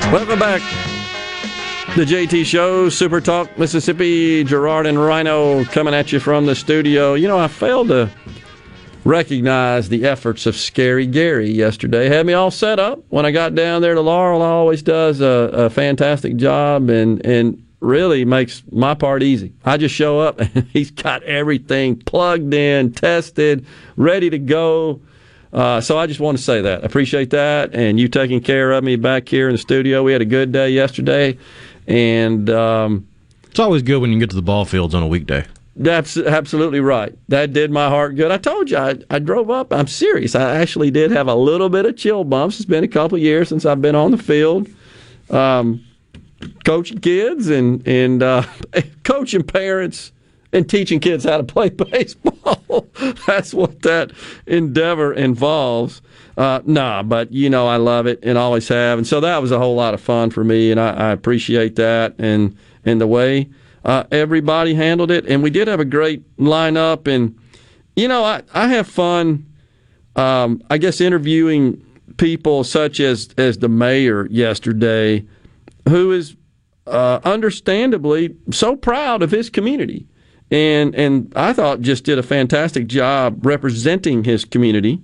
Welcome 0.10 0.40
back. 0.40 0.87
The 1.98 2.06
JT 2.06 2.46
Show, 2.46 2.90
Super 2.90 3.20
Talk, 3.20 3.58
Mississippi, 3.58 4.44
Gerard 4.44 4.86
and 4.86 5.04
Rhino 5.04 5.66
coming 5.66 5.96
at 5.96 6.12
you 6.12 6.20
from 6.20 6.46
the 6.46 6.54
studio. 6.54 7.16
You 7.16 7.28
know, 7.28 7.40
I 7.40 7.48
failed 7.48 7.88
to 7.88 8.12
recognize 9.04 9.90
the 9.90 10.06
efforts 10.06 10.46
of 10.46 10.56
Scary 10.56 11.08
Gary 11.08 11.50
yesterday. 11.50 12.08
Had 12.08 12.28
me 12.28 12.34
all 12.34 12.52
set 12.52 12.78
up 12.78 13.04
when 13.10 13.26
I 13.26 13.32
got 13.32 13.56
down 13.56 13.82
there 13.82 13.96
to 13.96 14.02
Laurel. 14.02 14.44
Always 14.44 14.84
does 14.84 15.22
a, 15.22 15.50
a 15.52 15.70
fantastic 15.72 16.36
job 16.36 16.92
and 16.92 17.26
and 17.26 17.66
really 17.80 18.26
makes 18.26 18.62
my 18.72 18.94
part 18.94 19.24
easy. 19.24 19.54
I 19.66 19.78
just 19.78 19.96
show 19.96 20.20
up 20.20 20.40
and 20.40 20.68
he's 20.74 20.92
got 20.92 21.24
everything 21.24 21.96
plugged 21.96 22.54
in, 22.54 22.92
tested, 22.92 23.66
ready 23.96 24.30
to 24.30 24.38
go. 24.38 25.02
Uh, 25.52 25.82
so 25.82 25.98
I 25.98 26.06
just 26.06 26.20
want 26.20 26.38
to 26.38 26.44
say 26.44 26.62
that. 26.62 26.84
I 26.84 26.86
appreciate 26.86 27.32
that. 27.32 27.74
And 27.74 28.00
you 28.00 28.08
taking 28.08 28.42
care 28.42 28.72
of 28.74 28.84
me 28.84 28.98
back 28.98 29.28
here 29.28 29.48
in 29.48 29.54
the 29.54 29.58
studio. 29.58 30.04
We 30.04 30.12
had 30.12 30.22
a 30.22 30.26
good 30.26 30.52
day 30.52 30.70
yesterday. 30.70 31.38
And 31.88 32.50
um, 32.50 33.08
it's 33.50 33.60
always 33.60 33.82
good 33.82 34.00
when 34.00 34.12
you 34.12 34.20
get 34.20 34.30
to 34.32 34.36
the 34.36 34.42
ball 34.42 34.66
fields 34.66 34.94
on 34.94 35.04
a 35.04 35.08
weekday. 35.08 35.46
That's 35.80 36.18
absolutely 36.18 36.80
right. 36.80 37.16
That 37.30 37.54
did 37.54 37.70
my 37.70 37.88
heart 37.88 38.16
good. 38.16 38.32
I 38.32 38.38
told 38.38 38.72
you, 38.72 38.78
I, 38.78 38.96
I 39.12 39.20
drove 39.20 39.52
up. 39.52 39.72
I'm 39.72 39.88
serious. 39.88 40.34
I 40.34 40.56
actually 40.56 40.90
did 40.90 41.12
have 41.12 41.28
a 41.28 41.36
little 41.36 41.70
bit 41.70 41.86
of 41.86 41.96
chill 41.96 42.24
bumps. 42.24 42.58
It's 42.58 42.66
been 42.66 42.84
a 42.84 42.88
couple 42.88 43.18
years 43.18 43.48
since 43.50 43.64
I've 43.64 43.82
been 43.82 43.96
on 43.96 44.10
the 44.12 44.18
field. 44.18 44.68
Um, 45.30 45.86
coaching 46.66 46.98
kids 46.98 47.50
and, 47.50 47.88
and 47.88 48.24
uh, 48.24 48.44
coaching 49.04 49.44
parents 49.44 50.12
and 50.52 50.68
teaching 50.68 51.00
kids 51.00 51.26
how 51.26 51.38
to 51.38 51.44
play 51.44 51.70
baseball. 51.92 52.88
That's 53.28 53.54
what 53.54 53.84
that 53.84 54.12
endeavor 54.48 55.14
involves. 55.14 56.02
Uh, 56.38 56.62
nah, 56.66 57.02
but 57.02 57.34
you 57.34 57.50
know 57.50 57.68
I 57.68 57.78
love 57.78 58.06
it 58.06 58.20
and 58.22 58.38
always 58.38 58.68
have, 58.68 59.00
and 59.00 59.08
so 59.08 59.20
that 59.22 59.42
was 59.42 59.52
a 59.52 59.58
whole 59.58 59.76
lot 59.76 59.96
of 59.96 60.02
fun 60.02 60.30
for 60.30 60.44
me, 60.44 60.70
and 60.70 60.80
I, 60.80 61.10
I 61.10 61.12
appreciate 61.12 61.76
that 61.78 62.14
and 62.20 62.56
and 62.86 63.02
the 63.02 63.08
way 63.08 63.50
uh, 63.84 64.04
everybody 64.12 64.76
handled 64.76 65.10
it, 65.10 65.26
and 65.28 65.42
we 65.42 65.50
did 65.50 65.68
have 65.68 65.80
a 65.80 65.86
great 65.86 66.38
lineup, 66.38 67.08
and 67.08 67.36
you 67.96 68.08
know 68.08 68.24
I 68.24 68.44
I 68.54 68.68
have 68.68 68.88
fun. 68.88 69.46
Um, 70.16 70.62
I 70.70 70.78
guess 70.78 71.02
interviewing 71.02 71.84
people 72.18 72.64
such 72.64 73.00
as 73.00 73.30
as 73.38 73.58
the 73.58 73.70
mayor 73.70 74.28
yesterday, 74.28 75.26
who 75.88 76.12
is 76.12 76.36
uh, 76.88 77.20
understandably 77.24 78.36
so 78.52 78.76
proud 78.76 79.22
of 79.22 79.32
his 79.32 79.50
community. 79.50 80.08
And 80.50 80.96
and 80.96 81.34
I 81.36 81.54
thought 81.54 81.82
just 81.82 82.04
did 82.04 82.18
a 82.18 82.24
fantastic 82.24 82.88
job 82.88 83.46
representing 83.46 84.24
his 84.24 84.46
community, 84.46 85.02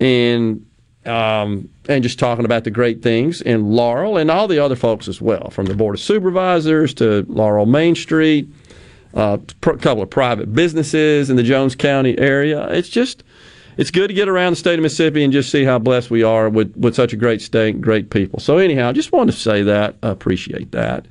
and 0.00 0.66
um, 1.06 1.68
and 1.88 2.02
just 2.02 2.18
talking 2.18 2.44
about 2.44 2.64
the 2.64 2.70
great 2.70 3.02
things 3.02 3.40
in 3.40 3.70
Laurel 3.70 4.16
and 4.16 4.30
all 4.30 4.46
the 4.46 4.58
other 4.58 4.76
folks 4.76 5.08
as 5.08 5.20
well, 5.20 5.48
from 5.50 5.66
the 5.66 5.74
board 5.74 5.94
of 5.94 6.00
supervisors 6.00 6.92
to 6.94 7.24
Laurel 7.28 7.66
Main 7.66 7.94
Street. 7.94 8.48
a 9.14 9.40
couple 9.62 10.02
of 10.02 10.10
private 10.10 10.54
businesses 10.54 11.30
in 11.30 11.36
the 11.36 11.42
Jones 11.42 11.74
County 11.74 12.18
area. 12.18 12.68
It's 12.68 12.88
just 12.88 13.24
it's 13.76 13.90
good 13.90 14.08
to 14.08 14.14
get 14.14 14.28
around 14.28 14.52
the 14.52 14.56
state 14.56 14.78
of 14.78 14.82
Mississippi 14.82 15.24
and 15.24 15.32
just 15.32 15.50
see 15.50 15.64
how 15.64 15.78
blessed 15.78 16.10
we 16.10 16.22
are 16.22 16.50
with, 16.50 16.76
with 16.76 16.94
such 16.94 17.12
a 17.12 17.16
great 17.16 17.40
state 17.40 17.74
and 17.74 17.82
great 17.82 18.10
people. 18.10 18.38
So 18.38 18.58
anyhow, 18.58 18.92
just 18.92 19.10
wanted 19.10 19.32
to 19.32 19.38
say 19.38 19.62
that. 19.62 19.96
I 20.02 20.10
appreciate 20.10 20.72
that. 20.72 21.06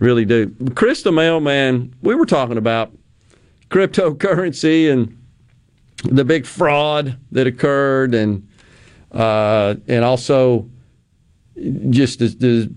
Really 0.00 0.24
do. 0.24 0.54
Chris 0.74 1.02
the 1.02 1.12
mailman, 1.12 1.94
we 2.02 2.14
were 2.14 2.26
talking 2.26 2.58
about 2.58 2.92
cryptocurrency 3.70 4.92
and 4.92 5.16
the 6.04 6.24
big 6.24 6.46
fraud 6.46 7.18
that 7.32 7.46
occurred 7.46 8.14
and 8.14 8.46
uh, 9.12 9.74
and 9.88 10.04
also 10.04 10.68
just 11.90 12.20
the, 12.20 12.28
the 12.28 12.74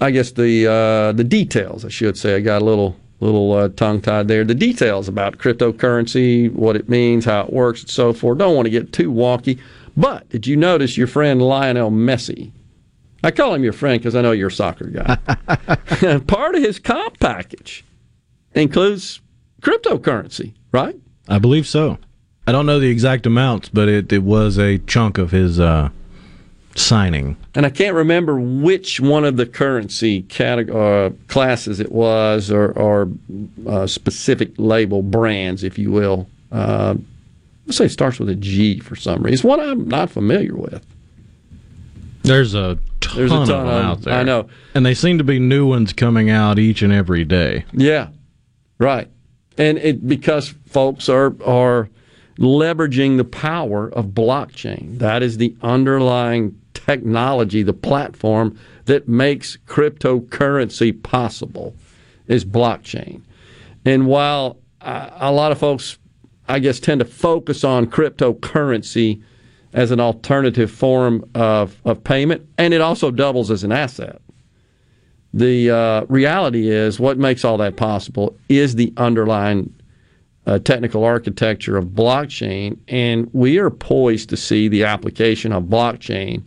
I 0.00 0.10
guess 0.10 0.32
the 0.32 0.66
uh, 0.66 1.12
the 1.12 1.24
details 1.24 1.84
I 1.84 1.88
should 1.88 2.16
say. 2.16 2.36
I 2.36 2.40
got 2.40 2.62
a 2.62 2.64
little 2.64 2.96
little 3.20 3.52
uh, 3.52 3.68
tongue 3.70 4.00
tied 4.00 4.28
there. 4.28 4.44
The 4.44 4.54
details 4.54 5.08
about 5.08 5.38
cryptocurrency 5.38 6.52
what 6.52 6.76
it 6.76 6.88
means 6.88 7.24
how 7.24 7.42
it 7.42 7.52
works 7.52 7.82
and 7.82 7.90
so 7.90 8.12
forth. 8.12 8.38
Don't 8.38 8.54
want 8.54 8.66
to 8.66 8.70
get 8.70 8.92
too 8.92 9.10
wonky 9.10 9.58
but 9.96 10.28
did 10.28 10.46
you 10.46 10.56
notice 10.56 10.96
your 10.96 11.06
friend 11.06 11.40
Lionel 11.40 11.90
Messi? 11.90 12.52
I 13.24 13.30
call 13.30 13.54
him 13.54 13.64
your 13.64 13.72
friend 13.72 13.98
because 13.98 14.14
I 14.14 14.20
know 14.20 14.32
you're 14.32 14.48
a 14.48 14.52
soccer 14.52 14.88
guy. 14.88 15.16
Part 16.26 16.54
of 16.54 16.62
his 16.62 16.78
comp 16.78 17.18
package 17.18 17.84
includes 18.54 19.20
cryptocurrency 19.62 20.52
right? 20.70 20.96
I 21.28 21.38
believe 21.38 21.66
so 21.66 21.98
I 22.46 22.52
don't 22.52 22.66
know 22.66 22.78
the 22.78 22.90
exact 22.90 23.26
amounts, 23.26 23.68
but 23.68 23.88
it, 23.88 24.12
it 24.12 24.22
was 24.22 24.58
a 24.58 24.78
chunk 24.78 25.18
of 25.18 25.32
his 25.32 25.58
uh, 25.58 25.88
signing. 26.76 27.36
And 27.54 27.66
I 27.66 27.70
can't 27.70 27.94
remember 27.94 28.38
which 28.38 29.00
one 29.00 29.24
of 29.24 29.36
the 29.36 29.46
currency 29.46 30.22
category, 30.22 31.06
uh, 31.06 31.10
classes 31.28 31.80
it 31.80 31.90
was, 31.90 32.50
or, 32.50 32.70
or 32.72 33.08
uh, 33.66 33.86
specific 33.86 34.52
label 34.58 35.02
brands, 35.02 35.64
if 35.64 35.78
you 35.78 35.90
will. 35.90 36.28
Uh, 36.52 36.94
let's 37.66 37.78
say 37.78 37.86
it 37.86 37.90
starts 37.90 38.18
with 38.20 38.28
a 38.28 38.34
G 38.34 38.78
for 38.78 38.94
some 38.94 39.22
reason. 39.22 39.34
It's 39.34 39.44
one 39.44 39.60
I'm 39.60 39.88
not 39.88 40.10
familiar 40.10 40.54
with. 40.54 40.84
There's 42.22 42.54
a 42.54 42.78
ton, 43.00 43.16
There's 43.16 43.32
a 43.32 43.34
ton 43.34 43.42
of 43.42 43.48
them 43.48 43.68
out 43.68 44.00
there. 44.02 44.14
I 44.14 44.22
know. 44.22 44.48
And 44.74 44.84
they 44.84 44.94
seem 44.94 45.18
to 45.18 45.24
be 45.24 45.38
new 45.38 45.66
ones 45.66 45.92
coming 45.92 46.30
out 46.30 46.58
each 46.58 46.82
and 46.82 46.92
every 46.92 47.24
day. 47.24 47.64
Yeah, 47.72 48.08
right. 48.78 49.08
And 49.58 49.78
it 49.78 50.06
because 50.06 50.54
folks 50.66 51.08
are 51.08 51.34
are 51.44 51.88
leveraging 52.38 53.16
the 53.16 53.24
power 53.24 53.88
of 53.92 54.06
blockchain. 54.06 54.98
That 54.98 55.22
is 55.22 55.38
the 55.38 55.54
underlying 55.62 56.60
technology, 56.74 57.62
the 57.62 57.72
platform 57.72 58.58
that 58.84 59.08
makes 59.08 59.56
cryptocurrency 59.66 61.02
possible 61.02 61.74
is 62.26 62.44
blockchain. 62.44 63.22
And 63.84 64.06
while 64.06 64.58
uh, 64.80 65.10
a 65.14 65.32
lot 65.32 65.52
of 65.52 65.58
folks, 65.58 65.98
I 66.48 66.58
guess, 66.58 66.78
tend 66.78 67.00
to 67.00 67.04
focus 67.04 67.64
on 67.64 67.86
cryptocurrency 67.86 69.22
as 69.72 69.90
an 69.90 70.00
alternative 70.00 70.70
form 70.70 71.28
of, 71.34 71.80
of 71.84 72.02
payment, 72.04 72.46
and 72.56 72.72
it 72.72 72.80
also 72.80 73.10
doubles 73.10 73.50
as 73.50 73.64
an 73.64 73.72
asset. 73.72 74.20
The 75.34 75.70
uh, 75.70 76.04
reality 76.08 76.70
is 76.70 76.98
what 76.98 77.18
makes 77.18 77.44
all 77.44 77.58
that 77.58 77.76
possible 77.76 78.36
is 78.48 78.74
the 78.74 78.92
underlying 78.96 79.74
uh, 80.46 80.58
technical 80.60 81.04
architecture 81.04 81.76
of 81.76 81.86
blockchain, 81.86 82.78
and 82.88 83.28
we 83.32 83.58
are 83.58 83.70
poised 83.70 84.28
to 84.30 84.36
see 84.36 84.68
the 84.68 84.84
application 84.84 85.52
of 85.52 85.64
blockchain 85.64 86.42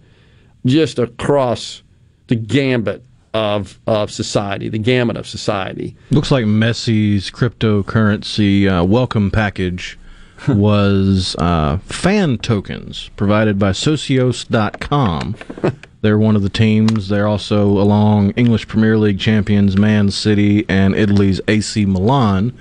just 0.66 1.00
across 1.00 1.84
the 2.28 2.36
gambit 2.36 3.04
of 3.34 3.80
of 3.86 4.12
society, 4.12 4.70
the 4.70 4.80
gamut 4.80 5.18
of 5.18 5.28
society. 5.28 5.96
Looks 6.12 6.32
like 6.32 6.46
Messi's 6.46 7.30
cryptocurrency 7.30 8.68
uh, 8.68 8.84
welcome 8.84 9.30
package 9.30 10.00
was 10.48 11.36
uh, 11.38 11.78
fan 11.80 12.38
tokens 12.38 13.10
provided 13.16 13.60
by 13.60 13.72
Socios.com. 13.72 15.36
They're 16.02 16.18
one 16.18 16.38
of 16.38 16.44
the 16.44 16.50
teams. 16.50 17.10
They're 17.10 17.28
also 17.28 17.68
along 17.68 18.32
English 18.32 18.70
Premier 18.70 18.98
League 18.98 19.20
champions 19.20 19.76
Man 19.76 20.10
City 20.10 20.66
and 20.70 20.96
Italy's 20.96 21.42
AC 21.50 21.86
Milan 21.86 22.58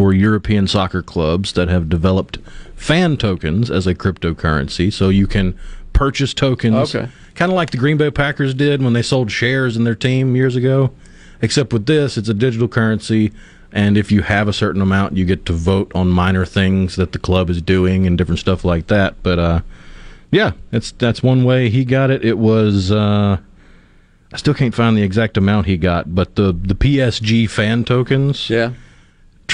for 0.00 0.14
European 0.14 0.66
soccer 0.66 1.02
clubs 1.02 1.52
that 1.52 1.68
have 1.68 1.90
developed 1.90 2.38
fan 2.74 3.18
tokens 3.18 3.70
as 3.70 3.86
a 3.86 3.94
cryptocurrency. 3.94 4.90
So 4.90 5.10
you 5.10 5.26
can 5.26 5.54
purchase 5.92 6.32
tokens, 6.32 6.94
Okay. 6.94 7.06
kind 7.34 7.52
of 7.52 7.56
like 7.56 7.68
the 7.70 7.76
Green 7.76 7.98
Bay 7.98 8.10
Packers 8.10 8.54
did 8.54 8.80
when 8.82 8.94
they 8.94 9.02
sold 9.02 9.30
shares 9.30 9.76
in 9.76 9.84
their 9.84 9.94
team 9.94 10.34
years 10.34 10.56
ago. 10.56 10.90
Except 11.42 11.70
with 11.74 11.84
this, 11.84 12.16
it's 12.16 12.30
a 12.30 12.34
digital 12.34 12.66
currency, 12.66 13.30
and 13.72 13.98
if 13.98 14.10
you 14.10 14.22
have 14.22 14.48
a 14.48 14.54
certain 14.54 14.80
amount, 14.80 15.18
you 15.18 15.26
get 15.26 15.44
to 15.44 15.52
vote 15.52 15.92
on 15.94 16.08
minor 16.08 16.46
things 16.46 16.96
that 16.96 17.12
the 17.12 17.18
club 17.18 17.50
is 17.50 17.60
doing 17.60 18.06
and 18.06 18.16
different 18.16 18.38
stuff 18.38 18.64
like 18.64 18.86
that. 18.86 19.22
But 19.22 19.38
uh, 19.38 19.60
yeah, 20.30 20.52
that's 20.70 20.92
that's 20.92 21.22
one 21.22 21.44
way 21.44 21.68
he 21.68 21.84
got 21.84 22.10
it. 22.10 22.24
It 22.24 22.38
was. 22.38 22.90
Uh, 22.90 23.36
I 24.32 24.36
still 24.38 24.54
can't 24.54 24.74
find 24.74 24.96
the 24.96 25.02
exact 25.02 25.36
amount 25.36 25.66
he 25.66 25.76
got, 25.76 26.14
but 26.14 26.36
the 26.36 26.52
the 26.52 26.74
PSG 26.74 27.50
fan 27.50 27.84
tokens, 27.84 28.48
yeah, 28.48 28.72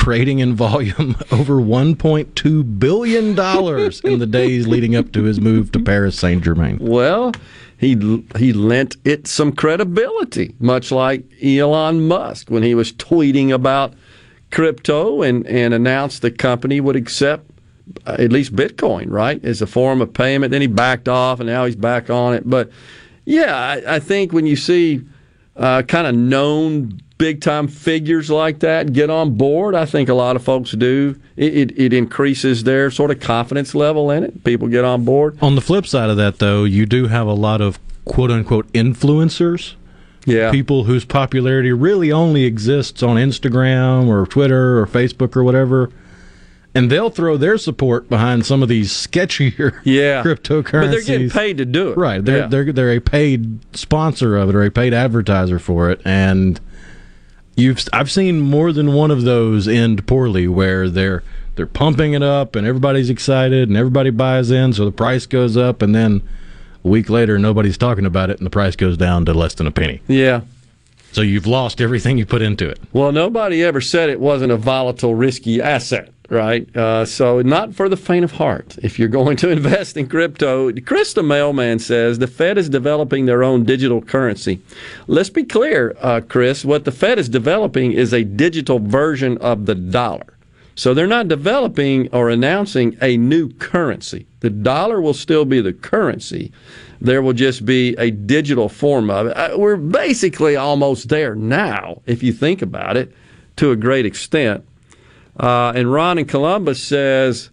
trading 0.06 0.38
in 0.38 0.54
volume 0.54 1.16
over 1.32 1.54
1.2 1.54 2.78
billion 2.78 3.34
dollars 3.34 4.00
in 4.02 4.20
the 4.20 4.26
days 4.26 4.64
leading 4.64 4.94
up 4.94 5.10
to 5.10 5.24
his 5.24 5.40
move 5.40 5.72
to 5.72 5.80
Paris 5.80 6.16
Saint 6.16 6.44
Germain. 6.44 6.78
Well, 6.80 7.32
he 7.76 8.22
he 8.36 8.52
lent 8.52 8.96
it 9.04 9.26
some 9.26 9.50
credibility, 9.50 10.54
much 10.60 10.92
like 10.92 11.24
Elon 11.42 12.06
Musk 12.06 12.52
when 12.52 12.62
he 12.62 12.72
was 12.72 12.92
tweeting 12.92 13.52
about 13.52 13.94
crypto 14.52 15.22
and 15.22 15.44
and 15.48 15.74
announced 15.74 16.22
the 16.22 16.30
company 16.30 16.80
would 16.80 16.94
accept 16.94 17.50
uh, 18.06 18.14
at 18.20 18.30
least 18.30 18.54
Bitcoin, 18.54 19.06
right, 19.08 19.44
as 19.44 19.60
a 19.60 19.66
form 19.66 20.00
of 20.00 20.14
payment. 20.14 20.52
Then 20.52 20.60
he 20.60 20.68
backed 20.68 21.08
off, 21.08 21.40
and 21.40 21.48
now 21.48 21.64
he's 21.64 21.74
back 21.74 22.10
on 22.10 22.32
it. 22.32 22.48
But 22.48 22.70
yeah, 23.24 23.56
I, 23.56 23.96
I 23.96 23.98
think 23.98 24.32
when 24.32 24.46
you 24.46 24.54
see 24.54 25.02
uh, 25.56 25.82
kind 25.82 26.06
of 26.06 26.14
known 26.14 27.00
big 27.18 27.40
time 27.40 27.68
figures 27.68 28.30
like 28.30 28.58
that 28.60 28.92
get 28.92 29.10
on 29.10 29.34
board, 29.36 29.74
I 29.74 29.86
think 29.86 30.08
a 30.08 30.14
lot 30.14 30.36
of 30.36 30.44
folks 30.44 30.72
do. 30.72 31.18
It, 31.36 31.54
it, 31.56 31.78
it 31.78 31.92
increases 31.92 32.64
their 32.64 32.90
sort 32.90 33.10
of 33.10 33.20
confidence 33.20 33.74
level 33.74 34.10
in 34.10 34.22
it. 34.24 34.44
People 34.44 34.68
get 34.68 34.84
on 34.84 35.04
board. 35.04 35.38
On 35.40 35.54
the 35.54 35.60
flip 35.60 35.86
side 35.86 36.10
of 36.10 36.16
that, 36.18 36.38
though, 36.38 36.64
you 36.64 36.86
do 36.86 37.06
have 37.08 37.26
a 37.26 37.32
lot 37.34 37.60
of 37.60 37.78
quote 38.04 38.30
unquote 38.30 38.70
influencers. 38.72 39.74
Yeah. 40.24 40.50
People 40.50 40.84
whose 40.84 41.04
popularity 41.04 41.72
really 41.72 42.10
only 42.10 42.44
exists 42.44 43.02
on 43.02 43.16
Instagram 43.16 44.08
or 44.08 44.26
Twitter 44.26 44.78
or 44.80 44.86
Facebook 44.86 45.36
or 45.36 45.44
whatever. 45.44 45.90
And 46.74 46.90
they'll 46.90 47.08
throw 47.10 47.36
their 47.38 47.56
support 47.56 48.08
behind 48.10 48.44
some 48.44 48.62
of 48.62 48.68
these 48.68 48.92
sketchier 48.92 49.80
yeah. 49.84 50.22
cryptocurrencies. 50.22 50.72
But 50.72 50.90
they're 50.90 51.00
getting 51.02 51.30
paid 51.30 51.58
to 51.58 51.64
do 51.64 51.92
it. 51.92 51.96
Right. 51.96 52.22
They're, 52.22 52.38
Yeah. 52.38 52.46
they're, 52.48 52.72
they're 52.72 52.92
a 52.96 53.00
paid 53.00 53.60
sponsor 53.74 54.36
of 54.36 54.50
it 54.50 54.54
or 54.54 54.62
a 54.64 54.70
paid 54.70 54.92
advertiser 54.92 55.58
for 55.58 55.90
it. 55.90 56.02
And 56.04 56.60
you've 57.56 57.84
I've 57.92 58.10
seen 58.10 58.40
more 58.40 58.72
than 58.72 58.92
one 58.92 59.10
of 59.10 59.22
those 59.22 59.66
end 59.66 60.06
poorly 60.06 60.46
where 60.46 60.88
they're 60.88 61.22
they're 61.56 61.66
pumping 61.66 62.12
it 62.12 62.22
up 62.22 62.54
and 62.54 62.66
everybody's 62.66 63.10
excited 63.10 63.68
and 63.68 63.76
everybody 63.76 64.10
buys 64.10 64.50
in 64.50 64.72
so 64.74 64.84
the 64.84 64.92
price 64.92 65.26
goes 65.26 65.56
up 65.56 65.82
and 65.82 65.94
then 65.94 66.22
a 66.84 66.88
week 66.88 67.08
later 67.08 67.38
nobody's 67.38 67.78
talking 67.78 68.06
about 68.06 68.30
it 68.30 68.38
and 68.38 68.46
the 68.46 68.50
price 68.50 68.76
goes 68.76 68.96
down 68.96 69.24
to 69.24 69.34
less 69.34 69.54
than 69.54 69.66
a 69.66 69.72
penny. 69.72 70.00
Yeah. 70.06 70.42
So 71.12 71.22
you've 71.22 71.46
lost 71.46 71.80
everything 71.80 72.18
you 72.18 72.26
put 72.26 72.42
into 72.42 72.68
it. 72.68 72.78
Well, 72.92 73.10
nobody 73.10 73.64
ever 73.64 73.80
said 73.80 74.10
it 74.10 74.20
wasn't 74.20 74.52
a 74.52 74.58
volatile, 74.58 75.14
risky 75.14 75.62
asset, 75.62 76.12
right? 76.28 76.74
Uh, 76.76 77.04
so, 77.04 77.40
not 77.42 77.74
for 77.74 77.88
the 77.88 77.96
faint 77.96 78.24
of 78.24 78.32
heart. 78.32 78.76
If 78.82 78.98
you're 78.98 79.08
going 79.08 79.36
to 79.38 79.50
invest 79.56 79.96
in 79.96 80.08
crypto, 80.08 80.72
Chris 80.72 81.12
the 81.12 81.22
mailman 81.22 81.78
says 81.78 82.18
the 82.18 82.26
Fed 82.26 82.58
is 82.58 82.68
developing 82.68 83.26
their 83.26 83.44
own 83.44 83.64
digital 83.64 84.02
currency. 84.02 84.60
Let's 85.06 85.30
be 85.30 85.44
clear, 85.44 85.96
uh, 86.00 86.20
Chris. 86.26 86.64
What 86.64 86.84
the 86.84 86.92
Fed 86.92 87.18
is 87.18 87.28
developing 87.28 87.92
is 87.92 88.12
a 88.12 88.24
digital 88.24 88.78
version 88.78 89.38
of 89.38 89.66
the 89.66 89.74
dollar. 89.74 90.36
So 90.76 90.92
they're 90.92 91.06
not 91.06 91.28
developing 91.28 92.08
or 92.12 92.28
announcing 92.28 92.98
a 93.00 93.16
new 93.16 93.50
currency. 93.54 94.26
The 94.40 94.50
dollar 94.50 95.00
will 95.00 95.14
still 95.14 95.46
be 95.46 95.62
the 95.62 95.72
currency. 95.72 96.52
There 97.00 97.22
will 97.22 97.32
just 97.32 97.64
be 97.64 97.94
a 97.98 98.10
digital 98.10 98.68
form 98.68 99.08
of 99.08 99.28
it. 99.28 99.36
Uh, 99.36 99.56
We're 99.56 99.76
basically 99.76 100.54
almost 100.54 101.08
there 101.08 101.34
now, 101.34 102.02
if 102.04 102.22
you 102.22 102.32
think 102.32 102.60
about 102.60 102.98
it, 102.98 103.14
to 103.56 103.70
a 103.70 103.76
great 103.76 104.04
extent. 104.04 104.64
Uh, 105.38 105.72
and 105.74 105.92
Ron 105.92 106.18
in 106.18 106.26
Columbus 106.26 106.82
says 106.82 107.50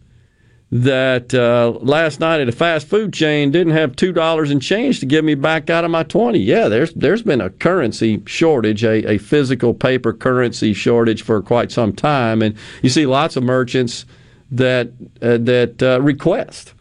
that 0.71 1.33
uh, 1.35 1.77
last 1.81 2.19
night 2.19 2.41
at 2.41 2.49
a 2.49 2.51
fast 2.51 2.87
food 2.87 3.13
chain 3.13 3.51
didn't 3.51 3.73
have 3.73 3.95
two 3.95 4.11
dollars 4.11 4.49
in 4.49 4.59
change 4.59 4.99
to 4.99 5.05
give 5.05 5.23
me 5.23 5.35
back 5.35 5.69
out 5.69 5.85
of 5.85 5.91
my 5.91 6.03
twenty. 6.03 6.39
Yeah, 6.39 6.67
there's 6.67 6.93
there's 6.93 7.21
been 7.21 7.41
a 7.41 7.49
currency 7.49 8.23
shortage, 8.25 8.83
a, 8.83 9.07
a 9.11 9.17
physical 9.19 9.73
paper 9.73 10.13
currency 10.13 10.73
shortage 10.73 11.21
for 11.21 11.41
quite 11.41 11.71
some 11.71 11.93
time, 11.93 12.41
and 12.41 12.55
you 12.81 12.89
see 12.89 13.05
lots 13.05 13.35
of 13.35 13.43
merchants 13.43 14.05
that 14.49 14.87
uh, 15.21 15.37
that 15.37 15.83
uh, 15.83 16.01
request 16.01 16.73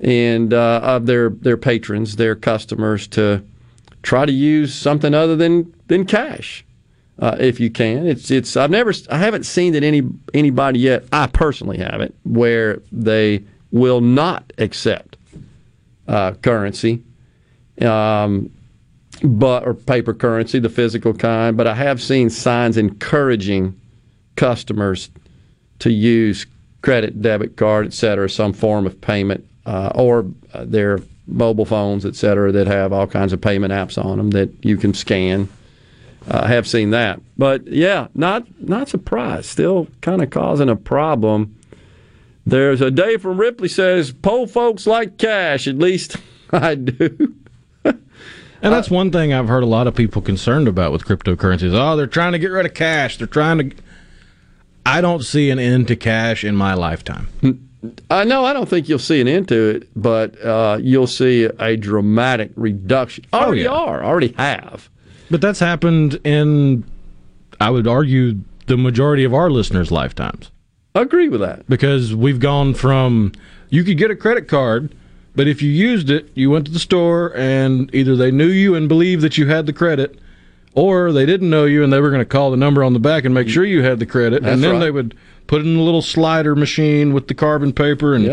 and 0.00 0.52
uh, 0.52 0.80
of 0.82 1.06
their 1.06 1.30
their 1.30 1.56
patrons, 1.56 2.16
their 2.16 2.34
customers 2.34 3.06
to 3.08 3.42
try 4.02 4.26
to 4.26 4.32
use 4.32 4.74
something 4.74 5.14
other 5.14 5.36
than 5.36 5.72
than 5.86 6.04
cash. 6.04 6.64
Uh, 7.18 7.36
if 7.38 7.60
you 7.60 7.70
can. 7.70 8.06
It's 8.06 8.30
it's 8.30 8.56
I've 8.56 8.70
never 8.70 8.92
I 9.10 9.18
haven't 9.18 9.44
seen 9.44 9.72
that 9.74 9.82
any 9.82 10.02
anybody 10.32 10.80
yet. 10.80 11.04
I 11.12 11.26
personally 11.26 11.78
haven't 11.78 12.14
where 12.24 12.82
they 12.92 13.44
will 13.70 14.00
not 14.00 14.52
accept 14.58 15.16
uh, 16.08 16.32
currency, 16.32 17.02
um, 17.80 18.50
but 19.22 19.66
or 19.66 19.74
paper 19.74 20.14
currency, 20.14 20.58
the 20.58 20.68
physical 20.68 21.14
kind. 21.14 21.56
But 21.56 21.66
I 21.66 21.74
have 21.74 22.02
seen 22.02 22.30
signs 22.30 22.76
encouraging 22.76 23.80
customers 24.36 25.10
to 25.80 25.90
use 25.90 26.46
credit, 26.82 27.22
debit 27.22 27.56
card, 27.56 27.86
et 27.86 27.92
cetera, 27.92 28.28
some 28.28 28.52
form 28.52 28.86
of 28.86 29.00
payment, 29.00 29.46
uh, 29.64 29.90
or 29.94 30.26
uh, 30.52 30.64
their 30.66 31.00
mobile 31.26 31.64
phones, 31.64 32.04
et 32.04 32.14
cetera, 32.14 32.52
that 32.52 32.66
have 32.66 32.92
all 32.92 33.06
kinds 33.06 33.32
of 33.32 33.40
payment 33.40 33.72
apps 33.72 34.02
on 34.02 34.18
them 34.18 34.30
that 34.30 34.50
you 34.64 34.76
can 34.76 34.92
scan. 34.92 35.48
I 36.30 36.34
uh, 36.38 36.46
have 36.46 36.66
seen 36.66 36.90
that, 36.90 37.20
but 37.36 37.66
yeah, 37.66 38.08
not 38.14 38.46
not 38.60 38.88
surprised. 38.88 39.46
Still 39.46 39.88
kind 40.00 40.22
of 40.22 40.30
causing 40.30 40.68
a 40.70 40.76
problem. 40.76 41.54
There's 42.46 42.80
a 42.80 42.90
Dave 42.90 43.22
from 43.22 43.38
Ripley 43.38 43.68
says, 43.68 44.12
"Poll 44.12 44.46
folks 44.46 44.86
like 44.86 45.18
cash. 45.18 45.66
At 45.68 45.78
least 45.78 46.16
I 46.52 46.74
do." 46.76 47.34
And 47.84 48.72
that's 48.72 48.88
one 48.88 49.10
thing 49.10 49.34
I've 49.34 49.48
heard 49.48 49.62
a 49.62 49.66
lot 49.66 49.86
of 49.86 49.94
people 49.94 50.22
concerned 50.22 50.68
about 50.68 50.90
with 50.90 51.04
cryptocurrencies. 51.04 51.74
Oh, 51.74 51.96
they're 51.96 52.06
trying 52.06 52.32
to 52.32 52.38
get 52.38 52.46
rid 52.50 52.64
of 52.64 52.72
cash. 52.72 53.18
They're 53.18 53.26
trying 53.26 53.58
to. 53.70 53.76
I 54.86 55.02
don't 55.02 55.22
see 55.22 55.50
an 55.50 55.58
end 55.58 55.88
to 55.88 55.96
cash 55.96 56.44
in 56.44 56.56
my 56.56 56.72
lifetime. 56.72 57.28
I 58.10 58.24
know 58.24 58.46
I 58.46 58.54
don't 58.54 58.66
think 58.68 58.88
you'll 58.88 58.98
see 58.98 59.20
an 59.20 59.28
end 59.28 59.48
to 59.48 59.68
it, 59.76 59.88
but 59.94 60.42
uh, 60.42 60.78
you'll 60.80 61.06
see 61.06 61.44
a 61.44 61.76
dramatic 61.76 62.52
reduction. 62.56 63.26
Already 63.34 63.66
Oh, 63.68 63.72
yeah. 63.74 63.78
are, 63.78 64.02
already 64.02 64.32
have. 64.38 64.88
But 65.30 65.40
that's 65.40 65.60
happened 65.60 66.20
in, 66.24 66.84
I 67.60 67.70
would 67.70 67.86
argue, 67.86 68.40
the 68.66 68.76
majority 68.76 69.24
of 69.24 69.34
our 69.34 69.50
listeners' 69.50 69.90
lifetimes. 69.90 70.50
I 70.94 71.02
agree 71.02 71.28
with 71.28 71.40
that. 71.40 71.68
Because 71.68 72.14
we've 72.14 72.38
gone 72.40 72.74
from 72.74 73.32
you 73.68 73.82
could 73.84 73.98
get 73.98 74.10
a 74.10 74.16
credit 74.16 74.46
card, 74.48 74.94
but 75.34 75.48
if 75.48 75.60
you 75.60 75.70
used 75.70 76.10
it, 76.10 76.30
you 76.34 76.50
went 76.50 76.66
to 76.66 76.70
the 76.72 76.78
store 76.78 77.36
and 77.36 77.92
either 77.94 78.14
they 78.14 78.30
knew 78.30 78.46
you 78.46 78.74
and 78.76 78.88
believed 78.88 79.22
that 79.22 79.36
you 79.36 79.48
had 79.48 79.66
the 79.66 79.72
credit, 79.72 80.18
or 80.74 81.12
they 81.12 81.26
didn't 81.26 81.50
know 81.50 81.64
you 81.64 81.82
and 81.82 81.92
they 81.92 82.00
were 82.00 82.10
going 82.10 82.20
to 82.20 82.24
call 82.26 82.50
the 82.50 82.56
number 82.56 82.84
on 82.84 82.92
the 82.92 83.00
back 83.00 83.24
and 83.24 83.34
make 83.34 83.48
sure 83.48 83.64
you 83.64 83.82
had 83.82 83.98
the 83.98 84.06
credit, 84.06 84.42
That's 84.42 84.54
and 84.54 84.62
then 84.62 84.72
right. 84.74 84.78
they 84.80 84.90
would 84.92 85.16
put 85.46 85.60
it 85.60 85.66
in 85.66 85.76
a 85.76 85.82
little 85.82 86.02
slider 86.02 86.54
machine 86.54 87.12
with 87.12 87.28
the 87.28 87.34
carbon 87.34 87.72
paper 87.72 88.14
and 88.14 88.24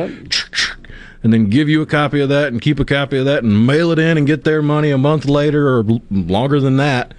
and 1.24 1.32
then 1.32 1.50
give 1.50 1.70
you 1.70 1.82
a 1.82 1.86
copy 1.86 2.20
of 2.20 2.30
that 2.30 2.48
and 2.48 2.62
keep 2.62 2.80
a 2.80 2.86
copy 2.86 3.18
of 3.18 3.26
that 3.26 3.44
and 3.44 3.66
mail 3.66 3.92
it 3.92 4.00
in 4.00 4.18
and 4.18 4.26
get 4.26 4.44
their 4.44 4.62
money 4.62 4.92
a 4.92 4.98
month 4.98 5.26
later 5.26 5.78
or 5.78 5.86
longer 6.10 6.60
than 6.60 6.78
that. 6.78 7.14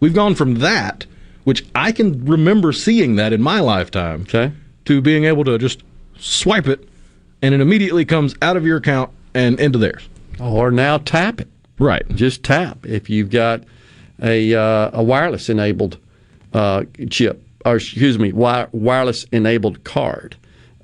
We've 0.00 0.14
gone 0.14 0.34
from 0.34 0.56
that, 0.56 1.06
which 1.44 1.64
I 1.74 1.92
can 1.92 2.24
remember 2.24 2.72
seeing 2.72 3.16
that 3.16 3.32
in 3.32 3.42
my 3.42 3.60
lifetime, 3.60 4.22
okay. 4.22 4.52
to 4.84 5.00
being 5.00 5.24
able 5.24 5.44
to 5.44 5.58
just 5.58 5.82
swipe 6.18 6.66
it 6.66 6.88
and 7.42 7.54
it 7.54 7.60
immediately 7.60 8.04
comes 8.04 8.34
out 8.42 8.56
of 8.56 8.66
your 8.66 8.78
account 8.78 9.10
and 9.34 9.58
into 9.60 9.78
theirs. 9.78 10.08
Or 10.40 10.70
now 10.70 10.98
tap 10.98 11.40
it. 11.40 11.48
Right. 11.78 12.06
Just 12.14 12.42
tap 12.42 12.84
if 12.84 13.08
you've 13.08 13.30
got 13.30 13.62
a 14.22 14.54
uh, 14.54 14.90
a 14.92 15.02
wireless 15.02 15.48
enabled 15.48 15.98
uh, 16.52 16.84
chip, 17.10 17.42
or 17.64 17.76
excuse 17.76 18.18
me, 18.18 18.30
wi- 18.30 18.68
wireless 18.72 19.24
enabled 19.30 19.84
card. 19.84 20.36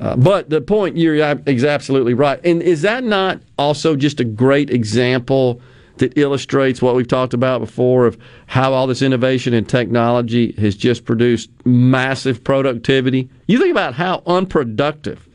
Uh, 0.05 0.15
but 0.17 0.51
the 0.51 0.61
point 0.61 0.99
you're 0.99 1.15
is 1.47 1.65
absolutely 1.65 2.13
right. 2.13 2.39
And 2.45 2.61
is 2.61 2.83
that 2.83 3.05
not 3.05 3.41
also 3.59 3.97
just 3.97 4.21
a 4.21 4.25
great 4.25 4.69
example 4.69 5.63
that 5.97 6.19
illustrates 6.19 6.83
what 6.83 6.95
we've 6.95 7.09
talked 7.09 7.33
about 7.33 7.61
before 7.61 8.05
of 8.05 8.19
how 8.47 8.75
all 8.75 8.87
this 8.87 9.01
innovation 9.01 9.55
and 9.55 9.67
technology 9.67 10.53
has 10.59 10.77
just 10.77 11.07
produced 11.07 11.49
massive 11.65 12.45
productivity? 12.45 13.31
You 13.47 13.59
think 13.59 13.71
about 13.71 13.95
how 13.95 14.23
unproductive. 14.27 15.27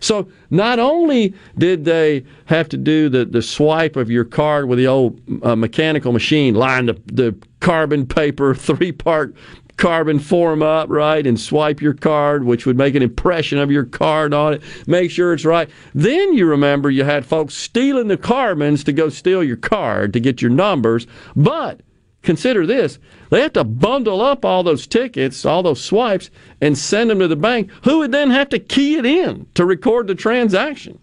So 0.00 0.28
not 0.50 0.78
only 0.78 1.32
did 1.56 1.86
they 1.86 2.22
have 2.44 2.68
to 2.68 2.76
do 2.76 3.08
the, 3.08 3.24
the 3.24 3.40
swipe 3.40 3.96
of 3.96 4.10
your 4.10 4.24
card 4.24 4.68
with 4.68 4.78
the 4.78 4.88
old 4.88 5.18
uh, 5.42 5.56
mechanical 5.56 6.12
machine, 6.12 6.54
line 6.54 6.84
the, 6.84 7.00
the 7.06 7.34
carbon 7.60 8.04
paper 8.04 8.54
three 8.54 8.92
part 8.92 9.34
carbon 9.78 10.18
form 10.18 10.62
up, 10.62 10.90
right, 10.90 11.26
and 11.26 11.40
swipe 11.40 11.80
your 11.80 11.94
card, 11.94 12.44
which 12.44 12.66
would 12.66 12.76
make 12.76 12.94
an 12.94 13.02
impression 13.02 13.58
of 13.58 13.70
your 13.70 13.84
card 13.84 14.34
on 14.34 14.54
it, 14.54 14.62
make 14.86 15.10
sure 15.10 15.32
it's 15.32 15.44
right. 15.44 15.70
Then 15.94 16.34
you 16.34 16.44
remember 16.46 16.90
you 16.90 17.04
had 17.04 17.24
folks 17.24 17.54
stealing 17.54 18.08
the 18.08 18.18
carbons 18.18 18.84
to 18.84 18.92
go 18.92 19.08
steal 19.08 19.42
your 19.42 19.56
card 19.56 20.12
to 20.12 20.20
get 20.20 20.42
your 20.42 20.50
numbers. 20.50 21.06
But 21.34 21.80
consider 22.22 22.66
this 22.66 22.98
they 23.30 23.40
have 23.40 23.52
to 23.54 23.64
bundle 23.64 24.20
up 24.20 24.44
all 24.44 24.62
those 24.62 24.86
tickets, 24.86 25.44
all 25.46 25.62
those 25.62 25.82
swipes, 25.82 26.30
and 26.60 26.76
send 26.76 27.10
them 27.10 27.20
to 27.20 27.28
the 27.28 27.36
bank, 27.36 27.70
who 27.84 27.98
would 27.98 28.12
then 28.12 28.30
have 28.30 28.48
to 28.50 28.58
key 28.58 28.96
it 28.96 29.06
in 29.06 29.46
to 29.54 29.64
record 29.64 30.08
the 30.08 30.14
transaction. 30.14 30.98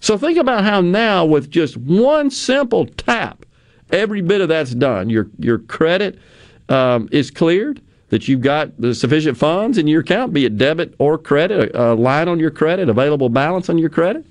So 0.00 0.16
think 0.16 0.38
about 0.38 0.64
how 0.64 0.80
now, 0.80 1.24
with 1.24 1.50
just 1.50 1.76
one 1.76 2.30
simple 2.30 2.86
tap, 2.86 3.44
every 3.90 4.20
bit 4.20 4.40
of 4.40 4.48
that's 4.48 4.74
done. 4.74 5.10
Your 5.10 5.28
your 5.38 5.58
credit 5.58 6.18
um, 6.68 7.08
is 7.10 7.30
cleared. 7.30 7.80
That 8.10 8.26
you've 8.26 8.40
got 8.40 8.80
the 8.80 8.94
sufficient 8.94 9.36
funds 9.36 9.76
in 9.76 9.86
your 9.86 10.00
account, 10.00 10.32
be 10.32 10.46
it 10.46 10.56
debit 10.56 10.94
or 10.98 11.18
credit, 11.18 11.74
a, 11.74 11.92
a 11.92 11.94
line 11.94 12.26
on 12.28 12.38
your 12.38 12.50
credit, 12.50 12.88
available 12.88 13.28
balance 13.28 13.68
on 13.68 13.76
your 13.76 13.90
credit, 13.90 14.24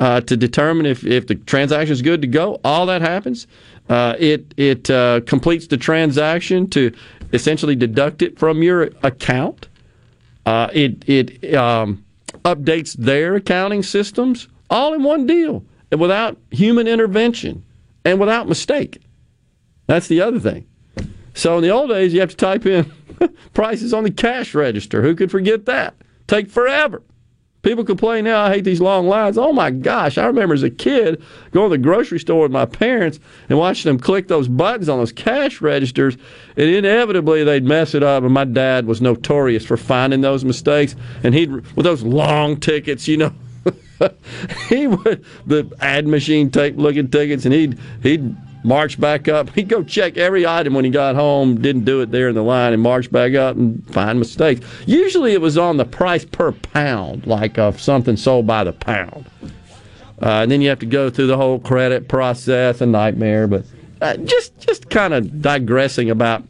uh, 0.00 0.20
to 0.22 0.36
determine 0.36 0.86
if, 0.86 1.04
if 1.04 1.28
the 1.28 1.36
transaction 1.36 1.92
is 1.92 2.02
good 2.02 2.20
to 2.22 2.26
go. 2.26 2.60
All 2.64 2.86
that 2.86 3.00
happens. 3.00 3.46
Uh, 3.88 4.16
it 4.18 4.52
it 4.56 4.90
uh, 4.90 5.20
completes 5.26 5.68
the 5.68 5.76
transaction 5.76 6.68
to 6.70 6.92
essentially 7.32 7.76
deduct 7.76 8.22
it 8.22 8.38
from 8.38 8.62
your 8.62 8.90
account. 9.02 9.68
Uh, 10.44 10.68
it 10.72 11.08
it 11.08 11.54
um, 11.54 12.04
updates 12.44 12.94
their 12.94 13.36
accounting 13.36 13.82
systems 13.82 14.48
all 14.70 14.94
in 14.94 15.02
one 15.02 15.26
deal 15.26 15.64
and 15.90 16.00
without 16.00 16.36
human 16.50 16.88
intervention 16.88 17.62
and 18.04 18.18
without 18.18 18.48
mistake. 18.48 19.00
That's 19.86 20.08
the 20.08 20.20
other 20.20 20.40
thing. 20.40 20.66
So 21.34 21.56
in 21.56 21.62
the 21.62 21.70
old 21.70 21.90
days, 21.90 22.12
you 22.12 22.20
have 22.20 22.30
to 22.30 22.36
type 22.36 22.66
in 22.66 22.90
prices 23.54 23.92
on 23.92 24.04
the 24.04 24.10
cash 24.10 24.54
register. 24.54 25.02
Who 25.02 25.14
could 25.14 25.30
forget 25.30 25.66
that? 25.66 25.94
Take 26.26 26.50
forever. 26.50 27.02
People 27.62 27.84
complain 27.84 28.24
now, 28.24 28.42
I 28.42 28.50
hate 28.50 28.64
these 28.64 28.80
long 28.80 29.06
lines. 29.06 29.38
Oh 29.38 29.52
my 29.52 29.70
gosh, 29.70 30.18
I 30.18 30.26
remember 30.26 30.52
as 30.52 30.64
a 30.64 30.70
kid 30.70 31.22
going 31.52 31.70
to 31.70 31.76
the 31.76 31.82
grocery 31.82 32.18
store 32.18 32.42
with 32.42 32.50
my 32.50 32.66
parents 32.66 33.20
and 33.48 33.56
watching 33.56 33.88
them 33.88 34.00
click 34.00 34.26
those 34.26 34.48
buttons 34.48 34.88
on 34.88 34.98
those 34.98 35.12
cash 35.12 35.60
registers, 35.60 36.16
and 36.56 36.68
inevitably 36.68 37.44
they'd 37.44 37.62
mess 37.62 37.94
it 37.94 38.02
up. 38.02 38.24
And 38.24 38.34
my 38.34 38.44
dad 38.44 38.86
was 38.86 39.00
notorious 39.00 39.64
for 39.64 39.76
finding 39.76 40.22
those 40.22 40.44
mistakes. 40.44 40.96
And 41.22 41.34
he'd, 41.34 41.52
with 41.52 41.84
those 41.84 42.02
long 42.02 42.58
tickets, 42.58 43.06
you 43.06 43.18
know, 43.18 43.32
he 44.68 44.88
would, 44.88 45.24
the 45.46 45.70
ad 45.80 46.08
machine 46.08 46.50
tape 46.50 46.76
looking 46.76 47.10
tickets, 47.10 47.44
and 47.44 47.54
he'd, 47.54 47.78
he'd, 48.02 48.36
march 48.64 49.00
back 49.00 49.28
up. 49.28 49.50
He'd 49.54 49.68
go 49.68 49.82
check 49.82 50.16
every 50.16 50.46
item 50.46 50.74
when 50.74 50.84
he 50.84 50.90
got 50.90 51.14
home, 51.14 51.60
didn't 51.60 51.84
do 51.84 52.00
it 52.00 52.10
there 52.10 52.28
in 52.28 52.34
the 52.34 52.42
line, 52.42 52.72
and 52.72 52.82
march 52.82 53.10
back 53.10 53.34
up 53.34 53.56
and 53.56 53.84
find 53.92 54.18
mistakes. 54.18 54.66
Usually 54.86 55.32
it 55.32 55.40
was 55.40 55.58
on 55.58 55.76
the 55.76 55.84
price 55.84 56.24
per 56.24 56.52
pound, 56.52 57.26
like 57.26 57.58
of 57.58 57.80
something 57.80 58.16
sold 58.16 58.46
by 58.46 58.64
the 58.64 58.72
pound. 58.72 59.26
Uh, 60.22 60.42
and 60.42 60.50
then 60.50 60.60
you 60.60 60.68
have 60.68 60.78
to 60.78 60.86
go 60.86 61.10
through 61.10 61.26
the 61.26 61.36
whole 61.36 61.58
credit 61.58 62.08
process, 62.08 62.80
a 62.80 62.86
nightmare. 62.86 63.48
But 63.48 63.64
uh, 64.00 64.16
just 64.18 64.58
just 64.60 64.88
kind 64.88 65.12
of 65.14 65.42
digressing 65.42 66.10
about 66.10 66.44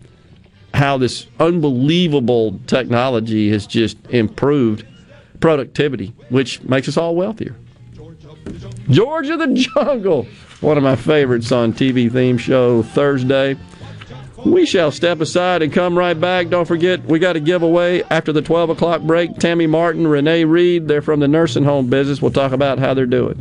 how 0.74 0.98
this 0.98 1.26
unbelievable 1.40 2.60
technology 2.66 3.50
has 3.50 3.66
just 3.66 3.96
improved 4.10 4.86
productivity, 5.40 6.14
which 6.28 6.62
makes 6.62 6.88
us 6.88 6.96
all 6.96 7.14
wealthier. 7.14 7.56
George 8.90 9.28
of 9.28 9.38
the 9.38 9.48
Jungle, 9.48 10.26
one 10.62 10.76
of 10.76 10.82
my 10.82 10.96
favorites 10.96 11.50
on 11.52 11.72
TV 11.72 12.10
theme 12.10 12.38
show 12.38 12.82
Thursday. 12.82 13.56
We 14.44 14.64
shall 14.64 14.90
step 14.90 15.20
aside 15.20 15.62
and 15.62 15.72
come 15.72 15.96
right 15.96 16.18
back. 16.18 16.48
Don't 16.48 16.66
forget, 16.66 17.04
we 17.04 17.18
got 17.18 17.36
a 17.36 17.40
giveaway 17.40 18.02
after 18.10 18.32
the 18.32 18.42
12 18.42 18.70
o'clock 18.70 19.02
break. 19.02 19.36
Tammy 19.36 19.66
Martin, 19.66 20.06
Renee 20.06 20.44
Reed, 20.44 20.88
they're 20.88 21.02
from 21.02 21.20
the 21.20 21.28
nursing 21.28 21.64
home 21.64 21.88
business. 21.88 22.22
We'll 22.22 22.32
talk 22.32 22.52
about 22.52 22.78
how 22.78 22.94
they're 22.94 23.06
doing. 23.06 23.36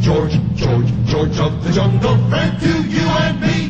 George, 0.00 0.32
George, 0.54 0.86
George 1.06 1.38
of 1.38 1.64
the 1.64 1.72
jungle, 1.72 2.16
friend 2.28 2.60
to 2.60 2.88
you 2.88 3.00
and 3.00 3.40
me. 3.40 3.69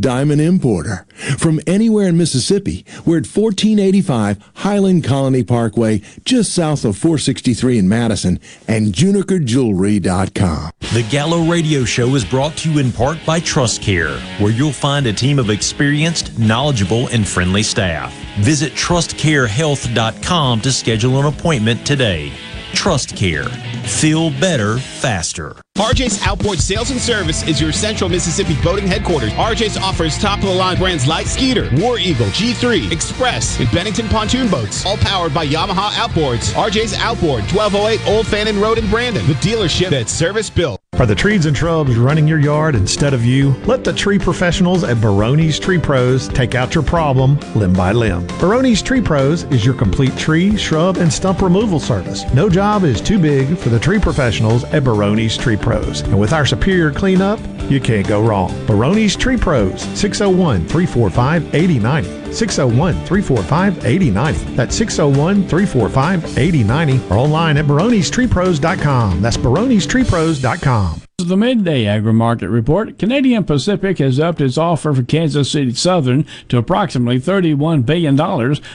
diamond 0.00 0.40
importer. 0.40 1.06
From 1.38 1.60
anywhere 1.66 2.08
in 2.08 2.16
Mississippi, 2.16 2.84
we're 3.04 3.18
at 3.18 3.26
1485 3.26 4.38
Highland 4.56 5.04
Colony 5.04 5.44
Parkway, 5.44 6.02
just 6.24 6.54
south 6.54 6.84
of 6.84 6.96
463 6.96 7.78
in 7.78 7.88
Madison, 7.88 8.40
and 8.66 8.92
junikerjewelry.com. 8.94 10.70
The 10.92 11.06
Gallo 11.10 11.44
Radio 11.44 11.84
Show 11.84 12.14
is 12.14 12.24
brought 12.24 12.56
to 12.58 12.70
you 12.70 12.78
in 12.80 12.90
part 12.92 13.18
by 13.24 13.40
Trust 13.40 13.82
Care, 13.82 14.18
where 14.38 14.50
you'll 14.52 14.72
find 14.72 15.06
a 15.06 15.12
team 15.12 15.38
of 15.38 15.50
experienced, 15.50 16.38
knowledgeable, 16.38 17.08
and 17.08 17.26
friendly 17.26 17.62
staff. 17.62 18.14
Visit 18.40 18.72
trustcarehealth.com 18.72 20.60
to 20.60 20.72
schedule 20.72 21.20
an 21.20 21.26
appointment 21.26 21.86
today. 21.86 22.32
Trust 22.72 23.16
Care. 23.16 23.48
Feel 23.84 24.30
better, 24.30 24.78
faster. 24.78 25.56
RJ's 25.80 26.20
Outboard 26.26 26.58
Sales 26.58 26.90
and 26.90 27.00
Service 27.00 27.46
is 27.48 27.60
your 27.60 27.72
central 27.72 28.10
Mississippi 28.10 28.54
boating 28.62 28.86
headquarters. 28.86 29.32
RJ's 29.32 29.78
offers 29.78 30.18
top 30.18 30.40
of 30.40 30.44
the 30.44 30.54
line 30.54 30.76
brands 30.76 31.06
like 31.06 31.26
Skeeter, 31.26 31.70
War 31.78 31.98
Eagle, 31.98 32.26
G3, 32.26 32.88
Xpress, 32.90 33.58
and 33.58 33.70
Bennington 33.72 34.08
pontoon 34.08 34.48
boats, 34.50 34.84
all 34.84 34.98
powered 34.98 35.32
by 35.32 35.46
Yamaha 35.46 35.90
Outboards. 35.92 36.52
RJ's 36.52 36.92
Outboard, 36.94 37.44
1208 37.52 38.06
Old 38.08 38.26
Fannin 38.26 38.60
Road 38.60 38.76
in 38.76 38.90
Brandon, 38.90 39.26
the 39.26 39.32
dealership 39.34 39.88
that's 39.88 40.12
service 40.12 40.50
built. 40.50 40.80
Are 40.98 41.06
the 41.06 41.14
trees 41.14 41.46
and 41.46 41.56
shrubs 41.56 41.96
running 41.96 42.28
your 42.28 42.40
yard 42.40 42.74
instead 42.74 43.14
of 43.14 43.24
you? 43.24 43.52
Let 43.64 43.84
the 43.84 43.92
tree 43.92 44.18
professionals 44.18 44.84
at 44.84 45.00
Barone's 45.00 45.58
Tree 45.58 45.78
Pros 45.78 46.28
take 46.28 46.54
out 46.54 46.74
your 46.74 46.84
problem 46.84 47.38
limb 47.54 47.72
by 47.72 47.92
limb. 47.92 48.26
Barone's 48.38 48.82
Tree 48.82 49.00
Pros 49.00 49.44
is 49.44 49.64
your 49.64 49.72
complete 49.72 50.14
tree, 50.18 50.58
shrub, 50.58 50.98
and 50.98 51.10
stump 51.10 51.40
removal 51.40 51.80
service. 51.80 52.30
No 52.34 52.50
job 52.50 52.84
is 52.84 53.00
too 53.00 53.18
big 53.18 53.56
for 53.56 53.70
the 53.70 53.78
tree 53.78 53.98
professionals 53.98 54.64
at 54.64 54.84
Barone's 54.84 55.38
Tree 55.38 55.56
Pros. 55.60 56.00
And 56.00 56.18
with 56.18 56.32
our 56.32 56.46
superior 56.46 56.90
cleanup, 56.90 57.40
you 57.70 57.80
can't 57.80 58.06
go 58.06 58.22
wrong. 58.22 58.50
Barone's 58.66 59.16
Tree 59.16 59.36
Pros, 59.36 59.82
601 59.98 60.66
345 60.66 61.54
8090. 61.54 62.32
601 62.32 62.94
345 63.06 63.84
8090. 63.84 64.54
That's 64.56 64.74
601 64.76 65.48
345 65.48 66.38
8090 66.38 67.12
or 67.12 67.18
online 67.18 67.56
at 67.56 67.66
baronestreepros.com. 67.66 69.22
That's 69.22 69.36
baronestreepros.com. 69.36 71.02
The 71.18 71.36
midday 71.36 71.86
agri 71.86 72.14
market 72.14 72.48
report 72.48 72.98
Canadian 72.98 73.44
Pacific 73.44 73.98
has 73.98 74.18
upped 74.18 74.40
its 74.40 74.56
offer 74.56 74.94
for 74.94 75.02
Kansas 75.02 75.50
City 75.50 75.74
Southern 75.74 76.24
to 76.48 76.56
approximately 76.56 77.20
$31 77.20 77.84
billion, 77.84 78.16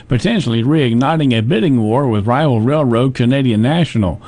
potentially 0.08 0.62
reigniting 0.62 1.36
a 1.36 1.42
bidding 1.42 1.82
war 1.82 2.08
with 2.08 2.28
rival 2.28 2.62
railroad 2.62 3.16
Canadian 3.16 3.64
National. 3.64 4.22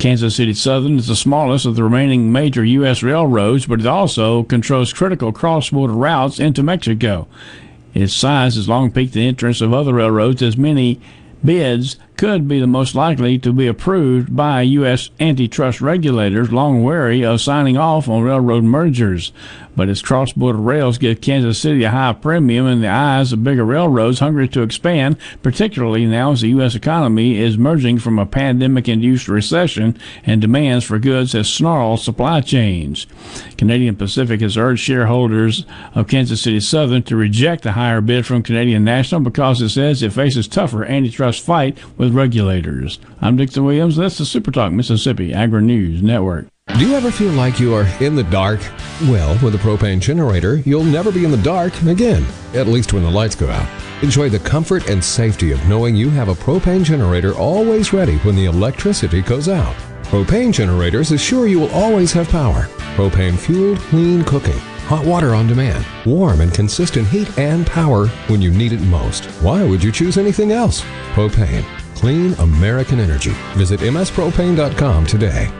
Kansas 0.00 0.36
City 0.36 0.54
Southern 0.54 0.98
is 0.98 1.08
the 1.08 1.14
smallest 1.14 1.66
of 1.66 1.76
the 1.76 1.84
remaining 1.84 2.32
major 2.32 2.64
U.S. 2.64 3.02
railroads, 3.02 3.66
but 3.66 3.80
it 3.80 3.86
also 3.86 4.44
controls 4.44 4.94
critical 4.94 5.30
cross 5.30 5.68
border 5.68 5.92
routes 5.92 6.40
into 6.40 6.62
Mexico. 6.62 7.28
Its 7.92 8.14
size 8.14 8.54
has 8.54 8.66
long 8.66 8.90
piqued 8.90 9.12
the 9.12 9.28
interest 9.28 9.60
of 9.60 9.74
other 9.74 9.92
railroads, 9.92 10.40
as 10.40 10.56
many 10.56 10.98
bids 11.44 11.98
could 12.20 12.46
be 12.46 12.60
the 12.60 12.66
most 12.66 12.94
likely 12.94 13.38
to 13.38 13.50
be 13.50 13.66
approved 13.66 14.36
by 14.36 14.60
U.S. 14.60 15.08
antitrust 15.20 15.80
regulators, 15.80 16.52
long 16.52 16.82
wary 16.82 17.24
of 17.24 17.40
signing 17.40 17.78
off 17.78 18.10
on 18.10 18.22
railroad 18.22 18.62
mergers. 18.62 19.32
But 19.74 19.88
its 19.88 20.02
cross 20.02 20.34
border 20.34 20.58
rails 20.58 20.98
give 20.98 21.22
Kansas 21.22 21.58
City 21.58 21.84
a 21.84 21.90
high 21.90 22.12
premium 22.12 22.66
in 22.66 22.82
the 22.82 22.88
eyes 22.88 23.32
of 23.32 23.42
bigger 23.42 23.64
railroads 23.64 24.18
hungry 24.18 24.48
to 24.48 24.60
expand, 24.60 25.16
particularly 25.42 26.04
now 26.04 26.32
as 26.32 26.42
the 26.42 26.48
U.S. 26.50 26.74
economy 26.74 27.38
is 27.38 27.54
emerging 27.54 28.00
from 28.00 28.18
a 28.18 28.26
pandemic 28.26 28.88
induced 28.88 29.26
recession 29.26 29.98
and 30.26 30.42
demands 30.42 30.84
for 30.84 30.98
goods 30.98 31.32
has 31.32 31.48
snarled 31.48 32.00
supply 32.00 32.42
chains. 32.42 33.06
Canadian 33.56 33.96
Pacific 33.96 34.42
has 34.42 34.58
urged 34.58 34.82
shareholders 34.82 35.64
of 35.94 36.08
Kansas 36.08 36.42
City 36.42 36.60
Southern 36.60 37.02
to 37.04 37.16
reject 37.16 37.62
the 37.62 37.72
higher 37.72 38.02
bid 38.02 38.26
from 38.26 38.42
Canadian 38.42 38.84
National 38.84 39.22
because 39.22 39.62
it 39.62 39.70
says 39.70 40.02
it 40.02 40.12
faces 40.12 40.46
tougher 40.46 40.84
antitrust 40.84 41.42
fight 41.42 41.78
with 41.96 42.09
regulators. 42.14 42.98
I'm 43.20 43.36
Dixon 43.36 43.64
Williams. 43.64 43.96
That's 43.96 44.18
the 44.18 44.24
Super 44.24 44.50
Talk 44.50 44.72
Mississippi 44.72 45.32
Agri 45.32 45.62
News 45.62 46.02
Network. 46.02 46.46
Do 46.78 46.86
you 46.86 46.94
ever 46.94 47.10
feel 47.10 47.32
like 47.32 47.58
you 47.58 47.74
are 47.74 47.86
in 48.00 48.14
the 48.14 48.22
dark? 48.24 48.60
Well, 49.02 49.38
with 49.42 49.54
a 49.54 49.58
propane 49.58 50.00
generator, 50.00 50.56
you'll 50.56 50.84
never 50.84 51.10
be 51.10 51.24
in 51.24 51.30
the 51.30 51.36
dark 51.38 51.80
again, 51.82 52.24
at 52.54 52.68
least 52.68 52.92
when 52.92 53.02
the 53.02 53.10
lights 53.10 53.34
go 53.34 53.48
out. 53.48 53.68
Enjoy 54.02 54.28
the 54.28 54.38
comfort 54.38 54.88
and 54.88 55.02
safety 55.02 55.52
of 55.52 55.66
knowing 55.66 55.96
you 55.96 56.10
have 56.10 56.28
a 56.28 56.34
propane 56.34 56.84
generator 56.84 57.34
always 57.34 57.92
ready 57.92 58.18
when 58.18 58.36
the 58.36 58.44
electricity 58.44 59.20
goes 59.22 59.48
out. 59.48 59.74
Propane 60.04 60.52
generators 60.52 61.12
assure 61.12 61.46
you 61.46 61.60
will 61.60 61.72
always 61.72 62.12
have 62.12 62.28
power. 62.28 62.64
Propane 62.94 63.38
fueled, 63.38 63.78
clean 63.78 64.24
cooking. 64.24 64.58
Hot 64.90 65.06
water 65.06 65.36
on 65.36 65.46
demand, 65.46 65.86
warm 66.04 66.40
and 66.40 66.52
consistent 66.52 67.06
heat 67.06 67.38
and 67.38 67.64
power 67.64 68.08
when 68.26 68.42
you 68.42 68.50
need 68.50 68.72
it 68.72 68.80
most. 68.80 69.26
Why 69.40 69.62
would 69.62 69.84
you 69.84 69.92
choose 69.92 70.18
anything 70.18 70.50
else? 70.50 70.80
Propane, 71.12 71.64
clean 72.00 72.32
American 72.34 72.98
energy. 72.98 73.32
Visit 73.56 73.80
mspropane.com 73.80 75.06
today. 75.06 75.59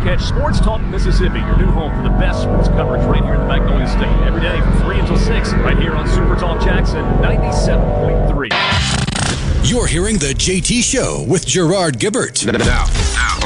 to 0.00 0.06
catch 0.06 0.22
Sports 0.22 0.60
Talk 0.60 0.80
Mississippi, 0.82 1.38
your 1.38 1.56
new 1.56 1.66
home 1.66 1.94
for 1.96 2.02
the 2.02 2.16
best 2.16 2.42
sports 2.42 2.68
coverage 2.68 3.02
right 3.04 3.22
here 3.22 3.34
in 3.34 3.40
the 3.40 3.46
Magnolia 3.46 3.88
State. 3.88 4.08
Every 4.26 4.40
day 4.40 4.60
from 4.60 4.80
3 4.80 5.00
until 5.00 5.18
6, 5.18 5.52
right 5.54 5.78
here 5.78 5.94
on 5.94 6.08
Super 6.08 6.36
Talk 6.36 6.62
Jackson 6.62 7.04
97.3. 7.22 9.68
You're 9.68 9.86
hearing 9.86 10.18
the 10.18 10.34
JT 10.34 10.82
Show 10.82 11.24
with 11.28 11.46
Gerard 11.46 11.98
Gibert. 11.98 12.46
Now, 12.46 12.52
now, 12.52 12.86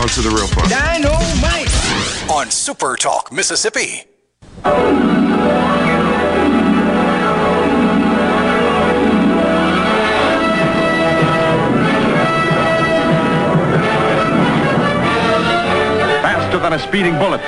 on 0.01 0.09
to 0.09 0.21
the 0.21 0.31
real 0.31 0.47
fun. 0.47 0.71
Dynamite 0.71 2.31
on 2.31 2.51
Super 2.51 2.97
Talk 2.97 3.33
Mississippi. 3.33 4.05
Than 16.65 16.73
a 16.73 16.79
speeding 16.79 17.19
bullet. 17.19 17.43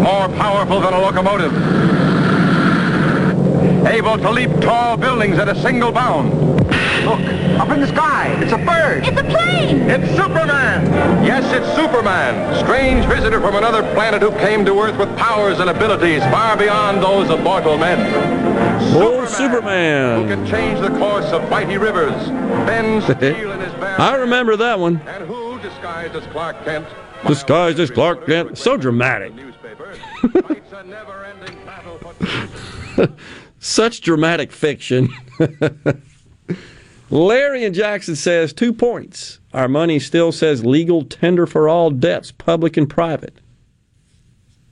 More 0.00 0.26
powerful 0.38 0.80
than 0.80 0.94
a 0.94 0.98
locomotive. 0.98 1.52
Able 3.86 4.16
to 4.16 4.30
leap 4.30 4.50
tall 4.62 4.96
buildings 4.96 5.38
at 5.38 5.50
a 5.50 5.60
single 5.60 5.92
bound. 5.92 6.32
Look, 7.04 7.20
up 7.60 7.68
in 7.68 7.82
the 7.82 7.88
sky. 7.88 8.28
It's 8.40 8.52
a 8.52 8.56
bird. 8.56 9.06
It's 9.06 9.20
a 9.20 9.24
plane. 9.24 9.82
It's 9.90 10.08
Superman. 10.16 10.86
Yes, 11.26 11.44
it's 11.52 11.68
Superman. 11.76 12.64
Strange 12.64 13.04
visitor 13.04 13.38
from 13.38 13.56
another 13.56 13.82
planet 13.92 14.22
who 14.22 14.30
came 14.38 14.64
to 14.64 14.80
Earth 14.80 14.96
with 14.96 15.14
powers 15.18 15.60
and 15.60 15.68
abilities 15.68 16.22
far 16.22 16.56
beyond 16.56 17.02
those 17.02 17.28
of 17.28 17.42
mortal 17.42 17.76
men. 17.76 17.98
Oh, 18.94 19.26
Superman. 19.26 20.22
Who 20.22 20.28
can 20.28 20.46
change 20.46 20.80
the 20.80 20.90
course 20.98 21.26
of 21.32 21.50
mighty 21.50 21.76
rivers, 21.76 22.14
bend 22.64 23.02
steel 23.18 23.52
in 23.52 23.60
his 23.60 23.72
bare 23.74 24.00
I 24.00 24.14
remember 24.14 24.56
that 24.56 24.78
one. 24.78 25.02
Disguised 25.74 26.14
as 26.14 26.26
Clark 26.32 26.64
Kent, 26.64 26.86
Disguised 27.26 27.80
as 27.80 27.90
Clark 27.90 28.26
Kent. 28.26 28.58
So 28.58 28.76
dramatic. 28.76 29.32
Such 33.58 34.00
dramatic 34.00 34.52
fiction. 34.52 35.08
Larry 37.10 37.64
and 37.64 37.74
Jackson 37.74 38.16
says 38.16 38.52
two 38.52 38.72
points. 38.72 39.38
Our 39.52 39.68
money 39.68 39.98
still 39.98 40.32
says 40.32 40.64
legal 40.64 41.04
tender 41.04 41.46
for 41.46 41.68
all 41.68 41.90
debts, 41.90 42.32
public 42.32 42.76
and 42.76 42.88
private. 42.88 43.38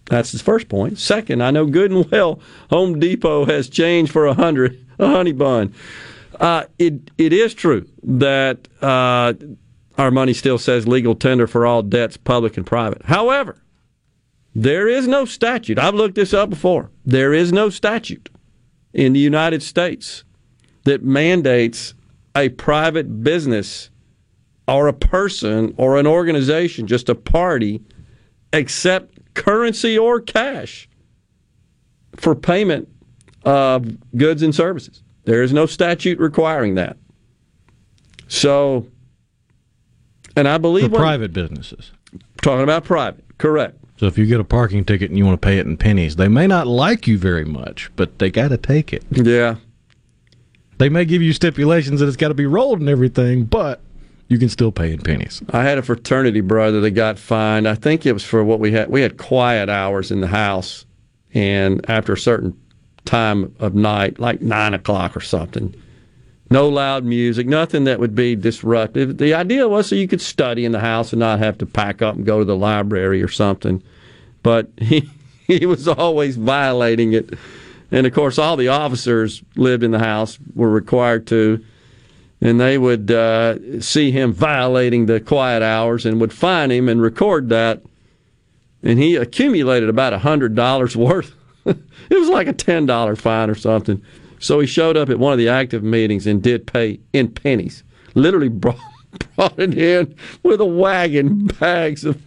That's 0.06 0.32
his 0.32 0.42
first 0.42 0.68
point. 0.68 0.98
Second, 0.98 1.42
I 1.42 1.50
know 1.50 1.66
good 1.66 1.92
and 1.92 2.10
well 2.10 2.40
Home 2.70 2.98
Depot 2.98 3.44
has 3.44 3.68
changed 3.68 4.10
for 4.10 4.26
a 4.26 4.34
hundred, 4.34 4.84
a 4.98 5.06
honey 5.06 5.32
bun. 5.32 5.72
Uh, 6.40 6.64
it 6.78 7.10
it 7.16 7.32
is 7.32 7.54
true 7.54 7.86
that 8.02 8.66
uh, 8.80 9.34
our 10.00 10.10
money 10.10 10.32
still 10.32 10.56
says 10.56 10.88
legal 10.88 11.14
tender 11.14 11.46
for 11.46 11.66
all 11.66 11.82
debts, 11.82 12.16
public 12.16 12.56
and 12.56 12.64
private. 12.64 13.02
However, 13.04 13.62
there 14.54 14.88
is 14.88 15.06
no 15.06 15.26
statute. 15.26 15.78
I've 15.78 15.94
looked 15.94 16.14
this 16.14 16.32
up 16.32 16.48
before. 16.48 16.90
There 17.04 17.34
is 17.34 17.52
no 17.52 17.68
statute 17.68 18.30
in 18.94 19.12
the 19.12 19.20
United 19.20 19.62
States 19.62 20.24
that 20.84 21.02
mandates 21.02 21.92
a 22.34 22.48
private 22.48 23.22
business 23.22 23.90
or 24.66 24.88
a 24.88 24.94
person 24.94 25.74
or 25.76 25.98
an 25.98 26.06
organization, 26.06 26.86
just 26.86 27.10
a 27.10 27.14
party, 27.14 27.82
accept 28.54 29.34
currency 29.34 29.98
or 29.98 30.18
cash 30.18 30.88
for 32.16 32.34
payment 32.34 32.88
of 33.44 33.86
goods 34.16 34.42
and 34.42 34.54
services. 34.54 35.02
There 35.24 35.42
is 35.42 35.52
no 35.52 35.66
statute 35.66 36.18
requiring 36.18 36.76
that. 36.76 36.96
So, 38.28 38.86
and 40.36 40.46
I 40.48 40.58
believe 40.58 40.84
For 40.86 40.90
when- 40.90 41.00
private 41.00 41.32
businesses. 41.32 41.92
Talking 42.42 42.62
about 42.64 42.84
private, 42.84 43.24
correct. 43.38 43.76
So 43.98 44.06
if 44.06 44.16
you 44.16 44.24
get 44.24 44.40
a 44.40 44.44
parking 44.44 44.84
ticket 44.84 45.10
and 45.10 45.18
you 45.18 45.26
want 45.26 45.40
to 45.40 45.46
pay 45.46 45.58
it 45.58 45.66
in 45.66 45.76
pennies, 45.76 46.16
they 46.16 46.28
may 46.28 46.46
not 46.46 46.66
like 46.66 47.06
you 47.06 47.18
very 47.18 47.44
much, 47.44 47.90
but 47.96 48.18
they 48.18 48.30
got 48.30 48.48
to 48.48 48.56
take 48.56 48.92
it. 48.94 49.04
Yeah. 49.10 49.56
They 50.78 50.88
may 50.88 51.04
give 51.04 51.20
you 51.20 51.34
stipulations 51.34 52.00
that 52.00 52.06
it's 52.06 52.16
got 52.16 52.28
to 52.28 52.34
be 52.34 52.46
rolled 52.46 52.80
and 52.80 52.88
everything, 52.88 53.44
but 53.44 53.82
you 54.28 54.38
can 54.38 54.48
still 54.48 54.72
pay 54.72 54.92
in 54.92 55.00
pennies. 55.00 55.42
I 55.50 55.64
had 55.64 55.76
a 55.76 55.82
fraternity 55.82 56.40
brother 56.40 56.80
that 56.80 56.92
got 56.92 57.18
fined. 57.18 57.68
I 57.68 57.74
think 57.74 58.06
it 58.06 58.12
was 58.12 58.24
for 58.24 58.42
what 58.42 58.58
we 58.60 58.72
had. 58.72 58.88
We 58.88 59.02
had 59.02 59.18
quiet 59.18 59.68
hours 59.68 60.10
in 60.10 60.22
the 60.22 60.28
house, 60.28 60.86
and 61.34 61.84
after 61.90 62.14
a 62.14 62.18
certain 62.18 62.56
time 63.04 63.54
of 63.60 63.74
night, 63.74 64.18
like 64.18 64.40
nine 64.40 64.72
o'clock 64.72 65.14
or 65.14 65.20
something, 65.20 65.74
no 66.50 66.68
loud 66.68 67.04
music, 67.04 67.46
nothing 67.46 67.84
that 67.84 68.00
would 68.00 68.14
be 68.14 68.34
disruptive. 68.34 69.18
The 69.18 69.34
idea 69.34 69.68
was 69.68 69.88
so 69.88 69.94
you 69.94 70.08
could 70.08 70.20
study 70.20 70.64
in 70.64 70.72
the 70.72 70.80
house 70.80 71.12
and 71.12 71.20
not 71.20 71.38
have 71.38 71.58
to 71.58 71.66
pack 71.66 72.02
up 72.02 72.16
and 72.16 72.26
go 72.26 72.40
to 72.40 72.44
the 72.44 72.56
library 72.56 73.22
or 73.22 73.28
something. 73.28 73.82
But 74.42 74.68
he 74.76 75.08
he 75.46 75.66
was 75.66 75.88
always 75.88 76.36
violating 76.36 77.12
it, 77.12 77.38
and 77.90 78.06
of 78.06 78.14
course, 78.14 78.38
all 78.38 78.56
the 78.56 78.68
officers 78.68 79.42
lived 79.56 79.82
in 79.82 79.90
the 79.90 79.98
house 79.98 80.38
were 80.54 80.70
required 80.70 81.26
to 81.28 81.64
and 82.40 82.60
they 82.60 82.78
would 82.78 83.10
uh, 83.10 83.80
see 83.80 84.10
him 84.10 84.32
violating 84.32 85.06
the 85.06 85.20
quiet 85.20 85.62
hours 85.62 86.06
and 86.06 86.20
would 86.20 86.32
fine 86.32 86.70
him 86.70 86.88
and 86.88 87.02
record 87.02 87.48
that. 87.50 87.82
And 88.82 88.98
he 88.98 89.16
accumulated 89.16 89.88
about 89.88 90.14
a 90.14 90.18
hundred 90.18 90.54
dollars 90.54 90.96
worth. 90.96 91.34
it 91.66 91.78
was 92.10 92.30
like 92.30 92.46
a 92.46 92.52
ten 92.52 92.86
dollar 92.86 93.14
fine 93.14 93.50
or 93.50 93.54
something. 93.54 94.02
So 94.40 94.58
he 94.58 94.66
showed 94.66 94.96
up 94.96 95.08
at 95.10 95.18
one 95.18 95.32
of 95.32 95.38
the 95.38 95.48
active 95.48 95.84
meetings 95.84 96.26
and 96.26 96.42
did 96.42 96.66
pay 96.66 96.98
in 97.12 97.28
pennies. 97.28 97.84
Literally 98.14 98.48
brought, 98.48 98.80
brought 99.36 99.58
it 99.58 99.78
in 99.78 100.16
with 100.42 100.60
a 100.60 100.66
wagon, 100.66 101.46
bags 101.46 102.04
of 102.04 102.20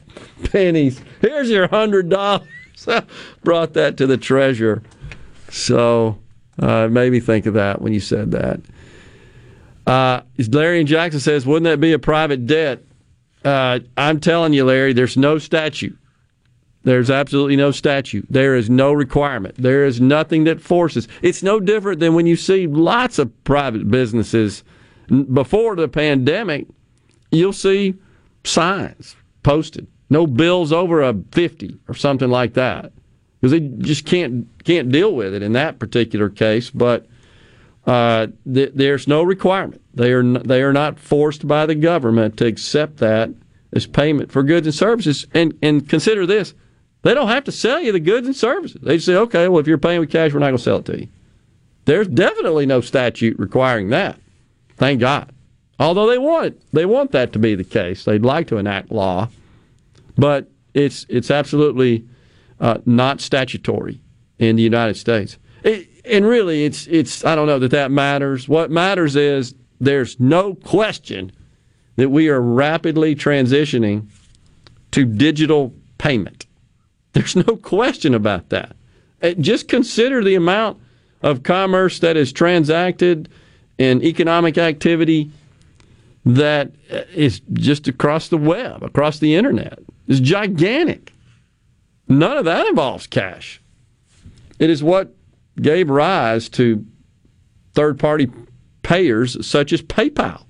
pennies. 0.45 1.02
Here's 1.19 1.49
your 1.49 1.68
hundred 1.68 2.10
dollars. 2.10 2.48
brought 3.44 3.73
that 3.73 3.98
to 3.98 4.07
the 4.07 4.18
treasurer. 4.18 4.84
So 5.49 6.18
uh, 6.61 6.85
it 6.85 6.91
made 6.91 7.11
me 7.11 7.19
think 7.19 7.45
of 7.45 7.56
that 7.56 7.81
when 7.81 7.94
you 7.94 7.99
said 7.99 8.31
that. 8.31 8.61
Uh, 9.85 10.22
Larry 10.49 10.80
and 10.80 10.88
Jackson 10.88 11.19
says, 11.19 11.45
wouldn't 11.45 11.65
that 11.65 11.80
be 11.80 11.94
a 11.94 11.99
private 11.99 12.45
debt? 12.48 12.84
Uh, 13.44 13.80
I'm 13.98 14.19
telling 14.19 14.53
you, 14.53 14.64
Larry, 14.65 14.94
there's 14.94 15.18
no 15.18 15.38
statute. 15.38 15.98
There's 16.84 17.10
absolutely 17.10 17.55
no 17.55 17.72
statute. 17.72 18.26
There 18.30 18.55
is 18.55 18.69
no 18.69 18.91
requirement. 18.91 19.55
There 19.57 19.85
is 19.85 20.01
nothing 20.01 20.43
that 20.43 20.61
forces. 20.61 21.07
It's 21.22 21.41
no 21.41 21.60
different 21.60 21.99
than 21.99 22.14
when 22.14 22.26
you 22.26 22.35
see 22.35 22.68
lots 22.68 23.19
of 23.19 23.43
private 23.45 23.89
businesses 23.89 24.64
before 25.31 25.76
the 25.76 25.88
pandemic. 25.88 26.68
You'll 27.31 27.53
see 27.53 27.95
signs 28.43 29.15
posted, 29.43 29.88
no 30.10 30.27
bills 30.27 30.72
over 30.73 31.01
a 31.01 31.15
fifty 31.31 31.80
or 31.88 31.93
something 31.93 32.30
like 32.30 32.53
that, 32.55 32.91
because 33.39 33.51
they 33.51 33.61
just 33.61 34.05
can't 34.05 34.47
can't 34.64 34.91
deal 34.91 35.15
with 35.15 35.34
it 35.34 35.41
in 35.41 35.53
that 35.53 35.80
particular 35.80 36.30
case. 36.30 36.69
But 36.69 37.07
uh, 37.88 38.27
th- 38.51 38.72
there's 38.76 39.07
no 39.07 39.23
requirement. 39.23 39.81
They 39.93 40.11
are 40.11 40.19
n- 40.19 40.43
they 40.45 40.61
are 40.61 40.73
not 40.73 40.99
forced 40.99 41.47
by 41.47 41.65
the 41.65 41.76
government 41.76 42.38
to 42.38 42.45
accept 42.45 42.97
that 42.97 43.30
as 43.72 43.88
payment 43.88 44.31
for 44.31 44.43
goods 44.43 44.68
and 44.68 44.76
services. 44.76 45.26
And 45.34 45.57
and 45.61 45.88
consider 45.89 46.26
this: 46.26 46.53
they 47.04 47.14
don't 47.14 47.28
have 47.28 47.44
to 47.46 47.52
sell 47.52 47.80
you 47.80 47.92
the 47.92 48.00
goods 48.00 48.26
and 48.26 48.36
services. 48.36 48.82
They 48.82 48.98
say, 48.98 49.16
okay, 49.16 49.48
well, 49.48 49.60
if 49.60 49.68
you're 49.68 49.78
paying 49.78 50.00
with 50.00 50.10
cash, 50.10 50.34
we're 50.34 50.40
not 50.40 50.48
going 50.48 50.58
to 50.58 50.64
sell 50.64 50.78
it 50.78 50.86
to 50.86 51.02
you. 51.02 51.08
There's 51.86 52.08
definitely 52.08 52.66
no 52.66 52.82
statute 52.82 53.38
requiring 53.38 53.90
that. 53.90 54.18
Thank 54.78 55.02
God. 55.02 55.32
Although 55.80 56.08
they 56.08 56.18
want 56.18 56.62
they 56.72 56.86
want 56.86 57.12
that 57.12 57.34
to 57.34 57.40
be 57.40 57.56
the 57.56 57.64
case. 57.64 58.06
They'd 58.06 58.24
like 58.24 58.48
to 58.48 58.58
enact 58.58 58.92
law, 58.92 59.28
but 60.18 60.50
it's 60.74 61.06
it's 61.10 61.30
absolutely 61.30 62.06
uh, 62.60 62.78
not 62.86 63.20
statutory 63.20 64.00
in 64.40 64.56
the 64.56 64.64
United 64.64 64.96
States. 64.96 65.38
It, 65.64 65.90
and 66.06 66.26
really, 66.26 66.64
it's 66.64 66.88
it's 66.88 67.26
I 67.26 67.36
don't 67.36 67.48
know 67.48 67.60
that 67.60 67.72
that 67.72 67.92
matters. 67.92 68.48
What 68.48 68.72
matters 68.72 69.16
is 69.16 69.56
there's 69.82 70.20
no 70.20 70.56
question 70.56 71.32
that 71.96 72.10
we 72.10 72.30
are 72.30 72.42
rapidly 72.42 73.16
transitioning 73.16 74.08
to 74.92 75.06
digital 75.06 75.74
payment. 75.98 76.46
There's 77.14 77.35
no 77.35 77.56
question 77.56 78.14
about 78.14 78.49
that. 78.49 78.76
Uh, 79.22 79.31
Just 79.31 79.68
consider 79.68 80.23
the 80.23 80.35
amount 80.35 80.80
of 81.22 81.44
commerce 81.44 81.99
that 81.99 82.18
is 82.18 82.34
transacted 82.34 83.30
and 83.80 84.03
economic 84.03 84.57
activity 84.57 85.31
that 86.26 86.72
uh, 86.91 87.02
just 87.53 87.88
across 87.88 88.27
the 88.27 88.38
web, 88.38 88.84
across 88.84 89.19
the 89.19 89.35
internet. 89.35 89.80
It's 90.07 90.19
gigantic. 90.19 91.14
None 92.07 92.38
of 92.38 92.45
that 92.45 92.68
involves 92.68 93.07
cash. 93.07 93.61
It 94.60 94.69
is 94.69 94.84
what 94.84 95.15
gave 95.61 95.90
rise 95.90 96.49
to 96.49 96.85
third 97.73 97.99
party 97.99 98.30
payers 98.81 99.45
such 99.45 99.72
as 99.73 99.81
PayPal. 99.81 100.45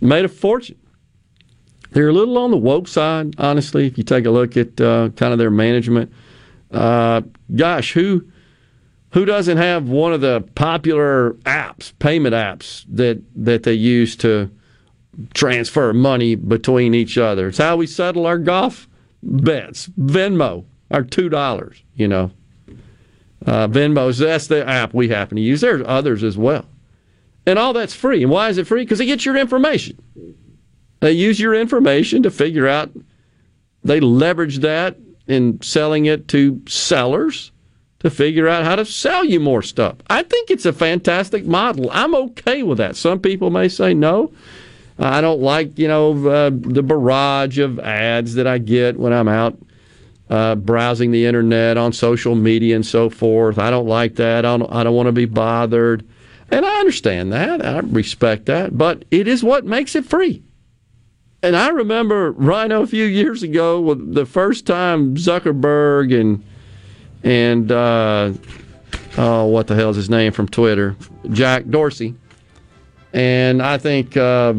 Made 0.00 0.24
a 0.24 0.28
fortune. 0.28 0.78
They're 1.92 2.08
a 2.08 2.12
little 2.12 2.38
on 2.38 2.50
the 2.50 2.56
woke 2.56 2.88
side, 2.88 3.34
honestly, 3.38 3.86
if 3.86 3.98
you 3.98 4.04
take 4.04 4.24
a 4.24 4.30
look 4.30 4.56
at 4.56 4.80
uh, 4.80 5.10
kind 5.10 5.32
of 5.32 5.38
their 5.38 5.50
management. 5.50 6.10
Uh, 6.70 7.20
gosh, 7.54 7.92
who 7.92 8.24
who 9.10 9.26
doesn't 9.26 9.58
have 9.58 9.90
one 9.90 10.14
of 10.14 10.22
the 10.22 10.42
popular 10.54 11.34
apps, 11.44 11.92
payment 11.98 12.34
apps 12.34 12.86
that 12.88 13.22
that 13.36 13.64
they 13.64 13.74
use 13.74 14.16
to 14.16 14.50
transfer 15.34 15.92
money 15.92 16.34
between 16.34 16.94
each 16.94 17.18
other? 17.18 17.48
It's 17.48 17.58
how 17.58 17.76
we 17.76 17.86
settle 17.86 18.24
our 18.24 18.38
golf 18.38 18.88
bets. 19.22 19.88
Venmo, 20.00 20.64
our 20.90 21.02
two 21.02 21.28
dollars. 21.28 21.82
You 21.94 22.08
know, 22.08 22.30
uh, 23.44 23.68
Venmo's 23.68 24.16
that's 24.16 24.46
the 24.46 24.66
app 24.66 24.94
we 24.94 25.08
happen 25.08 25.36
to 25.36 25.42
use. 25.42 25.60
There's 25.60 25.82
others 25.86 26.24
as 26.24 26.38
well, 26.38 26.64
and 27.44 27.58
all 27.58 27.74
that's 27.74 27.94
free. 27.94 28.22
And 28.22 28.32
why 28.32 28.48
is 28.48 28.56
it 28.56 28.66
free? 28.66 28.82
Because 28.82 29.00
it 29.00 29.06
gets 29.06 29.26
your 29.26 29.36
information. 29.36 29.98
They 31.02 31.10
use 31.10 31.40
your 31.40 31.52
information 31.52 32.22
to 32.22 32.30
figure 32.30 32.68
out. 32.68 32.92
They 33.82 33.98
leverage 33.98 34.58
that 34.58 34.96
in 35.26 35.60
selling 35.60 36.06
it 36.06 36.28
to 36.28 36.62
sellers 36.68 37.50
to 37.98 38.08
figure 38.08 38.46
out 38.46 38.64
how 38.64 38.76
to 38.76 38.84
sell 38.84 39.24
you 39.24 39.40
more 39.40 39.62
stuff. 39.62 39.96
I 40.08 40.22
think 40.22 40.48
it's 40.48 40.64
a 40.64 40.72
fantastic 40.72 41.44
model. 41.44 41.90
I'm 41.90 42.14
okay 42.14 42.62
with 42.62 42.78
that. 42.78 42.94
Some 42.94 43.18
people 43.18 43.50
may 43.50 43.68
say 43.68 43.94
no. 43.94 44.32
I 44.96 45.20
don't 45.20 45.40
like, 45.40 45.76
you 45.76 45.88
know, 45.88 46.28
uh, 46.28 46.50
the 46.52 46.84
barrage 46.84 47.58
of 47.58 47.80
ads 47.80 48.34
that 48.34 48.46
I 48.46 48.58
get 48.58 48.96
when 48.96 49.12
I'm 49.12 49.26
out 49.26 49.58
uh, 50.30 50.54
browsing 50.54 51.10
the 51.10 51.26
internet 51.26 51.76
on 51.76 51.92
social 51.92 52.36
media 52.36 52.76
and 52.76 52.86
so 52.86 53.10
forth. 53.10 53.58
I 53.58 53.70
don't 53.70 53.88
like 53.88 54.14
that. 54.16 54.44
I 54.44 54.56
don't, 54.56 54.72
I 54.72 54.84
don't 54.84 54.94
want 54.94 55.08
to 55.08 55.12
be 55.12 55.24
bothered. 55.24 56.06
And 56.48 56.64
I 56.64 56.78
understand 56.78 57.32
that. 57.32 57.64
I 57.66 57.80
respect 57.80 58.46
that. 58.46 58.78
But 58.78 59.04
it 59.10 59.26
is 59.26 59.42
what 59.42 59.64
makes 59.64 59.96
it 59.96 60.04
free. 60.04 60.44
And 61.42 61.56
I 61.56 61.70
remember 61.70 62.30
Rhino 62.30 62.82
a 62.82 62.86
few 62.86 63.04
years 63.04 63.42
ago, 63.42 63.80
with 63.80 64.14
the 64.14 64.24
first 64.24 64.64
time 64.64 65.16
Zuckerberg 65.16 66.18
and 66.18 66.44
and 67.24 67.72
uh, 67.72 68.32
oh, 69.18 69.46
what 69.46 69.66
the 69.66 69.74
hell 69.74 69.90
is 69.90 69.96
his 69.96 70.08
name 70.08 70.32
from 70.32 70.46
Twitter? 70.46 70.94
Jack 71.30 71.66
Dorsey, 71.66 72.14
and 73.12 73.60
I 73.60 73.76
think 73.76 74.16
uh, 74.16 74.54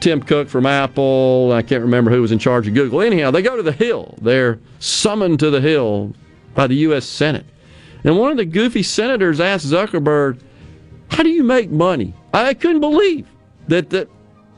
Tim 0.00 0.22
Cook 0.22 0.48
from 0.48 0.64
Apple. 0.64 1.52
I 1.52 1.60
can't 1.60 1.82
remember 1.82 2.10
who 2.10 2.22
was 2.22 2.32
in 2.32 2.38
charge 2.38 2.66
of 2.66 2.72
Google. 2.72 3.02
Anyhow, 3.02 3.30
they 3.30 3.42
go 3.42 3.54
to 3.54 3.62
the 3.62 3.72
Hill. 3.72 4.14
They're 4.22 4.58
summoned 4.78 5.38
to 5.40 5.50
the 5.50 5.60
Hill 5.60 6.14
by 6.54 6.66
the 6.66 6.76
U.S. 6.76 7.04
Senate, 7.04 7.44
and 8.04 8.18
one 8.18 8.30
of 8.30 8.38
the 8.38 8.46
goofy 8.46 8.82
senators 8.82 9.38
asked 9.38 9.66
Zuckerberg, 9.66 10.40
"How 11.10 11.22
do 11.22 11.28
you 11.28 11.42
make 11.42 11.70
money?" 11.70 12.14
I 12.32 12.54
couldn't 12.54 12.80
believe 12.80 13.26
that 13.68 13.90
that 13.90 14.08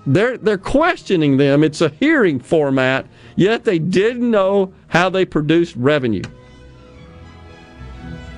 they're 0.07 0.37
they're 0.39 0.59
questioning 0.59 1.37
them. 1.37 1.65
It's 1.65 1.81
a 1.81 1.89
hearing 1.89 2.39
format, 2.41 3.07
yet 3.37 3.65
they 3.65 3.79
didn't 3.79 4.31
know 4.31 4.73
how 4.89 5.09
they 5.11 5.25
produced 5.25 5.77
revenue. 5.77 6.23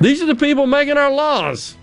These 0.01 0.23
are 0.23 0.27
the 0.27 0.35
people 0.35 0.67
making 0.67 0.99
our 0.99 1.11
laws. 1.11 1.77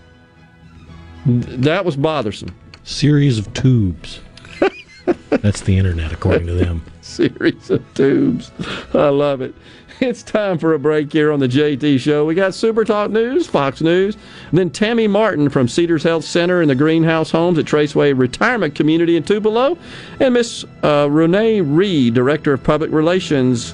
That 1.25 1.85
was 1.85 1.95
bothersome. 1.95 2.55
Series 2.83 3.37
of 3.39 3.51
tubes. 3.53 4.19
That's 5.29 5.61
the 5.61 5.77
internet, 5.77 6.11
according 6.11 6.47
to 6.47 6.53
them. 6.53 6.83
Series 7.01 7.69
of 7.69 7.81
tubes. 7.93 8.51
I 8.93 9.09
love 9.09 9.41
it. 9.41 9.55
It's 10.03 10.21
time 10.21 10.57
for 10.57 10.73
a 10.73 10.79
break 10.79 11.13
here 11.13 11.31
on 11.31 11.39
the 11.39 11.47
JT 11.47 11.97
Show. 11.97 12.25
We 12.25 12.35
got 12.35 12.53
Super 12.53 12.83
Talk 12.83 13.09
News, 13.09 13.47
Fox 13.47 13.79
News, 13.79 14.17
then 14.51 14.69
Tammy 14.69 15.07
Martin 15.07 15.47
from 15.47 15.69
Cedars 15.69 16.03
Health 16.03 16.25
Center 16.25 16.59
and 16.59 16.69
the 16.69 16.75
Greenhouse 16.75 17.31
Homes 17.31 17.57
at 17.57 17.63
Traceway 17.63 18.11
Retirement 18.17 18.75
Community 18.75 19.15
in 19.15 19.23
Tupelo, 19.23 19.77
and 20.19 20.33
Miss 20.33 20.65
uh, 20.83 21.07
Renee 21.09 21.61
Reed, 21.61 22.15
Director 22.15 22.51
of 22.51 22.61
Public 22.61 22.91
Relations 22.91 23.71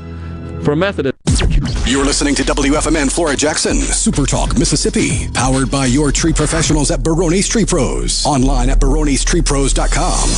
for 0.64 0.76
Methodist. 0.76 1.16
You're 1.88 2.06
listening 2.06 2.36
to 2.36 2.44
WFMN 2.44 3.12
Flora 3.12 3.36
Jackson, 3.36 3.78
Super 3.78 4.28
Talk, 4.28 4.56
Mississippi, 4.56 5.28
powered 5.34 5.72
by 5.72 5.88
your 5.88 6.12
tree 6.12 6.34
professionals 6.34 6.92
at 6.92 7.00
Barone's 7.00 7.48
Tree 7.48 7.66
Pros. 7.66 8.24
Online 8.28 8.70
at 8.70 8.80
baronestreepros.com. 8.80 10.30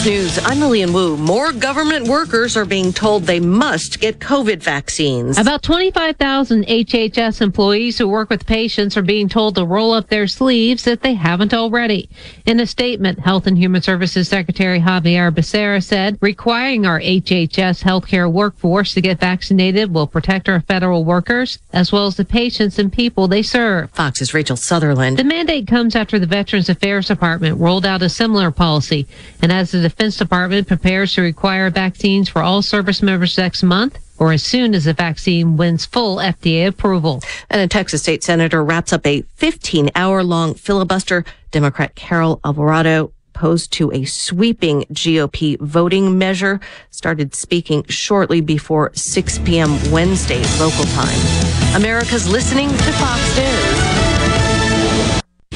Fox 0.00 0.06
News, 0.06 0.19
I'm 0.38 0.60
Lillian 0.60 0.92
Wu. 0.92 1.16
More 1.16 1.52
government 1.52 2.06
workers 2.06 2.56
are 2.56 2.64
being 2.64 2.92
told 2.92 3.24
they 3.24 3.40
must 3.40 3.98
get 3.98 4.20
COVID 4.20 4.62
vaccines. 4.62 5.36
About 5.38 5.62
25,000 5.62 6.66
HHS 6.66 7.40
employees 7.40 7.98
who 7.98 8.06
work 8.06 8.30
with 8.30 8.46
patients 8.46 8.96
are 8.96 9.02
being 9.02 9.28
told 9.28 9.56
to 9.56 9.64
roll 9.64 9.92
up 9.92 10.08
their 10.08 10.28
sleeves 10.28 10.86
if 10.86 11.00
they 11.00 11.14
haven't 11.14 11.52
already. 11.52 12.08
In 12.46 12.60
a 12.60 12.66
statement, 12.66 13.18
Health 13.18 13.48
and 13.48 13.58
Human 13.58 13.82
Services 13.82 14.28
Secretary 14.28 14.78
Xavier 14.78 15.32
Becerra 15.32 15.82
said 15.82 16.16
requiring 16.20 16.86
our 16.86 17.00
HHS 17.00 17.82
healthcare 17.82 18.30
workforce 18.30 18.94
to 18.94 19.00
get 19.00 19.18
vaccinated 19.18 19.92
will 19.92 20.06
protect 20.06 20.48
our 20.48 20.60
federal 20.60 21.04
workers 21.04 21.58
as 21.72 21.90
well 21.90 22.06
as 22.06 22.16
the 22.16 22.24
patients 22.24 22.78
and 22.78 22.92
people 22.92 23.26
they 23.26 23.42
serve. 23.42 23.90
Fox's 23.90 24.32
Rachel 24.32 24.56
Sutherland. 24.56 25.18
The 25.18 25.24
mandate 25.24 25.66
comes 25.66 25.96
after 25.96 26.20
the 26.20 26.26
Veterans 26.26 26.68
Affairs 26.68 27.08
Department 27.08 27.58
rolled 27.58 27.84
out 27.84 28.02
a 28.02 28.08
similar 28.08 28.52
policy, 28.52 29.08
and 29.42 29.50
as 29.50 29.72
the 29.72 29.80
Defense 29.80 30.19
Department 30.20 30.68
prepares 30.68 31.14
to 31.14 31.22
require 31.22 31.70
vaccines 31.70 32.28
for 32.28 32.42
all 32.42 32.60
service 32.60 33.02
members 33.02 33.36
next 33.38 33.62
month 33.62 33.98
or 34.18 34.32
as 34.32 34.42
soon 34.42 34.74
as 34.74 34.84
the 34.84 34.92
vaccine 34.92 35.56
wins 35.56 35.86
full 35.86 36.18
FDA 36.18 36.68
approval. 36.68 37.22
And 37.48 37.60
a 37.60 37.66
Texas 37.66 38.02
state 38.02 38.22
senator 38.22 38.62
wraps 38.62 38.92
up 38.92 39.06
a 39.06 39.22
15 39.36 39.90
hour 39.96 40.22
long 40.22 40.54
filibuster. 40.54 41.24
Democrat 41.50 41.94
Carol 41.94 42.38
Alvarado 42.44 43.12
opposed 43.34 43.72
to 43.72 43.90
a 43.92 44.04
sweeping 44.04 44.82
GOP 44.92 45.58
voting 45.58 46.18
measure 46.18 46.60
started 46.90 47.34
speaking 47.34 47.82
shortly 47.88 48.42
before 48.42 48.92
6 48.94 49.38
p.m. 49.38 49.70
Wednesday 49.90 50.42
local 50.58 50.84
time. 50.84 51.74
America's 51.74 52.28
listening 52.30 52.68
to 52.68 52.92
Fox 52.92 53.36
News. 53.38 54.29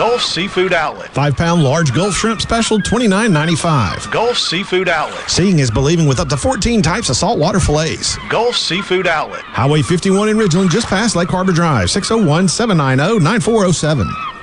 Gulf 0.00 0.22
Seafood 0.22 0.72
Outlet. 0.72 1.10
Five 1.10 1.36
pound 1.36 1.62
large 1.62 1.92
Gulf 1.92 2.14
shrimp 2.14 2.40
special, 2.40 2.78
$29.95. 2.78 4.10
Gulf 4.10 4.38
Seafood 4.38 4.88
Outlet. 4.88 5.28
Seeing 5.28 5.58
is 5.58 5.70
believing 5.70 6.06
with 6.06 6.20
up 6.20 6.28
to 6.30 6.38
14 6.38 6.80
types 6.80 7.10
of 7.10 7.16
saltwater 7.16 7.60
fillets. 7.60 8.16
Gulf 8.30 8.56
Seafood 8.56 9.06
Outlet. 9.06 9.42
Highway 9.42 9.82
51 9.82 10.30
in 10.30 10.38
Ridgeland, 10.38 10.70
just 10.70 10.86
past 10.86 11.16
Lake 11.16 11.28
Harbor 11.28 11.52
Drive, 11.52 11.90
601 11.90 12.48
790 12.48 13.22
9407. 13.22 14.39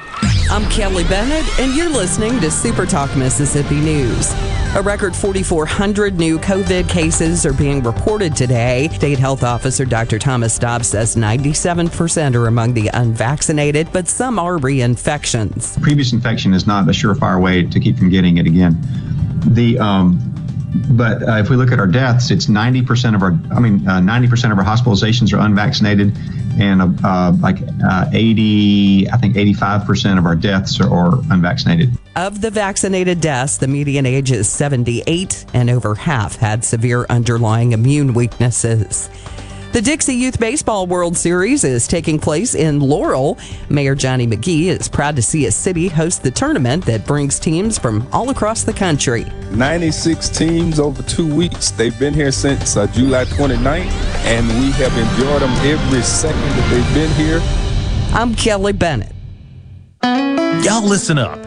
I'm 0.49 0.63
Kelly 0.69 1.03
Bennett, 1.03 1.59
and 1.59 1.75
you're 1.75 1.89
listening 1.89 2.39
to 2.39 2.49
Super 2.49 2.85
Talk 2.85 3.13
Mississippi 3.17 3.81
News. 3.81 4.31
A 4.75 4.81
record 4.81 5.13
4,400 5.13 6.17
new 6.17 6.39
COVID 6.39 6.87
cases 6.87 7.45
are 7.45 7.51
being 7.51 7.83
reported 7.83 8.33
today. 8.33 8.87
State 8.93 9.19
Health 9.19 9.43
Officer 9.43 9.83
Dr. 9.83 10.17
Thomas 10.17 10.57
Dobbs 10.57 10.87
says 10.87 11.17
97% 11.17 12.33
are 12.33 12.47
among 12.47 12.75
the 12.75 12.89
unvaccinated, 12.93 13.89
but 13.91 14.07
some 14.07 14.39
are 14.39 14.57
reinfections. 14.57 15.81
Previous 15.81 16.13
infection 16.13 16.53
is 16.53 16.65
not 16.65 16.87
a 16.87 16.91
surefire 16.91 17.41
way 17.41 17.63
to 17.63 17.79
keep 17.79 17.97
from 17.97 18.09
getting 18.09 18.37
it 18.37 18.47
again. 18.47 18.77
The 19.47 19.77
um, 19.79 20.33
but 20.89 21.23
uh, 21.23 21.37
if 21.37 21.49
we 21.49 21.55
look 21.55 21.71
at 21.71 21.79
our 21.79 21.87
deaths, 21.87 22.29
it's 22.29 22.47
90% 22.47 23.15
of 23.15 23.23
our, 23.23 23.37
I 23.55 23.59
mean, 23.59 23.87
uh, 23.87 23.99
90% 23.99 24.51
of 24.51 24.57
our 24.57 24.65
hospitalizations 24.65 25.33
are 25.33 25.39
unvaccinated, 25.45 26.17
and 26.59 26.81
uh, 26.81 27.07
uh 27.07 27.33
like 27.39 27.57
uh, 27.87 28.09
80, 28.11 29.09
I 29.09 29.17
think 29.17 29.35
85% 29.35 30.17
of 30.17 30.25
our 30.25 30.35
deaths 30.35 30.79
are, 30.81 30.93
are 30.93 31.19
unvaccinated. 31.31 31.97
Of 32.15 32.41
the 32.41 32.51
vaccinated 32.51 33.21
deaths, 33.21 33.57
the 33.57 33.67
median 33.67 34.05
age 34.05 34.31
is 34.31 34.49
78, 34.49 35.45
and 35.53 35.69
over 35.69 35.95
half 35.95 36.35
had 36.35 36.65
severe 36.65 37.05
underlying 37.09 37.71
immune 37.71 38.13
weaknesses. 38.13 39.09
The 39.73 39.81
Dixie 39.81 40.15
Youth 40.15 40.39
Baseball 40.39 40.87
World 40.87 41.15
Series 41.15 41.63
is 41.63 41.87
taking 41.87 42.19
place 42.19 42.55
in 42.55 42.79
Laurel. 42.79 43.37
Mayor 43.69 43.95
Johnny 43.95 44.25
Magee 44.25 44.69
is 44.69 44.87
proud 44.87 45.15
to 45.17 45.21
see 45.21 45.45
a 45.45 45.51
city 45.51 45.87
host 45.87 46.23
the 46.23 46.31
tournament 46.31 46.85
that 46.85 47.05
brings 47.05 47.37
teams 47.37 47.77
from 47.77 48.07
all 48.13 48.29
across 48.29 48.63
the 48.63 48.73
country. 48.73 49.25
96 49.51 50.29
teams 50.29 50.79
over 50.79 51.03
two 51.03 51.31
weeks. 51.35 51.71
They've 51.71 51.97
been 51.99 52.13
here 52.13 52.31
since 52.31 52.77
uh, 52.77 52.87
July 52.87 53.25
29th, 53.25 53.91
and 54.25 54.47
we 54.59 54.71
have 54.71 54.97
enjoyed 54.97 55.41
them 55.41 55.51
every 55.65 56.01
second 56.01 56.39
that 56.41 56.69
they've 56.71 56.93
been 56.95 57.13
here. 57.15 57.39
I'm 58.17 58.33
Kelly 58.35 58.73
Bennett. 58.73 59.13
Y'all 60.63 60.87
listen 60.87 61.19
up. 61.19 61.46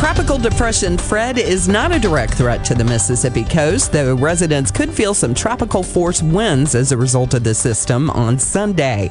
Tropical 0.00 0.38
Depression 0.38 0.96
Fred 0.96 1.36
is 1.36 1.68
not 1.68 1.92
a 1.92 1.98
direct 1.98 2.32
threat 2.32 2.64
to 2.64 2.74
the 2.74 2.82
Mississippi 2.82 3.44
coast, 3.44 3.92
though 3.92 4.14
residents 4.14 4.70
could 4.70 4.88
feel 4.88 5.12
some 5.12 5.34
tropical 5.34 5.82
force 5.82 6.22
winds 6.22 6.74
as 6.74 6.90
a 6.90 6.96
result 6.96 7.34
of 7.34 7.44
the 7.44 7.54
system 7.54 8.08
on 8.08 8.38
Sunday. 8.38 9.10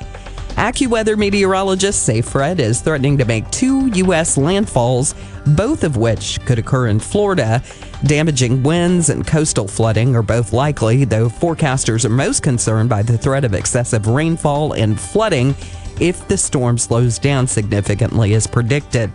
AccuWeather 0.56 1.16
meteorologists 1.16 2.02
say 2.02 2.22
Fred 2.22 2.60
is 2.60 2.82
threatening 2.82 3.20
to 3.20 3.26
make 3.26 3.48
two 3.52 3.86
U.S. 3.98 4.36
landfalls, 4.36 5.14
both 5.56 5.84
of 5.84 5.96
which 5.96 6.44
could 6.48 6.58
occur 6.58 6.88
in 6.88 7.00
Florida. 7.00 7.62
Damaging 8.06 8.64
winds 8.64 9.10
and 9.10 9.28
coastal 9.28 9.68
flooding 9.68 10.16
are 10.16 10.24
both 10.24 10.54
likely, 10.54 11.06
though 11.06 11.30
forecasters 11.30 12.04
are 12.04 12.10
most 12.10 12.42
concerned 12.42 12.90
by 12.90 13.04
the 13.04 13.18
threat 13.18 13.46
of 13.46 13.54
excessive 13.54 14.08
rainfall 14.08 14.74
and 14.74 15.00
flooding 15.00 15.56
if 16.00 16.28
the 16.28 16.38
storm 16.38 16.80
slows 16.80 17.20
down 17.20 17.46
significantly 17.46 18.34
as 18.34 18.48
predicted. 18.48 19.12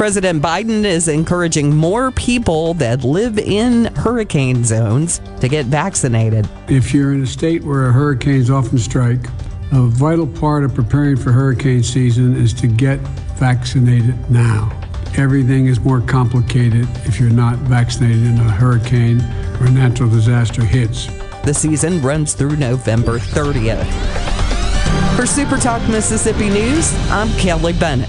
President 0.00 0.42
Biden 0.42 0.84
is 0.84 1.08
encouraging 1.08 1.76
more 1.76 2.10
people 2.12 2.72
that 2.72 3.04
live 3.04 3.38
in 3.38 3.84
hurricane 3.96 4.64
zones 4.64 5.20
to 5.40 5.46
get 5.46 5.66
vaccinated. 5.66 6.48
If 6.68 6.94
you're 6.94 7.12
in 7.12 7.24
a 7.24 7.26
state 7.26 7.62
where 7.62 7.92
hurricanes 7.92 8.48
often 8.48 8.78
strike, 8.78 9.26
a 9.72 9.82
vital 9.82 10.26
part 10.26 10.64
of 10.64 10.74
preparing 10.74 11.18
for 11.18 11.32
hurricane 11.32 11.82
season 11.82 12.34
is 12.34 12.54
to 12.54 12.66
get 12.66 12.98
vaccinated 13.36 14.30
now. 14.30 14.72
Everything 15.18 15.66
is 15.66 15.78
more 15.80 16.00
complicated 16.00 16.88
if 17.04 17.20
you're 17.20 17.28
not 17.28 17.56
vaccinated 17.56 18.24
in 18.24 18.38
a 18.38 18.50
hurricane 18.50 19.20
or 19.60 19.66
a 19.66 19.70
natural 19.70 20.08
disaster 20.08 20.64
hits. 20.64 21.08
The 21.44 21.52
season 21.52 22.00
runs 22.00 22.32
through 22.32 22.56
November 22.56 23.18
30th. 23.18 23.84
For 25.14 25.26
Super 25.26 25.58
Talk 25.58 25.86
Mississippi 25.90 26.48
News, 26.48 26.90
I'm 27.10 27.28
Kelly 27.36 27.74
Bennett. 27.74 28.08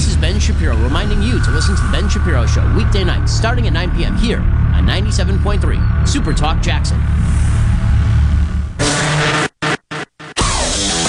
This 0.00 0.08
is 0.08 0.16
Ben 0.16 0.40
Shapiro 0.40 0.74
reminding 0.78 1.20
you 1.20 1.44
to 1.44 1.50
listen 1.50 1.76
to 1.76 1.82
The 1.82 1.92
Ben 1.92 2.08
Shapiro 2.08 2.46
Show 2.46 2.66
weekday 2.74 3.04
nights 3.04 3.32
starting 3.32 3.66
at 3.66 3.74
9 3.74 3.94
p.m. 3.94 4.16
here 4.16 4.38
on 4.38 4.86
97.3 4.86 6.08
Super 6.08 6.32
Talk 6.32 6.62
Jackson. 6.62 6.98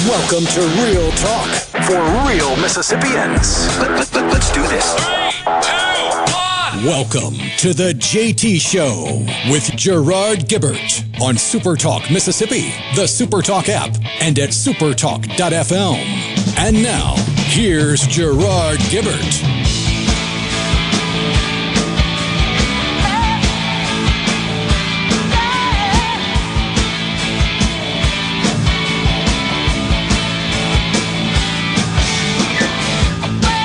Welcome 0.05 0.43
to 0.43 0.59
Real 0.83 1.09
Talk 1.11 1.47
for 1.87 2.01
real 2.27 2.57
Mississippians. 2.57 3.65
Let, 3.79 3.91
us 3.91 4.09
do 4.51 4.61
this. 4.63 4.93
Three, 4.95 5.31
two, 5.61 6.11
one. 6.33 6.83
Welcome 6.83 7.35
to 7.59 7.73
the 7.73 7.93
JT 7.93 8.59
Show 8.59 9.25
with 9.49 9.71
Gerard 9.77 10.49
Gibert 10.49 11.21
on 11.21 11.37
Super 11.37 11.77
Talk 11.77 12.11
Mississippi, 12.11 12.73
the 12.95 13.07
Super 13.07 13.41
Talk 13.41 13.69
app, 13.69 13.95
and 14.19 14.37
at 14.37 14.49
supertalk.fm. 14.49 16.40
And 16.57 16.81
now, 16.83 17.15
here's 17.47 18.05
Gerard 18.07 18.79
Gibert. 18.89 19.41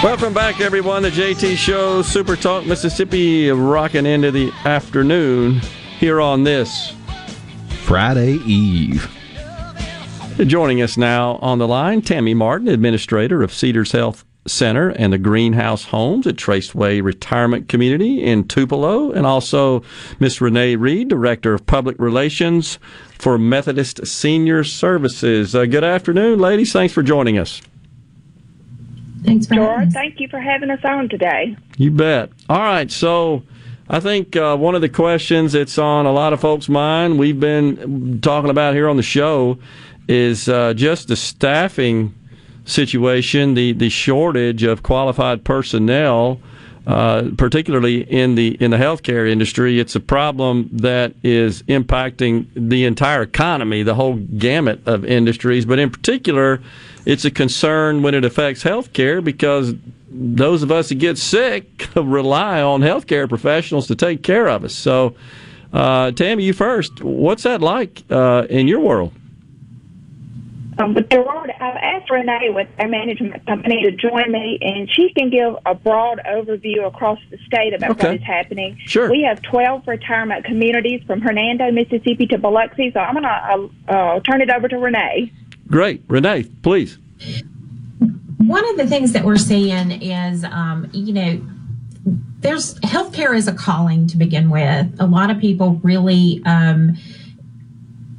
Welcome 0.02 0.34
back, 0.34 0.60
everyone. 0.60 1.02
The 1.02 1.10
JT 1.10 1.56
Show, 1.56 2.02
Super 2.02 2.36
Talk 2.36 2.64
Mississippi, 2.64 3.50
rocking 3.50 4.06
into 4.06 4.30
the 4.30 4.52
afternoon 4.64 5.60
here 5.98 6.20
on 6.20 6.44
this 6.44 6.94
Friday 7.84 8.34
Eve. 8.44 9.15
Joining 10.44 10.82
us 10.82 10.98
now 10.98 11.36
on 11.36 11.58
the 11.58 11.66
line, 11.66 12.02
Tammy 12.02 12.34
Martin, 12.34 12.68
administrator 12.68 13.42
of 13.42 13.54
Cedars 13.54 13.92
Health 13.92 14.22
Center 14.46 14.90
and 14.90 15.10
the 15.10 15.18
Greenhouse 15.18 15.84
Homes 15.84 16.26
at 16.26 16.36
Traceway 16.36 17.02
Retirement 17.02 17.70
Community 17.70 18.22
in 18.22 18.46
Tupelo, 18.46 19.12
and 19.12 19.26
also 19.26 19.82
Miss 20.20 20.42
Renee 20.42 20.76
Reed, 20.76 21.08
director 21.08 21.54
of 21.54 21.64
public 21.64 21.96
relations 21.98 22.78
for 23.18 23.38
Methodist 23.38 24.06
Senior 24.06 24.62
Services. 24.62 25.54
Uh, 25.54 25.64
good 25.64 25.84
afternoon, 25.84 26.38
ladies. 26.38 26.70
Thanks 26.70 26.92
for 26.92 27.02
joining 27.02 27.38
us. 27.38 27.62
Thanks, 29.24 29.46
George. 29.46 29.90
Thank 29.90 30.20
you 30.20 30.28
for 30.28 30.38
having 30.38 30.70
us 30.70 30.84
on 30.84 31.08
today. 31.08 31.56
You 31.78 31.90
bet. 31.90 32.30
All 32.50 32.58
right, 32.58 32.90
so 32.90 33.42
I 33.88 34.00
think 34.00 34.36
uh, 34.36 34.56
one 34.56 34.74
of 34.74 34.80
the 34.80 34.88
questions 34.88 35.52
that's 35.52 35.78
on 35.78 36.06
a 36.06 36.12
lot 36.12 36.32
of 36.32 36.40
folks' 36.40 36.68
mind, 36.68 37.18
we've 37.18 37.40
been 37.40 38.20
talking 38.20 38.50
about 38.50 38.74
here 38.74 38.88
on 38.88 38.96
the 38.96 39.02
show, 39.02 39.58
is 40.08 40.48
uh, 40.48 40.74
just 40.74 41.08
the 41.08 41.16
staffing 41.16 42.14
situation, 42.64 43.54
the 43.54 43.72
the 43.72 43.88
shortage 43.88 44.62
of 44.62 44.82
qualified 44.82 45.44
personnel. 45.44 46.40
Uh, 46.86 47.30
particularly 47.36 48.02
in 48.02 48.36
the 48.36 48.56
in 48.62 48.70
the 48.70 48.76
healthcare 48.76 49.28
industry, 49.28 49.80
it's 49.80 49.96
a 49.96 50.00
problem 50.00 50.68
that 50.70 51.12
is 51.24 51.64
impacting 51.64 52.46
the 52.54 52.84
entire 52.84 53.22
economy, 53.22 53.82
the 53.82 53.96
whole 53.96 54.14
gamut 54.14 54.80
of 54.86 55.04
industries. 55.04 55.64
But 55.66 55.80
in 55.80 55.90
particular, 55.90 56.60
it's 57.04 57.24
a 57.24 57.30
concern 57.32 58.02
when 58.02 58.14
it 58.14 58.24
affects 58.24 58.62
healthcare 58.62 59.22
because 59.22 59.74
those 60.08 60.62
of 60.62 60.70
us 60.70 60.88
that 60.90 60.94
get 60.94 61.18
sick 61.18 61.88
rely 61.96 62.62
on 62.62 62.82
healthcare 62.82 63.28
professionals 63.28 63.88
to 63.88 63.96
take 63.96 64.22
care 64.22 64.48
of 64.48 64.64
us. 64.64 64.72
So, 64.72 65.16
uh, 65.72 66.12
Tammy, 66.12 66.44
you 66.44 66.52
first. 66.52 67.02
What's 67.02 67.42
that 67.42 67.60
like 67.60 68.04
uh, 68.10 68.46
in 68.48 68.68
your 68.68 68.78
world? 68.78 69.12
Um, 70.78 70.92
but 70.92 71.08
Gerard, 71.08 71.50
I've 71.58 71.76
asked 71.76 72.10
Renee 72.10 72.50
with 72.50 72.68
our 72.78 72.86
management 72.88 73.46
company 73.46 73.82
to 73.84 73.92
join 73.92 74.30
me, 74.30 74.58
and 74.60 74.90
she 74.90 75.10
can 75.16 75.30
give 75.30 75.56
a 75.64 75.74
broad 75.74 76.20
overview 76.28 76.86
across 76.86 77.18
the 77.30 77.38
state 77.46 77.72
about 77.72 77.92
Okay. 77.92 78.08
what 78.08 78.16
is 78.16 78.22
happening. 78.22 78.76
Sure. 78.84 79.10
We 79.10 79.22
have 79.22 79.40
12 79.42 79.86
retirement 79.88 80.44
communities 80.44 81.02
from 81.06 81.22
Hernando, 81.22 81.70
Mississippi 81.70 82.26
to 82.26 82.38
Biloxi, 82.38 82.90
so 82.92 83.00
I'm 83.00 83.14
going 83.14 83.22
to 83.24 83.28
uh, 83.88 83.92
uh, 84.16 84.20
turn 84.20 84.42
it 84.42 84.50
over 84.50 84.68
to 84.68 84.76
Renee. 84.76 85.32
Great, 85.68 86.02
Renee, 86.08 86.44
please. 86.62 86.98
one 88.38 88.68
of 88.68 88.76
the 88.76 88.86
things 88.86 89.12
that 89.12 89.24
we're 89.24 89.36
seeing 89.38 89.90
is, 90.02 90.44
um, 90.44 90.88
you 90.92 91.12
know, 91.12 91.40
there's 92.40 92.78
healthcare 92.80 93.34
is 93.34 93.48
a 93.48 93.54
calling 93.54 94.06
to 94.08 94.16
begin 94.16 94.50
with. 94.50 94.94
A 95.00 95.06
lot 95.06 95.30
of 95.30 95.38
people 95.40 95.80
really 95.82 96.40
um, 96.44 96.96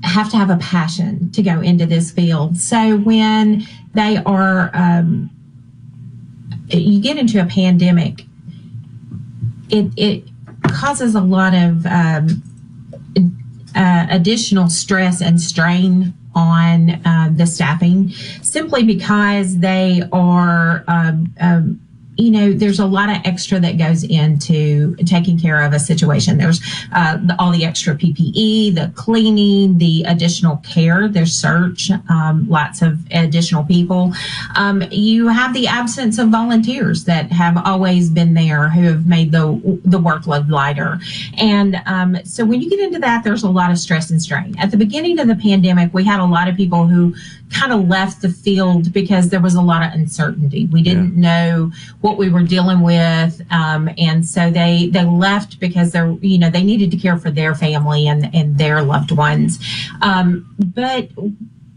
have 0.08 0.30
to 0.32 0.38
have 0.38 0.50
a 0.50 0.58
passion 0.58 1.32
to 1.32 1.42
go 1.42 1.62
into 1.62 1.86
this 1.86 2.12
field. 2.12 2.58
So 2.58 2.98
when 2.98 3.66
they 3.94 4.18
are, 4.18 4.72
um, 4.74 5.30
you 6.70 7.02
get 7.02 7.18
into 7.18 7.42
a 7.42 7.46
pandemic, 7.46 8.24
it 9.70 9.92
it 9.98 10.24
causes 10.64 11.16
a 11.16 11.22
lot 11.22 11.54
of 11.54 11.86
um, 11.86 12.44
uh, 13.76 14.08
additional 14.10 14.70
stress 14.70 15.22
and 15.22 15.40
strain 15.40 16.14
on 16.36 17.02
um, 17.06 17.36
the 17.38 17.48
staffing 17.48 18.12
simply 18.42 18.84
because 18.84 19.58
they 19.60 20.04
are 20.12 20.84
um, 20.88 21.34
um, 21.40 21.87
you 22.18 22.32
know 22.32 22.52
there's 22.52 22.80
a 22.80 22.86
lot 22.86 23.10
of 23.10 23.18
extra 23.26 23.60
that 23.60 23.78
goes 23.78 24.04
into 24.04 24.96
taking 25.06 25.40
care 25.40 25.62
of 25.62 25.74
a 25.74 25.80
situation. 25.80 26.38
There's 26.38 26.60
uh, 26.94 27.18
the, 27.18 27.36
all 27.40 27.52
the 27.52 27.66
extra 27.66 27.96
ppe 27.96 28.74
the 28.74 28.92
cleaning 28.96 29.78
the 29.78 30.04
additional 30.08 30.58
care. 30.58 31.08
There's 31.08 31.34
search 31.34 31.92
um, 32.10 32.48
lots 32.50 32.82
of 32.82 33.00
additional 33.12 33.64
people. 33.64 34.14
Um, 34.56 34.84
you 34.92 35.28
have 35.28 35.54
the 35.54 35.68
absence 35.68 36.18
of 36.18 36.30
volunteers 36.30 37.06
that 37.06 37.32
have 37.32 37.58
always 37.66 38.10
been 38.10 38.34
there 38.34 38.70
who 38.70 38.84
have 38.84 39.06
made 39.06 39.32
the 39.32 39.80
the 39.86 40.00
workload 40.00 40.50
lighter. 40.50 41.00
And 41.38 41.82
um, 41.86 42.18
so 42.26 42.46
when 42.46 42.62
you 42.62 42.70
get 42.70 42.80
into 42.80 43.00
that 43.00 43.24
there's 43.24 43.44
a 43.44 43.50
lot 43.50 43.72
of 43.72 43.78
stress 43.78 44.10
and 44.10 44.22
strain. 44.22 44.56
At 44.60 44.72
the 44.72 44.78
beginning 44.78 45.20
of 45.20 45.28
the 45.28 45.36
pandemic 45.36 45.94
we 45.94 46.04
had 46.04 46.20
a 46.20 46.26
lot 46.26 46.48
of 46.48 46.56
people 46.56 46.88
who 46.88 47.14
kind 47.52 47.72
of 47.72 47.88
left 47.88 48.22
the 48.22 48.30
field 48.30 48.92
because 48.92 49.30
there 49.30 49.40
was 49.40 49.56
a 49.56 49.62
lot 49.62 49.82
of 49.82 49.94
uncertainty 49.94 50.66
we 50.66 50.82
didn't 50.82 51.16
know 51.16 51.72
what 52.02 52.18
we 52.18 52.30
were 52.30 52.44
dealing 52.44 52.82
with 52.82 53.42
um, 53.52 53.90
and 53.98 54.26
so 54.26 54.52
they 54.52 54.88
they 54.92 55.06
left 55.06 55.60
because 55.60 55.92
they're 55.92 56.12
you 56.22 56.38
know 56.38 56.50
they 56.50 56.64
needed 56.64 56.92
to 56.92 56.98
care 56.98 57.18
for 57.18 57.32
their 57.32 57.56
family 57.56 58.08
and 58.08 58.34
and 58.36 58.58
their 58.58 58.82
loved 58.82 59.12
ones 59.12 59.60
um, 60.02 60.46
but 60.76 61.10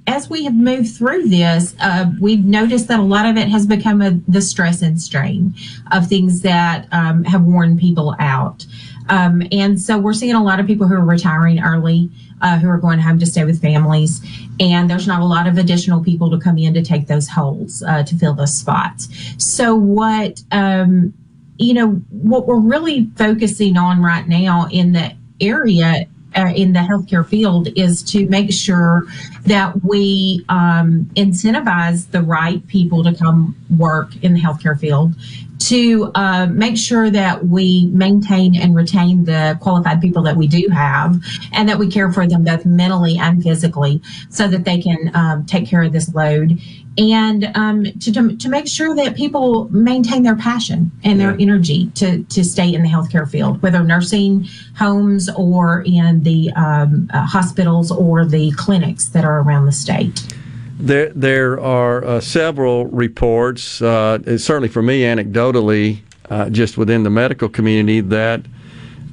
as 0.06 0.28
we 0.28 0.44
have 0.44 0.55
moved 0.55 0.97
through 0.97 1.28
this, 1.28 1.74
uh, 1.78 2.10
we've 2.20 2.44
noticed 2.44 2.88
that 2.88 2.98
a 2.98 3.02
lot 3.02 3.26
of 3.26 3.36
it 3.36 3.48
has 3.48 3.66
become 3.66 4.02
a, 4.02 4.10
the 4.26 4.42
stress 4.42 4.82
and 4.82 5.01
strain 5.01 5.55
of 5.92 6.09
things 6.09 6.40
that 6.40 6.88
um, 6.90 7.22
have 7.24 7.42
worn 7.42 7.78
people 7.78 8.16
out. 8.18 8.66
Um, 9.09 9.42
and 9.52 9.80
so 9.80 9.98
we're 9.98 10.12
seeing 10.12 10.34
a 10.34 10.42
lot 10.42 10.59
of 10.59 10.66
people 10.66 10.88
who 10.88 10.94
are 10.94 11.05
retiring 11.05 11.60
early, 11.60 12.10
uh, 12.40 12.59
who 12.59 12.68
are 12.68 12.78
going 12.78 12.98
home 12.98 13.18
to 13.18 13.26
stay 13.26 13.44
with 13.44 13.60
families. 13.60 14.20
And 14.61 14.89
there's 14.89 15.07
not 15.07 15.23
a 15.23 15.24
lot 15.24 15.47
of 15.47 15.59
additional 15.59 16.05
people 16.05 16.31
to 16.31 16.39
come 16.39 16.59
in 16.59 16.74
to 16.74 16.82
take 16.82 17.07
those 17.07 17.27
holes, 17.27 17.82
uh, 17.82 18.03
to 18.05 18.15
fill 18.16 18.35
those 18.35 18.55
spots. 18.55 19.09
So 19.39 19.74
what, 19.74 20.43
um, 20.53 21.15
you 21.57 21.74
know, 21.74 21.93
what 22.11 22.47
we're 22.47 22.61
really 22.61 23.11
focusing 23.16 23.77
on 23.77 24.03
right 24.03 24.28
now 24.28 24.69
in 24.70 24.93
the 24.93 25.16
area 25.41 26.07
uh, 26.36 26.52
in 26.55 26.73
the 26.73 26.81
healthcare 26.81 27.27
field 27.27 27.69
is 27.77 28.02
to 28.02 28.27
make 28.28 28.52
sure 28.52 29.05
that 29.47 29.85
we 29.85 30.44
um, 30.48 31.11
incentivize 31.16 32.11
the 32.11 32.23
right 32.23 32.66
people 32.66 33.02
to 33.05 33.15
come 33.15 33.57
work 33.77 34.11
in 34.23 34.35
the 34.35 34.40
healthcare 34.40 34.78
field 34.78 35.15
to 35.61 36.11
uh, 36.15 36.47
make 36.47 36.77
sure 36.77 37.11
that 37.11 37.47
we 37.47 37.86
maintain 37.93 38.57
and 38.57 38.74
retain 38.74 39.24
the 39.24 39.59
qualified 39.61 40.01
people 40.01 40.23
that 40.23 40.35
we 40.36 40.47
do 40.47 40.69
have 40.73 41.23
and 41.52 41.69
that 41.69 41.78
we 41.78 41.89
care 41.89 42.11
for 42.11 42.27
them 42.27 42.43
both 42.43 42.65
mentally 42.65 43.19
and 43.19 43.43
physically 43.43 44.01
so 44.31 44.48
that 44.48 44.65
they 44.65 44.81
can 44.81 45.11
um, 45.15 45.44
take 45.44 45.66
care 45.66 45.82
of 45.82 45.93
this 45.93 46.15
load 46.15 46.59
and 47.01 47.51
um, 47.55 47.85
to, 47.85 48.36
to, 48.36 48.48
make 48.51 48.68
sure 48.68 48.94
that 48.94 49.16
people 49.16 49.70
maintain 49.70 50.22
their 50.22 50.36
passion 50.36 50.93
and 51.02 51.18
their 51.18 51.35
energy 51.40 51.86
to, 51.94 52.22
to 52.24 52.44
stay 52.44 52.74
in 52.74 52.82
the 52.82 52.89
healthcare 52.89 53.28
field, 53.28 53.62
whether 53.62 53.82
nursing 53.82 54.47
homes 54.77 55.31
or 55.31 55.82
in 55.86 56.22
the 56.24 56.52
um, 56.52 57.09
uh, 57.14 57.24
hospitals 57.24 57.90
or 57.90 58.27
the 58.27 58.51
clinics 58.52 59.06
that 59.06 59.24
are 59.24 59.40
around 59.40 59.64
the 59.64 59.72
state. 59.72 60.36
There, 60.78 61.09
there 61.10 61.59
are 61.59 62.05
uh, 62.05 62.20
several 62.20 62.85
reports, 62.86 63.81
uh, 63.81 64.18
certainly 64.36 64.68
for 64.68 64.82
me 64.82 65.02
anecdotally, 65.02 66.01
uh, 66.28 66.51
just 66.51 66.77
within 66.77 67.02
the 67.02 67.10
medical 67.10 67.48
community, 67.48 68.01
that 68.01 68.43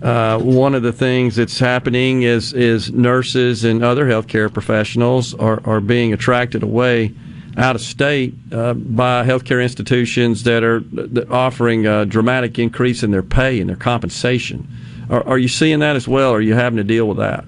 uh, 0.01 0.39
one 0.39 0.75
of 0.75 0.83
the 0.83 0.93
things 0.93 1.37
that's 1.37 1.57
happening 1.57 2.21
is 2.21 2.53
is 2.53 2.91
nurses 2.91 3.63
and 3.63 3.83
other 3.83 4.05
healthcare 4.05 4.53
professionals 4.53 5.33
are, 5.35 5.59
are 5.65 5.81
being 5.81 6.13
attracted 6.13 6.61
away 6.61 7.13
out 7.57 7.75
of 7.75 7.81
state 7.81 8.33
uh, 8.51 8.73
by 8.73 9.23
healthcare 9.25 9.61
institutions 9.61 10.43
that 10.43 10.63
are 10.63 10.83
offering 11.31 11.87
a 11.87 12.05
dramatic 12.05 12.59
increase 12.59 13.01
in 13.01 13.11
their 13.11 13.23
pay 13.23 13.59
and 13.59 13.67
their 13.67 13.75
compensation. 13.75 14.67
Are, 15.09 15.27
are 15.27 15.37
you 15.37 15.47
seeing 15.47 15.79
that 15.79 15.95
as 15.95 16.07
well? 16.07 16.31
Or 16.31 16.37
are 16.37 16.41
you 16.41 16.53
having 16.53 16.77
to 16.77 16.83
deal 16.83 17.07
with 17.07 17.17
that? 17.17 17.45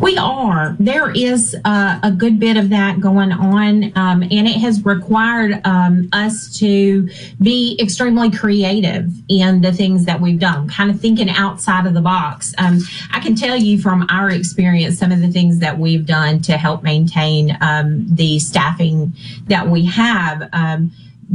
We 0.00 0.18
are. 0.18 0.76
There 0.78 1.10
is 1.10 1.56
uh, 1.64 1.98
a 2.02 2.10
good 2.10 2.38
bit 2.38 2.56
of 2.56 2.70
that 2.70 3.00
going 3.00 3.32
on, 3.32 3.84
um, 3.96 4.22
and 4.22 4.46
it 4.46 4.56
has 4.56 4.84
required 4.84 5.60
um, 5.64 6.08
us 6.12 6.56
to 6.58 7.08
be 7.40 7.78
extremely 7.80 8.30
creative 8.30 9.10
in 9.28 9.60
the 9.62 9.72
things 9.72 10.04
that 10.04 10.20
we've 10.20 10.38
done, 10.38 10.68
kind 10.68 10.90
of 10.90 11.00
thinking 11.00 11.30
outside 11.30 11.86
of 11.86 11.94
the 11.94 12.00
box. 12.00 12.54
Um, 12.58 12.80
I 13.12 13.20
can 13.20 13.34
tell 13.34 13.56
you 13.56 13.80
from 13.80 14.06
our 14.10 14.30
experience 14.30 14.98
some 14.98 15.12
of 15.12 15.20
the 15.20 15.30
things 15.30 15.58
that 15.60 15.78
we've 15.78 16.06
done 16.06 16.40
to 16.42 16.56
help 16.58 16.82
maintain 16.82 17.56
um, 17.60 18.06
the 18.08 18.38
staffing 18.38 19.14
that 19.46 19.68
we 19.68 19.86
have 19.86 20.48
um, 20.52 20.92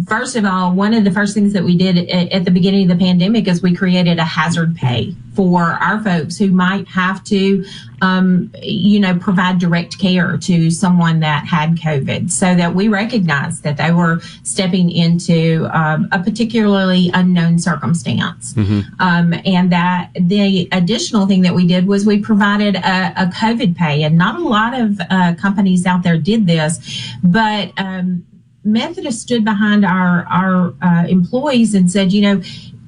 first 0.08 0.36
of 0.36 0.46
all, 0.46 0.74
one 0.74 0.94
of 0.94 1.04
the 1.04 1.12
first 1.12 1.34
things 1.34 1.54
that 1.54 1.64
we 1.64 1.78
did 1.78 2.10
at, 2.10 2.46
the 2.46 2.52
beginning 2.52 2.90
of 2.90 2.98
the 2.98 3.04
pandemic 3.04 3.48
is 3.48 3.62
we 3.62 3.76
created 3.76 4.20
a 4.20 4.24
hazard 4.24 4.76
pay 4.76 5.16
for 5.36 5.64
our 5.64 6.04
folks 6.04 6.38
who 6.38 6.52
might 6.52 6.88
have 6.88 7.24
to, 7.24 7.64
um, 8.02 8.52
you 8.62 9.00
know, 9.00 9.18
provide 9.18 9.58
direct 9.58 9.98
care 9.98 10.38
to 10.38 10.70
someone 10.70 11.22
that 11.22 11.46
had 11.46 11.76
COVID 11.78 12.30
so 12.30 12.56
that 12.56 12.76
we 12.76 12.88
recognized 12.88 13.64
that 13.64 13.78
they 13.78 13.92
were 13.92 14.20
stepping 14.44 14.92
into 14.92 15.70
um, 15.72 16.10
a 16.12 16.22
particularly 16.22 17.10
unknown 17.14 17.58
circumstance. 17.60 18.54
Mm-hmm. 18.54 19.02
Um, 19.02 19.34
and 19.46 19.72
that 19.72 20.12
the 20.20 20.68
additional 20.72 21.26
thing 21.26 21.42
that 21.44 21.54
we 21.54 21.66
did 21.68 21.88
was 21.88 22.06
we 22.06 22.20
provided 22.20 22.76
a, 22.76 23.14
a 23.24 23.26
COVID 23.28 23.78
pay. 23.78 24.04
And 24.04 24.18
not 24.18 24.40
a 24.40 24.44
lot 24.44 24.74
of 24.78 25.00
uh, 25.10 25.36
companies 25.36 25.86
out 25.86 26.04
there 26.04 26.18
did 26.18 26.48
this, 26.48 27.08
but 27.24 27.72
um, 27.78 28.26
Methodist 28.72 29.22
stood 29.22 29.44
behind 29.44 29.86
our 29.86 30.26
our 30.30 30.74
uh, 30.82 31.06
employees 31.08 31.74
and 31.76 31.92
said, 31.92 32.12
you 32.12 32.22
know, 32.22 32.42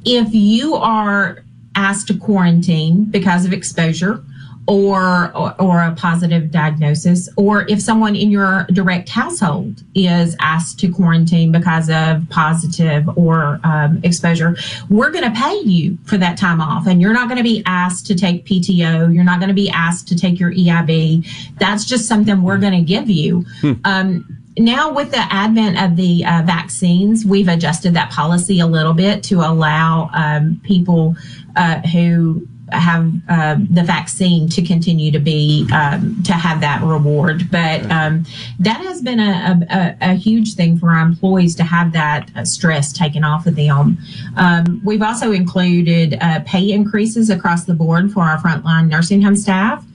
if 0.05 0.33
you 0.33 0.75
are 0.75 1.43
asked 1.75 2.07
to 2.07 2.17
quarantine 2.17 3.05
because 3.05 3.45
of 3.45 3.53
exposure 3.53 4.23
or, 4.67 5.35
or, 5.35 5.59
or 5.59 5.81
a 5.81 5.93
positive 5.95 6.51
diagnosis, 6.51 7.27
or 7.35 7.65
if 7.67 7.81
someone 7.81 8.15
in 8.15 8.29
your 8.29 8.65
direct 8.71 9.09
household 9.09 9.83
is 9.95 10.35
asked 10.39 10.79
to 10.79 10.91
quarantine 10.91 11.51
because 11.51 11.89
of 11.89 12.23
positive 12.29 13.09
or 13.17 13.59
um, 13.63 13.99
exposure, 14.03 14.55
we're 14.89 15.09
going 15.09 15.23
to 15.23 15.39
pay 15.39 15.59
you 15.61 15.97
for 16.05 16.17
that 16.17 16.37
time 16.37 16.61
off, 16.61 16.87
and 16.87 17.01
you're 17.01 17.13
not 17.13 17.27
going 17.27 17.37
to 17.37 17.43
be 17.43 17.63
asked 17.65 18.05
to 18.07 18.15
take 18.15 18.45
PTO. 18.45 19.13
You're 19.13 19.23
not 19.23 19.39
going 19.39 19.49
to 19.49 19.55
be 19.55 19.69
asked 19.69 20.07
to 20.09 20.15
take 20.15 20.39
your 20.39 20.53
EIB. 20.53 21.27
That's 21.57 21.85
just 21.85 22.07
something 22.07 22.41
we're 22.43 22.59
going 22.59 22.73
to 22.73 22.81
give 22.81 23.09
you. 23.09 23.45
Hmm. 23.61 23.73
Um, 23.83 24.40
now 24.57 24.91
with 24.91 25.11
the 25.11 25.25
advent 25.29 25.81
of 25.81 25.95
the 25.95 26.25
uh, 26.25 26.43
vaccines, 26.45 27.25
we've 27.25 27.47
adjusted 27.47 27.93
that 27.93 28.11
policy 28.11 28.59
a 28.59 28.67
little 28.67 28.93
bit 28.93 29.23
to 29.23 29.39
allow 29.39 30.09
um, 30.13 30.61
people 30.63 31.15
uh, 31.55 31.79
who 31.81 32.47
have 32.71 33.11
uh, 33.29 33.57
the 33.69 33.83
vaccine 33.83 34.47
to 34.49 34.61
continue 34.61 35.11
to 35.11 35.19
be 35.19 35.67
um, 35.73 36.21
to 36.23 36.33
have 36.33 36.61
that 36.61 36.81
reward. 36.81 37.49
But 37.51 37.89
um, 37.91 38.25
that 38.59 38.81
has 38.81 39.01
been 39.01 39.19
a, 39.19 39.59
a, 39.69 40.11
a, 40.11 40.13
huge 40.13 40.53
thing 40.53 40.79
for 40.79 40.91
our 40.91 41.05
employees 41.05 41.55
to 41.55 41.63
have 41.63 41.91
that 41.93 42.29
stress 42.47 42.93
taken 42.93 43.23
off 43.23 43.45
of 43.45 43.55
them. 43.55 43.97
Um, 44.37 44.81
we've 44.83 45.01
also 45.01 45.31
included 45.31 46.17
uh, 46.21 46.41
pay 46.45 46.71
increases 46.71 47.29
across 47.29 47.65
the 47.65 47.73
board 47.73 48.11
for 48.11 48.21
our 48.21 48.37
frontline 48.37 48.87
nursing 48.87 49.21
home 49.21 49.35
staff. 49.35 49.85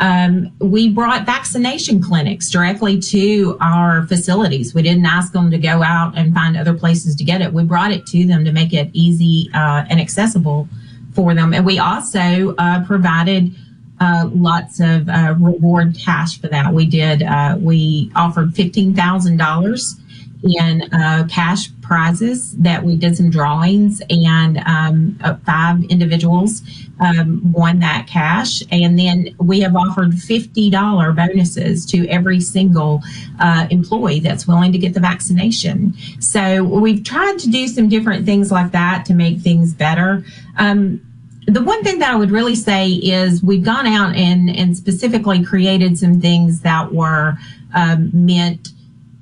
Um, 0.00 0.50
we 0.58 0.88
brought 0.88 1.24
vaccination 1.24 2.02
clinics 2.02 2.50
directly 2.50 2.98
to 3.00 3.56
our 3.60 4.06
facilities. 4.06 4.74
We 4.74 4.82
didn't 4.82 5.06
ask 5.06 5.32
them 5.32 5.50
to 5.50 5.58
go 5.58 5.82
out 5.82 6.18
and 6.18 6.34
find 6.34 6.56
other 6.56 6.74
places 6.74 7.14
to 7.16 7.24
get 7.24 7.40
it. 7.40 7.52
We 7.52 7.64
brought 7.64 7.92
it 7.92 8.04
to 8.06 8.26
them 8.26 8.44
to 8.44 8.52
make 8.52 8.72
it 8.72 8.90
easy 8.92 9.50
uh, 9.54 9.84
and 9.88 10.00
accessible 10.00 10.68
for 11.14 11.34
them. 11.34 11.54
And 11.54 11.64
we 11.64 11.78
also 11.78 12.56
uh, 12.56 12.84
provided 12.84 13.54
uh, 14.00 14.28
lots 14.32 14.80
of 14.80 15.08
uh, 15.08 15.36
reward 15.38 15.96
cash 15.96 16.40
for 16.40 16.48
that. 16.48 16.74
We 16.74 16.86
did, 16.86 17.22
uh, 17.22 17.56
we 17.60 18.10
offered 18.16 18.50
$15,000 18.50 20.00
in 20.44 20.82
uh, 20.92 21.26
cash 21.30 21.68
prizes 21.80 22.56
that 22.56 22.82
we 22.82 22.96
did 22.96 23.16
some 23.16 23.30
drawings 23.30 24.02
and 24.10 24.58
um, 24.66 25.18
uh, 25.22 25.36
five 25.46 25.82
individuals 25.84 26.62
um, 27.00 27.52
won 27.52 27.78
that 27.80 28.06
cash. 28.06 28.62
And 28.70 28.98
then 28.98 29.34
we 29.38 29.60
have 29.60 29.74
offered 29.76 30.10
$50 30.10 31.16
bonuses 31.16 31.86
to 31.86 32.06
every 32.08 32.40
single 32.40 33.02
uh, 33.40 33.66
employee 33.70 34.20
that's 34.20 34.46
willing 34.46 34.72
to 34.72 34.78
get 34.78 34.94
the 34.94 35.00
vaccination. 35.00 35.94
So 36.20 36.64
we've 36.64 37.04
tried 37.04 37.38
to 37.40 37.50
do 37.50 37.66
some 37.68 37.88
different 37.88 38.26
things 38.26 38.52
like 38.52 38.72
that 38.72 39.04
to 39.06 39.14
make 39.14 39.40
things 39.40 39.72
better. 39.74 40.24
Um, 40.58 41.00
the 41.46 41.62
one 41.62 41.82
thing 41.84 41.98
that 41.98 42.10
I 42.10 42.16
would 42.16 42.30
really 42.30 42.54
say 42.54 42.88
is 42.90 43.42
we've 43.42 43.64
gone 43.64 43.86
out 43.86 44.14
and, 44.14 44.48
and 44.48 44.76
specifically 44.76 45.44
created 45.44 45.98
some 45.98 46.20
things 46.20 46.60
that 46.60 46.92
were 46.92 47.36
um, 47.74 48.10
meant 48.14 48.68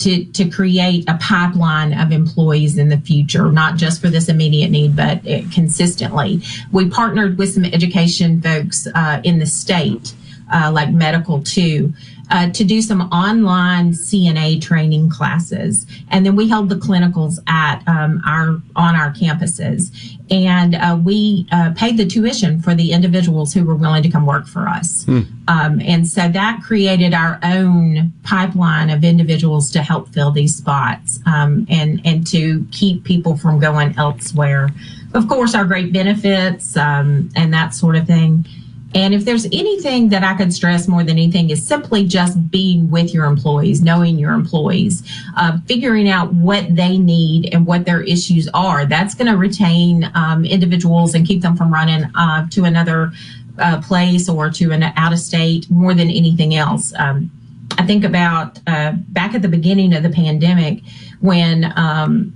to, 0.02 0.24
to 0.24 0.48
create 0.50 1.08
a 1.08 1.16
pipeline 1.18 1.92
of 1.98 2.10
employees 2.10 2.76
in 2.76 2.88
the 2.88 2.98
future, 2.98 3.52
not 3.52 3.76
just 3.76 4.00
for 4.00 4.08
this 4.08 4.28
immediate 4.28 4.70
need, 4.70 4.96
but 4.96 5.24
it, 5.24 5.50
consistently. 5.52 6.42
We 6.72 6.88
partnered 6.88 7.38
with 7.38 7.54
some 7.54 7.64
education 7.64 8.42
folks 8.42 8.88
uh, 8.94 9.20
in 9.22 9.38
the 9.38 9.46
state, 9.46 10.14
uh, 10.52 10.72
like 10.72 10.90
Medical 10.90 11.42
Two, 11.42 11.92
uh, 12.30 12.50
to 12.50 12.64
do 12.64 12.82
some 12.82 13.02
online 13.12 13.92
CNA 13.92 14.60
training 14.60 15.10
classes, 15.10 15.86
and 16.10 16.26
then 16.26 16.34
we 16.34 16.48
held 16.48 16.68
the 16.68 16.76
clinicals 16.76 17.38
at 17.46 17.86
um, 17.86 18.20
our 18.26 18.60
on 18.74 18.96
our 18.96 19.12
campuses, 19.12 20.18
and 20.32 20.74
uh, 20.74 20.98
we 21.04 21.46
uh, 21.52 21.72
paid 21.76 21.98
the 21.98 22.06
tuition 22.06 22.60
for 22.60 22.74
the 22.74 22.92
individuals 22.92 23.52
who 23.52 23.64
were 23.64 23.74
willing 23.74 24.02
to 24.02 24.08
come 24.08 24.24
work 24.24 24.46
for 24.46 24.66
us, 24.66 25.04
hmm. 25.04 25.20
um, 25.46 25.80
and 25.82 26.08
so 26.08 26.26
that 26.28 26.60
created 26.62 27.12
our 27.12 27.38
own 27.42 28.12
pipeline 28.24 28.88
of 28.88 29.04
individuals 29.04 29.70
to 29.72 29.82
help 29.82 30.08
fill 30.08 30.30
these 30.30 30.56
spots, 30.56 31.20
um, 31.26 31.66
and 31.68 32.00
and 32.04 32.26
to 32.28 32.66
keep 32.72 33.04
people 33.04 33.36
from 33.36 33.60
going 33.60 33.94
elsewhere. 33.98 34.70
Of 35.14 35.28
course, 35.28 35.54
our 35.54 35.66
great 35.66 35.92
benefits 35.92 36.74
um, 36.78 37.28
and 37.36 37.52
that 37.52 37.74
sort 37.74 37.96
of 37.96 38.06
thing 38.06 38.46
and 38.94 39.14
if 39.14 39.24
there's 39.24 39.46
anything 39.46 40.10
that 40.10 40.22
I 40.22 40.34
could 40.34 40.52
stress 40.52 40.86
more 40.86 41.02
than 41.02 41.16
anything 41.16 41.50
is 41.50 41.66
simply 41.66 42.06
just 42.06 42.50
being 42.50 42.90
with 42.90 43.14
your 43.14 43.24
employees, 43.24 43.82
knowing 43.82 44.18
your 44.18 44.32
employees, 44.32 45.02
uh, 45.36 45.58
figuring 45.66 46.08
out 46.08 46.32
what 46.34 46.74
they 46.74 46.98
need 46.98 47.54
and 47.54 47.66
what 47.66 47.84
their 47.86 48.02
issues 48.02 48.48
are. 48.52 48.84
That's 48.84 49.14
going 49.14 49.30
to 49.30 49.36
retain 49.36 50.10
um, 50.14 50.44
individuals 50.44 51.14
and 51.14 51.26
keep 51.26 51.40
them 51.40 51.56
from 51.56 51.72
running 51.72 52.04
uh, 52.14 52.46
to 52.50 52.64
another 52.64 53.12
uh, 53.58 53.80
place 53.82 54.28
or 54.28 54.50
to 54.50 54.72
an 54.72 54.82
out 54.82 55.12
of 55.12 55.18
state 55.18 55.70
more 55.70 55.94
than 55.94 56.08
anything 56.10 56.54
else. 56.54 56.92
Um, 56.98 57.30
I 57.78 57.86
think 57.86 58.04
about 58.04 58.60
uh, 58.66 58.92
back 59.08 59.34
at 59.34 59.42
the 59.42 59.48
beginning 59.48 59.94
of 59.94 60.02
the 60.02 60.10
pandemic 60.10 60.82
when 61.20 61.72
um, 61.76 62.32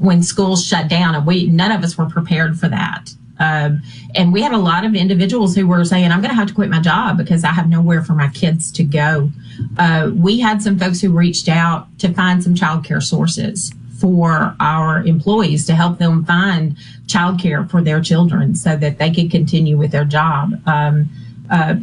when 0.00 0.22
schools 0.22 0.66
shut 0.66 0.88
down, 0.88 1.14
and 1.14 1.24
we 1.24 1.46
none 1.46 1.70
of 1.70 1.84
us 1.84 1.96
were 1.96 2.06
prepared 2.06 2.58
for 2.58 2.68
that. 2.68 3.10
Um, 3.40 3.82
and 4.14 4.32
we 4.32 4.42
had 4.42 4.52
a 4.52 4.58
lot 4.58 4.84
of 4.84 4.94
individuals 4.94 5.56
who 5.56 5.66
were 5.66 5.84
saying, 5.84 6.12
I'm 6.12 6.20
going 6.20 6.30
to 6.30 6.36
have 6.36 6.48
to 6.48 6.54
quit 6.54 6.68
my 6.68 6.80
job 6.80 7.16
because 7.16 7.42
I 7.42 7.48
have 7.48 7.68
nowhere 7.68 8.04
for 8.04 8.12
my 8.12 8.28
kids 8.28 8.70
to 8.72 8.84
go. 8.84 9.32
Uh, 9.78 10.10
we 10.14 10.38
had 10.38 10.62
some 10.62 10.78
folks 10.78 11.00
who 11.00 11.10
reached 11.10 11.48
out 11.48 11.86
to 11.98 12.12
find 12.12 12.44
some 12.44 12.54
childcare 12.54 13.02
sources 13.02 13.72
for 13.98 14.54
our 14.60 15.02
employees 15.02 15.66
to 15.66 15.74
help 15.74 15.98
them 15.98 16.24
find 16.24 16.76
childcare 17.06 17.68
for 17.70 17.82
their 17.82 18.00
children 18.00 18.54
so 18.54 18.76
that 18.76 18.98
they 18.98 19.10
could 19.10 19.30
continue 19.30 19.76
with 19.76 19.90
their 19.90 20.04
job. 20.04 20.52
Um, 20.66 21.08
uh, 21.50 21.74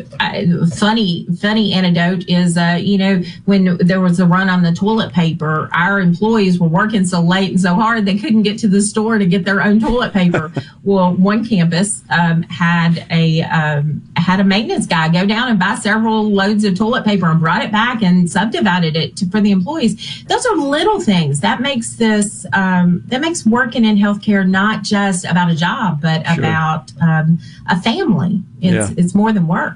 funny 0.75 1.27
funny 1.39 1.73
anecdote 1.73 2.27
is 2.29 2.57
uh, 2.57 2.79
you 2.81 2.97
know 2.97 3.21
when 3.45 3.77
there 3.77 3.99
was 3.99 4.19
a 4.19 4.25
run 4.25 4.49
on 4.49 4.63
the 4.63 4.71
toilet 4.71 5.11
paper 5.11 5.69
our 5.73 5.99
employees 5.99 6.59
were 6.59 6.67
working 6.67 7.05
so 7.05 7.19
late 7.19 7.49
and 7.49 7.59
so 7.59 7.73
hard 7.73 8.05
they 8.05 8.17
couldn't 8.17 8.43
get 8.43 8.57
to 8.57 8.67
the 8.67 8.81
store 8.81 9.17
to 9.17 9.25
get 9.25 9.43
their 9.45 9.61
own 9.61 9.79
toilet 9.79 10.13
paper. 10.13 10.51
Well 10.83 11.15
one 11.15 11.45
campus 11.45 12.01
um, 12.09 12.43
had 12.43 13.05
a 13.09 13.41
um, 13.41 14.01
had 14.15 14.39
a 14.39 14.43
maintenance 14.45 14.85
guy 14.85 15.09
go 15.09 15.25
down 15.25 15.49
and 15.49 15.59
buy 15.59 15.75
several 15.75 16.31
loads 16.31 16.63
of 16.63 16.77
toilet 16.77 17.03
paper 17.03 17.29
and 17.29 17.41
brought 17.41 17.61
it 17.61 17.73
back 17.73 18.01
and 18.01 18.29
subdivided 18.29 18.95
it 18.95 19.17
to, 19.17 19.29
for 19.29 19.41
the 19.41 19.51
employees. 19.51 20.23
Those 20.29 20.45
are 20.45 20.55
little 20.55 21.01
things 21.01 21.41
that 21.41 21.59
makes 21.61 21.97
this 21.97 22.45
um, 22.53 23.03
that 23.07 23.19
makes 23.19 23.45
working 23.45 23.83
in 23.83 23.97
healthcare 23.97 24.47
not 24.47 24.83
just 24.83 25.25
about 25.25 25.51
a 25.51 25.55
job 25.55 26.01
but 26.01 26.25
sure. 26.25 26.39
about 26.39 26.91
um, 27.01 27.37
a 27.69 27.81
family 27.81 28.41
it's, 28.61 28.89
yeah. 28.89 28.95
it's 28.97 29.13
more 29.15 29.31
than 29.31 29.47
work. 29.47 29.75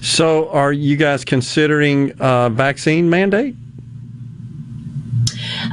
So, 0.00 0.50
are 0.50 0.72
you 0.72 0.96
guys 0.96 1.24
considering 1.24 2.12
a 2.20 2.50
vaccine 2.50 3.08
mandate? 3.08 3.56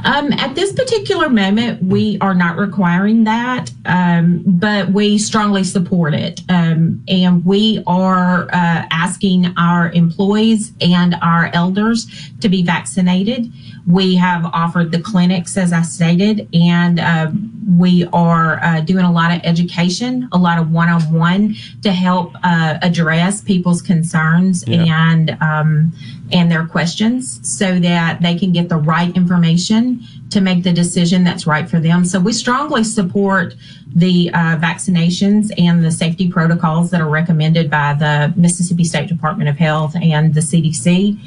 Um, 0.04 0.32
at 0.32 0.54
this 0.54 0.72
particular 0.72 1.28
moment, 1.28 1.82
we 1.82 2.18
are 2.20 2.34
not 2.34 2.56
requiring 2.56 3.24
that, 3.24 3.70
um, 3.84 4.42
but 4.46 4.88
we 4.90 5.18
strongly 5.18 5.64
support 5.64 6.14
it. 6.14 6.40
Um, 6.48 7.02
and 7.08 7.44
we 7.44 7.82
are 7.86 8.44
uh, 8.46 8.86
asking 8.90 9.52
our 9.56 9.90
employees 9.92 10.72
and 10.80 11.16
our 11.22 11.50
elders 11.54 12.06
to 12.40 12.48
be 12.48 12.62
vaccinated. 12.62 13.52
We 13.86 14.14
have 14.16 14.44
offered 14.46 14.92
the 14.92 15.00
clinics, 15.00 15.56
as 15.56 15.72
I 15.72 15.82
stated, 15.82 16.48
and 16.54 17.00
uh, 17.00 17.30
we 17.78 18.06
are 18.12 18.62
uh, 18.62 18.80
doing 18.80 19.04
a 19.04 19.12
lot 19.12 19.34
of 19.34 19.40
education, 19.44 20.28
a 20.32 20.38
lot 20.38 20.58
of 20.58 20.70
one 20.70 20.88
on 20.88 21.12
one 21.12 21.54
to 21.82 21.92
help 21.92 22.34
uh, 22.42 22.78
address 22.82 23.40
people's 23.40 23.82
concerns 23.82 24.64
yeah. 24.66 25.10
and 25.12 25.36
um, 25.40 25.92
and 26.32 26.50
their 26.50 26.66
questions, 26.66 27.40
so 27.48 27.78
that 27.80 28.20
they 28.22 28.36
can 28.36 28.52
get 28.52 28.68
the 28.68 28.76
right 28.76 29.14
information 29.16 30.02
to 30.30 30.40
make 30.40 30.64
the 30.64 30.72
decision 30.72 31.24
that's 31.24 31.46
right 31.46 31.68
for 31.68 31.78
them. 31.78 32.04
So 32.04 32.18
we 32.18 32.32
strongly 32.32 32.84
support 32.84 33.54
the 33.94 34.30
uh, 34.32 34.56
vaccinations 34.56 35.50
and 35.58 35.84
the 35.84 35.90
safety 35.90 36.30
protocols 36.30 36.90
that 36.90 37.00
are 37.00 37.08
recommended 37.08 37.70
by 37.70 37.94
the 37.94 38.32
Mississippi 38.36 38.84
State 38.84 39.08
Department 39.08 39.50
of 39.50 39.56
Health 39.56 39.94
and 40.00 40.34
the 40.34 40.40
CDC. 40.40 41.18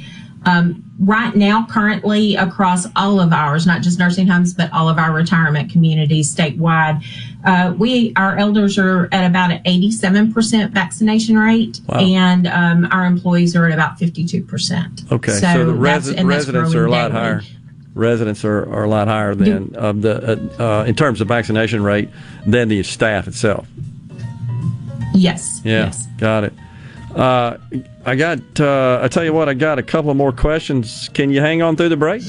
Um, 0.45 0.83
right 0.99 1.35
now, 1.35 1.65
currently 1.65 2.35
across 2.35 2.87
all 2.95 3.19
of 3.19 3.33
ours, 3.33 3.65
not 3.65 3.81
just 3.81 3.99
nursing 3.99 4.27
homes, 4.27 4.53
but 4.53 4.71
all 4.71 4.87
of 4.87 4.97
our 4.97 5.11
retirement 5.11 5.71
communities 5.71 6.33
statewide, 6.33 7.03
uh, 7.45 7.73
we 7.77 8.13
our 8.15 8.37
elders 8.37 8.77
are 8.77 9.07
at 9.11 9.25
about 9.25 9.51
an 9.51 9.63
87% 9.63 10.71
vaccination 10.71 11.37
rate, 11.37 11.79
wow. 11.87 11.99
and 11.99 12.47
um, 12.47 12.87
our 12.91 13.05
employees 13.05 13.55
are 13.55 13.65
at 13.65 13.73
about 13.73 13.97
52%. 13.97 15.11
Okay, 15.11 15.31
so, 15.31 15.39
so 15.39 15.65
the 15.65 15.73
res- 15.73 16.21
residents 16.23 16.73
are 16.75 16.85
a 16.85 16.91
lot 16.91 17.09
daily. 17.09 17.11
higher. 17.11 17.41
Residents 17.93 18.43
are, 18.43 18.69
are 18.73 18.83
a 18.83 18.89
lot 18.89 19.07
higher 19.07 19.33
than 19.35 19.73
uh, 19.75 19.93
the 19.93 20.61
uh, 20.61 20.83
in 20.83 20.95
terms 20.95 21.21
of 21.21 21.29
vaccination 21.29 21.81
rate 21.81 22.09
than 22.45 22.67
the 22.67 22.83
staff 22.83 23.27
itself. 23.27 23.67
Yes. 25.13 25.61
Yeah. 25.63 25.85
Yes. 25.85 26.05
Got 26.17 26.43
it. 26.43 26.53
Uh, 27.15 27.57
I 28.05 28.15
got. 28.15 28.59
Uh, 28.59 28.99
I 29.01 29.07
tell 29.07 29.23
you 29.23 29.33
what. 29.33 29.47
I 29.49 29.53
got 29.53 29.79
a 29.79 29.83
couple 29.83 30.13
more 30.13 30.31
questions. 30.31 31.09
Can 31.13 31.31
you 31.31 31.39
hang 31.39 31.61
on 31.61 31.75
through 31.75 31.89
the 31.89 31.97
break? 31.97 32.21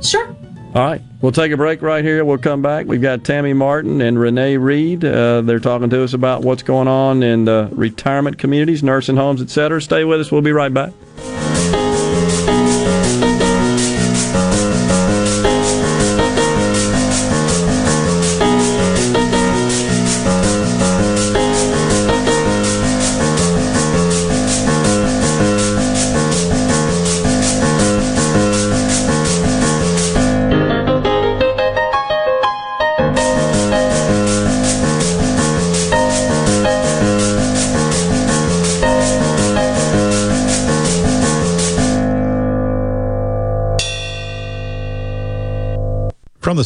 Sure. 0.00 0.28
All 0.74 0.82
right. 0.82 1.02
We'll 1.20 1.32
take 1.32 1.52
a 1.52 1.56
break 1.56 1.82
right 1.82 2.02
here. 2.04 2.24
We'll 2.24 2.38
come 2.38 2.62
back. 2.62 2.86
We've 2.86 3.02
got 3.02 3.24
Tammy 3.24 3.52
Martin 3.52 4.00
and 4.00 4.18
Renee 4.18 4.56
Reed. 4.56 5.04
Uh, 5.04 5.42
they're 5.42 5.60
talking 5.60 5.90
to 5.90 6.02
us 6.02 6.14
about 6.14 6.42
what's 6.42 6.62
going 6.62 6.88
on 6.88 7.22
in 7.22 7.44
the 7.44 7.68
retirement 7.72 8.38
communities, 8.38 8.82
nursing 8.82 9.16
homes, 9.16 9.42
etc. 9.42 9.82
Stay 9.82 10.04
with 10.04 10.20
us. 10.20 10.32
We'll 10.32 10.40
be 10.40 10.52
right 10.52 10.72
back. 10.72 10.92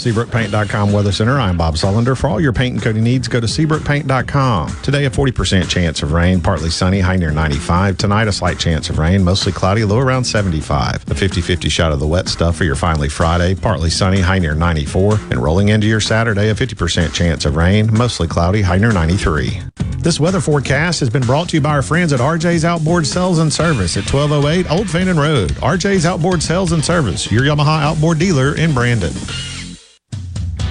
SeabrookPaint.com 0.06 0.92
Weather 0.92 1.10
Center, 1.10 1.40
I'm 1.40 1.56
Bob 1.56 1.74
Sullender. 1.74 2.16
For 2.16 2.28
all 2.28 2.40
your 2.40 2.52
paint 2.52 2.74
and 2.74 2.82
coating 2.82 3.02
needs, 3.02 3.26
go 3.26 3.40
to 3.40 3.46
SeabrookPaint.com. 3.46 4.76
Today, 4.82 5.04
a 5.06 5.10
40% 5.10 5.68
chance 5.68 6.00
of 6.00 6.12
rain, 6.12 6.40
partly 6.40 6.70
sunny, 6.70 7.00
high 7.00 7.16
near 7.16 7.32
95. 7.32 7.98
Tonight, 7.98 8.28
a 8.28 8.32
slight 8.32 8.56
chance 8.56 8.88
of 8.88 8.98
rain, 8.98 9.24
mostly 9.24 9.50
cloudy, 9.50 9.84
low 9.84 9.98
around 9.98 10.22
75. 10.22 11.10
A 11.10 11.14
50 11.14 11.40
50 11.40 11.68
shot 11.68 11.90
of 11.90 11.98
the 11.98 12.06
wet 12.06 12.28
stuff 12.28 12.56
for 12.56 12.62
your 12.62 12.76
finally 12.76 13.08
Friday, 13.08 13.56
partly 13.56 13.90
sunny, 13.90 14.20
high 14.20 14.38
near 14.38 14.54
94. 14.54 15.14
And 15.30 15.42
rolling 15.42 15.70
into 15.70 15.88
your 15.88 16.00
Saturday, 16.00 16.50
a 16.50 16.54
50% 16.54 17.12
chance 17.12 17.44
of 17.44 17.56
rain, 17.56 17.92
mostly 17.92 18.28
cloudy, 18.28 18.62
high 18.62 18.78
near 18.78 18.92
93. 18.92 19.60
This 19.98 20.20
weather 20.20 20.40
forecast 20.40 21.00
has 21.00 21.10
been 21.10 21.22
brought 21.24 21.48
to 21.48 21.56
you 21.56 21.60
by 21.60 21.70
our 21.70 21.82
friends 21.82 22.12
at 22.12 22.20
RJ's 22.20 22.64
Outboard 22.64 23.08
Sales 23.08 23.40
and 23.40 23.52
Service 23.52 23.96
at 23.96 24.04
1208 24.04 24.70
Old 24.70 24.88
Fannin 24.88 25.18
Road. 25.18 25.50
RJ's 25.54 26.06
Outboard 26.06 26.44
Sales 26.44 26.70
and 26.70 26.84
Service, 26.84 27.32
your 27.32 27.42
Yamaha 27.42 27.82
outboard 27.82 28.20
dealer 28.20 28.56
in 28.56 28.72
Brandon. 28.72 29.12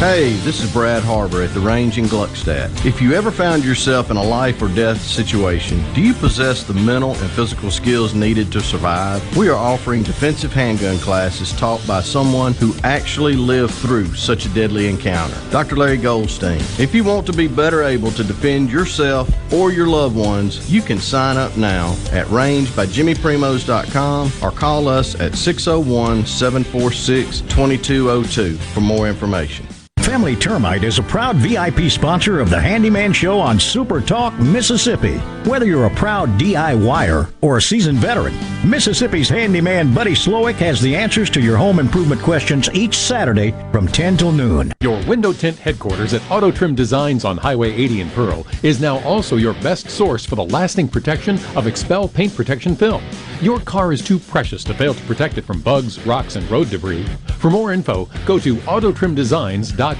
Hey, 0.00 0.32
this 0.44 0.62
is 0.62 0.72
Brad 0.72 1.02
Harbor 1.02 1.42
at 1.42 1.52
the 1.52 1.60
Range 1.60 1.98
in 1.98 2.06
Gluckstadt. 2.06 2.86
If 2.86 3.02
you 3.02 3.12
ever 3.12 3.30
found 3.30 3.62
yourself 3.62 4.10
in 4.10 4.16
a 4.16 4.22
life 4.22 4.62
or 4.62 4.68
death 4.68 4.98
situation, 4.98 5.84
do 5.92 6.00
you 6.00 6.14
possess 6.14 6.62
the 6.62 6.72
mental 6.72 7.10
and 7.16 7.30
physical 7.32 7.70
skills 7.70 8.14
needed 8.14 8.50
to 8.52 8.62
survive? 8.62 9.36
We 9.36 9.50
are 9.50 9.58
offering 9.58 10.02
defensive 10.02 10.54
handgun 10.54 10.96
classes 11.00 11.52
taught 11.52 11.86
by 11.86 12.00
someone 12.00 12.54
who 12.54 12.74
actually 12.82 13.34
lived 13.34 13.74
through 13.74 14.14
such 14.14 14.46
a 14.46 14.48
deadly 14.54 14.88
encounter. 14.88 15.36
Dr. 15.50 15.76
Larry 15.76 15.98
Goldstein. 15.98 16.62
If 16.78 16.94
you 16.94 17.04
want 17.04 17.26
to 17.26 17.34
be 17.34 17.46
better 17.46 17.82
able 17.82 18.10
to 18.12 18.24
defend 18.24 18.72
yourself 18.72 19.30
or 19.52 19.70
your 19.70 19.88
loved 19.88 20.16
ones, 20.16 20.72
you 20.72 20.80
can 20.80 20.98
sign 20.98 21.36
up 21.36 21.58
now 21.58 21.90
at 22.10 22.26
rangebyjimmyprimos.com 22.28 24.32
or 24.42 24.50
call 24.50 24.88
us 24.88 25.20
at 25.20 25.34
601 25.34 26.24
746 26.24 27.42
2202 27.42 28.56
for 28.56 28.80
more 28.80 29.06
information. 29.06 29.66
Family 30.10 30.34
Termite 30.34 30.82
is 30.82 30.98
a 30.98 31.04
proud 31.04 31.36
VIP 31.36 31.88
sponsor 31.88 32.40
of 32.40 32.50
the 32.50 32.60
Handyman 32.60 33.12
Show 33.12 33.38
on 33.38 33.60
Super 33.60 34.00
Talk, 34.00 34.36
Mississippi. 34.40 35.18
Whether 35.48 35.66
you're 35.66 35.86
a 35.86 35.94
proud 35.94 36.30
DIYer 36.30 37.32
or 37.42 37.58
a 37.58 37.62
seasoned 37.62 37.98
veteran, 37.98 38.34
Mississippi's 38.68 39.28
handyman 39.28 39.94
Buddy 39.94 40.14
Slowick 40.14 40.56
has 40.56 40.80
the 40.80 40.96
answers 40.96 41.30
to 41.30 41.40
your 41.40 41.56
home 41.56 41.78
improvement 41.78 42.20
questions 42.22 42.68
each 42.72 42.98
Saturday 42.98 43.54
from 43.70 43.86
10 43.86 44.16
till 44.16 44.32
noon. 44.32 44.72
Your 44.80 45.00
window 45.06 45.32
tint 45.32 45.56
headquarters 45.56 46.12
at 46.12 46.28
Auto 46.28 46.50
Trim 46.50 46.74
Designs 46.74 47.24
on 47.24 47.36
Highway 47.36 47.70
80 47.70 48.00
in 48.00 48.10
Pearl 48.10 48.44
is 48.64 48.80
now 48.80 48.98
also 49.04 49.36
your 49.36 49.54
best 49.54 49.88
source 49.88 50.26
for 50.26 50.34
the 50.34 50.44
lasting 50.44 50.88
protection 50.88 51.36
of 51.54 51.66
XPEL 51.66 52.12
paint 52.12 52.34
protection 52.34 52.74
film. 52.74 53.04
Your 53.40 53.60
car 53.60 53.92
is 53.92 54.02
too 54.02 54.18
precious 54.18 54.64
to 54.64 54.74
fail 54.74 54.92
to 54.92 55.02
protect 55.04 55.38
it 55.38 55.44
from 55.44 55.60
bugs, 55.60 56.04
rocks, 56.04 56.34
and 56.34 56.50
road 56.50 56.68
debris. 56.68 57.06
For 57.38 57.48
more 57.48 57.72
info, 57.72 58.06
go 58.26 58.40
to 58.40 58.56
autotrimdesigns.com. 58.56 59.99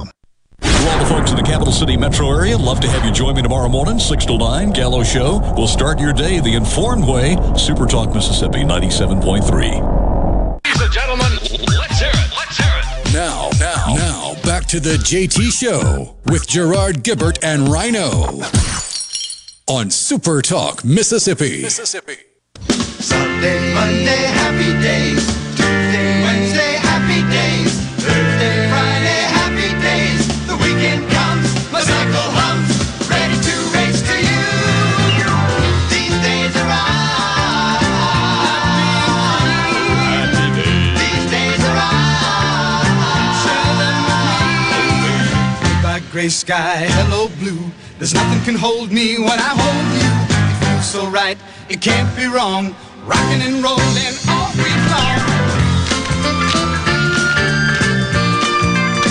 To 0.61 0.89
all 0.89 0.99
the 0.99 1.05
folks 1.05 1.31
in 1.31 1.37
the 1.37 1.43
capital 1.43 1.73
city 1.73 1.97
metro 1.97 2.29
area, 2.31 2.57
love 2.57 2.79
to 2.81 2.89
have 2.89 3.05
you 3.05 3.11
join 3.11 3.35
me 3.35 3.41
tomorrow 3.41 3.69
morning, 3.69 3.99
6 3.99 4.25
to 4.25 4.37
9, 4.37 4.71
Gallo 4.71 5.03
Show. 5.03 5.39
We'll 5.55 5.67
start 5.67 5.99
your 5.99 6.13
day 6.13 6.39
the 6.39 6.53
informed 6.53 7.07
way. 7.07 7.35
Super 7.57 7.85
Talk 7.85 8.13
Mississippi 8.13 8.59
97.3. 8.59 10.61
Ladies 10.65 10.81
and 10.81 10.93
gentlemen, 10.93 11.31
let's 11.31 11.99
hear 11.99 12.09
it. 12.09 12.31
Let's 12.37 12.57
hear 12.57 12.73
it. 12.75 13.13
Now, 13.13 13.49
now, 13.59 13.93
now, 13.95 14.35
back 14.43 14.65
to 14.67 14.79
the 14.79 14.95
JT 14.97 15.51
Show 15.51 16.15
with 16.25 16.47
Gerard 16.47 17.03
Gibert 17.03 17.39
and 17.43 17.67
Rhino 17.67 18.41
on 19.67 19.89
Super 19.89 20.41
Talk 20.41 20.85
Mississippi. 20.85 21.61
Mississippi. 21.61 22.17
Sunday, 22.69 23.73
Monday, 23.73 24.15
happy 24.15 24.81
days. 24.81 25.40
Gray 46.21 46.29
sky, 46.29 46.85
hello, 46.87 47.29
blue. 47.39 47.71
There's 47.97 48.13
nothing 48.13 48.43
can 48.43 48.53
hold 48.53 48.91
me 48.91 49.17
when 49.17 49.39
I 49.39 49.55
hold 49.57 49.87
you. 49.97 50.11
It 50.51 50.57
feels 50.63 50.85
so 50.85 51.09
right, 51.09 51.35
it 51.67 51.81
can't 51.81 52.15
be 52.15 52.27
wrong. 52.27 52.75
Rocking 53.05 53.41
and 53.41 53.63
rolling 53.63 54.15
all 54.29 54.51
week 54.53 54.81
long. 54.93 55.17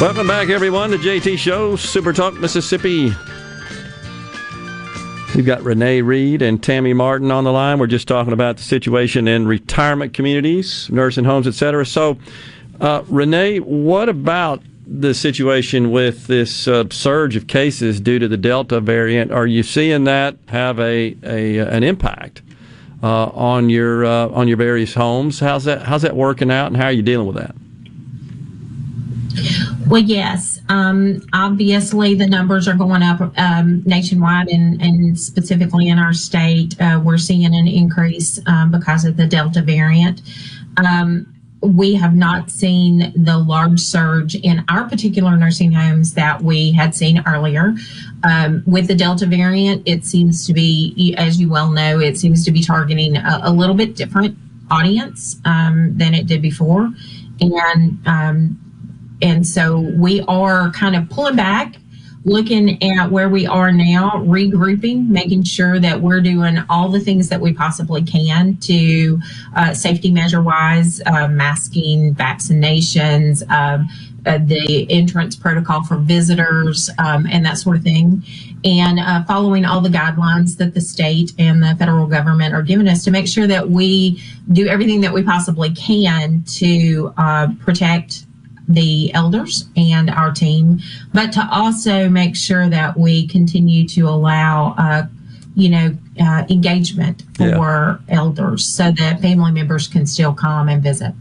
Welcome 0.00 0.28
back, 0.28 0.50
everyone, 0.50 0.92
to 0.92 0.98
JT 0.98 1.36
Show, 1.36 1.74
Super 1.74 2.12
Talk 2.12 2.34
Mississippi. 2.34 3.12
We've 5.34 5.44
got 5.44 5.64
Renee 5.64 6.02
Reed 6.02 6.42
and 6.42 6.62
Tammy 6.62 6.92
Martin 6.92 7.32
on 7.32 7.42
the 7.42 7.50
line. 7.50 7.80
We're 7.80 7.88
just 7.88 8.06
talking 8.06 8.32
about 8.32 8.58
the 8.58 8.62
situation 8.62 9.26
in 9.26 9.48
retirement 9.48 10.14
communities, 10.14 10.88
nursing 10.92 11.24
homes, 11.24 11.48
etc. 11.48 11.86
So, 11.86 12.18
uh, 12.80 13.02
Renee, 13.08 13.58
what 13.58 14.08
about 14.08 14.62
the 14.90 15.14
situation 15.14 15.92
with 15.92 16.26
this 16.26 16.66
uh, 16.66 16.84
surge 16.90 17.36
of 17.36 17.46
cases 17.46 18.00
due 18.00 18.18
to 18.18 18.26
the 18.26 18.36
Delta 18.36 18.80
variant? 18.80 19.30
Are 19.30 19.46
you 19.46 19.62
seeing 19.62 20.04
that 20.04 20.36
have 20.48 20.80
a, 20.80 21.16
a 21.22 21.58
an 21.58 21.84
impact 21.84 22.42
uh, 23.02 23.26
on 23.26 23.70
your 23.70 24.04
uh, 24.04 24.28
on 24.28 24.48
your 24.48 24.56
various 24.56 24.94
homes? 24.94 25.38
How's 25.38 25.64
that 25.64 25.82
How's 25.82 26.02
that 26.02 26.16
working 26.16 26.50
out, 26.50 26.66
and 26.66 26.76
how 26.76 26.86
are 26.86 26.92
you 26.92 27.02
dealing 27.02 27.26
with 27.26 27.36
that? 27.36 27.54
Well, 29.86 30.02
yes. 30.02 30.60
Um, 30.68 31.22
obviously, 31.32 32.14
the 32.14 32.26
numbers 32.26 32.68
are 32.68 32.74
going 32.74 33.02
up 33.02 33.20
um, 33.36 33.82
nationwide 33.84 34.48
and, 34.48 34.80
and, 34.80 35.18
specifically 35.18 35.88
in 35.88 35.98
our 35.98 36.12
state. 36.12 36.80
Uh, 36.80 37.00
we're 37.02 37.18
seeing 37.18 37.44
an 37.44 37.66
increase 37.66 38.38
um, 38.46 38.70
because 38.70 39.04
of 39.04 39.16
the 39.16 39.26
Delta 39.26 39.62
variant. 39.62 40.22
Um, 40.76 41.29
we 41.62 41.94
have 41.94 42.14
not 42.14 42.50
seen 42.50 43.12
the 43.14 43.36
large 43.36 43.80
surge 43.80 44.34
in 44.34 44.64
our 44.68 44.88
particular 44.88 45.36
nursing 45.36 45.72
homes 45.72 46.14
that 46.14 46.40
we 46.40 46.72
had 46.72 46.94
seen 46.94 47.22
earlier. 47.26 47.74
Um, 48.24 48.62
with 48.66 48.86
the 48.88 48.94
Delta 48.94 49.26
variant, 49.26 49.82
it 49.86 50.04
seems 50.04 50.46
to 50.46 50.52
be, 50.54 51.14
as 51.18 51.40
you 51.40 51.50
well 51.50 51.70
know, 51.70 52.00
it 52.00 52.16
seems 52.16 52.44
to 52.46 52.50
be 52.50 52.62
targeting 52.62 53.16
a, 53.16 53.40
a 53.44 53.52
little 53.52 53.74
bit 53.74 53.94
different 53.94 54.38
audience 54.70 55.36
um, 55.44 55.96
than 55.98 56.14
it 56.14 56.26
did 56.26 56.40
before. 56.40 56.90
And 57.40 57.98
and 59.22 59.46
so 59.46 59.78
we 59.78 60.22
are 60.28 60.70
kind 60.70 60.96
of 60.96 61.08
pulling 61.10 61.36
back, 61.36 61.76
looking 62.24 62.82
at 62.82 63.10
where 63.10 63.28
we 63.28 63.46
are 63.46 63.72
now, 63.72 64.10
regrouping, 64.26 65.08
making 65.08 65.42
sure 65.42 65.78
that 65.78 66.00
we're 66.00 66.20
doing 66.20 66.58
all 66.68 66.88
the 66.88 67.00
things 67.00 67.28
that 67.30 67.40
we 67.40 67.52
possibly 67.52 68.02
can 68.02 68.56
to 68.58 69.18
uh, 69.56 69.72
safety 69.72 70.10
measure 70.10 70.42
wise, 70.42 71.00
uh, 71.06 71.28
masking, 71.28 72.14
vaccinations, 72.14 73.48
um, 73.50 73.88
uh, 74.26 74.38
the 74.44 74.86
entrance 74.90 75.34
protocol 75.34 75.82
for 75.82 75.96
visitors, 75.96 76.90
um, 76.98 77.26
and 77.30 77.44
that 77.46 77.56
sort 77.56 77.76
of 77.76 77.82
thing. 77.82 78.22
And 78.64 79.00
uh, 79.00 79.24
following 79.24 79.64
all 79.64 79.80
the 79.80 79.88
guidelines 79.88 80.58
that 80.58 80.74
the 80.74 80.80
state 80.82 81.32
and 81.38 81.62
the 81.62 81.74
federal 81.78 82.06
government 82.06 82.54
are 82.54 82.62
giving 82.62 82.86
us 82.86 83.02
to 83.04 83.10
make 83.10 83.26
sure 83.26 83.46
that 83.46 83.70
we 83.70 84.22
do 84.52 84.66
everything 84.66 85.00
that 85.00 85.14
we 85.14 85.22
possibly 85.22 85.70
can 85.70 86.44
to 86.58 87.14
uh, 87.16 87.48
protect 87.60 88.26
the 88.74 89.12
elders 89.14 89.68
and 89.76 90.10
our 90.10 90.32
team, 90.32 90.80
but 91.12 91.32
to 91.32 91.46
also 91.50 92.08
make 92.08 92.36
sure 92.36 92.68
that 92.68 92.98
we 92.98 93.26
continue 93.26 93.86
to 93.88 94.02
allow, 94.02 94.74
uh, 94.78 95.06
you 95.54 95.68
know, 95.68 95.96
uh, 96.20 96.44
engagement 96.48 97.22
for 97.36 97.46
yeah. 97.46 97.98
elders 98.08 98.64
so 98.64 98.92
that 98.92 99.20
family 99.20 99.52
members 99.52 99.88
can 99.88 100.06
still 100.06 100.32
come 100.32 100.68
and 100.68 100.82
visit. 100.82 101.12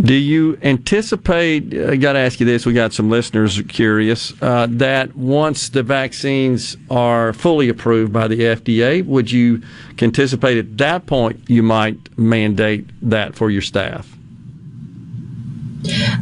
Do 0.00 0.14
you 0.14 0.58
anticipate? 0.62 1.72
I 1.74 1.96
got 1.96 2.14
to 2.14 2.18
ask 2.18 2.38
you 2.38 2.46
this. 2.46 2.66
We 2.66 2.74
got 2.74 2.92
some 2.92 3.08
listeners 3.08 3.60
curious 3.68 4.34
uh, 4.42 4.66
that 4.70 5.16
once 5.16 5.70
the 5.70 5.82
vaccines 5.82 6.76
are 6.90 7.32
fully 7.32 7.68
approved 7.68 8.12
by 8.12 8.28
the 8.28 8.38
FDA, 8.38 9.04
would 9.06 9.30
you 9.30 9.62
anticipate 10.00 10.58
at 10.58 10.76
that 10.78 11.06
point 11.06 11.48
you 11.48 11.62
might 11.62 12.18
mandate 12.18 12.88
that 13.08 13.34
for 13.34 13.50
your 13.50 13.62
staff? 13.62 14.15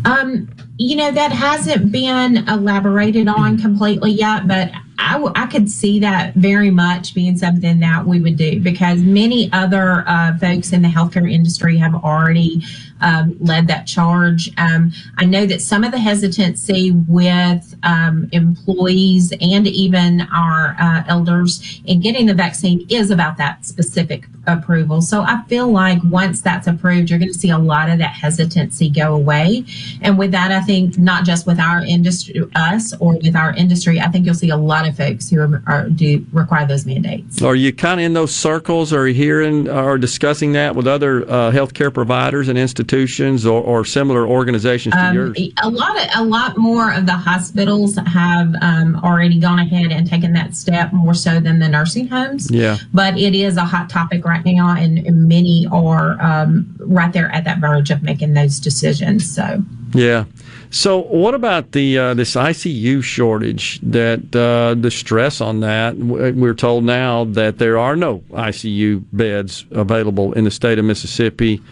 Um, 0.04 0.48
you 0.76 0.96
know, 0.96 1.12
that 1.12 1.32
hasn't 1.32 1.92
been 1.92 2.48
elaborated 2.48 3.28
on 3.28 3.58
completely 3.58 4.10
yet, 4.12 4.48
but 4.48 4.70
I, 4.98 5.12
w- 5.14 5.32
I 5.36 5.46
could 5.46 5.70
see 5.70 6.00
that 6.00 6.34
very 6.34 6.70
much 6.70 7.14
being 7.14 7.36
something 7.36 7.80
that 7.80 8.06
we 8.06 8.20
would 8.20 8.36
do 8.36 8.60
because 8.60 9.00
many 9.00 9.50
other 9.52 10.04
uh, 10.06 10.36
folks 10.38 10.72
in 10.72 10.82
the 10.82 10.88
healthcare 10.88 11.30
industry 11.30 11.76
have 11.78 11.94
already 11.94 12.62
um, 13.04 13.36
led 13.38 13.68
that 13.68 13.86
charge. 13.86 14.50
Um, 14.56 14.92
I 15.18 15.26
know 15.26 15.46
that 15.46 15.60
some 15.60 15.84
of 15.84 15.92
the 15.92 15.98
hesitancy 15.98 16.90
with 16.90 17.76
um, 17.82 18.28
employees 18.32 19.32
and 19.32 19.68
even 19.68 20.22
our 20.32 20.74
uh, 20.80 21.04
elders 21.06 21.80
in 21.84 22.00
getting 22.00 22.26
the 22.26 22.34
vaccine 22.34 22.86
is 22.88 23.10
about 23.10 23.36
that 23.36 23.64
specific 23.64 24.26
approval. 24.46 25.02
So 25.02 25.20
I 25.22 25.42
feel 25.48 25.68
like 25.68 25.98
once 26.04 26.40
that's 26.40 26.66
approved, 26.66 27.10
you're 27.10 27.18
going 27.18 27.32
to 27.32 27.38
see 27.38 27.50
a 27.50 27.58
lot 27.58 27.90
of 27.90 27.98
that 27.98 28.14
hesitancy 28.14 28.88
go 28.88 29.14
away. 29.14 29.64
And 30.00 30.18
with 30.18 30.32
that, 30.32 30.50
I 30.50 30.60
think 30.62 30.98
not 30.98 31.24
just 31.24 31.46
with 31.46 31.60
our 31.60 31.84
industry, 31.84 32.42
us, 32.54 32.94
or 33.00 33.18
with 33.18 33.36
our 33.36 33.54
industry, 33.54 34.00
I 34.00 34.08
think 34.08 34.24
you'll 34.24 34.34
see 34.34 34.50
a 34.50 34.56
lot 34.56 34.88
of 34.88 34.96
folks 34.96 35.28
who 35.28 35.40
are, 35.40 35.62
are 35.66 35.88
do 35.90 36.24
require 36.32 36.66
those 36.66 36.86
mandates. 36.86 37.42
Are 37.42 37.54
you 37.54 37.72
kind 37.72 38.00
of 38.00 38.06
in 38.06 38.14
those 38.14 38.34
circles? 38.34 38.92
Are 38.92 39.06
you 39.06 39.14
hearing 39.14 39.68
or 39.68 39.98
discussing 39.98 40.52
that 40.52 40.74
with 40.74 40.86
other 40.86 41.22
uh, 41.24 41.50
healthcare 41.50 41.92
providers 41.92 42.48
and 42.48 42.58
institutions 42.58 42.93
or, 42.94 43.62
or 43.62 43.84
similar 43.84 44.26
organizations 44.26 44.94
to 44.94 45.06
Um, 45.06 45.14
yours? 45.14 45.38
a 45.62 45.70
lot 45.70 45.96
of 46.00 46.08
a 46.14 46.24
lot 46.24 46.56
more 46.56 46.92
of 46.92 47.06
the 47.06 47.12
hospitals 47.12 47.96
have 47.96 48.54
um, 48.60 49.00
already 49.02 49.38
gone 49.38 49.58
ahead 49.58 49.90
and 49.90 50.08
taken 50.08 50.32
that 50.34 50.54
step 50.54 50.92
more 50.92 51.14
so 51.14 51.40
than 51.40 51.58
the 51.58 51.68
nursing 51.68 52.08
homes. 52.08 52.50
Yeah. 52.50 52.78
But 52.92 53.18
it 53.18 53.34
is 53.34 53.56
a 53.56 53.64
hot 53.64 53.90
topic 53.90 54.24
right 54.24 54.44
now, 54.44 54.76
and, 54.76 54.98
and 54.98 55.28
many 55.28 55.66
are 55.72 56.20
um, 56.22 56.74
right 56.78 57.12
there 57.12 57.30
at 57.32 57.44
that 57.44 57.58
verge 57.58 57.90
of 57.90 58.02
making 58.02 58.34
those 58.34 58.60
decisions. 58.60 59.34
So. 59.34 59.62
Yeah. 59.92 60.24
So, 60.70 61.02
what 61.02 61.34
about 61.34 61.70
the 61.70 61.98
uh, 61.98 62.14
this 62.14 62.34
ICU 62.34 63.02
shortage? 63.02 63.78
That 63.80 64.34
uh, 64.34 64.74
the 64.74 64.90
stress 64.90 65.40
on 65.40 65.60
that? 65.60 65.96
We're 65.96 66.54
told 66.54 66.82
now 66.82 67.24
that 67.26 67.58
there 67.58 67.78
are 67.78 67.94
no 67.94 68.18
ICU 68.32 69.04
beds 69.12 69.66
available 69.70 70.32
in 70.32 70.42
the 70.44 70.50
state 70.50 70.80
of 70.80 70.84
Mississippi. 70.84 71.62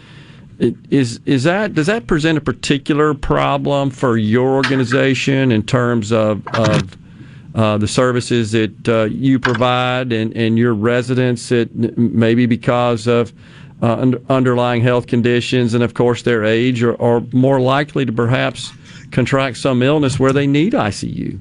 Is 0.90 1.20
is 1.26 1.42
that 1.44 1.74
does 1.74 1.86
that 1.86 2.06
present 2.06 2.38
a 2.38 2.40
particular 2.40 3.14
problem 3.14 3.90
for 3.90 4.16
your 4.16 4.54
organization 4.54 5.50
in 5.50 5.64
terms 5.64 6.12
of 6.12 6.46
of 6.54 6.96
uh, 7.54 7.78
the 7.78 7.88
services 7.88 8.52
that 8.52 8.88
uh, 8.88 9.04
you 9.04 9.38
provide 9.38 10.12
and, 10.12 10.36
and 10.36 10.56
your 10.56 10.74
residents? 10.74 11.48
That 11.48 11.74
maybe 11.98 12.46
because 12.46 13.08
of 13.08 13.32
uh, 13.82 13.96
un- 13.96 14.24
underlying 14.28 14.82
health 14.82 15.08
conditions 15.08 15.74
and, 15.74 15.82
of 15.82 15.94
course, 15.94 16.22
their 16.22 16.44
age, 16.44 16.82
are, 16.82 17.00
are 17.02 17.20
more 17.32 17.60
likely 17.60 18.06
to 18.06 18.12
perhaps 18.12 18.72
contract 19.10 19.56
some 19.56 19.82
illness 19.82 20.18
where 20.18 20.32
they 20.32 20.46
need 20.46 20.72
ICU. 20.72 21.38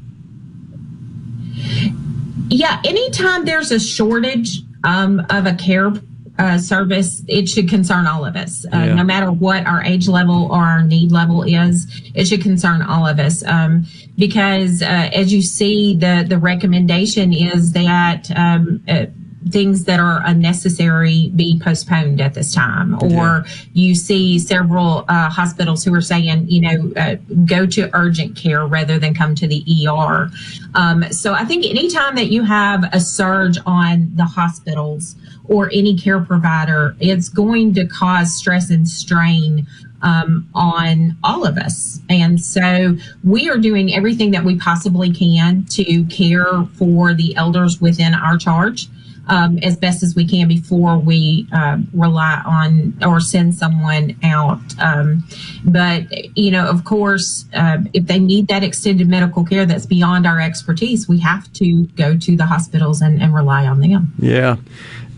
Yeah, 2.50 2.82
anytime 2.84 3.46
there's 3.46 3.72
a 3.72 3.80
shortage 3.80 4.62
um, 4.84 5.26
of 5.30 5.46
a 5.46 5.54
care 5.54 5.94
uh, 6.42 6.58
service, 6.58 7.24
it 7.28 7.48
should 7.48 7.70
concern 7.70 8.08
all 8.08 8.26
of 8.26 8.36
us. 8.36 8.66
Uh, 8.74 8.78
Yeah. 8.78 8.96
No 8.96 9.04
matter 9.04 9.32
what 9.32 9.66
our 9.66 9.82
age 9.84 10.08
level 10.08 10.48
or 10.52 10.62
our 10.74 10.84
need 10.84 11.12
level 11.12 11.44
is, 11.44 11.88
it 12.16 12.26
should 12.28 12.42
concern 12.42 12.82
all 12.82 13.06
of 13.08 13.20
us. 13.20 13.44
Um, 13.46 13.86
because 14.18 14.82
uh, 14.82 15.10
as 15.22 15.34
you 15.34 15.42
see, 15.42 15.96
the 15.96 16.26
the 16.28 16.38
recommendation 16.38 17.34
is 17.34 17.72
that 17.74 18.30
um, 18.36 18.84
uh, 18.88 19.06
things 19.50 19.86
that 19.86 20.00
are 20.00 20.22
unnecessary 20.26 21.32
be 21.36 21.60
postponed 21.60 22.22
at 22.22 22.34
this 22.34 22.54
time, 22.54 22.96
or 23.02 23.46
you 23.74 23.96
see 23.96 24.38
several 24.38 25.06
uh, 25.08 25.30
hospitals 25.30 25.84
who 25.84 25.94
are 25.94 26.02
saying, 26.02 26.48
you 26.48 26.62
know, 26.62 26.92
uh, 26.96 27.16
go 27.46 27.66
to 27.66 27.90
urgent 27.94 28.36
care 28.36 28.66
rather 28.66 29.00
than 29.00 29.14
come 29.14 29.34
to 29.36 29.48
the 29.48 29.64
ER. 29.88 30.30
Um, 30.76 31.04
so 31.12 31.34
I 31.34 31.44
think 31.46 31.66
anytime 31.66 32.16
that 32.16 32.28
you 32.28 32.44
have 32.44 32.84
a 32.94 33.00
surge 33.00 33.58
on 33.66 34.12
the 34.16 34.26
hospitals 34.26 35.16
or 35.46 35.70
any 35.74 35.98
care 35.98 36.22
provider, 36.22 36.96
it's 37.00 37.30
going 37.30 37.74
to 37.74 37.88
cause 37.88 38.34
stress 38.34 38.70
and 38.70 38.88
strain 38.88 39.68
um, 40.04 40.48
on 40.54 41.18
all 41.24 41.46
of 41.46 41.58
us. 41.58 42.00
And 42.10 42.42
so 42.42 42.96
we 43.24 43.50
are 43.50 43.58
doing 43.58 43.94
everything 43.94 44.32
that 44.32 44.44
we 44.44 44.58
possibly 44.58 45.12
can 45.12 45.66
to 45.72 46.04
care 46.06 46.64
for 46.76 47.14
the 47.14 47.36
elders 47.36 47.82
within 47.82 48.14
our 48.14 48.38
charge. 48.38 48.88
Um, 49.28 49.60
as 49.60 49.78
best 49.78 50.04
as 50.04 50.16
we 50.16 50.26
can 50.28 50.48
before 50.48 50.98
we 50.98 51.48
um, 51.54 51.88
rely 51.94 52.42
on 52.44 52.98
or 53.06 53.20
send 53.20 53.54
someone 53.56 54.18
out. 54.24 54.60
Um, 54.80 55.24
but, 55.64 56.06
you 56.36 56.52
know, 56.52 56.68
of 56.68 56.84
course, 56.86 57.46
uh, 57.54 57.78
if 57.94 58.08
they 58.08 58.20
need 58.20 58.48
that 58.48 58.64
extended 58.64 59.08
medical 59.08 59.46
care 59.46 59.66
that's 59.66 59.86
beyond 59.86 60.26
our 60.26 60.42
expertise, 60.42 61.08
we 61.08 61.20
have 61.20 61.52
to 61.54 61.86
go 61.96 62.18
to 62.18 62.36
the 62.36 62.46
hospitals 62.46 63.02
and, 63.02 63.22
and 63.22 63.34
rely 63.34 63.68
on 63.68 63.80
them. 63.80 64.12
Yeah. 64.20 64.58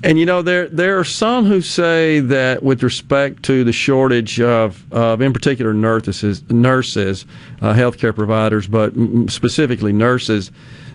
And 0.04 0.20
you 0.20 0.26
know 0.26 0.42
there 0.42 0.68
there 0.68 1.00
are 1.00 1.06
some 1.06 1.46
who 1.46 1.62
say 1.62 2.20
that 2.20 2.62
with 2.62 2.84
respect 2.84 3.44
to 3.44 3.64
the 3.64 3.72
shortage 3.72 4.40
of, 4.42 4.84
of 4.92 5.22
in 5.22 5.32
particular 5.32 5.74
nurses 5.74 6.44
nurses 6.50 7.26
uh, 7.62 7.74
healthcare 7.74 8.14
providers 8.14 8.68
but 8.68 8.94
specifically 9.30 9.94
nurses 9.94 10.52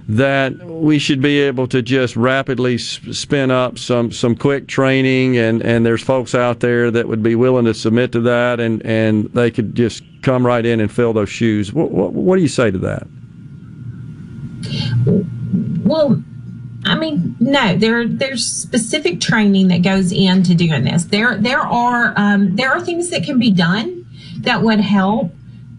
that 0.08 0.56
we 0.64 0.98
should 0.98 1.20
be 1.20 1.38
able 1.40 1.66
to 1.68 1.82
just 1.82 2.16
rapidly 2.16 2.78
spin 2.78 3.50
up 3.50 3.78
some 3.78 4.10
some 4.10 4.34
quick 4.34 4.66
training 4.66 5.36
and 5.36 5.62
and 5.62 5.84
there's 5.84 6.02
folks 6.02 6.34
out 6.34 6.60
there 6.60 6.90
that 6.90 7.06
would 7.06 7.22
be 7.22 7.34
willing 7.34 7.66
to 7.66 7.74
submit 7.74 8.10
to 8.12 8.20
that 8.20 8.58
and 8.58 8.84
and 8.86 9.26
they 9.34 9.50
could 9.50 9.74
just 9.74 10.02
come 10.22 10.46
right 10.46 10.64
in 10.64 10.80
and 10.80 10.90
fill 10.90 11.12
those 11.12 11.28
shoes 11.28 11.72
what 11.74 11.90
what, 11.90 12.12
what 12.14 12.36
do 12.36 12.42
you 12.42 12.48
say 12.48 12.70
to 12.70 12.78
that 12.78 13.06
Well, 15.84 16.22
I 16.84 16.94
mean, 16.96 17.36
no. 17.40 17.76
There, 17.76 18.06
there's 18.06 18.46
specific 18.46 19.20
training 19.20 19.68
that 19.68 19.82
goes 19.82 20.12
into 20.12 20.54
doing 20.54 20.84
this. 20.84 21.04
There, 21.04 21.36
there 21.36 21.60
are, 21.60 22.12
um, 22.16 22.56
there 22.56 22.70
are 22.70 22.80
things 22.80 23.10
that 23.10 23.24
can 23.24 23.38
be 23.38 23.50
done 23.50 24.06
that 24.40 24.62
would 24.62 24.80
help. 24.80 25.32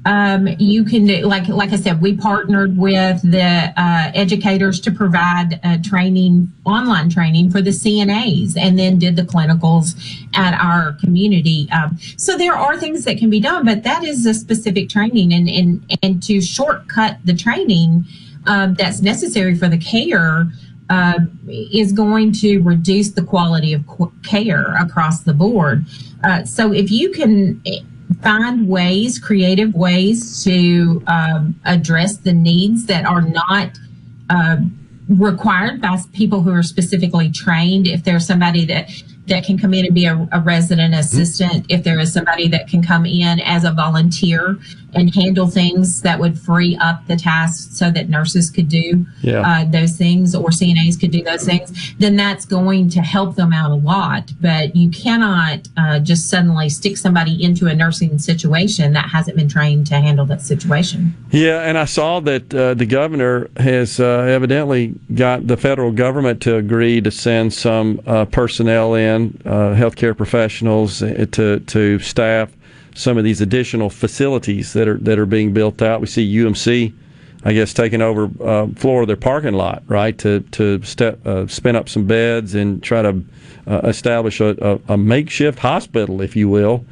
Um, 0.06 0.48
you 0.60 0.86
can 0.86 1.06
do, 1.06 1.26
like, 1.26 1.48
like 1.50 1.74
I 1.74 1.76
said, 1.76 2.02
we 2.02 2.16
partnered 2.16 2.78
with 2.78 3.22
the 3.22 3.74
uh, 3.76 4.12
educators 4.16 4.80
to 4.82 4.92
provide 4.92 5.60
uh, 5.64 5.78
training, 5.84 6.52
online 6.66 7.10
training 7.10 7.52
for 7.52 7.62
the 7.62 7.72
CNAs, 7.72 8.56
and 8.58 8.80
then 8.80 8.98
did 8.98 9.18
the 9.18 9.24
clinicals 9.24 9.96
at 10.36 10.58
our 10.60 10.94
community. 10.94 11.68
Um, 11.72 11.98
so 12.16 12.38
there 12.38 12.56
are 12.56 12.78
things 12.78 13.04
that 13.06 13.18
can 13.18 13.30
be 13.30 13.42
done, 13.42 13.66
but 13.66 13.84
that 13.84 14.04
is 14.04 14.26
a 14.26 14.34
specific 14.34 14.88
training, 14.90 15.34
and 15.34 15.50
and 15.50 15.98
and 16.02 16.24
to 16.24 16.40
shortcut 16.42 17.18
the 17.26 17.34
training 17.34 18.06
um, 18.48 18.76
that's 18.76 19.02
necessary 19.02 19.56
for 19.56 19.68
the 19.68 19.78
care 19.78 20.48
uh, 20.90 21.20
is 21.48 21.92
going 21.92 22.32
to 22.32 22.60
reduce 22.60 23.12
the 23.12 23.22
quality 23.22 23.74
of 23.74 23.84
care 24.24 24.76
across 24.76 25.22
the 25.22 25.34
board. 25.34 25.86
Uh, 26.24 26.44
so 26.44 26.74
if 26.74 26.90
you 26.92 27.12
can 27.12 27.62
find 28.22 28.68
ways, 28.68 29.20
creative 29.20 29.74
ways 29.74 30.44
to 30.44 31.04
um, 31.08 31.60
address 31.66 32.18
the 32.18 32.34
needs 32.34 32.86
that 32.88 33.06
are 33.06 33.22
not 33.22 33.78
uh, 34.30 34.58
required 35.10 35.82
by 35.82 35.98
people 36.14 36.42
who 36.42 36.52
are 36.52 36.64
specifically 36.64 37.32
trained, 37.32 37.88
if 37.88 38.04
there's 38.04 38.26
somebody 38.26 38.66
that 38.66 38.90
that 39.30 39.44
can 39.44 39.58
come 39.58 39.74
in 39.74 39.86
and 39.86 39.96
be 39.96 40.06
a, 40.06 40.28
a 40.32 40.40
resident 40.42 40.94
assistant, 40.94 41.66
if 41.70 41.84
there 41.84 42.00
is 42.00 42.12
somebody 42.14 42.48
that 42.50 42.68
can 42.68 42.84
come 42.84 43.06
in 43.06 43.40
as 43.42 43.64
a 43.64 43.72
volunteer 43.72 44.58
and 44.96 45.14
handle 45.14 45.46
things 45.48 46.02
that 46.02 46.20
would 46.20 46.38
free 46.40 46.76
up 46.82 47.06
the 47.06 47.16
tasks 47.16 47.78
so 47.78 47.92
that 47.92 48.10
nurses 48.10 48.50
could 48.50 48.68
do 48.68 49.06
Yeah. 49.22 49.42
uh, 49.42 49.66
those 49.66 49.96
things 49.96 50.34
or 50.34 50.50
CNAs 50.50 51.00
could 51.00 51.12
do 51.12 51.22
those 51.24 51.46
things, 51.46 51.94
then 52.00 52.16
that's 52.16 52.44
going 52.44 52.90
to 52.90 53.02
help 53.02 53.36
them 53.36 53.54
out 53.54 53.70
a 53.70 53.76
lot. 53.76 54.32
But 54.42 54.76
you 54.76 54.90
cannot 54.90 55.68
uh, 55.78 56.00
just 56.00 56.28
suddenly 56.28 56.70
stick 56.70 56.98
somebody 56.98 57.42
into 57.44 57.68
a 57.68 57.76
nursing 57.76 58.18
situation 58.18 58.94
that 58.94 59.10
hasn't 59.10 59.38
been 59.38 59.48
trained 59.48 59.86
to 59.88 59.96
handle 60.00 60.26
that 60.26 60.42
situation. 60.42 61.14
Yeah, 61.30 61.60
and 61.62 61.78
I 61.78 61.86
saw 61.86 62.20
that 62.22 62.52
uh, 62.52 62.74
the 62.74 62.88
governor 62.88 63.48
has 63.58 64.00
uh, 64.00 64.26
evidently 64.28 64.96
got 65.14 65.46
the 65.46 65.56
federal 65.58 65.92
government 65.92 66.42
to 66.42 66.56
agree 66.56 67.00
to 67.02 67.12
send 67.12 67.54
some 67.54 68.02
uh, 68.08 68.26
personnel 68.26 68.96
in, 68.96 69.19
uh, 69.46 69.76
healthcare 69.76 70.16
professionals, 70.16 71.02
uh, 71.02 71.26
to 71.32 71.60
to 71.60 72.00
staff 72.00 72.52
some 72.96 73.18
of 73.18 73.24
these 73.24 73.42
additional 73.42 73.90
facilities 73.90 74.74
that 74.74 74.88
are 74.88 74.98
that 74.98 75.18
are 75.18 75.26
being 75.26 75.54
built 75.54 75.82
out. 75.82 76.02
We 76.02 76.08
see 76.08 76.36
UMC, 76.38 76.94
I 77.44 77.54
guess, 77.54 77.74
taking 77.74 78.02
over 78.02 78.30
uh, 78.44 78.68
floor 78.76 79.02
of 79.02 79.08
their 79.08 79.16
parking 79.16 79.54
lot, 79.54 79.84
right, 79.88 80.18
to 80.20 80.42
to 80.52 80.82
step, 80.84 81.26
uh, 81.26 81.48
spin 81.48 81.76
up 81.76 81.88
some 81.90 82.06
beds 82.06 82.56
and 82.56 82.82
try 82.84 83.02
to 83.02 83.24
uh, 83.68 83.82
establish 83.84 84.40
a, 84.40 84.56
a, 84.62 84.94
a 84.94 84.98
makeshift 84.98 85.60
hospital, 85.60 86.22
if 86.22 86.36
you 86.36 86.50
will. 86.50 86.86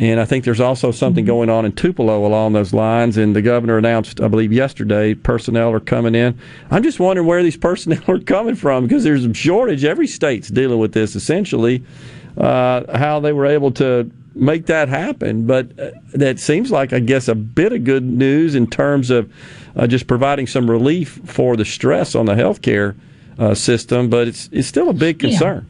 And 0.00 0.18
I 0.18 0.24
think 0.24 0.46
there's 0.46 0.60
also 0.60 0.92
something 0.92 1.26
going 1.26 1.50
on 1.50 1.66
in 1.66 1.72
Tupelo 1.72 2.26
along 2.26 2.54
those 2.54 2.72
lines. 2.72 3.18
And 3.18 3.36
the 3.36 3.42
governor 3.42 3.76
announced, 3.76 4.18
I 4.18 4.28
believe, 4.28 4.50
yesterday, 4.50 5.12
personnel 5.12 5.70
are 5.72 5.78
coming 5.78 6.14
in. 6.14 6.38
I'm 6.70 6.82
just 6.82 6.98
wondering 6.98 7.28
where 7.28 7.42
these 7.42 7.56
personnel 7.68 8.02
are 8.08 8.18
coming 8.18 8.54
from 8.54 8.86
because 8.86 9.04
there's 9.04 9.26
a 9.26 9.34
shortage. 9.34 9.84
Every 9.84 10.06
state's 10.06 10.48
dealing 10.48 10.78
with 10.78 10.94
this 10.94 11.14
essentially. 11.14 11.84
Uh, 12.36 12.96
how 12.96 13.20
they 13.20 13.32
were 13.32 13.44
able 13.44 13.70
to 13.72 14.10
make 14.34 14.66
that 14.66 14.88
happen, 14.88 15.46
but 15.46 15.78
uh, 15.78 15.90
that 16.14 16.38
seems 16.38 16.70
like, 16.70 16.92
I 16.92 17.00
guess, 17.00 17.26
a 17.26 17.34
bit 17.34 17.72
of 17.72 17.82
good 17.82 18.04
news 18.04 18.54
in 18.54 18.68
terms 18.68 19.10
of 19.10 19.30
uh, 19.76 19.88
just 19.88 20.06
providing 20.06 20.46
some 20.46 20.70
relief 20.70 21.20
for 21.24 21.56
the 21.56 21.64
stress 21.64 22.14
on 22.14 22.26
the 22.26 22.34
healthcare 22.34 22.94
uh, 23.38 23.54
system. 23.54 24.08
But 24.08 24.28
it's 24.28 24.48
it's 24.52 24.68
still 24.68 24.88
a 24.88 24.94
big 24.94 25.22
Yeah. 25.22 25.62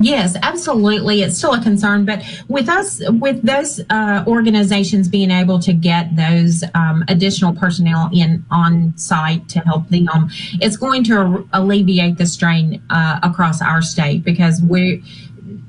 Yes, 0.00 0.36
absolutely. 0.42 1.22
It's 1.22 1.38
still 1.38 1.54
a 1.54 1.62
concern, 1.62 2.04
but 2.04 2.22
with 2.48 2.68
us, 2.68 3.00
with 3.08 3.42
those 3.42 3.80
uh, 3.90 4.24
organizations 4.26 5.08
being 5.08 5.30
able 5.30 5.58
to 5.60 5.72
get 5.72 6.16
those 6.16 6.64
um, 6.74 7.04
additional 7.08 7.54
personnel 7.54 8.10
in 8.12 8.44
on 8.50 8.96
site 8.96 9.48
to 9.50 9.60
help 9.60 9.88
them, 9.88 10.30
it's 10.60 10.76
going 10.76 11.04
to 11.04 11.48
alleviate 11.52 12.18
the 12.18 12.26
strain 12.26 12.82
uh, 12.90 13.20
across 13.22 13.62
our 13.62 13.82
state 13.82 14.24
because 14.24 14.62
we 14.62 15.02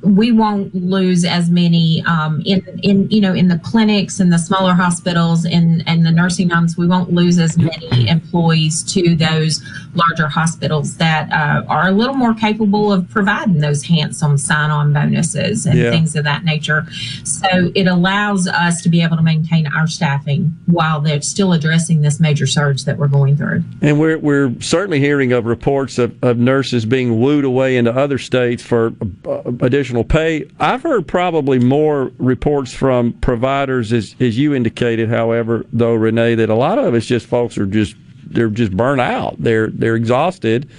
we 0.02 0.32
won't 0.32 0.74
lose 0.76 1.26
as 1.26 1.50
many 1.50 2.04
um, 2.06 2.42
in 2.46 2.64
in 2.84 3.10
you 3.10 3.20
know 3.20 3.34
in 3.34 3.48
the 3.48 3.58
clinics 3.60 4.20
and 4.20 4.32
the 4.32 4.38
smaller 4.38 4.74
hospitals 4.74 5.46
and 5.46 5.84
and 5.88 6.06
the 6.06 6.12
nursing 6.12 6.50
homes. 6.50 6.78
We 6.78 6.88
won't 6.88 7.12
lose 7.12 7.40
as 7.40 7.58
many 7.58 8.08
employees 8.08 8.84
to 8.94 9.16
those 9.16 9.64
larger 9.96 10.28
hospitals 10.28 10.98
that 10.98 11.32
uh, 11.32 11.64
are 11.68 11.88
a 11.88 11.92
little 11.92 12.16
more 12.16 12.34
capable 12.34 12.92
of 12.92 13.10
providing 13.10 13.60
those 13.60 13.84
handsome 13.84 14.38
sign-on 14.38 14.94
bonuses 14.94 15.66
and 15.66 15.78
Yeah. 15.78 15.92
things 15.92 16.16
of 16.16 16.24
that 16.26 16.44
nature. 16.46 16.86
So 17.24 17.72
it 17.76 17.88
allows 17.88 18.48
us 18.48 18.82
to 18.82 18.90
be 18.90 19.02
able 19.02 19.18
to 19.18 19.24
maintain 19.24 19.68
our 19.68 19.88
staffing 19.88 20.56
while 20.66 21.02
they're 21.02 21.22
still 21.22 21.54
addressing 21.54 22.02
this 22.02 22.20
major 22.20 22.48
surge 22.48 22.86
that 22.86 22.98
we're 22.98 23.08
going 23.08 23.38
through. 23.38 23.64
And 23.82 24.00
we're 24.00 24.18
we're 24.18 24.54
certainly 24.60 25.00
hearing 25.00 25.32
of 25.32 25.46
reports 25.46 25.98
of, 25.98 26.16
of 26.24 26.38
nurses 26.38 26.86
being 26.86 27.20
wooed 27.20 27.46
away 27.46 27.78
into 27.78 27.92
other 27.96 28.18
states 28.18 28.64
for 28.64 28.94
uh, 29.28 29.42
additional 29.62 30.04
pay. 30.04 30.46
I've 30.60 30.84
heard 30.84 31.08
probably 31.08 31.60
more 31.60 32.12
reports 32.18 32.74
from 32.74 33.14
providers, 33.14 33.94
as 33.94 34.16
as 34.20 34.38
you 34.38 34.54
indicated. 34.54 35.10
However, 35.10 35.66
though 35.72 35.94
Renee, 35.94 36.36
that 36.36 36.50
a 36.50 36.56
lot 36.56 36.78
of 36.78 36.94
it's 36.96 37.06
just 37.06 37.26
folks 37.28 37.58
are 37.58 37.66
just 37.66 37.96
they're 38.26 38.50
just 38.50 38.76
burnt 38.76 39.02
out. 39.02 39.36
They're 39.40 39.68
they're 39.68 39.96
exhausted. 39.96 40.70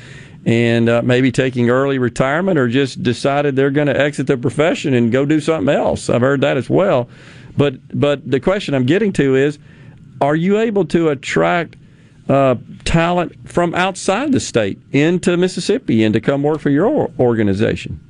And 0.44 0.88
uh, 0.88 1.02
maybe 1.02 1.32
taking 1.32 1.70
early 1.70 1.98
retirement, 1.98 2.56
or 2.56 2.68
just 2.68 3.02
decided 3.02 3.56
they're 3.56 3.72
going 3.72 3.88
to 3.88 4.00
exit 4.00 4.28
the 4.28 4.36
profession 4.36 4.94
and 4.94 5.10
go 5.10 5.24
do 5.24 5.40
something 5.40 5.74
else. 5.74 6.08
I've 6.08 6.20
heard 6.20 6.40
that 6.42 6.56
as 6.56 6.70
well. 6.70 7.08
But 7.56 7.74
but 7.98 8.30
the 8.30 8.38
question 8.38 8.74
I'm 8.74 8.86
getting 8.86 9.12
to 9.14 9.34
is, 9.34 9.58
are 10.20 10.36
you 10.36 10.58
able 10.58 10.84
to 10.86 11.08
attract 11.08 11.76
uh, 12.28 12.54
talent 12.84 13.48
from 13.48 13.74
outside 13.74 14.30
the 14.30 14.40
state 14.40 14.78
into 14.92 15.36
Mississippi 15.36 16.04
and 16.04 16.12
to 16.14 16.20
come 16.20 16.44
work 16.44 16.60
for 16.60 16.70
your 16.70 17.10
organization? 17.18 18.00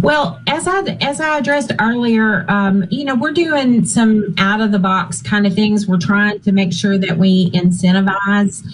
Well, 0.00 0.40
as 0.46 0.68
I 0.68 0.80
as 1.00 1.20
I 1.20 1.38
addressed 1.38 1.72
earlier, 1.80 2.44
um, 2.48 2.84
you 2.90 3.04
know, 3.04 3.14
we're 3.14 3.32
doing 3.32 3.84
some 3.84 4.34
out 4.38 4.60
of 4.60 4.72
the 4.72 4.78
box 4.78 5.22
kind 5.22 5.46
of 5.46 5.54
things. 5.54 5.86
We're 5.86 5.98
trying 5.98 6.40
to 6.40 6.52
make 6.52 6.72
sure 6.72 6.98
that 6.98 7.16
we 7.16 7.50
incentivize 7.52 8.64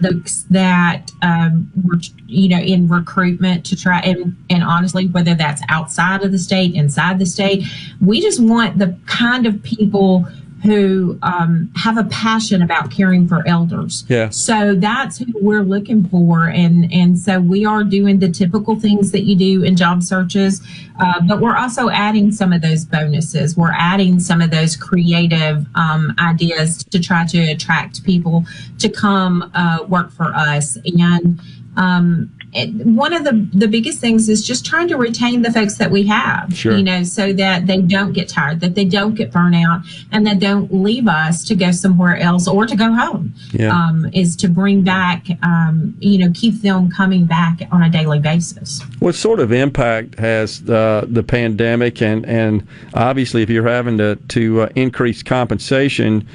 those 0.00 0.44
that 0.46 1.10
um, 1.22 1.70
we're 1.84 2.00
you 2.26 2.48
know 2.48 2.58
in 2.58 2.88
recruitment 2.88 3.64
to 3.66 3.76
try 3.76 4.00
and 4.00 4.36
and 4.50 4.62
honestly, 4.62 5.06
whether 5.08 5.34
that's 5.34 5.62
outside 5.68 6.22
of 6.22 6.32
the 6.32 6.38
state, 6.38 6.74
inside 6.74 7.18
the 7.18 7.26
state, 7.26 7.64
we 8.00 8.20
just 8.20 8.40
want 8.40 8.78
the 8.78 8.96
kind 9.06 9.46
of 9.46 9.62
people 9.62 10.26
who 10.66 11.18
um, 11.22 11.72
have 11.76 11.96
a 11.96 12.04
passion 12.04 12.60
about 12.60 12.90
caring 12.90 13.26
for 13.26 13.46
elders. 13.46 14.04
Yeah. 14.08 14.28
So 14.30 14.74
that's 14.74 15.18
who 15.18 15.26
we're 15.40 15.62
looking 15.62 16.06
for, 16.08 16.48
and 16.48 16.92
and 16.92 17.18
so 17.18 17.40
we 17.40 17.64
are 17.64 17.84
doing 17.84 18.18
the 18.18 18.28
typical 18.28 18.78
things 18.78 19.12
that 19.12 19.22
you 19.22 19.36
do 19.36 19.62
in 19.62 19.76
job 19.76 20.02
searches, 20.02 20.60
uh, 21.00 21.20
but 21.22 21.40
we're 21.40 21.56
also 21.56 21.88
adding 21.88 22.32
some 22.32 22.52
of 22.52 22.60
those 22.60 22.84
bonuses. 22.84 23.56
We're 23.56 23.72
adding 23.72 24.20
some 24.20 24.42
of 24.42 24.50
those 24.50 24.76
creative 24.76 25.66
um, 25.74 26.14
ideas 26.18 26.84
to 26.84 27.00
try 27.00 27.24
to 27.26 27.38
attract 27.52 28.04
people 28.04 28.44
to 28.78 28.88
come 28.88 29.50
uh, 29.54 29.84
work 29.88 30.10
for 30.10 30.34
us, 30.34 30.76
and 30.84 31.40
um, 31.76 32.35
it, 32.56 32.86
one 32.86 33.12
of 33.12 33.24
the 33.24 33.48
the 33.52 33.68
biggest 33.68 34.00
things 34.00 34.28
is 34.28 34.46
just 34.46 34.64
trying 34.64 34.88
to 34.88 34.96
retain 34.96 35.42
the 35.42 35.52
folks 35.52 35.76
that 35.76 35.90
we 35.90 36.06
have. 36.06 36.56
Sure. 36.56 36.76
You 36.76 36.82
know, 36.82 37.02
so 37.02 37.32
that 37.34 37.66
they 37.66 37.80
don't 37.80 38.12
get 38.12 38.28
tired, 38.28 38.60
that 38.60 38.74
they 38.74 38.84
don't 38.84 39.14
get 39.14 39.30
burnt 39.30 39.54
out, 39.54 39.82
and 40.12 40.26
that 40.26 40.38
don't 40.38 40.72
leave 40.72 41.06
us 41.08 41.44
to 41.44 41.54
go 41.54 41.70
somewhere 41.70 42.16
else 42.16 42.48
or 42.48 42.66
to 42.66 42.76
go 42.76 42.92
home. 42.92 43.34
Yeah. 43.52 43.68
Um, 43.68 44.10
is 44.12 44.36
to 44.36 44.48
bring 44.48 44.82
back, 44.82 45.26
um, 45.42 45.96
you 46.00 46.18
know, 46.18 46.32
keep 46.34 46.62
them 46.62 46.90
coming 46.90 47.26
back 47.26 47.60
on 47.70 47.82
a 47.82 47.90
daily 47.90 48.18
basis. 48.18 48.82
What 48.98 49.14
sort 49.14 49.40
of 49.40 49.52
impact 49.52 50.18
has 50.18 50.68
uh, 50.68 51.04
the 51.08 51.22
pandemic 51.22 52.00
and, 52.02 52.24
and 52.26 52.66
obviously 52.94 53.42
if 53.42 53.50
you're 53.50 53.68
having 53.68 53.98
to 53.98 54.16
to 54.16 54.62
uh, 54.62 54.68
increase 54.74 55.22
compensation, 55.22 56.26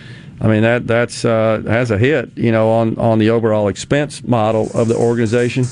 I 0.42 0.48
mean 0.48 0.64
that 0.64 0.88
that's 0.88 1.24
uh, 1.24 1.62
has 1.68 1.92
a 1.92 1.98
hit, 2.00 2.36
you 2.36 2.52
know, 2.52 2.72
on 2.72 2.98
on 2.98 3.20
the 3.20 3.30
overall 3.30 3.68
expense 3.68 4.24
model 4.24 4.72
of 4.74 4.88
the 4.88 4.96
organization. 4.96 5.66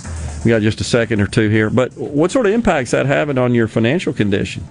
We 0.45 0.49
got 0.51 0.61
just 0.61 0.79
a 0.79 0.83
second 0.83 1.21
or 1.21 1.27
two 1.27 1.49
here, 1.49 1.71
but 1.71 1.91
what 1.97 2.29
sort 2.31 2.45
of 2.45 2.53
impacts 2.53 2.91
that 2.91 3.07
having 3.07 3.37
on 3.39 3.55
your 3.55 3.67
financial 3.67 4.13
condition? 4.13 4.63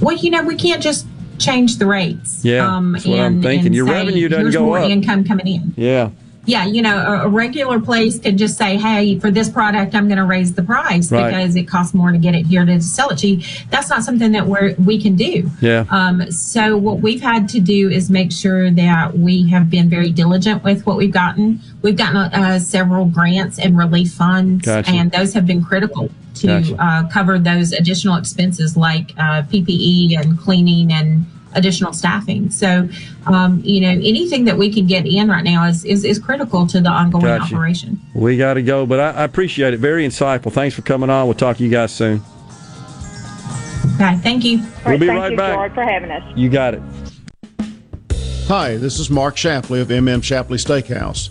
Well, 0.00 0.16
you 0.16 0.30
know, 0.30 0.44
we 0.44 0.54
can't 0.54 0.80
just 0.82 1.06
change 1.38 1.78
the 1.78 1.86
rates. 1.86 2.38
Um, 2.38 2.48
Yeah, 2.48 2.80
that's 2.92 3.06
what 3.06 3.18
I'm 3.20 3.42
thinking. 3.42 3.72
Your 3.72 3.86
say, 3.88 3.92
revenue 3.92 4.28
doesn't 4.28 4.52
go 4.52 4.64
more 4.64 4.78
up." 4.78 4.90
income 4.90 5.24
coming 5.24 5.46
in. 5.48 5.74
Yeah, 5.76 6.10
Yeah, 6.48 6.64
you 6.64 6.80
know, 6.80 6.96
a, 6.96 7.26
a 7.26 7.28
regular 7.28 7.78
place 7.78 8.18
could 8.18 8.38
just 8.38 8.56
say, 8.56 8.78
"Hey, 8.78 9.18
for 9.18 9.30
this 9.30 9.50
product, 9.50 9.94
I'm 9.94 10.08
going 10.08 10.16
to 10.16 10.24
raise 10.24 10.54
the 10.54 10.62
price 10.62 11.12
Right. 11.12 11.26
because 11.30 11.54
it 11.56 11.64
costs 11.68 11.92
more 11.92 12.10
to 12.10 12.16
get 12.16 12.34
it 12.34 12.46
here 12.46 12.64
to 12.64 12.80
sell 12.80 13.10
it 13.10 13.18
to 13.18 13.28
you." 13.28 13.44
That's 13.68 13.90
not 13.90 14.02
something 14.02 14.32
that 14.32 14.46
we're 14.46 14.74
we 14.82 14.98
can 15.00 15.14
do. 15.14 15.50
Yeah. 15.60 15.84
Um, 15.90 16.30
so 16.32 16.74
what 16.78 17.00
we've 17.00 17.20
had 17.20 17.50
to 17.50 17.60
do 17.60 17.90
is 17.90 18.08
make 18.08 18.32
sure 18.32 18.70
that 18.70 19.18
we 19.18 19.46
have 19.50 19.68
been 19.68 19.90
very 19.90 20.10
diligent 20.10 20.64
with 20.64 20.86
what 20.86 20.96
we've 20.96 21.12
gotten. 21.12 21.60
We've 21.82 21.96
gotten 21.96 22.16
uh, 22.16 22.58
several 22.60 23.04
grants 23.04 23.58
and 23.58 23.76
relief 23.76 24.12
funds, 24.12 24.64
Gotcha. 24.64 24.90
and 24.90 25.10
those 25.12 25.34
have 25.34 25.46
been 25.46 25.62
critical 25.62 26.10
to 26.36 26.46
Gotcha. 26.46 26.76
uh, 26.82 27.08
cover 27.08 27.38
those 27.38 27.72
additional 27.72 28.16
expenses 28.16 28.74
like 28.74 29.10
uh, 29.18 29.42
PPE 29.42 30.18
and 30.18 30.38
cleaning 30.38 30.92
and 30.92 31.26
additional 31.54 31.92
staffing. 31.92 32.50
So, 32.50 32.88
um, 33.26 33.60
you 33.64 33.80
know, 33.80 33.90
anything 33.90 34.44
that 34.44 34.56
we 34.56 34.72
can 34.72 34.86
get 34.86 35.06
in 35.06 35.28
right 35.28 35.44
now 35.44 35.64
is 35.66 35.84
is, 35.84 36.04
is 36.04 36.18
critical 36.18 36.66
to 36.68 36.80
the 36.80 36.90
ongoing 36.90 37.24
Gotcha. 37.24 37.54
operation. 37.54 38.00
we 38.14 38.36
got 38.36 38.54
to 38.54 38.62
go, 38.62 38.86
but 38.86 39.00
I, 39.00 39.10
I 39.20 39.24
appreciate 39.24 39.74
it. 39.74 39.80
Very 39.80 40.06
insightful. 40.06 40.52
Thanks 40.52 40.74
for 40.74 40.82
coming 40.82 41.10
on. 41.10 41.26
We'll 41.26 41.34
talk 41.34 41.56
to 41.58 41.64
you 41.64 41.70
guys 41.70 41.92
soon. 41.92 42.22
Okay, 43.94 44.16
thank 44.18 44.44
you. 44.44 44.62
We'll 44.86 44.98
be 44.98 45.06
thank 45.06 45.18
right 45.18 45.30
you, 45.32 45.36
back. 45.36 45.56
George, 45.56 45.74
for 45.74 45.82
having 45.82 46.10
us. 46.10 46.22
You 46.36 46.48
got 46.48 46.74
it. 46.74 46.82
Hi, 48.46 48.76
this 48.76 48.98
is 48.98 49.10
Mark 49.10 49.36
Shapley 49.36 49.80
of 49.80 49.88
MM 49.88 50.22
Shapley 50.22 50.56
Steakhouse. 50.58 51.30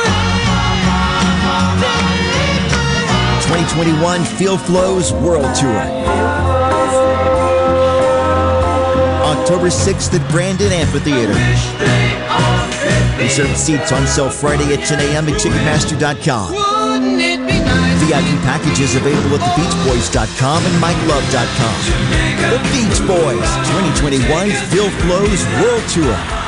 2021 3.69 4.23
Feel 4.23 4.57
Flows 4.57 5.13
World 5.13 5.53
Tour. 5.55 5.77
October 9.37 9.67
6th 9.67 10.19
at 10.19 10.31
Brandon 10.31 10.71
Amphitheater. 10.71 11.33
Reserved 13.21 13.57
seats 13.57 13.91
on 13.91 14.07
sale 14.07 14.31
Friday 14.31 14.73
at 14.73 14.83
10 14.87 14.99
a.m. 14.99 15.27
at 15.27 15.39
Ticketmaster.com. 15.39 16.53
VIP 18.01 18.41
packages 18.41 18.95
available 18.95 19.37
at 19.37 19.41
thebeachboys.com 19.53 20.65
and 20.65 20.75
MikeLove.com. 20.81 21.77
The 22.49 22.57
Beach 22.73 22.99
Boys 23.05 23.49
2021 24.01 24.49
Feel 24.71 24.89
Flows 24.89 25.45
World 25.61 25.87
Tour. 25.89 26.40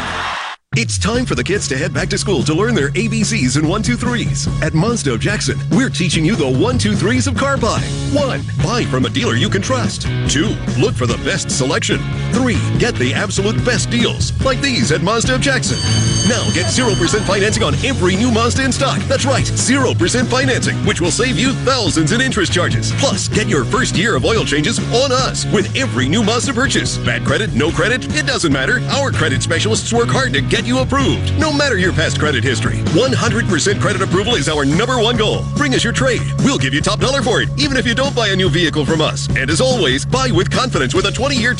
It's 0.76 0.98
time 0.98 1.27
for 1.27 1.35
the 1.35 1.43
kids 1.43 1.68
to 1.68 1.77
head 1.77 1.93
back 1.93 2.10
to 2.10 2.18
school 2.18 2.42
to 2.43 2.53
learn 2.53 2.74
their 2.74 2.90
ABCs 2.90 3.58
and 3.58 3.66
123s. 3.66 4.50
At 4.64 4.74
of 4.74 5.19
Jackson, 5.19 5.60
we're 5.69 5.92
teaching 5.92 6.26
you 6.26 6.35
the 6.35 6.45
123s 6.45 7.27
of 7.27 7.38
car 7.38 7.58
buying. 7.58 7.88
1. 8.11 8.42
Buy 8.64 8.84
from 8.85 9.06
a 9.06 9.10
dealer 9.10 9.35
you 9.35 9.50
can 9.50 9.61
trust. 9.61 10.08
2. 10.30 10.48
Look 10.80 10.95
for 10.95 11.06
the 11.06 11.22
best 11.24 11.52
selection. 11.52 12.00
3. 12.33 12.55
Get 12.79 12.95
the 12.95 13.13
absolute 13.13 13.63
best 13.63 13.89
deals, 13.89 14.33
like 14.43 14.59
these 14.59 14.91
at 14.91 15.01
Mazda 15.01 15.35
of 15.35 15.41
Jackson. 15.41 15.77
Now 16.27 16.43
get 16.53 16.65
0% 16.67 16.95
financing 17.27 17.63
on 17.63 17.75
every 17.85 18.15
new 18.15 18.31
Mazda 18.31 18.63
in 18.65 18.71
stock. 18.71 18.99
That's 19.07 19.25
right, 19.25 19.45
0% 19.45 20.27
financing, 20.27 20.75
which 20.85 20.99
will 20.99 21.11
save 21.11 21.37
you 21.37 21.53
thousands 21.63 22.11
in 22.11 22.21
interest 22.21 22.51
charges. 22.51 22.91
Plus, 22.93 23.27
get 23.27 23.47
your 23.47 23.63
first 23.65 23.95
year 23.95 24.15
of 24.15 24.25
oil 24.25 24.43
changes 24.43 24.79
on 24.93 25.11
us 25.11 25.45
with 25.53 25.75
every 25.75 26.09
new 26.09 26.23
Mazda 26.23 26.53
purchase. 26.53 26.97
Bad 26.97 27.23
credit, 27.23 27.53
no 27.53 27.71
credit, 27.71 28.05
it 28.15 28.25
doesn't 28.25 28.51
matter. 28.51 28.79
Our 28.89 29.11
credit 29.11 29.43
specialists 29.43 29.93
work 29.93 30.09
hard 30.09 30.33
to 30.33 30.41
get 30.41 30.65
you 30.65 30.79
approved, 30.79 31.37
no 31.39 31.53
matter 31.53 31.77
your 31.77 31.93
past 31.93 32.19
credit 32.19 32.43
history. 32.43 32.77
100% 32.95 33.79
credit 33.79 34.01
approval 34.01 34.35
is 34.35 34.49
our 34.49 34.65
number 34.65 34.97
one 34.99 35.17
goal. 35.17 35.45
Bring 35.55 35.75
us 35.75 35.83
your 35.83 35.93
trade. 35.93 36.21
We'll 36.39 36.57
give 36.57 36.73
you 36.73 36.81
top 36.81 36.99
dollar 36.99 37.21
for 37.21 37.41
it, 37.41 37.49
even 37.57 37.77
if 37.77 37.85
you 37.85 37.93
don't 37.93 38.15
buy 38.15 38.29
a 38.29 38.35
new 38.35 38.49
vehicle 38.49 38.85
from 38.85 39.01
us. 39.01 39.27
And 39.35 39.49
as 39.49 39.61
always, 39.61 40.05
buy 40.05 40.31
with 40.31 40.49
confidence 40.49 40.95
with 40.95 41.05
a 41.05 41.11
20 41.11 41.35
year, 41.35 41.53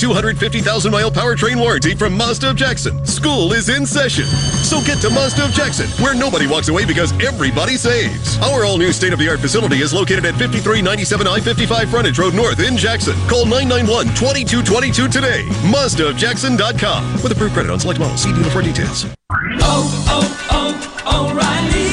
250,000 0.64 0.92
mile 0.92 1.12
powertrain 1.12 1.60
warranty 1.60 1.94
from 1.94 2.16
Mazda 2.16 2.52
of 2.52 2.56
Jackson. 2.56 3.06
School 3.06 3.52
is 3.52 3.68
in 3.68 3.86
session. 3.86 4.24
So 4.24 4.80
get 4.82 5.02
to 5.02 5.10
Mazda 5.10 5.46
of 5.46 5.52
Jackson, 5.52 5.88
where 6.02 6.16
nobody 6.16 6.48
walks 6.48 6.70
away 6.70 6.86
because 6.86 7.12
everybody 7.22 7.76
saves. 7.76 8.40
Our 8.40 8.64
all 8.64 8.78
new 8.78 8.94
state 8.94 9.12
of 9.12 9.20
the 9.20 9.28
art 9.28 9.40
facility 9.40 9.82
is 9.82 9.94
located 9.94 10.26
at 10.26 10.36
5397 10.36 11.28
I 11.28 11.40
55 11.42 11.90
Frontage 11.90 12.18
Road 12.18 12.34
North 12.34 12.60
in 12.62 12.78
Jackson. 12.78 13.16
Call 13.28 13.46
991 13.46 14.08
2222 14.16 15.08
today. 15.10 15.44
MazdaofJackson.com. 15.68 17.14
With 17.22 17.32
approved 17.34 17.54
credit 17.54 17.72
on 17.72 17.80
select 17.80 18.00
models. 18.00 18.24
See 18.24 18.32
dealer 18.32 18.50
for 18.50 18.62
details. 18.62 19.06
Oh, 19.60 19.84
oh, 20.08 20.96
oh, 21.06 21.30
O'Reilly. 21.30 21.93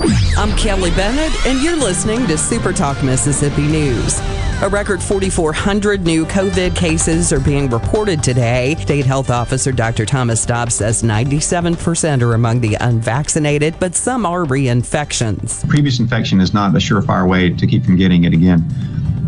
I'm 0.00 0.56
Kelly 0.56 0.90
Bennett, 0.90 1.34
and 1.46 1.60
you're 1.60 1.76
listening 1.76 2.26
to 2.28 2.38
Super 2.38 2.72
Talk 2.72 3.02
Mississippi 3.02 3.66
News. 3.66 4.20
A 4.62 4.68
record 4.68 5.02
4,400 5.02 6.02
new 6.02 6.24
COVID 6.24 6.76
cases 6.76 7.32
are 7.32 7.40
being 7.40 7.68
reported 7.68 8.22
today. 8.22 8.76
State 8.78 9.06
Health 9.06 9.30
Officer 9.30 9.72
Dr. 9.72 10.06
Thomas 10.06 10.44
Dobbs 10.46 10.76
says 10.76 11.02
97% 11.02 12.22
are 12.22 12.34
among 12.34 12.60
the 12.60 12.74
unvaccinated, 12.74 13.74
but 13.80 13.94
some 13.96 14.24
are 14.24 14.44
reinfections. 14.44 15.68
Previous 15.68 15.98
infection 15.98 16.40
is 16.40 16.54
not 16.54 16.74
a 16.74 16.78
surefire 16.78 17.28
way 17.28 17.50
to 17.50 17.66
keep 17.66 17.84
from 17.84 17.96
getting 17.96 18.24
it 18.24 18.32
again. 18.32 18.64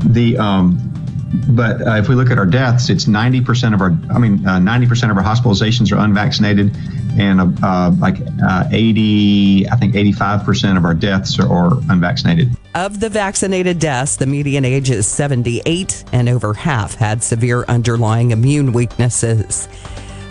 The 0.07 0.39
um, 0.39 1.00
but 1.33 1.87
uh, 1.87 1.95
if 1.97 2.09
we 2.09 2.15
look 2.15 2.31
at 2.31 2.39
our 2.39 2.47
deaths, 2.47 2.91
it's 2.91 3.05
90% 3.05 3.75
of 3.75 3.81
our, 3.81 3.97
I 4.13 4.19
mean, 4.19 4.47
uh, 4.47 4.59
90% 4.59 5.11
of 5.11 5.17
our 5.17 5.23
hospitalizations 5.23 5.93
are 5.93 6.05
unvaccinated, 6.05 6.77
and 7.19 7.41
uh, 7.41 7.67
uh 7.67 7.91
like 7.99 8.17
uh, 8.45 8.65
80, 8.71 9.69
I 9.71 9.77
think 9.77 9.95
85% 9.95 10.77
of 10.77 10.85
our 10.85 10.95
deaths 10.95 11.39
are, 11.39 11.51
are 11.53 11.79
unvaccinated. 11.89 12.57
Of 12.75 13.01
the 13.01 13.09
vaccinated 13.09 13.79
deaths, 13.79 14.17
the 14.17 14.27
median 14.27 14.65
age 14.65 14.91
is 14.91 15.07
78, 15.07 16.05
and 16.13 16.29
over 16.29 16.55
half 16.55 16.95
had 16.95 17.23
severe 17.23 17.65
underlying 17.69 18.33
immune 18.33 18.73
weaknesses. 18.73 19.69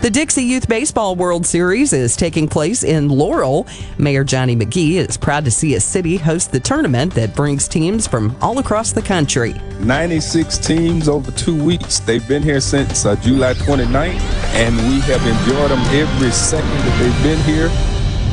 The 0.00 0.08
Dixie 0.08 0.44
Youth 0.44 0.66
Baseball 0.66 1.14
World 1.14 1.44
Series 1.44 1.92
is 1.92 2.16
taking 2.16 2.48
place 2.48 2.84
in 2.84 3.10
Laurel. 3.10 3.66
Mayor 3.98 4.24
Johnny 4.24 4.56
Magee 4.56 4.96
is 4.96 5.18
proud 5.18 5.44
to 5.44 5.50
see 5.50 5.74
a 5.74 5.80
city 5.80 6.16
host 6.16 6.52
the 6.52 6.58
tournament 6.58 7.12
that 7.12 7.36
brings 7.36 7.68
teams 7.68 8.06
from 8.06 8.34
all 8.40 8.58
across 8.58 8.92
the 8.92 9.02
country. 9.02 9.52
96 9.80 10.56
teams 10.56 11.06
over 11.06 11.30
two 11.32 11.62
weeks. 11.62 12.00
They've 12.00 12.26
been 12.26 12.42
here 12.42 12.62
since 12.62 13.04
uh, 13.04 13.14
July 13.16 13.52
29th, 13.52 14.20
and 14.54 14.74
we 14.88 15.00
have 15.00 15.20
enjoyed 15.26 15.70
them 15.70 15.80
every 15.94 16.30
second 16.30 16.70
that 16.70 16.98
they've 16.98 17.22
been 17.22 17.44
here. 17.44 17.68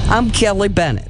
I'm 0.10 0.32
Kelly 0.32 0.70
Bennett. 0.70 1.10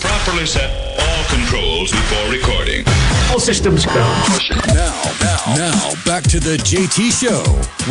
Properly 0.00 0.46
set 0.46 0.98
all 0.98 1.24
controls 1.28 1.90
before 1.90 2.32
recording. 2.32 2.84
All 3.30 3.38
systems 3.38 3.84
go. 3.84 3.92
Now, 3.92 5.02
now, 5.20 5.54
now, 5.54 5.92
back 6.06 6.22
to 6.24 6.40
the 6.40 6.56
JT 6.56 7.10
Show 7.12 7.42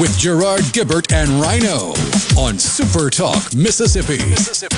with 0.02 0.18
Gerard 0.18 0.62
Gibert 0.74 1.14
and 1.14 1.30
Rhino 1.40 1.94
on 2.42 2.58
Super 2.58 3.12
Talk, 3.12 3.54
Mississippi. 3.54 4.18
Mississippi. 4.28 4.78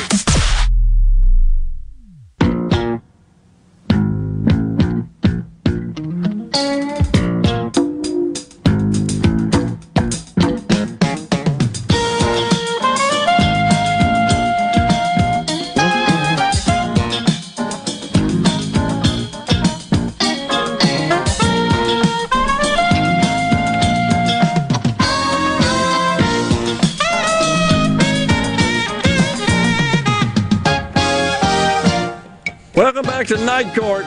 Welcome 32.96 33.12
back 33.12 33.28
to 33.28 33.38
Night 33.46 33.76
Court. 33.76 34.06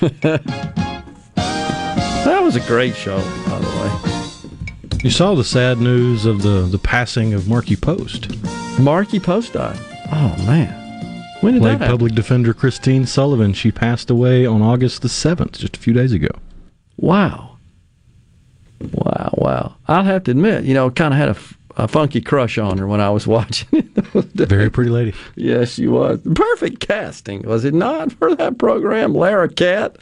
that 1.34 2.40
was 2.42 2.56
a 2.56 2.60
great 2.60 2.96
show, 2.96 3.18
by 3.18 3.58
the 3.58 3.68
way. 4.88 5.00
You 5.04 5.10
saw 5.10 5.34
the 5.34 5.44
sad 5.44 5.76
news 5.76 6.24
of 6.24 6.40
the, 6.40 6.62
the 6.62 6.78
passing 6.78 7.34
of 7.34 7.46
Markie 7.46 7.76
Post. 7.76 8.30
Markie 8.80 9.20
Post 9.20 9.52
died. 9.52 9.78
Oh 10.10 10.34
man, 10.46 10.72
when 11.42 11.52
did 11.52 11.62
Lake 11.62 11.72
that 11.72 11.80
happen? 11.80 11.92
Public 11.92 12.14
Defender 12.14 12.54
Christine 12.54 13.04
Sullivan. 13.04 13.52
She 13.52 13.70
passed 13.70 14.08
away 14.08 14.46
on 14.46 14.62
August 14.62 15.02
the 15.02 15.10
seventh, 15.10 15.58
just 15.58 15.76
a 15.76 15.80
few 15.80 15.92
days 15.92 16.12
ago. 16.12 16.30
Wow. 16.96 17.58
Wow, 18.92 19.34
wow. 19.36 19.76
I'll 19.88 20.04
have 20.04 20.24
to 20.24 20.30
admit, 20.30 20.64
you 20.64 20.72
know, 20.72 20.90
kind 20.90 21.12
of 21.12 21.18
had 21.18 21.28
a, 21.28 21.32
f- 21.32 21.58
a 21.76 21.86
funky 21.88 22.20
crush 22.20 22.58
on 22.58 22.78
her 22.78 22.86
when 22.86 23.00
I 23.00 23.10
was 23.10 23.26
watching 23.36 23.68
it. 23.72 23.84
Very 24.48 24.70
pretty 24.70 24.90
lady. 24.90 25.14
yes, 25.36 25.72
she 25.74 25.86
was. 25.88 26.20
Perfect 26.34 26.80
casting, 26.80 27.42
was 27.42 27.64
it 27.64 27.74
not, 27.74 28.12
for 28.12 28.34
that 28.34 28.58
program? 28.58 29.12
Larroquette. 29.14 29.96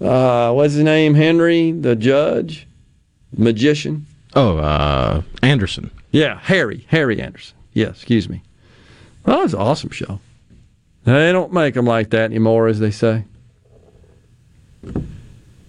Uh, 0.00 0.52
what's 0.52 0.74
his 0.74 0.82
name? 0.82 1.14
Henry, 1.14 1.72
the 1.72 1.96
judge, 1.96 2.66
magician. 3.36 4.06
Oh, 4.34 4.58
uh, 4.58 5.22
Anderson. 5.42 5.90
Yeah, 6.10 6.38
Harry, 6.40 6.84
Harry 6.88 7.20
Anderson. 7.20 7.56
Yes, 7.72 7.90
excuse 7.96 8.28
me. 8.28 8.42
Well, 9.24 9.36
that 9.38 9.42
was 9.44 9.54
an 9.54 9.60
awesome 9.60 9.90
show. 9.90 10.20
They 11.04 11.32
don't 11.32 11.52
make 11.52 11.74
them 11.74 11.86
like 11.86 12.10
that 12.10 12.24
anymore, 12.24 12.66
as 12.66 12.80
they 12.80 12.90
say. 12.90 13.24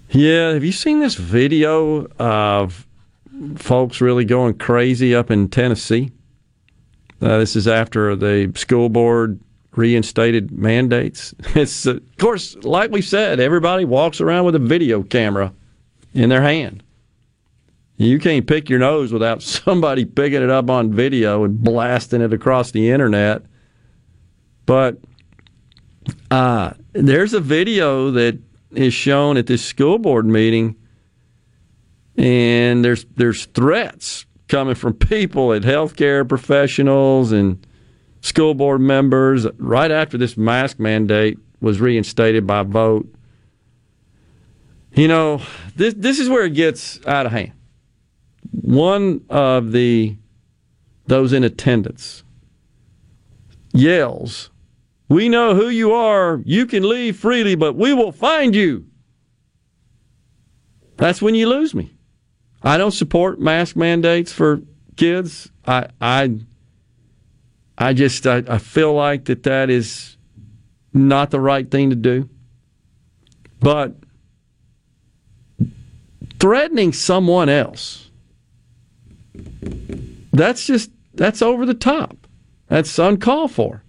Yeah, 0.10 0.54
have 0.54 0.64
you 0.64 0.72
seen 0.72 1.00
this 1.00 1.16
video 1.16 2.06
of 2.20 2.86
folks 3.58 4.02
really 4.02 4.26
going 4.26 4.58
crazy 4.58 5.16
up 5.16 5.32
in 5.32 5.50
Tennessee? 5.50 6.12
Uh, 7.22 7.40
this 7.40 7.56
is 7.56 7.68
after 7.68 8.16
the 8.16 8.52
school 8.56 8.90
board 8.90 9.40
reinstated 9.72 10.52
mandates. 10.52 11.34
It's, 11.56 11.88
uh, 11.88 11.96
of 11.96 12.18
course, 12.18 12.56
like 12.64 12.92
we 12.92 13.02
said, 13.02 13.40
everybody 13.40 13.86
walks 13.86 14.22
around 14.22 14.46
with 14.46 14.56
a 14.56 14.60
video 14.60 15.04
camera 15.04 15.54
in 16.14 16.30
their 16.30 16.42
hand. 16.42 16.84
You 17.98 18.20
can't 18.20 18.46
pick 18.46 18.70
your 18.70 18.80
nose 18.80 19.14
without 19.14 19.42
somebody 19.42 20.06
picking 20.06 20.42
it 20.42 20.50
up 20.50 20.70
on 20.70 20.94
video 20.94 21.44
and 21.44 21.62
blasting 21.62 22.22
it 22.22 22.34
across 22.34 22.72
the 22.72 22.90
internet. 22.90 23.44
But 24.66 24.98
uh, 26.32 26.74
there's 26.94 27.34
a 27.34 27.40
video 27.40 28.12
that 28.12 28.38
is 28.72 28.94
shown 28.94 29.38
at 29.38 29.48
this 29.48 29.64
school 29.64 29.98
board 29.98 30.26
meeting, 30.26 30.76
and 32.18 32.84
there's 32.84 33.06
there's 33.16 33.46
threats 33.48 34.26
coming 34.48 34.76
from 34.76 34.94
people 34.94 35.54
at 35.54 35.64
healthcare 35.64 36.28
professionals 36.28 37.32
and 37.32 37.66
school 38.22 38.54
board 38.54 38.82
members 38.82 39.46
right 39.58 39.92
after 39.92 40.18
this 40.18 40.38
mask 40.38 40.80
mandate 40.80 41.38
was 41.62 41.80
reinstated 41.80 42.46
by 42.46 42.64
vote. 42.64 43.08
You 44.94 45.08
know, 45.08 45.42
this 45.76 45.94
this 45.96 46.20
is 46.20 46.30
where 46.30 46.46
it 46.46 46.54
gets 46.54 47.06
out 47.06 47.26
of 47.26 47.32
hand. 47.32 47.54
One 48.52 49.22
of 49.30 49.72
the 49.72 50.16
those 51.08 51.34
in 51.34 51.44
attendance 51.44 52.24
yells, 53.74 54.52
"We 55.10 55.28
know 55.28 55.54
who 55.54 55.68
you 55.70 55.92
are. 55.92 56.42
You 56.46 56.66
can 56.66 56.88
leave 56.88 57.18
freely, 57.18 57.56
but 57.56 57.76
we 57.76 57.94
will 57.94 58.12
find 58.12 58.56
you." 58.56 58.86
That's 60.98 61.22
when 61.22 61.36
you 61.36 61.50
lose 61.50 61.76
me. 61.76 61.95
I 62.66 62.78
don't 62.78 62.92
support 62.92 63.40
mask 63.40 63.76
mandates 63.76 64.34
for 64.34 64.62
kids. 64.96 65.52
I 65.68 65.88
I 66.02 66.40
I 67.78 67.94
just 67.94 68.26
I, 68.26 68.44
I 68.48 68.58
feel 68.58 68.94
like 68.94 69.26
that 69.26 69.44
that 69.44 69.70
is 69.70 70.18
not 70.92 71.30
the 71.30 71.40
right 71.40 71.70
thing 71.70 71.92
to 71.92 71.96
do. 71.96 72.28
But 73.60 73.96
threatening 76.40 76.92
someone 76.92 77.50
else 77.50 78.10
that's 80.34 80.66
just 80.66 80.92
that's 81.14 81.42
over 81.42 81.66
the 81.66 81.76
top. 81.76 82.18
That's 82.68 82.98
uncalled 82.98 83.52
for. 83.52 83.84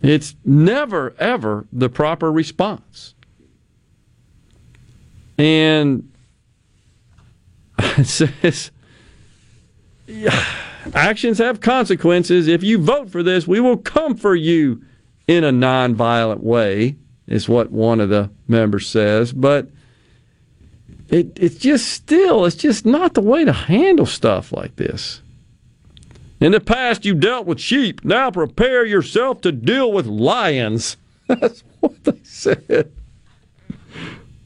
It's 0.00 0.34
never 0.44 1.14
ever 1.18 1.66
the 1.70 1.90
proper 1.90 2.32
response. 2.32 3.14
And 5.36 6.09
it 7.98 8.06
says 8.42 8.70
yeah, 10.10 10.44
actions 10.94 11.38
have 11.38 11.60
consequences. 11.60 12.48
If 12.48 12.62
you 12.62 12.78
vote 12.78 13.10
for 13.10 13.22
this, 13.22 13.46
we 13.46 13.60
will 13.60 13.76
come 13.76 14.16
for 14.16 14.34
you 14.34 14.82
in 15.28 15.44
a 15.44 15.52
nonviolent 15.52 16.40
way, 16.40 16.96
is 17.26 17.48
what 17.48 17.70
one 17.70 18.00
of 18.00 18.08
the 18.08 18.30
members 18.48 18.88
says. 18.88 19.32
But 19.32 19.68
it, 21.08 21.38
it's 21.38 21.56
just 21.56 21.88
still, 21.88 22.44
it's 22.44 22.56
just 22.56 22.84
not 22.84 23.14
the 23.14 23.20
way 23.20 23.44
to 23.44 23.52
handle 23.52 24.06
stuff 24.06 24.52
like 24.52 24.76
this. 24.76 25.22
In 26.40 26.52
the 26.52 26.60
past, 26.60 27.04
you 27.04 27.14
dealt 27.14 27.46
with 27.46 27.60
sheep. 27.60 28.04
Now 28.04 28.30
prepare 28.30 28.84
yourself 28.84 29.42
to 29.42 29.52
deal 29.52 29.92
with 29.92 30.06
lions. 30.06 30.96
That's 31.28 31.62
what 31.80 32.02
they 32.02 32.18
said. 32.24 32.90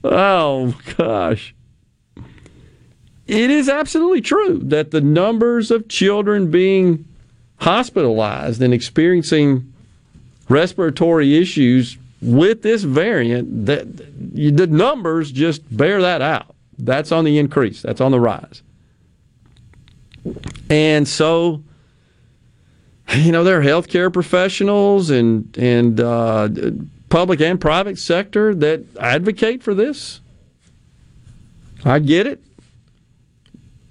Oh, 0.02 0.76
gosh. 0.96 1.53
It 3.26 3.50
is 3.50 3.68
absolutely 3.68 4.20
true 4.20 4.58
that 4.64 4.90
the 4.90 5.00
numbers 5.00 5.70
of 5.70 5.88
children 5.88 6.50
being 6.50 7.06
hospitalized 7.58 8.60
and 8.60 8.74
experiencing 8.74 9.72
respiratory 10.48 11.36
issues 11.36 11.96
with 12.20 12.62
this 12.62 12.82
variant, 12.82 13.66
that 13.66 13.96
the 13.96 14.66
numbers 14.66 15.30
just 15.30 15.62
bear 15.74 16.02
that 16.02 16.22
out. 16.22 16.54
That's 16.78 17.12
on 17.12 17.24
the 17.24 17.38
increase. 17.38 17.82
That's 17.82 18.00
on 18.00 18.10
the 18.10 18.20
rise. 18.20 18.62
And 20.70 21.06
so, 21.06 21.62
you 23.14 23.30
know, 23.30 23.44
there 23.44 23.60
are 23.60 23.62
healthcare 23.62 24.12
professionals 24.12 25.10
and 25.10 25.56
and 25.56 26.00
uh, 26.00 26.48
public 27.10 27.40
and 27.40 27.60
private 27.60 27.98
sector 27.98 28.54
that 28.54 28.84
advocate 28.98 29.62
for 29.62 29.74
this. 29.74 30.20
I 31.84 31.98
get 31.98 32.26
it. 32.26 32.42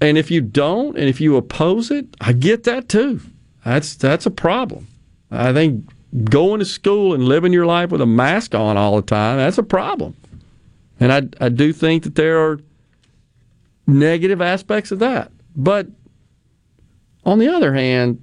And 0.04 0.18
if 0.18 0.30
you 0.30 0.42
don't, 0.42 0.98
and 0.98 1.08
if 1.08 1.22
you 1.22 1.38
oppose 1.38 1.90
it, 1.90 2.06
I 2.20 2.34
get 2.34 2.66
that 2.66 2.90
too. 2.90 3.22
That's 3.64 3.96
that's 3.96 4.26
a 4.26 4.32
problem. 4.32 4.86
I 5.32 5.54
think 5.54 5.86
going 6.26 6.60
to 6.60 6.66
school 6.66 7.14
and 7.14 7.24
living 7.24 7.54
your 7.54 7.66
life 7.66 7.90
with 7.90 8.02
a 8.02 8.06
mask 8.06 8.54
on 8.54 8.76
all 8.76 8.98
the 8.98 9.02
time, 9.02 9.38
that's 9.38 9.58
a 9.58 9.64
problem. 9.64 10.14
And 11.00 11.14
I, 11.14 11.46
I 11.46 11.48
do 11.48 11.72
think 11.72 12.04
that 12.04 12.16
there 12.16 12.38
are 12.38 12.60
negative 13.88 14.42
aspects 14.42 14.92
of 14.92 15.00
that. 15.00 15.32
But 15.56 15.88
on 17.26 17.40
the 17.40 17.48
other 17.48 17.74
hand, 17.74 18.22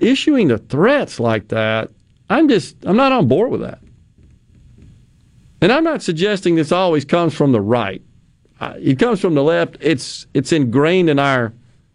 issuing 0.00 0.48
the 0.48 0.58
threats 0.58 1.18
like 1.18 1.48
that, 1.48 1.90
I'm 2.28 2.46
just, 2.46 2.76
I'm 2.84 2.96
not 2.96 3.10
on 3.10 3.26
board 3.26 3.50
with 3.50 3.62
that. 3.62 3.78
And 5.62 5.72
I'm 5.72 5.84
not 5.84 6.02
suggesting 6.02 6.56
this 6.56 6.72
always 6.72 7.06
comes 7.06 7.32
from 7.32 7.52
the 7.52 7.60
right. 7.62 8.02
It 8.60 8.98
comes 8.98 9.20
from 9.20 9.34
the 9.34 9.42
left. 9.42 9.76
It's, 9.80 10.26
it's 10.34 10.52
ingrained 10.52 11.10
in 11.10 11.18
our 11.18 11.52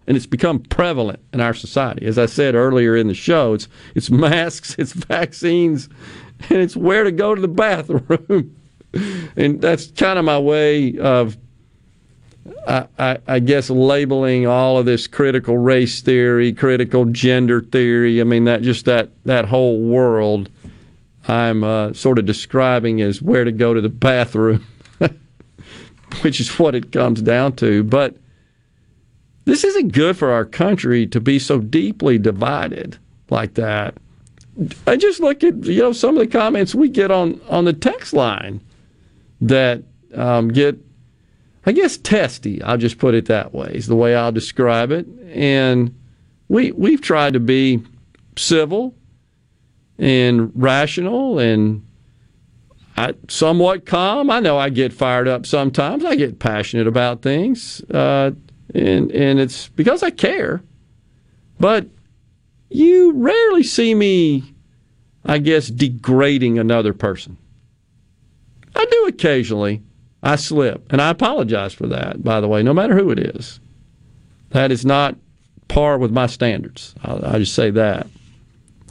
and 0.10 0.18
it's 0.18 0.26
become 0.26 0.60
prevalent 0.60 1.20
in 1.34 1.40
our 1.40 1.54
society. 1.54 2.08
As 2.08 2.18
I 2.18 2.26
said 2.26 2.56
earlier 2.56 2.98
in 2.98 3.08
the 3.08 3.14
show, 3.14 3.54
it's 3.54 3.68
it's 3.94 4.10
masks, 4.10 4.76
it's 4.80 4.92
vaccines, 4.92 5.88
and 6.50 6.58
it's 6.58 6.76
where 6.76 7.04
to 7.04 7.12
go 7.12 7.36
to 7.36 7.42
the 7.42 7.48
bathroom. 7.48 8.56
and 9.38 9.62
that's 9.62 9.92
kind 9.92 10.18
of 10.18 10.26
my 10.26 10.40
way 10.40 10.98
of, 10.98 11.38
I, 12.68 12.88
I, 12.98 13.18
I, 13.28 13.40
guess, 13.40 13.70
labeling 13.70 14.48
all 14.48 14.80
of 14.80 14.88
this 14.88 15.06
critical 15.06 15.60
race 15.60 16.02
theory, 16.02 16.54
critical 16.54 17.06
gender 17.06 17.62
theory. 17.62 18.20
I 18.20 18.24
mean, 18.24 18.46
that 18.46 18.64
just 18.64 18.86
that 18.86 19.12
that 19.26 19.46
whole 19.46 19.80
world. 19.80 20.50
I'm 21.28 21.64
uh, 21.64 21.94
sort 21.94 22.18
of 22.18 22.26
describing 22.26 23.02
as 23.02 23.22
where 23.22 23.44
to 23.44 23.52
go 23.52 23.76
to 23.76 23.82
the 23.82 23.90
bathroom, 23.90 24.66
which 26.22 26.40
is 26.40 26.60
what 26.60 26.76
it 26.76 26.92
comes 26.92 27.22
down 27.22 27.54
to. 27.58 27.84
But 27.84 28.16
this 29.46 29.64
isn't 29.64 29.94
good 29.94 30.18
for 30.18 30.32
our 30.32 30.46
country 30.46 31.08
to 31.08 31.20
be 31.20 31.40
so 31.40 31.60
deeply 31.60 32.18
divided 32.18 32.98
like 33.30 33.56
that. 33.56 33.96
I 34.86 34.98
just 34.98 35.20
look 35.20 35.44
at 35.44 35.66
you 35.66 35.82
know 35.82 35.94
some 35.94 36.18
of 36.18 36.20
the 36.20 36.28
comments 36.28 36.76
we 36.76 36.90
get 36.90 37.12
on 37.12 37.40
on 37.50 37.66
the 37.66 37.74
text 37.74 38.14
line 38.14 38.62
that 39.42 39.84
um, 40.14 40.50
get, 40.50 40.78
I 41.66 41.72
guess, 41.72 41.98
testy. 41.98 42.62
I'll 42.62 42.78
just 42.78 42.98
put 42.98 43.16
it 43.16 43.26
that 43.28 43.54
way. 43.54 43.72
Is 43.74 43.88
the 43.88 43.96
way 43.96 44.16
I'll 44.16 44.32
describe 44.32 44.92
it. 44.92 45.08
And 45.30 45.96
we 46.48 46.72
we've 46.72 47.02
tried 47.02 47.34
to 47.34 47.40
be 47.40 47.82
civil 48.38 48.96
and 49.98 50.52
rational 50.56 51.40
and 51.40 51.86
I, 53.00 53.14
somewhat 53.30 53.86
calm. 53.86 54.30
I 54.30 54.42
know 54.42 54.58
I 54.58 54.68
get 54.68 54.92
fired 54.92 55.30
up 55.30 55.46
sometimes. 55.46 56.04
I 56.04 56.16
get 56.16 56.40
passionate 56.40 56.86
about 56.86 57.22
things. 57.22 57.82
Uh, 57.90 58.32
and 58.76 59.10
and 59.12 59.40
it's 59.40 59.70
because 59.70 60.04
I 60.04 60.10
care. 60.10 60.62
But 61.62 61.88
you 62.70 63.14
rarely 63.14 63.64
see 63.64 63.96
me, 63.96 64.44
I 65.24 65.38
guess, 65.38 65.70
degrading 65.70 66.60
another 66.60 66.94
person. 66.94 67.38
I 68.76 68.86
do 68.86 69.06
occasionally. 69.08 69.82
I 70.22 70.36
slip, 70.36 70.92
and 70.92 71.02
I 71.02 71.12
apologize 71.12 71.74
for 71.74 71.88
that. 71.88 72.22
By 72.22 72.42
the 72.42 72.50
way, 72.50 72.64
no 72.64 72.74
matter 72.74 72.98
who 72.98 73.12
it 73.12 73.20
is, 73.20 73.62
that 74.50 74.74
is 74.74 74.86
not 74.86 75.16
par 75.70 75.98
with 75.98 76.12
my 76.12 76.28
standards. 76.28 76.94
I'll, 77.06 77.26
I'll 77.26 77.40
just 77.40 77.56
say 77.56 77.70
that. 77.72 78.08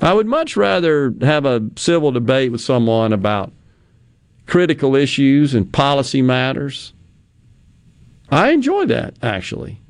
I 0.00 0.14
would 0.14 0.26
much 0.26 0.56
rather 0.56 1.14
have 1.20 1.44
a 1.44 1.68
civil 1.76 2.10
debate 2.10 2.52
with 2.52 2.62
someone 2.62 3.12
about 3.12 3.52
critical 4.48 4.96
issues 4.96 5.54
and 5.54 5.72
policy 5.72 6.22
matters. 6.22 6.92
I 8.30 8.50
enjoy 8.50 8.86
that 8.86 9.14
actually, 9.22 9.80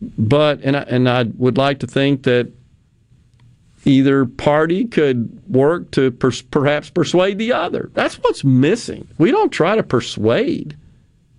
but 0.00 0.60
and 0.62 0.76
I, 0.76 0.80
and 0.82 1.08
I 1.08 1.24
would 1.36 1.58
like 1.58 1.80
to 1.80 1.86
think 1.86 2.22
that 2.22 2.50
either 3.84 4.24
party 4.24 4.84
could 4.86 5.42
work 5.48 5.90
to 5.92 6.10
pers- 6.12 6.42
perhaps 6.42 6.90
persuade 6.90 7.38
the 7.38 7.52
other. 7.52 7.90
That's 7.94 8.16
what's 8.16 8.44
missing. 8.44 9.06
We 9.18 9.30
don't 9.30 9.50
try 9.50 9.76
to 9.76 9.82
persuade. 9.82 10.76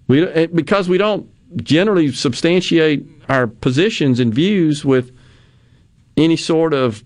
We 0.07 0.27
eh, 0.27 0.47
because 0.47 0.87
we 0.87 0.97
don't 0.97 1.29
generally 1.63 2.11
substantiate 2.11 3.05
our 3.29 3.47
positions 3.47 4.19
and 4.19 4.33
views 4.33 4.83
with 4.83 5.11
any 6.17 6.35
sort 6.35 6.73
of 6.73 7.03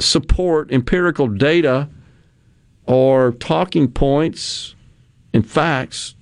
support, 0.00 0.72
empirical 0.72 1.28
data, 1.28 1.88
or 2.86 3.32
talking 3.32 3.90
points 3.90 4.74
and 5.32 5.48
facts 5.48 6.14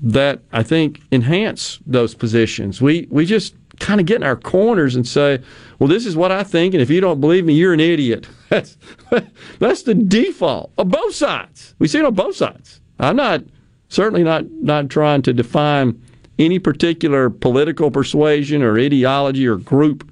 that 0.00 0.40
I 0.52 0.62
think 0.62 1.00
enhance 1.10 1.78
those 1.86 2.14
positions. 2.14 2.80
We 2.80 3.06
we 3.10 3.26
just 3.26 3.54
kind 3.78 4.00
of 4.00 4.06
get 4.06 4.16
in 4.16 4.22
our 4.22 4.36
corners 4.36 4.94
and 4.94 5.06
say, 5.06 5.40
"Well, 5.78 5.88
this 5.88 6.06
is 6.06 6.16
what 6.16 6.32
I 6.32 6.42
think, 6.42 6.74
and 6.74 6.82
if 6.82 6.90
you 6.90 7.00
don't 7.00 7.20
believe 7.20 7.44
me, 7.44 7.54
you're 7.54 7.72
an 7.72 7.80
idiot." 7.80 8.28
That's 8.48 8.76
that's 9.58 9.82
the 9.82 9.94
default 9.94 10.70
of 10.78 10.88
both 10.88 11.16
sides. 11.16 11.74
We 11.80 11.88
see 11.88 11.98
it 11.98 12.04
on 12.04 12.14
both 12.14 12.36
sides. 12.36 12.80
I'm 13.00 13.16
not 13.16 13.42
certainly 13.88 14.22
not 14.22 14.48
not 14.50 14.88
trying 14.88 15.22
to 15.22 15.32
define 15.32 16.00
any 16.38 16.60
particular 16.60 17.28
political 17.28 17.90
persuasion 17.90 18.62
or 18.62 18.78
ideology 18.78 19.46
or 19.48 19.56
group 19.56 20.08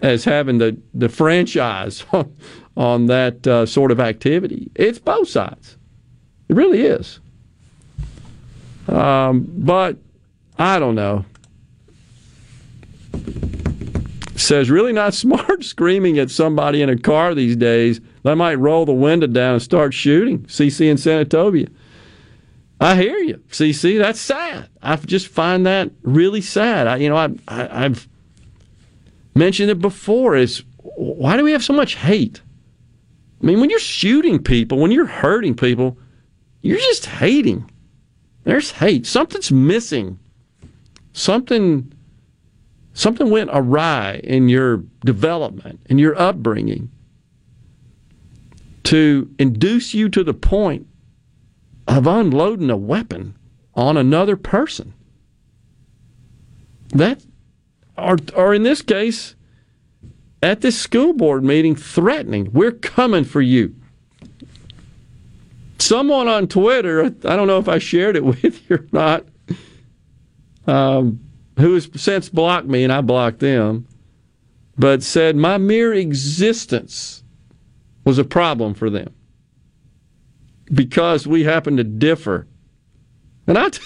as 0.00 0.24
having 0.24 0.58
the, 0.58 0.76
the 0.92 1.08
franchise 1.08 2.04
on 2.76 3.06
that 3.06 3.46
uh, 3.46 3.66
sort 3.66 3.90
of 3.90 4.00
activity. 4.00 4.70
It's 4.74 4.98
both 4.98 5.28
sides. 5.28 5.76
It 6.48 6.56
really 6.56 6.82
is. 6.82 7.20
Um, 8.88 9.46
but 9.48 9.96
I 10.58 10.78
don't 10.78 10.94
know. 10.94 11.24
Says 14.36 14.70
really 14.70 14.92
not 14.92 15.14
smart 15.14 15.64
screaming 15.64 16.18
at 16.18 16.30
somebody 16.30 16.82
in 16.82 16.88
a 16.88 16.98
car 16.98 17.34
these 17.34 17.56
days. 17.56 18.00
They 18.24 18.34
might 18.34 18.54
roll 18.54 18.84
the 18.84 18.92
window 18.92 19.26
down 19.26 19.54
and 19.54 19.62
start 19.62 19.94
shooting. 19.94 20.40
CC 20.44 20.90
in 20.90 20.96
Senatobia. 20.96 21.68
I 22.80 22.96
hear 22.96 23.18
you, 23.18 23.36
CC. 23.50 23.98
That's 23.98 24.20
sad. 24.20 24.68
I 24.82 24.96
just 24.96 25.28
find 25.28 25.64
that 25.66 25.90
really 26.02 26.40
sad. 26.40 26.88
I, 26.88 26.96
you 26.96 27.08
know, 27.08 27.16
I, 27.16 27.28
I, 27.46 27.84
I've 27.84 28.08
mentioned 29.36 29.70
it 29.70 29.80
before. 29.80 30.34
Is 30.34 30.64
why 30.82 31.36
do 31.36 31.44
we 31.44 31.52
have 31.52 31.62
so 31.62 31.72
much 31.72 31.94
hate? 31.94 32.42
I 33.42 33.46
mean, 33.46 33.60
when 33.60 33.70
you're 33.70 33.80
shooting 33.80 34.42
people, 34.42 34.78
when 34.78 34.92
you're 34.92 35.06
hurting 35.06 35.54
people, 35.54 35.98
you're 36.60 36.78
just 36.78 37.06
hating. 37.06 37.68
There's 38.44 38.70
hate. 38.70 39.06
Something's 39.06 39.50
missing. 39.50 40.18
Something 41.12 41.92
something 42.94 43.30
went 43.30 43.50
awry 43.52 44.20
in 44.22 44.48
your 44.48 44.78
development, 45.04 45.80
in 45.86 45.98
your 45.98 46.18
upbringing 46.20 46.90
to 48.84 49.30
induce 49.38 49.94
you 49.94 50.08
to 50.10 50.22
the 50.22 50.34
point 50.34 50.86
of 51.88 52.06
unloading 52.06 52.70
a 52.70 52.76
weapon 52.76 53.36
on 53.74 53.96
another 53.96 54.36
person. 54.36 54.92
That, 56.88 57.24
or, 57.96 58.18
or 58.34 58.54
in 58.54 58.62
this 58.64 58.82
case, 58.82 59.34
at 60.42 60.60
this 60.60 60.78
school 60.78 61.12
board 61.12 61.44
meeting, 61.44 61.76
threatening, 61.76 62.52
we're 62.52 62.72
coming 62.72 63.24
for 63.24 63.40
you. 63.40 63.74
Someone 65.78 66.28
on 66.28 66.48
Twitter, 66.48 67.04
I 67.04 67.36
don't 67.36 67.46
know 67.46 67.58
if 67.58 67.68
I 67.68 67.78
shared 67.78 68.16
it 68.16 68.24
with 68.42 68.68
you 68.68 68.76
or 68.76 68.86
not, 68.92 69.26
um, 70.66 71.20
who 71.58 71.74
has 71.74 71.88
since 71.96 72.28
blocked 72.28 72.66
me 72.66 72.84
and 72.84 72.92
I 72.92 73.00
blocked 73.00 73.40
them, 73.40 73.86
but 74.76 75.02
said 75.02 75.36
my 75.36 75.58
mere 75.58 75.92
existence 75.92 77.22
was 78.04 78.18
a 78.18 78.24
problem 78.24 78.74
for 78.74 78.90
them 78.90 79.14
because 80.72 81.26
we 81.26 81.44
happen 81.44 81.76
to 81.76 81.84
differ. 81.84 82.46
And 83.46 83.58
I, 83.58 83.68
t- 83.70 83.82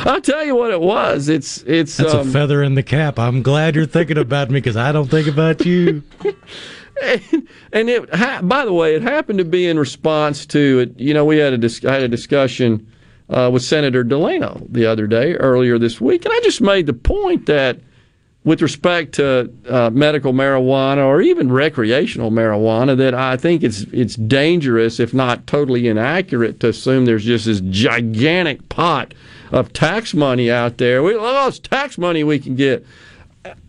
I'll 0.00 0.20
tell 0.20 0.44
you 0.44 0.54
what 0.54 0.70
it 0.70 0.80
was. 0.80 1.28
It's 1.28 1.62
it's 1.66 1.96
that's 1.96 2.14
um, 2.14 2.28
a 2.28 2.30
feather 2.30 2.62
in 2.62 2.74
the 2.74 2.82
cap. 2.82 3.18
I'm 3.18 3.42
glad 3.42 3.74
you're 3.74 3.86
thinking 3.86 4.18
about 4.18 4.50
me 4.50 4.60
because 4.60 4.76
I 4.76 4.92
don't 4.92 5.10
think 5.10 5.28
about 5.28 5.64
you. 5.64 6.02
and, 7.02 7.48
and 7.72 7.88
it 7.88 8.14
ha- 8.14 8.40
by 8.42 8.64
the 8.64 8.72
way, 8.72 8.94
it 8.94 9.02
happened 9.02 9.38
to 9.38 9.44
be 9.44 9.66
in 9.66 9.78
response 9.78 10.46
to 10.46 10.80
it. 10.80 11.00
You 11.00 11.14
know, 11.14 11.24
we 11.24 11.38
had 11.38 11.52
a 11.52 11.58
dis- 11.58 11.84
I 11.84 11.94
had 11.94 12.02
a 12.02 12.08
discussion 12.08 12.86
uh, 13.30 13.50
with 13.52 13.62
Senator 13.62 14.04
Delano 14.04 14.66
the 14.68 14.86
other 14.86 15.06
day, 15.06 15.34
earlier 15.34 15.78
this 15.78 16.00
week, 16.00 16.24
and 16.24 16.32
I 16.32 16.40
just 16.40 16.60
made 16.60 16.86
the 16.86 16.92
point 16.94 17.46
that 17.46 17.80
with 18.44 18.62
respect 18.62 19.12
to 19.12 19.52
uh, 19.68 19.90
medical 19.90 20.32
marijuana 20.32 21.04
or 21.04 21.20
even 21.20 21.52
recreational 21.52 22.30
marijuana 22.30 22.96
that 22.96 23.12
I 23.12 23.36
think 23.36 23.62
it's 23.62 23.82
it's 23.92 24.14
dangerous, 24.14 25.00
if 25.00 25.12
not 25.12 25.46
totally 25.46 25.86
inaccurate, 25.88 26.60
to 26.60 26.68
assume 26.68 27.04
there's 27.04 27.24
just 27.24 27.44
this 27.44 27.60
gigantic 27.60 28.68
pot 28.68 29.12
of 29.52 29.72
tax 29.72 30.14
money 30.14 30.50
out 30.50 30.78
there. 30.78 31.02
We 31.02 31.14
oh, 31.14 31.48
it's 31.48 31.58
tax 31.58 31.98
money 31.98 32.24
we 32.24 32.38
can 32.38 32.54
get. 32.54 32.86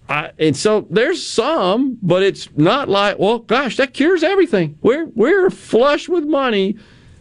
I, 0.08 0.32
and 0.40 0.58
so 0.58 0.88
there's 0.90 1.25
some, 1.25 1.99
but 2.01 2.24
it's 2.24 2.49
not 2.58 2.90
like, 2.90 3.19
well, 3.19 3.40
gosh, 3.40 3.77
that 3.77 3.93
cures 3.93 4.24
everything. 4.24 4.77
We're 4.82 5.06
we're 5.08 5.49
flush 5.49 6.09
with 6.09 6.25
money 6.25 6.77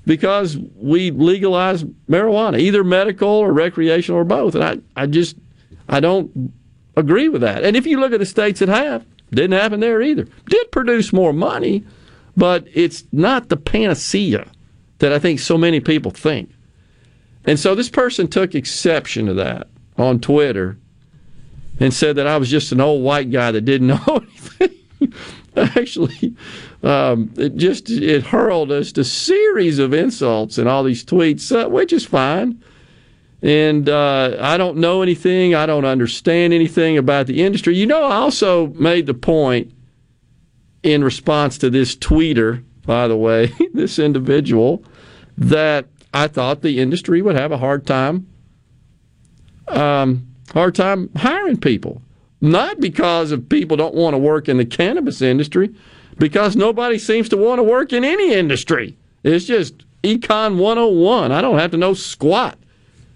because 0.07 0.57
we 0.77 1.11
legalize 1.11 1.85
marijuana, 2.09 2.59
either 2.59 2.83
medical 2.83 3.29
or 3.29 3.53
recreational 3.53 4.21
or 4.21 4.25
both. 4.25 4.55
And 4.55 4.65
I, 4.65 5.03
I 5.03 5.07
just 5.07 5.37
I 5.89 6.01
don't 6.01 6.53
agree 6.97 7.29
with 7.29 7.43
that. 7.43 7.63
And 7.63 7.77
if 7.77 7.87
you 7.87 8.01
look 8.01 8.13
at 8.13 8.19
the 8.19 8.27
states 8.27 8.61
that 8.61 8.69
have, 8.69 9.05
didn't 9.31 9.59
happen 9.59 9.81
there 9.81 10.01
either. 10.01 10.27
Did 10.49 10.73
produce 10.73 11.13
more 11.13 11.35
money, 11.35 11.85
but 12.37 12.67
it's 12.73 13.05
not 13.13 13.51
the 13.51 13.57
panacea 13.57 14.51
that 14.99 15.13
I 15.13 15.19
think 15.19 15.41
so 15.41 15.59
many 15.59 15.81
people 15.81 16.11
think. 16.11 16.51
And 17.45 17.59
so 17.59 17.75
this 17.75 17.89
person 17.89 18.29
took 18.29 18.55
exception 18.55 19.27
to 19.27 19.35
that 19.35 19.69
on 19.97 20.21
Twitter 20.21 20.79
and 21.81 21.95
said 21.95 22.17
that 22.17 22.27
I 22.27 22.37
was 22.37 22.51
just 22.51 22.73
an 22.73 22.81
old 22.81 23.03
white 23.03 23.31
guy 23.31 23.51
that 23.53 23.63
didn't 23.63 23.87
know 24.07 24.23
anything. 24.23 25.15
Actually, 25.57 26.37
um, 26.83 27.33
it 27.37 27.57
just 27.57 27.91
it 27.91 28.25
hurled 28.25 28.71
us 28.71 28.93
to 28.93 29.01
a 29.01 29.05
series 29.05 29.79
of 29.79 29.93
insults 29.93 30.59
and 30.59 30.69
all 30.69 30.85
these 30.85 31.05
tweets, 31.05 31.51
uh, 31.55 31.69
which 31.69 31.93
is 31.93 32.05
fine 32.05 32.63
and 33.43 33.89
uh, 33.89 34.37
I 34.41 34.57
don't 34.57 34.79
know 34.79 35.03
anything. 35.03 35.55
I 35.55 35.67
don't 35.67 35.85
understand 35.85 36.53
anything 36.53 36.99
about 36.99 37.27
the 37.27 37.43
industry. 37.43 37.77
You 37.77 37.87
know, 37.87 38.05
I 38.05 38.17
also 38.17 38.69
made 38.69 39.07
the 39.07 39.15
point 39.15 39.73
in 40.83 41.05
response 41.05 41.59
to 41.59 41.71
this 41.71 41.95
tweeter, 41.95 42.65
by 42.85 43.07
the 43.07 43.17
way, 43.17 43.53
this 43.75 43.99
individual, 43.99 44.85
that 45.37 45.87
I 46.13 46.27
thought 46.29 46.63
the 46.63 46.81
industry 46.81 47.23
would 47.23 47.37
have 47.37 47.53
a 47.53 47.59
hard 47.59 47.87
time, 47.87 48.27
um, 49.69 50.27
hard 50.53 50.75
time 50.75 51.11
hiring 51.17 51.59
people. 51.59 52.03
Not 52.41 52.81
because 52.81 53.33
of 53.33 53.49
people 53.49 53.77
don't 53.77 53.95
want 53.95 54.15
to 54.15 54.19
work 54.19 54.49
in 54.49 54.59
the 54.59 54.65
cannabis 54.65 55.21
industry, 55.21 55.75
because 56.19 56.57
nobody 56.57 56.99
seems 56.99 57.29
to 57.31 57.37
want 57.37 57.59
to 57.59 57.63
work 57.63 57.93
in 57.93 58.05
any 58.05 58.33
industry. 58.33 58.97
It's 59.25 59.45
just 59.45 59.85
econ 60.03 60.57
101. 60.57 61.33
I 61.33 61.41
don't 61.41 61.59
have 61.59 61.73
to 61.73 61.77
know 61.77 61.95
squat 61.95 62.59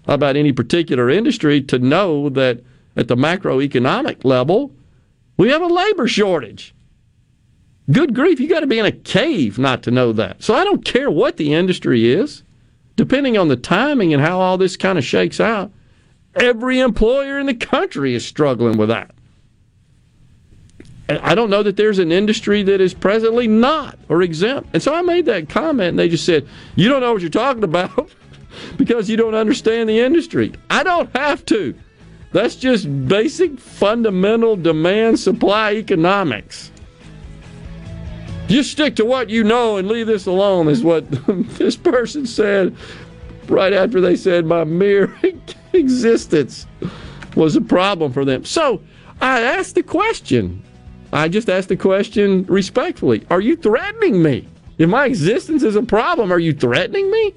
about 0.05 0.35
any 0.35 0.51
particular 0.51 1.09
industry 1.09 1.61
to 1.61 1.79
know 1.79 2.29
that 2.29 2.61
at 2.95 3.07
the 3.07 3.15
macroeconomic 3.15 4.23
level, 4.25 4.73
we 5.37 5.49
have 5.49 5.61
a 5.61 5.67
labor 5.67 6.07
shortage. 6.07 6.75
Good 7.91 8.13
grief, 8.13 8.39
you 8.39 8.47
got 8.47 8.61
to 8.61 8.67
be 8.67 8.79
in 8.79 8.85
a 8.85 8.91
cave 8.91 9.57
not 9.57 9.83
to 9.83 9.91
know 9.91 10.13
that. 10.13 10.43
So 10.43 10.53
I 10.53 10.63
don't 10.63 10.85
care 10.85 11.11
what 11.11 11.37
the 11.37 11.53
industry 11.53 12.11
is, 12.11 12.43
depending 12.95 13.37
on 13.37 13.47
the 13.47 13.55
timing 13.55 14.13
and 14.13 14.21
how 14.21 14.39
all 14.39 14.57
this 14.57 14.77
kind 14.77 14.97
of 14.97 15.03
shakes 15.03 15.39
out. 15.39 15.71
Every 16.35 16.79
employer 16.79 17.39
in 17.39 17.45
the 17.45 17.53
country 17.53 18.15
is 18.15 18.25
struggling 18.25 18.77
with 18.77 18.89
that. 18.89 19.11
I 21.09 21.35
don't 21.35 21.49
know 21.49 21.63
that 21.63 21.75
there's 21.75 21.99
an 21.99 22.11
industry 22.11 22.63
that 22.63 22.79
is 22.79 22.93
presently 22.93 23.47
not 23.47 23.99
or 24.09 24.21
exempt. 24.21 24.69
And 24.73 24.81
so 24.81 24.95
I 24.95 25.01
made 25.01 25.25
that 25.25 25.49
comment, 25.49 25.89
and 25.89 25.99
they 25.99 26.07
just 26.07 26.25
said, 26.25 26.47
You 26.75 26.87
don't 26.89 27.01
know 27.01 27.11
what 27.13 27.21
you're 27.21 27.29
talking 27.29 27.63
about. 27.63 28.09
because 28.77 29.09
you 29.09 29.17
don't 29.17 29.35
understand 29.35 29.89
the 29.89 29.99
industry. 29.99 30.53
I 30.69 30.83
don't 30.83 31.15
have 31.15 31.45
to. 31.47 31.75
That's 32.31 32.55
just 32.55 33.07
basic 33.07 33.59
fundamental 33.59 34.55
demand 34.55 35.19
supply 35.19 35.73
economics. 35.73 36.71
Just 38.47 38.71
stick 38.71 38.95
to 38.97 39.05
what 39.05 39.29
you 39.29 39.43
know 39.43 39.77
and 39.77 39.87
leave 39.87 40.07
this 40.07 40.25
alone, 40.25 40.67
is 40.67 40.83
what 40.83 41.09
this 41.57 41.75
person 41.75 42.25
said 42.25 42.75
right 43.47 43.73
after 43.73 43.99
they 43.99 44.15
said 44.15 44.45
my 44.45 44.63
mere 44.63 45.13
existence 45.73 46.67
was 47.35 47.55
a 47.55 47.61
problem 47.61 48.11
for 48.11 48.25
them. 48.25 48.45
So 48.45 48.81
I 49.21 49.41
asked 49.41 49.75
the 49.75 49.83
question. 49.83 50.63
I 51.11 51.29
just 51.29 51.49
asked 51.49 51.69
the 51.69 51.77
question 51.77 52.45
respectfully. 52.45 53.25
Are 53.29 53.41
you 53.41 53.55
threatening 53.55 54.21
me? 54.21 54.47
If 54.77 54.89
my 54.89 55.05
existence 55.05 55.63
is 55.63 55.75
a 55.75 55.83
problem, 55.83 56.31
are 56.31 56.39
you 56.39 56.53
threatening 56.53 57.09
me? 57.11 57.33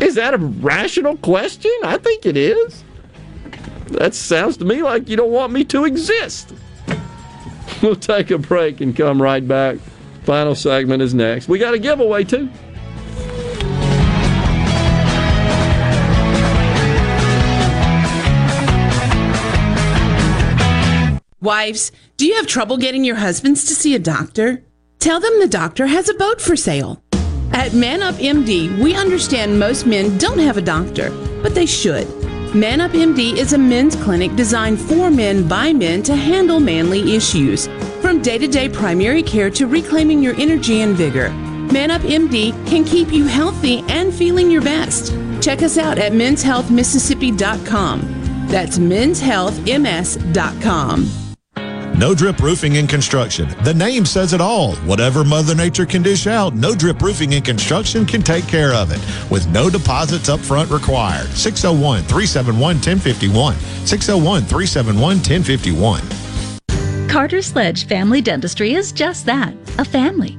Is 0.00 0.14
that 0.16 0.34
a 0.34 0.38
rational 0.38 1.16
question? 1.18 1.70
I 1.84 1.98
think 1.98 2.26
it 2.26 2.36
is. 2.36 2.84
That 3.88 4.14
sounds 4.14 4.56
to 4.58 4.64
me 4.64 4.82
like 4.82 5.08
you 5.08 5.16
don't 5.16 5.30
want 5.30 5.52
me 5.52 5.64
to 5.66 5.84
exist. 5.84 6.52
We'll 7.82 7.96
take 7.96 8.30
a 8.30 8.36
break 8.36 8.82
and 8.82 8.94
come 8.94 9.22
right 9.22 9.46
back. 9.46 9.78
Final 10.24 10.54
segment 10.54 11.02
is 11.02 11.14
next. 11.14 11.48
We 11.48 11.58
got 11.58 11.72
a 11.72 11.78
giveaway 11.78 12.24
too. 12.24 12.50
Wives, 21.40 21.90
do 22.18 22.26
you 22.26 22.34
have 22.34 22.46
trouble 22.46 22.76
getting 22.76 23.02
your 23.02 23.16
husbands 23.16 23.64
to 23.64 23.74
see 23.74 23.94
a 23.94 23.98
doctor? 23.98 24.62
Tell 24.98 25.18
them 25.18 25.40
the 25.40 25.48
doctor 25.48 25.86
has 25.86 26.10
a 26.10 26.14
boat 26.14 26.38
for 26.38 26.56
sale. 26.56 27.02
At 27.54 27.72
Man 27.72 28.02
Up 28.02 28.14
MD, 28.16 28.78
we 28.78 28.94
understand 28.94 29.58
most 29.58 29.86
men 29.86 30.18
don't 30.18 30.38
have 30.38 30.58
a 30.58 30.62
doctor, 30.62 31.10
but 31.42 31.54
they 31.54 31.64
should. 31.64 32.06
Man 32.54 32.80
Up 32.80 32.90
MD 32.90 33.36
is 33.36 33.52
a 33.52 33.58
men's 33.58 33.94
clinic 33.94 34.34
designed 34.34 34.80
for 34.80 35.08
men 35.08 35.46
by 35.46 35.72
men 35.72 36.02
to 36.02 36.16
handle 36.16 36.58
manly 36.58 37.14
issues. 37.14 37.68
From 38.02 38.20
day 38.20 38.38
to 38.38 38.48
day 38.48 38.68
primary 38.68 39.22
care 39.22 39.50
to 39.50 39.68
reclaiming 39.68 40.20
your 40.20 40.34
energy 40.34 40.80
and 40.80 40.96
vigor, 40.96 41.30
Man 41.30 41.92
Up 41.92 42.02
MD 42.02 42.50
can 42.66 42.82
keep 42.82 43.12
you 43.12 43.26
healthy 43.26 43.84
and 43.88 44.12
feeling 44.12 44.50
your 44.50 44.62
best. 44.62 45.14
Check 45.40 45.62
us 45.62 45.78
out 45.78 45.98
at 45.98 46.10
menshealthmississippi.com. 46.10 48.48
That's 48.48 48.78
menshealthms.com. 48.78 51.19
No 52.00 52.14
Drip 52.14 52.38
Roofing 52.38 52.78
and 52.78 52.88
Construction. 52.88 53.54
The 53.62 53.74
name 53.74 54.06
says 54.06 54.32
it 54.32 54.40
all. 54.40 54.74
Whatever 54.86 55.22
Mother 55.22 55.54
Nature 55.54 55.84
can 55.84 56.02
dish 56.02 56.26
out, 56.26 56.54
No 56.54 56.74
Drip 56.74 57.02
Roofing 57.02 57.34
and 57.34 57.44
Construction 57.44 58.06
can 58.06 58.22
take 58.22 58.48
care 58.48 58.72
of 58.72 58.90
it 58.90 59.00
with 59.30 59.46
no 59.48 59.68
deposits 59.68 60.30
up 60.30 60.40
front 60.40 60.70
required. 60.70 61.26
601 61.36 62.04
371 62.04 62.76
1051. 62.76 63.54
601 63.84 64.42
371 64.44 65.18
1051. 65.18 66.00
Carter 67.06 67.42
Sledge 67.42 67.86
Family 67.86 68.22
Dentistry 68.22 68.72
is 68.72 68.92
just 68.92 69.26
that 69.26 69.52
a 69.76 69.84
family. 69.84 70.38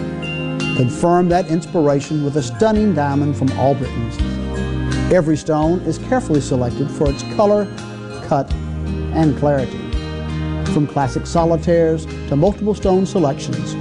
Confirm 0.81 1.29
that 1.29 1.47
inspiration 1.47 2.23
with 2.23 2.37
a 2.37 2.41
stunning 2.41 2.95
diamond 2.95 3.37
from 3.37 3.49
Albritton's. 3.51 4.17
Every 5.13 5.37
stone 5.37 5.79
is 5.81 5.99
carefully 5.99 6.41
selected 6.41 6.89
for 6.89 7.07
its 7.07 7.21
color, 7.35 7.71
cut, 8.25 8.51
and 9.13 9.37
clarity. 9.37 9.77
From 10.73 10.87
classic 10.87 11.27
solitaires 11.27 12.07
to 12.29 12.35
multiple 12.35 12.73
stone 12.73 13.05
selections, 13.05 13.75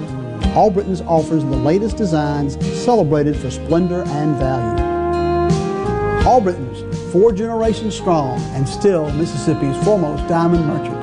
Albritton's 0.49 1.01
offers 1.01 1.43
the 1.43 1.57
latest 1.57 1.97
designs 1.97 2.63
celebrated 2.85 3.35
for 3.35 3.51
splendor 3.51 4.03
and 4.03 4.37
value. 4.37 4.85
Albritton's, 6.27 7.13
four 7.15 7.33
generations 7.33 7.95
strong 7.95 8.39
and 8.53 8.69
still 8.69 9.11
Mississippi's 9.13 9.83
foremost 9.85 10.29
diamond 10.29 10.67
merchant. 10.67 11.01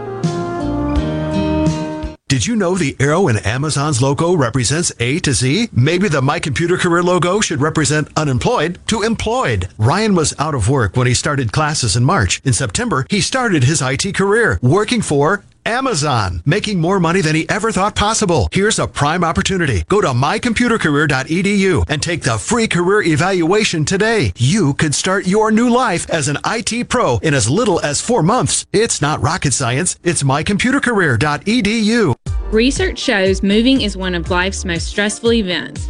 Did 2.30 2.46
you 2.46 2.58
know 2.58 2.76
the 2.76 2.94
arrow 3.00 3.30
in 3.30 3.38
Amazon's 3.38 4.02
logo 4.02 4.34
represents 4.34 4.92
A 5.00 5.18
to 5.20 5.32
Z? 5.32 5.70
Maybe 5.72 6.10
the 6.10 6.22
My 6.22 6.42
Computer 6.42 6.76
Career 6.76 7.02
logo 7.02 7.40
should 7.40 7.62
represent 7.62 8.10
unemployed 8.18 8.80
to 8.88 9.02
employed. 9.02 9.70
Ryan 9.78 10.14
was 10.14 10.38
out 10.38 10.54
of 10.54 10.68
work 10.68 10.98
when 10.98 11.08
he 11.08 11.14
started 11.14 11.54
classes 11.54 11.96
in 11.96 12.04
March. 12.04 12.42
In 12.44 12.52
September, 12.52 13.06
he 13.10 13.22
started 13.22 13.64
his 13.64 13.82
IT 13.82 14.14
career 14.14 14.60
working 14.62 15.02
for 15.02 15.46
Amazon, 15.68 16.42
making 16.46 16.80
more 16.80 16.98
money 17.00 17.20
than 17.20 17.36
he 17.36 17.48
ever 17.50 17.74
thought 17.74 17.94
possible. 17.94 18.48
Here's 18.54 18.80
a 18.80 18.88
prime 18.88 19.24
opportunity. 19.24 19.84
Go 19.90 20.00
to 20.00 20.08
mycomputercareer.edu 20.08 21.84
and 21.90 22.02
take 22.02 22.22
the 22.22 22.38
free 22.38 22.70
career 22.70 23.02
evaluation 23.02 23.84
today. 23.84 24.32
You 24.38 24.74
could 24.76 24.96
start 24.96 25.28
your 25.28 25.52
new 25.52 25.70
life 25.70 26.10
as 26.10 26.30
an 26.30 26.38
IT 26.46 26.88
pro 26.88 27.18
in 27.18 27.34
as 27.34 27.50
little 27.50 27.82
as 27.82 28.02
four 28.02 28.24
months. 28.24 28.66
It's 28.72 29.02
not 29.02 29.22
rocket 29.22 29.52
science. 29.52 30.00
It's 30.04 30.24
mycomputercareer.edu. 30.24 32.16
Research 32.52 32.98
shows 32.98 33.44
moving 33.44 33.82
is 33.82 33.98
one 33.98 34.16
of 34.16 34.30
life's 34.30 34.64
most 34.64 34.88
stressful 34.88 35.34
events, 35.34 35.90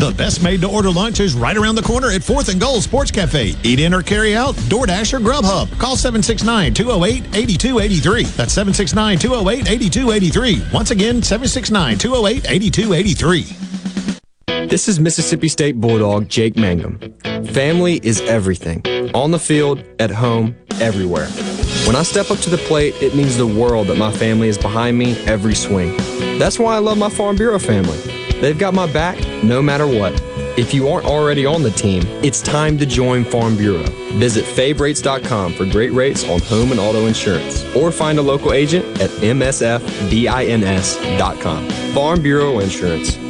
The 0.00 0.12
best 0.12 0.42
made 0.42 0.62
to 0.62 0.66
order 0.66 0.90
lunch 0.90 1.20
is 1.20 1.34
right 1.34 1.54
around 1.54 1.74
the 1.74 1.82
corner 1.82 2.10
at 2.10 2.22
4th 2.22 2.48
and 2.48 2.58
Goal 2.58 2.80
Sports 2.80 3.10
Cafe. 3.10 3.54
Eat 3.62 3.80
in 3.80 3.92
or 3.92 4.00
carry 4.00 4.34
out, 4.34 4.54
DoorDash 4.54 5.12
or 5.12 5.20
Grubhub. 5.20 5.78
Call 5.78 5.94
769 5.94 6.72
208 6.72 7.36
8283. 7.36 8.24
That's 8.24 8.54
769 8.54 9.18
208 9.18 9.70
8283. 9.70 10.62
Once 10.72 10.90
again, 10.90 11.22
769 11.22 11.98
208 11.98 12.50
8283. 12.50 14.66
This 14.68 14.88
is 14.88 14.98
Mississippi 14.98 15.48
State 15.48 15.78
Bulldog 15.78 16.30
Jake 16.30 16.56
Mangum. 16.56 16.98
Family 17.52 18.00
is 18.02 18.22
everything 18.22 18.80
on 19.14 19.32
the 19.32 19.38
field, 19.38 19.84
at 19.98 20.10
home, 20.10 20.56
everywhere. 20.80 21.26
When 21.84 21.94
I 21.94 22.04
step 22.04 22.30
up 22.30 22.38
to 22.38 22.48
the 22.48 22.56
plate, 22.56 22.94
it 23.02 23.14
means 23.14 23.36
the 23.36 23.46
world 23.46 23.88
that 23.88 23.98
my 23.98 24.12
family 24.12 24.48
is 24.48 24.56
behind 24.56 24.96
me 24.96 25.18
every 25.26 25.54
swing. 25.54 25.94
That's 26.38 26.58
why 26.58 26.74
I 26.74 26.78
love 26.78 26.96
my 26.96 27.10
Farm 27.10 27.36
Bureau 27.36 27.58
family. 27.58 27.98
They've 28.40 28.58
got 28.58 28.74
my 28.74 28.90
back 28.92 29.18
no 29.42 29.62
matter 29.62 29.86
what. 29.86 30.12
If 30.58 30.74
you 30.74 30.88
aren't 30.88 31.06
already 31.06 31.46
on 31.46 31.62
the 31.62 31.70
team, 31.70 32.02
it's 32.24 32.42
time 32.42 32.76
to 32.78 32.86
join 32.86 33.24
Farm 33.24 33.56
Bureau. 33.56 33.84
Visit 34.18 34.44
favrates.com 34.44 35.54
for 35.54 35.64
great 35.64 35.92
rates 35.92 36.28
on 36.28 36.40
home 36.40 36.72
and 36.72 36.80
auto 36.80 37.06
insurance 37.06 37.64
or 37.76 37.92
find 37.92 38.18
a 38.18 38.22
local 38.22 38.52
agent 38.52 38.84
at 39.00 39.10
msfbins.com. 39.10 39.80
Farm 41.94 42.22
Bureau 42.22 42.58
Insurance. 42.58 43.29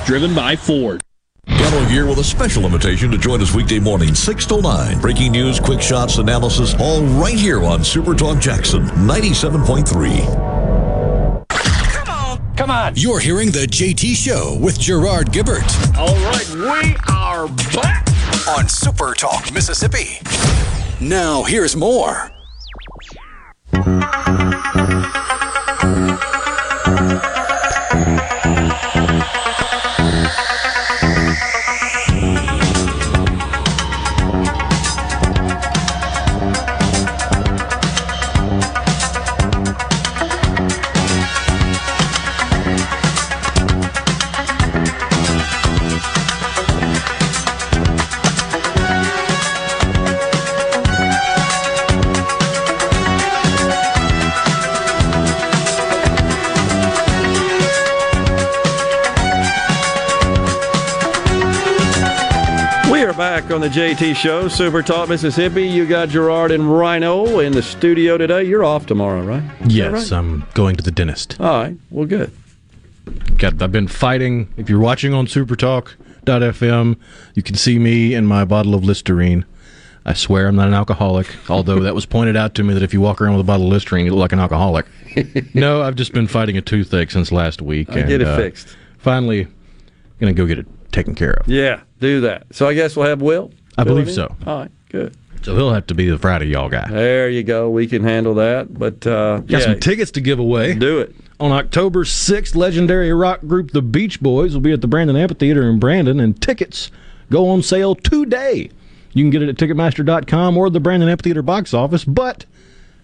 driven 0.00 0.34
by 0.34 0.56
Ford. 0.56 1.02
Gallo 1.46 1.84
here 1.84 2.06
with 2.06 2.18
a 2.18 2.24
special 2.24 2.64
invitation 2.64 3.10
to 3.10 3.18
join 3.18 3.42
us 3.42 3.54
weekday 3.54 3.78
morning, 3.78 4.14
6 4.14 4.46
to 4.46 4.62
9. 4.62 5.00
Breaking 5.00 5.32
news, 5.32 5.58
quick 5.58 5.80
shots, 5.80 6.18
analysis, 6.18 6.74
all 6.80 7.02
right 7.02 7.34
here 7.34 7.64
on 7.64 7.82
Super 7.82 8.14
Talk 8.14 8.38
Jackson 8.38 8.84
97.3. 8.86 11.48
Come 11.48 12.08
on. 12.08 12.54
Come 12.56 12.70
on. 12.70 12.92
You're 12.96 13.18
hearing 13.18 13.50
The 13.50 13.66
JT 13.66 14.14
Show 14.14 14.56
with 14.60 14.78
Gerard 14.78 15.32
Gibert. 15.32 15.96
All 15.96 16.14
right, 16.30 16.48
we 16.54 16.94
are 17.12 17.48
back 17.72 18.06
on 18.48 18.68
Super 18.68 19.14
Talk 19.14 19.52
Mississippi. 19.52 20.20
Now, 21.00 21.42
here's 21.42 21.74
more. 21.74 22.30
Back 63.42 63.50
on 63.50 63.60
the 63.60 63.68
JT 63.68 64.14
Show, 64.14 64.46
Super 64.48 64.82
Talk 64.82 65.08
Mississippi. 65.08 65.66
You 65.66 65.86
got 65.86 66.08
Gerard 66.10 66.52
and 66.52 66.72
Rhino 66.72 67.40
in 67.40 67.52
the 67.52 67.62
studio 67.62 68.16
today. 68.16 68.44
You're 68.44 68.64
off 68.64 68.86
tomorrow, 68.86 69.22
right? 69.22 69.42
Is 69.62 69.74
Yes, 69.74 69.92
right? 69.92 70.18
I'm 70.18 70.46
going 70.54 70.76
to 70.76 70.82
the 70.82 70.90
dentist. 70.90 71.40
All 71.40 71.62
right. 71.62 71.76
Well, 71.90 72.06
good. 72.06 72.30
Got, 73.38 73.60
I've 73.60 73.72
been 73.72 73.88
fighting. 73.88 74.52
If 74.56 74.68
you're 74.68 74.80
watching 74.80 75.12
on 75.12 75.26
supertalk.fm, 75.26 76.96
you 77.34 77.42
can 77.42 77.56
see 77.56 77.78
me 77.78 78.14
and 78.14 78.28
my 78.28 78.44
bottle 78.44 78.74
of 78.74 78.84
Listerine. 78.84 79.44
I 80.04 80.14
swear 80.14 80.46
I'm 80.46 80.56
not 80.56 80.68
an 80.68 80.74
alcoholic, 80.74 81.28
although 81.50 81.80
that 81.80 81.94
was 81.94 82.06
pointed 82.06 82.36
out 82.36 82.54
to 82.56 82.62
me 82.62 82.74
that 82.74 82.82
if 82.82 82.92
you 82.92 83.00
walk 83.00 83.20
around 83.20 83.32
with 83.32 83.40
a 83.40 83.46
bottle 83.46 83.66
of 83.66 83.72
Listerine, 83.72 84.04
you 84.04 84.12
look 84.12 84.20
like 84.20 84.32
an 84.32 84.40
alcoholic. 84.40 84.86
no, 85.54 85.82
I've 85.82 85.96
just 85.96 86.12
been 86.12 86.26
fighting 86.28 86.56
a 86.56 86.62
toothache 86.62 87.10
since 87.10 87.32
last 87.32 87.62
week. 87.62 87.88
I'll 87.90 88.06
get 88.06 88.20
it 88.20 88.26
uh, 88.26 88.36
fixed. 88.36 88.76
Finally, 88.98 89.48
going 90.20 90.32
to 90.32 90.40
go 90.40 90.46
get 90.46 90.58
it 90.58 90.66
taken 90.92 91.14
care 91.14 91.32
of. 91.32 91.48
Yeah, 91.48 91.80
do 92.02 92.20
that. 92.22 92.46
So 92.50 92.68
I 92.68 92.74
guess 92.74 92.94
we'll 92.94 93.06
have 93.06 93.22
Will. 93.22 93.50
I 93.78 93.84
believe 93.84 94.08
in? 94.08 94.14
so. 94.14 94.34
All 94.46 94.60
right, 94.60 94.70
good. 94.90 95.16
So 95.42 95.56
he'll 95.56 95.72
have 95.72 95.86
to 95.88 95.94
be 95.94 96.08
the 96.08 96.18
Friday 96.18 96.46
y'all 96.46 96.68
guy. 96.68 96.86
There 96.88 97.28
you 97.28 97.42
go. 97.42 97.70
We 97.70 97.86
can 97.86 98.04
handle 98.04 98.34
that. 98.34 98.72
But 98.72 99.06
uh, 99.06 99.38
Got 99.38 99.50
yeah, 99.50 99.58
some 99.60 99.80
tickets 99.80 100.10
to 100.12 100.20
give 100.20 100.38
away. 100.38 100.74
Do 100.74 101.00
it. 101.00 101.16
On 101.40 101.50
October 101.50 102.04
6th, 102.04 102.54
legendary 102.54 103.12
rock 103.12 103.40
group 103.40 103.72
The 103.72 103.82
Beach 103.82 104.20
Boys 104.20 104.54
will 104.54 104.60
be 104.60 104.70
at 104.72 104.80
the 104.80 104.86
Brandon 104.86 105.16
Amphitheater 105.16 105.68
in 105.68 105.80
Brandon, 105.80 106.20
and 106.20 106.40
tickets 106.40 106.92
go 107.30 107.48
on 107.48 107.62
sale 107.62 107.96
today. 107.96 108.70
You 109.12 109.24
can 109.24 109.30
get 109.30 109.42
it 109.42 109.48
at 109.48 109.56
Ticketmaster.com 109.56 110.56
or 110.56 110.70
the 110.70 110.78
Brandon 110.78 111.08
Amphitheater 111.08 111.42
box 111.42 111.74
office, 111.74 112.04
but 112.04 112.46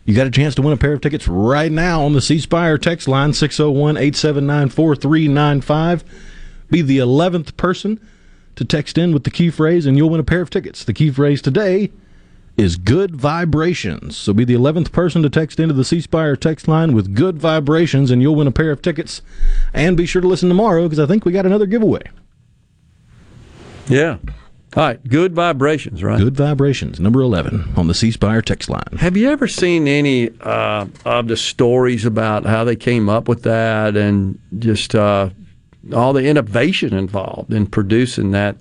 you 0.05 0.15
got 0.15 0.27
a 0.27 0.31
chance 0.31 0.55
to 0.55 0.63
win 0.63 0.73
a 0.73 0.77
pair 0.77 0.93
of 0.93 1.01
tickets 1.01 1.27
right 1.27 1.73
now 1.73 2.03
on 2.05 2.13
the 2.13 2.21
C 2.21 2.39
Spire 2.39 2.79
text 2.79 3.09
line 3.09 3.33
601 3.33 3.97
879 3.97 4.69
4395. 4.69 6.05
Be 6.71 6.83
the 6.83 6.99
11th 6.99 7.57
person 7.57 8.01
to 8.59 8.65
text 8.65 8.99
in 8.99 9.13
with 9.15 9.25
the 9.25 9.31
key 9.31 9.51
phrase, 9.51 9.87
and 9.87 9.97
you'll 9.97 10.11
win 10.11 10.21
a 10.21 10.25
pair 10.25 10.41
of 10.41 10.51
tickets. 10.51 10.85
The 10.85 10.93
key 10.93 11.11
phrase 11.11 11.41
today 11.41 11.91
is 12.57 12.77
good 12.77 13.15
vibrations. 13.15 14.17
So 14.17 14.33
be 14.33 14.45
the 14.45 14.55
11th 14.55 14.91
person 14.91 15.23
to 15.23 15.31
text 15.31 15.61
into 15.61 15.75
the 15.75 15.85
C 15.85 16.01
Spire 16.01 16.35
text 16.35 16.67
line 16.67 16.93
with 16.93 17.15
good 17.15 17.39
vibrations, 17.39 18.11
and 18.11 18.21
you'll 18.21 18.35
win 18.35 18.49
a 18.49 18.53
pair 18.53 18.73
of 18.73 18.83
tickets. 18.83 19.23
And 19.73 19.97
be 19.97 20.07
sure 20.07 20.21
to 20.21 20.29
listen 20.29 20.49
tomorrow 20.49 20.83
because 20.83 20.99
I 20.99 21.07
think 21.07 21.25
we 21.25 21.33
got 21.33 21.47
another 21.47 21.67
giveaway. 21.67 22.03
Yeah. 23.87 24.19
All 24.77 24.83
right. 24.85 25.03
Good 25.09 25.35
vibrations, 25.35 26.03
right? 26.03 26.19
Good 26.19 26.37
vibrations, 26.37 26.99
number 26.99 27.21
11 27.21 27.75
on 27.77 27.87
the 27.87 27.95
C 27.95 28.11
Spire 28.11 28.43
text 28.43 28.69
line. 28.69 28.99
Have 28.99 29.17
you 29.17 29.31
ever 29.31 29.47
seen 29.47 29.87
any 29.87 30.31
uh, 30.41 30.87
of 31.05 31.29
the 31.29 31.37
stories 31.37 32.05
about 32.05 32.45
how 32.45 32.65
they 32.65 32.77
came 32.77 33.09
up 33.09 33.29
with 33.29 33.45
that 33.45 33.97
and 33.97 34.39
just 34.59 34.97
uh, 34.97 35.31
all 35.95 36.13
the 36.13 36.25
innovation 36.25 36.95
involved 36.95 37.53
in 37.53 37.67
producing 37.67 38.31
that 38.33 38.57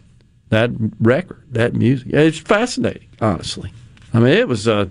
that 0.49 0.71
record, 0.99 1.43
that 1.51 1.73
music? 1.73 2.07
It's 2.11 2.39
fascinating, 2.39 3.09
honestly. 3.19 3.71
I 4.13 4.19
mean, 4.19 4.33
it 4.33 4.47
was 4.47 4.67
a 4.67 4.89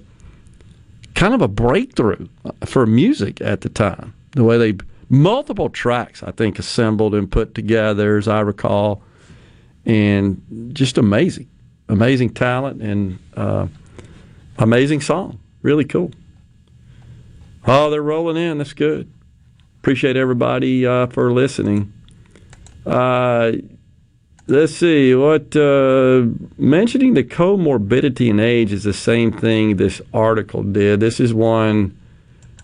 kind 1.15 1.33
of 1.35 1.41
a 1.41 1.49
breakthrough 1.49 2.29
for 2.65 2.87
music 2.87 3.41
at 3.41 3.63
the 3.63 3.69
time. 3.69 4.15
The 4.33 4.45
way 4.45 4.59
they 4.59 4.77
multiple 5.09 5.71
tracks, 5.71 6.23
I 6.23 6.33
think, 6.33 6.59
assembled 6.59 7.15
and 7.15 7.31
put 7.31 7.55
together, 7.55 8.19
as 8.19 8.29
I 8.29 8.41
recall, 8.41 9.03
and 9.87 10.71
just 10.75 10.99
amazing, 10.99 11.49
amazing 11.89 12.31
talent 12.31 12.83
and. 12.83 13.19
Uh, 13.35 13.69
amazing 14.59 15.01
song. 15.01 15.39
Really 15.63 15.85
cool. 15.85 16.11
Oh, 17.67 17.91
they're 17.91 18.03
rolling 18.03 18.37
in. 18.37 18.59
That's 18.59 18.73
good. 18.73 19.11
Appreciate 19.79 20.17
everybody 20.17 20.87
uh, 20.87 21.07
for 21.09 21.33
listening. 21.33 21.93
Uh, 22.87 23.53
let's 24.47 24.75
see 24.75 25.15
what 25.15 25.57
uh, 25.57 26.25
mentioning 26.57 27.15
the 27.15 27.25
comorbidity 27.25 28.29
in 28.31 28.41
age 28.41 28.73
is 28.73 28.85
the 28.85 28.93
same 28.93 29.33
thing 29.33 29.77
this 29.77 30.01
article 30.15 30.63
did. 30.63 31.01
This 31.01 31.19
is 31.19 31.35
one 31.35 31.99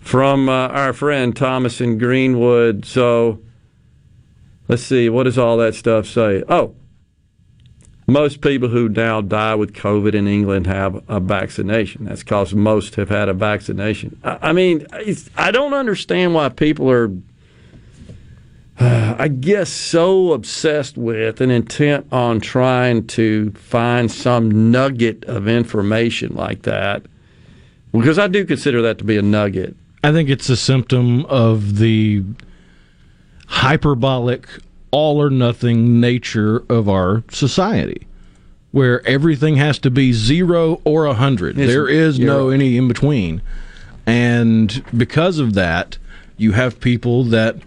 from 0.01 0.49
uh, 0.49 0.69
our 0.69 0.93
friend 0.93 1.35
Thomas 1.35 1.81
in 1.81 1.97
Greenwood. 1.97 2.85
So 2.85 3.39
let's 4.67 4.83
see 4.83 5.09
what 5.09 5.23
does 5.23 5.37
all 5.37 5.57
that 5.57 5.75
stuff 5.75 6.07
say. 6.07 6.43
Oh, 6.47 6.75
most 8.07 8.41
people 8.41 8.69
who 8.69 8.89
now 8.89 9.21
die 9.21 9.55
with 9.55 9.73
COVID 9.73 10.13
in 10.13 10.27
England 10.27 10.67
have 10.67 11.03
a 11.09 11.19
vaccination. 11.19 12.05
That's 12.05 12.21
because 12.21 12.53
most 12.53 12.95
have 12.95 13.09
had 13.09 13.29
a 13.29 13.33
vaccination. 13.33 14.19
I, 14.23 14.49
I 14.49 14.53
mean, 14.53 14.85
I 15.37 15.51
don't 15.51 15.73
understand 15.73 16.33
why 16.33 16.49
people 16.49 16.89
are, 16.91 17.09
I 18.83 19.27
guess, 19.27 19.69
so 19.69 20.33
obsessed 20.33 20.97
with 20.97 21.41
and 21.41 21.51
intent 21.51 22.07
on 22.11 22.39
trying 22.39 23.07
to 23.07 23.51
find 23.51 24.11
some 24.11 24.71
nugget 24.71 25.23
of 25.25 25.47
information 25.47 26.35
like 26.35 26.63
that. 26.63 27.03
Because 27.91 28.17
I 28.17 28.27
do 28.27 28.43
consider 28.45 28.81
that 28.81 28.97
to 28.97 29.03
be 29.03 29.17
a 29.17 29.21
nugget. 29.21 29.75
I 30.03 30.11
think 30.11 30.29
it's 30.29 30.49
a 30.49 30.57
symptom 30.57 31.25
of 31.25 31.77
the 31.77 32.23
hyperbolic, 33.47 34.47
all 34.91 35.21
or 35.21 35.29
nothing 35.29 35.99
nature 35.99 36.63
of 36.69 36.89
our 36.89 37.23
society, 37.29 38.07
where 38.71 39.05
everything 39.07 39.55
has 39.57 39.79
to 39.79 39.91
be 39.91 40.11
zero 40.11 40.81
or 40.83 41.05
a 41.05 41.13
hundred. 41.13 41.55
There 41.55 41.87
is 41.87 42.19
no 42.19 42.49
any 42.49 42.77
in 42.77 42.87
between. 42.87 43.41
And 44.05 44.83
because 44.97 45.39
of 45.39 45.53
that, 45.53 45.97
you 46.35 46.51
have 46.53 46.79
people 46.79 47.23
that 47.25 47.57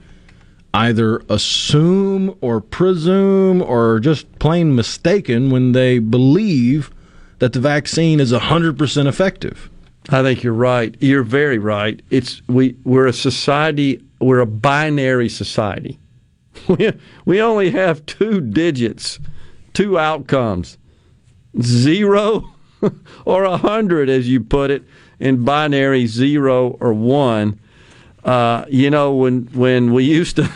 either 0.77 1.23
assume 1.31 2.37
or 2.43 2.61
presume 2.61 3.63
or 3.63 3.99
just 3.99 4.39
plain 4.39 4.75
mistaken 4.75 5.51
when 5.51 5.73
they 5.73 5.99
believe 5.99 6.91
that 7.39 7.55
the 7.55 7.61
vaccine 7.61 8.21
is 8.21 8.31
100% 8.31 9.07
effective. 9.07 9.71
I 10.11 10.23
think 10.23 10.43
you're 10.43 10.53
right. 10.53 10.95
You're 11.01 11.23
very 11.23 11.59
right. 11.59 12.01
It's 12.11 12.41
we 12.47 12.77
we're 12.85 13.07
a 13.07 13.13
society. 13.13 14.03
We're 14.21 14.41
a 14.41 14.47
binary 14.47 15.29
society. 15.29 15.99
We 16.69 16.93
we 17.25 17.41
only 17.41 17.71
have 17.71 18.07
two 18.07 18.41
digits, 18.41 19.21
two 19.73 19.99
outcomes, 19.99 20.79
zero 21.61 22.55
or 23.25 23.45
a 23.45 23.57
hundred, 23.57 24.09
as 24.09 24.29
you 24.29 24.41
put 24.41 24.71
it, 24.71 24.83
in 25.21 25.45
binary 25.45 26.07
zero 26.07 26.77
or 26.81 26.93
one. 26.93 27.61
Uh, 28.25 28.65
you 28.69 28.91
know 28.91 29.15
when 29.15 29.47
when 29.53 29.93
we 29.93 30.05
used 30.05 30.37
to. 30.37 30.51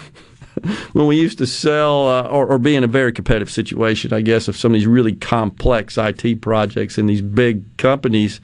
When 0.92 1.06
we 1.06 1.20
used 1.20 1.39
to 1.39 1.47
sell 1.47 2.08
uh, 2.08 2.22
or, 2.22 2.47
or 2.47 2.58
be 2.58 2.74
in 2.74 2.84
a 2.84 2.89
very 2.89 3.12
competitive 3.12 3.50
situation, 3.50 4.12
I 4.12 4.20
guess, 4.20 4.48
of 4.48 4.56
some 4.56 4.72
of 4.72 4.78
these 4.78 4.86
really 4.86 5.14
complex 5.14 5.97
IT 5.97 6.40
projects 6.40 6.98
in 6.98 7.06
these 7.06 7.22
big 7.22 7.76
companies, 7.76 8.40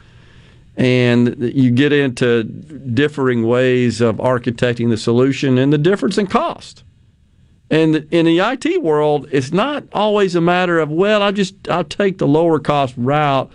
and 0.77 1.37
you 1.39 1.71
get 1.71 1.93
into 1.93 2.45
differing 2.45 3.47
ways 3.47 4.01
of 4.01 4.17
architecting 4.17 4.91
the 4.91 4.97
solution 4.97 5.59
and 5.59 5.73
the 5.73 5.79
difference 5.79 6.19
in 6.19 6.27
cost. 6.27 6.85
And 7.71 8.07
in 8.13 8.27
the 8.27 8.39
IT 8.39 8.83
world, 8.83 9.27
it's 9.33 9.53
not 9.53 9.85
always 9.93 10.37
a 10.37 10.41
matter 10.41 10.79
of 10.79 10.91
well, 10.91 11.23
I 11.23 11.33
just 11.33 11.69
I'll 11.69 11.85
take 11.85 12.19
the 12.19 12.29
lower 12.29 12.61
cost 12.61 12.95
route 12.97 13.51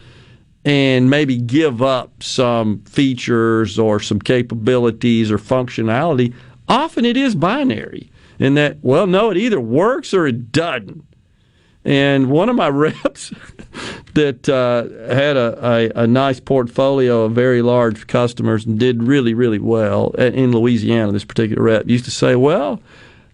and 0.65 1.09
maybe 1.09 1.38
give 1.38 1.81
up 1.81 2.22
some 2.22 2.81
features 2.83 3.80
or 3.80 3.99
some 3.99 4.19
capabilities 4.19 5.31
or 5.31 5.38
functionality. 5.38 6.33
Often 6.67 7.06
it 7.06 7.17
is 7.17 7.35
binary 7.35 8.10
in 8.41 8.55
that 8.55 8.77
well, 8.81 9.05
no, 9.05 9.29
it 9.29 9.37
either 9.37 9.61
works 9.61 10.13
or 10.13 10.25
it 10.25 10.51
doesn't. 10.51 11.05
And 11.85 12.29
one 12.29 12.49
of 12.49 12.55
my 12.55 12.69
reps 12.69 13.31
that 14.15 14.49
uh, 14.49 15.13
had 15.13 15.37
a, 15.37 15.91
a, 15.95 16.03
a 16.03 16.07
nice 16.07 16.39
portfolio 16.39 17.23
of 17.23 17.33
very 17.33 17.61
large 17.61 18.07
customers 18.07 18.65
and 18.65 18.79
did 18.79 19.03
really, 19.03 19.35
really 19.35 19.59
well 19.59 20.09
in 20.11 20.51
Louisiana, 20.51 21.11
this 21.11 21.23
particular 21.23 21.61
rep 21.61 21.87
used 21.87 22.05
to 22.05 22.11
say, 22.11 22.35
Well, 22.35 22.81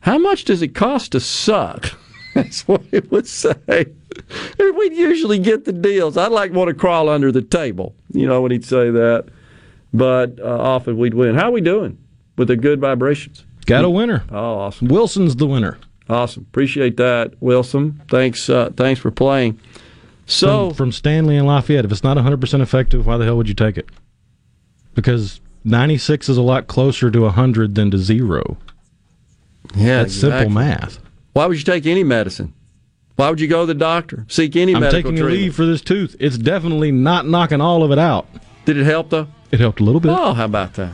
how 0.02 0.18
much 0.18 0.44
does 0.44 0.62
it 0.62 0.76
cost 0.76 1.14
to 1.14 1.22
suck? 1.22 1.92
That's 2.34 2.68
what 2.68 2.82
it 2.92 3.10
would 3.10 3.28
say. 3.28 3.56
And 3.68 4.78
we'd 4.78 4.94
usually 4.94 5.40
get 5.40 5.64
the 5.64 5.72
deals. 5.72 6.18
I'd 6.18 6.32
like 6.32 6.52
want 6.52 6.68
to 6.68 6.74
crawl 6.74 7.08
under 7.08 7.32
the 7.32 7.42
table, 7.42 7.96
you 8.12 8.28
know, 8.28 8.42
when 8.42 8.52
he'd 8.52 8.66
say 8.66 8.92
that. 8.92 9.26
But 9.94 10.40
uh, 10.40 10.44
often 10.44 10.98
we'd 10.98 11.14
win. 11.14 11.36
How 11.36 11.48
are 11.48 11.52
we 11.52 11.62
doing 11.62 11.98
with 12.36 12.50
the 12.50 12.58
good 12.58 12.82
vibrations? 12.82 13.46
Got 13.68 13.86
a 13.86 13.90
winner. 13.90 14.24
Oh, 14.32 14.60
awesome. 14.60 14.88
Wilson's 14.88 15.36
the 15.36 15.46
winner. 15.46 15.78
Awesome. 16.10 16.46
Appreciate 16.50 16.98
that, 16.98 17.34
Wilson. 17.42 18.02
Thanks. 18.10 18.50
Uh, 18.50 18.72
thanks 18.76 19.00
for 19.00 19.12
playing. 19.12 19.60
So 20.26 20.70
from, 20.70 20.76
from 20.76 20.92
Stanley 20.92 21.38
and 21.38 21.46
Lafayette, 21.48 21.86
if 21.86 21.92
it's 21.92 22.04
not 22.04 22.18
100% 22.18 22.62
effective, 22.62 23.06
why 23.06 23.18
the 23.18 23.26
hell 23.26 23.38
would 23.38 23.48
you 23.48 23.54
take 23.54 23.78
it? 23.78 23.90
Because 24.96 25.40
96 25.64 26.30
is 26.30 26.38
a 26.38 26.42
lot 26.42 26.68
closer 26.68 27.12
to 27.12 27.22
100 27.22 27.76
than 27.76 27.92
to 27.92 27.98
zero. 27.98 28.58
Yeah, 29.76 30.04
That's 30.04 30.16
simple 30.16 30.50
math. 30.50 31.00
Why 31.34 31.46
would 31.46 31.58
you 31.58 31.64
take 31.64 31.86
any 31.86 32.04
medicine? 32.04 32.54
Why 33.18 33.30
would 33.30 33.40
you 33.42 33.48
go 33.48 33.62
to 33.62 33.66
the 33.68 33.74
doctor? 33.74 34.26
Seek 34.30 34.56
any 34.56 34.74
I'm 34.76 34.82
medical 34.82 35.12
taking 35.12 35.20
a 35.20 35.22
treatment? 35.24 35.42
leave 35.42 35.56
for 35.56 35.66
this 35.66 35.82
tooth. 35.82 36.16
It's 36.20 36.38
definitely 36.38 36.92
not 36.92 37.28
knocking 37.28 37.62
all 37.62 37.84
of 37.84 37.92
it 37.92 38.00
out. 38.00 38.28
Did 38.66 38.78
it 38.78 38.86
help 38.86 39.10
though? 39.10 39.28
It 39.52 39.60
helped 39.60 39.80
a 39.80 39.84
little 39.84 40.00
bit. 40.02 40.12
Oh, 40.12 40.34
how 40.34 40.46
about 40.46 40.74
that? 40.76 40.92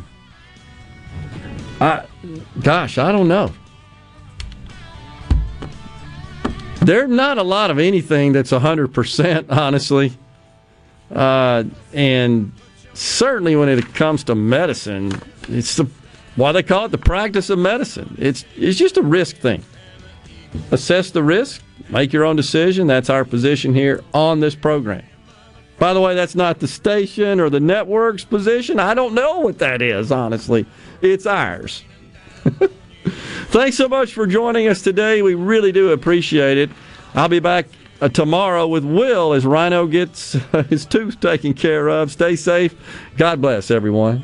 I, 1.84 2.06
gosh, 2.62 2.98
I 2.98 3.12
don't 3.12 3.28
know. 3.28 3.52
There's 6.82 7.10
not 7.10 7.38
a 7.38 7.44
lot 7.44 7.72
of 7.72 7.80
anything 7.80 8.32
that's 8.32 8.52
100%, 8.52 9.46
honestly. 9.50 10.14
Uh, 11.12 11.66
and 11.94 12.54
certainly 12.94 13.58
when 13.58 13.68
it 13.68 13.94
comes 13.94 14.24
to 14.26 14.36
medicine, 14.36 15.12
it's 15.50 15.76
the 15.76 15.86
why 16.36 16.52
they 16.52 16.64
call 16.64 16.86
it 16.86 16.92
the 16.92 16.98
practice 16.98 17.50
of 17.50 17.60
medicine. 17.60 18.16
It's 18.18 18.46
it's 18.56 18.80
just 18.80 18.98
a 18.98 19.04
risk 19.04 19.38
thing. 19.38 19.64
Assess 20.72 21.12
the 21.12 21.22
risk, 21.22 21.62
make 21.90 22.12
your 22.12 22.24
own 22.24 22.36
decision. 22.36 22.88
That's 22.88 23.10
our 23.10 23.24
position 23.26 23.76
here 23.76 24.04
on 24.14 24.40
this 24.40 24.56
program. 24.56 25.04
By 25.80 25.94
the 25.94 26.02
way, 26.02 26.16
that's 26.16 26.36
not 26.36 26.60
the 26.60 26.68
station 26.68 27.40
or 27.40 27.50
the 27.50 27.60
network's 27.60 28.24
position. 28.24 28.80
I 28.80 28.94
don't 28.94 29.14
know 29.14 29.40
what 29.40 29.60
that 29.60 29.82
is, 29.82 30.12
honestly. 30.12 30.66
It's 31.02 31.26
ours. 31.26 31.84
Thanks 33.48 33.78
so 33.78 33.88
much 33.88 34.14
for 34.14 34.26
joining 34.26 34.68
us 34.68 34.82
today. 34.82 35.22
We 35.22 35.36
really 35.36 35.72
do 35.72 35.92
appreciate 35.92 36.58
it. 36.58 36.70
I'll 37.14 37.30
be 37.30 37.40
back 37.40 37.68
uh, 38.02 38.10
tomorrow 38.10 38.68
with 38.68 38.84
Will 38.84 39.34
as 39.34 39.46
Rhino 39.46 39.88
gets 39.88 40.36
uh, 40.36 40.64
his 40.70 40.86
tooth 40.86 41.20
taken 41.20 41.54
care 41.54 41.90
of. 41.90 42.12
Stay 42.12 42.36
safe. 42.36 42.76
God 43.18 43.42
bless 43.42 43.72
everyone. 43.72 44.24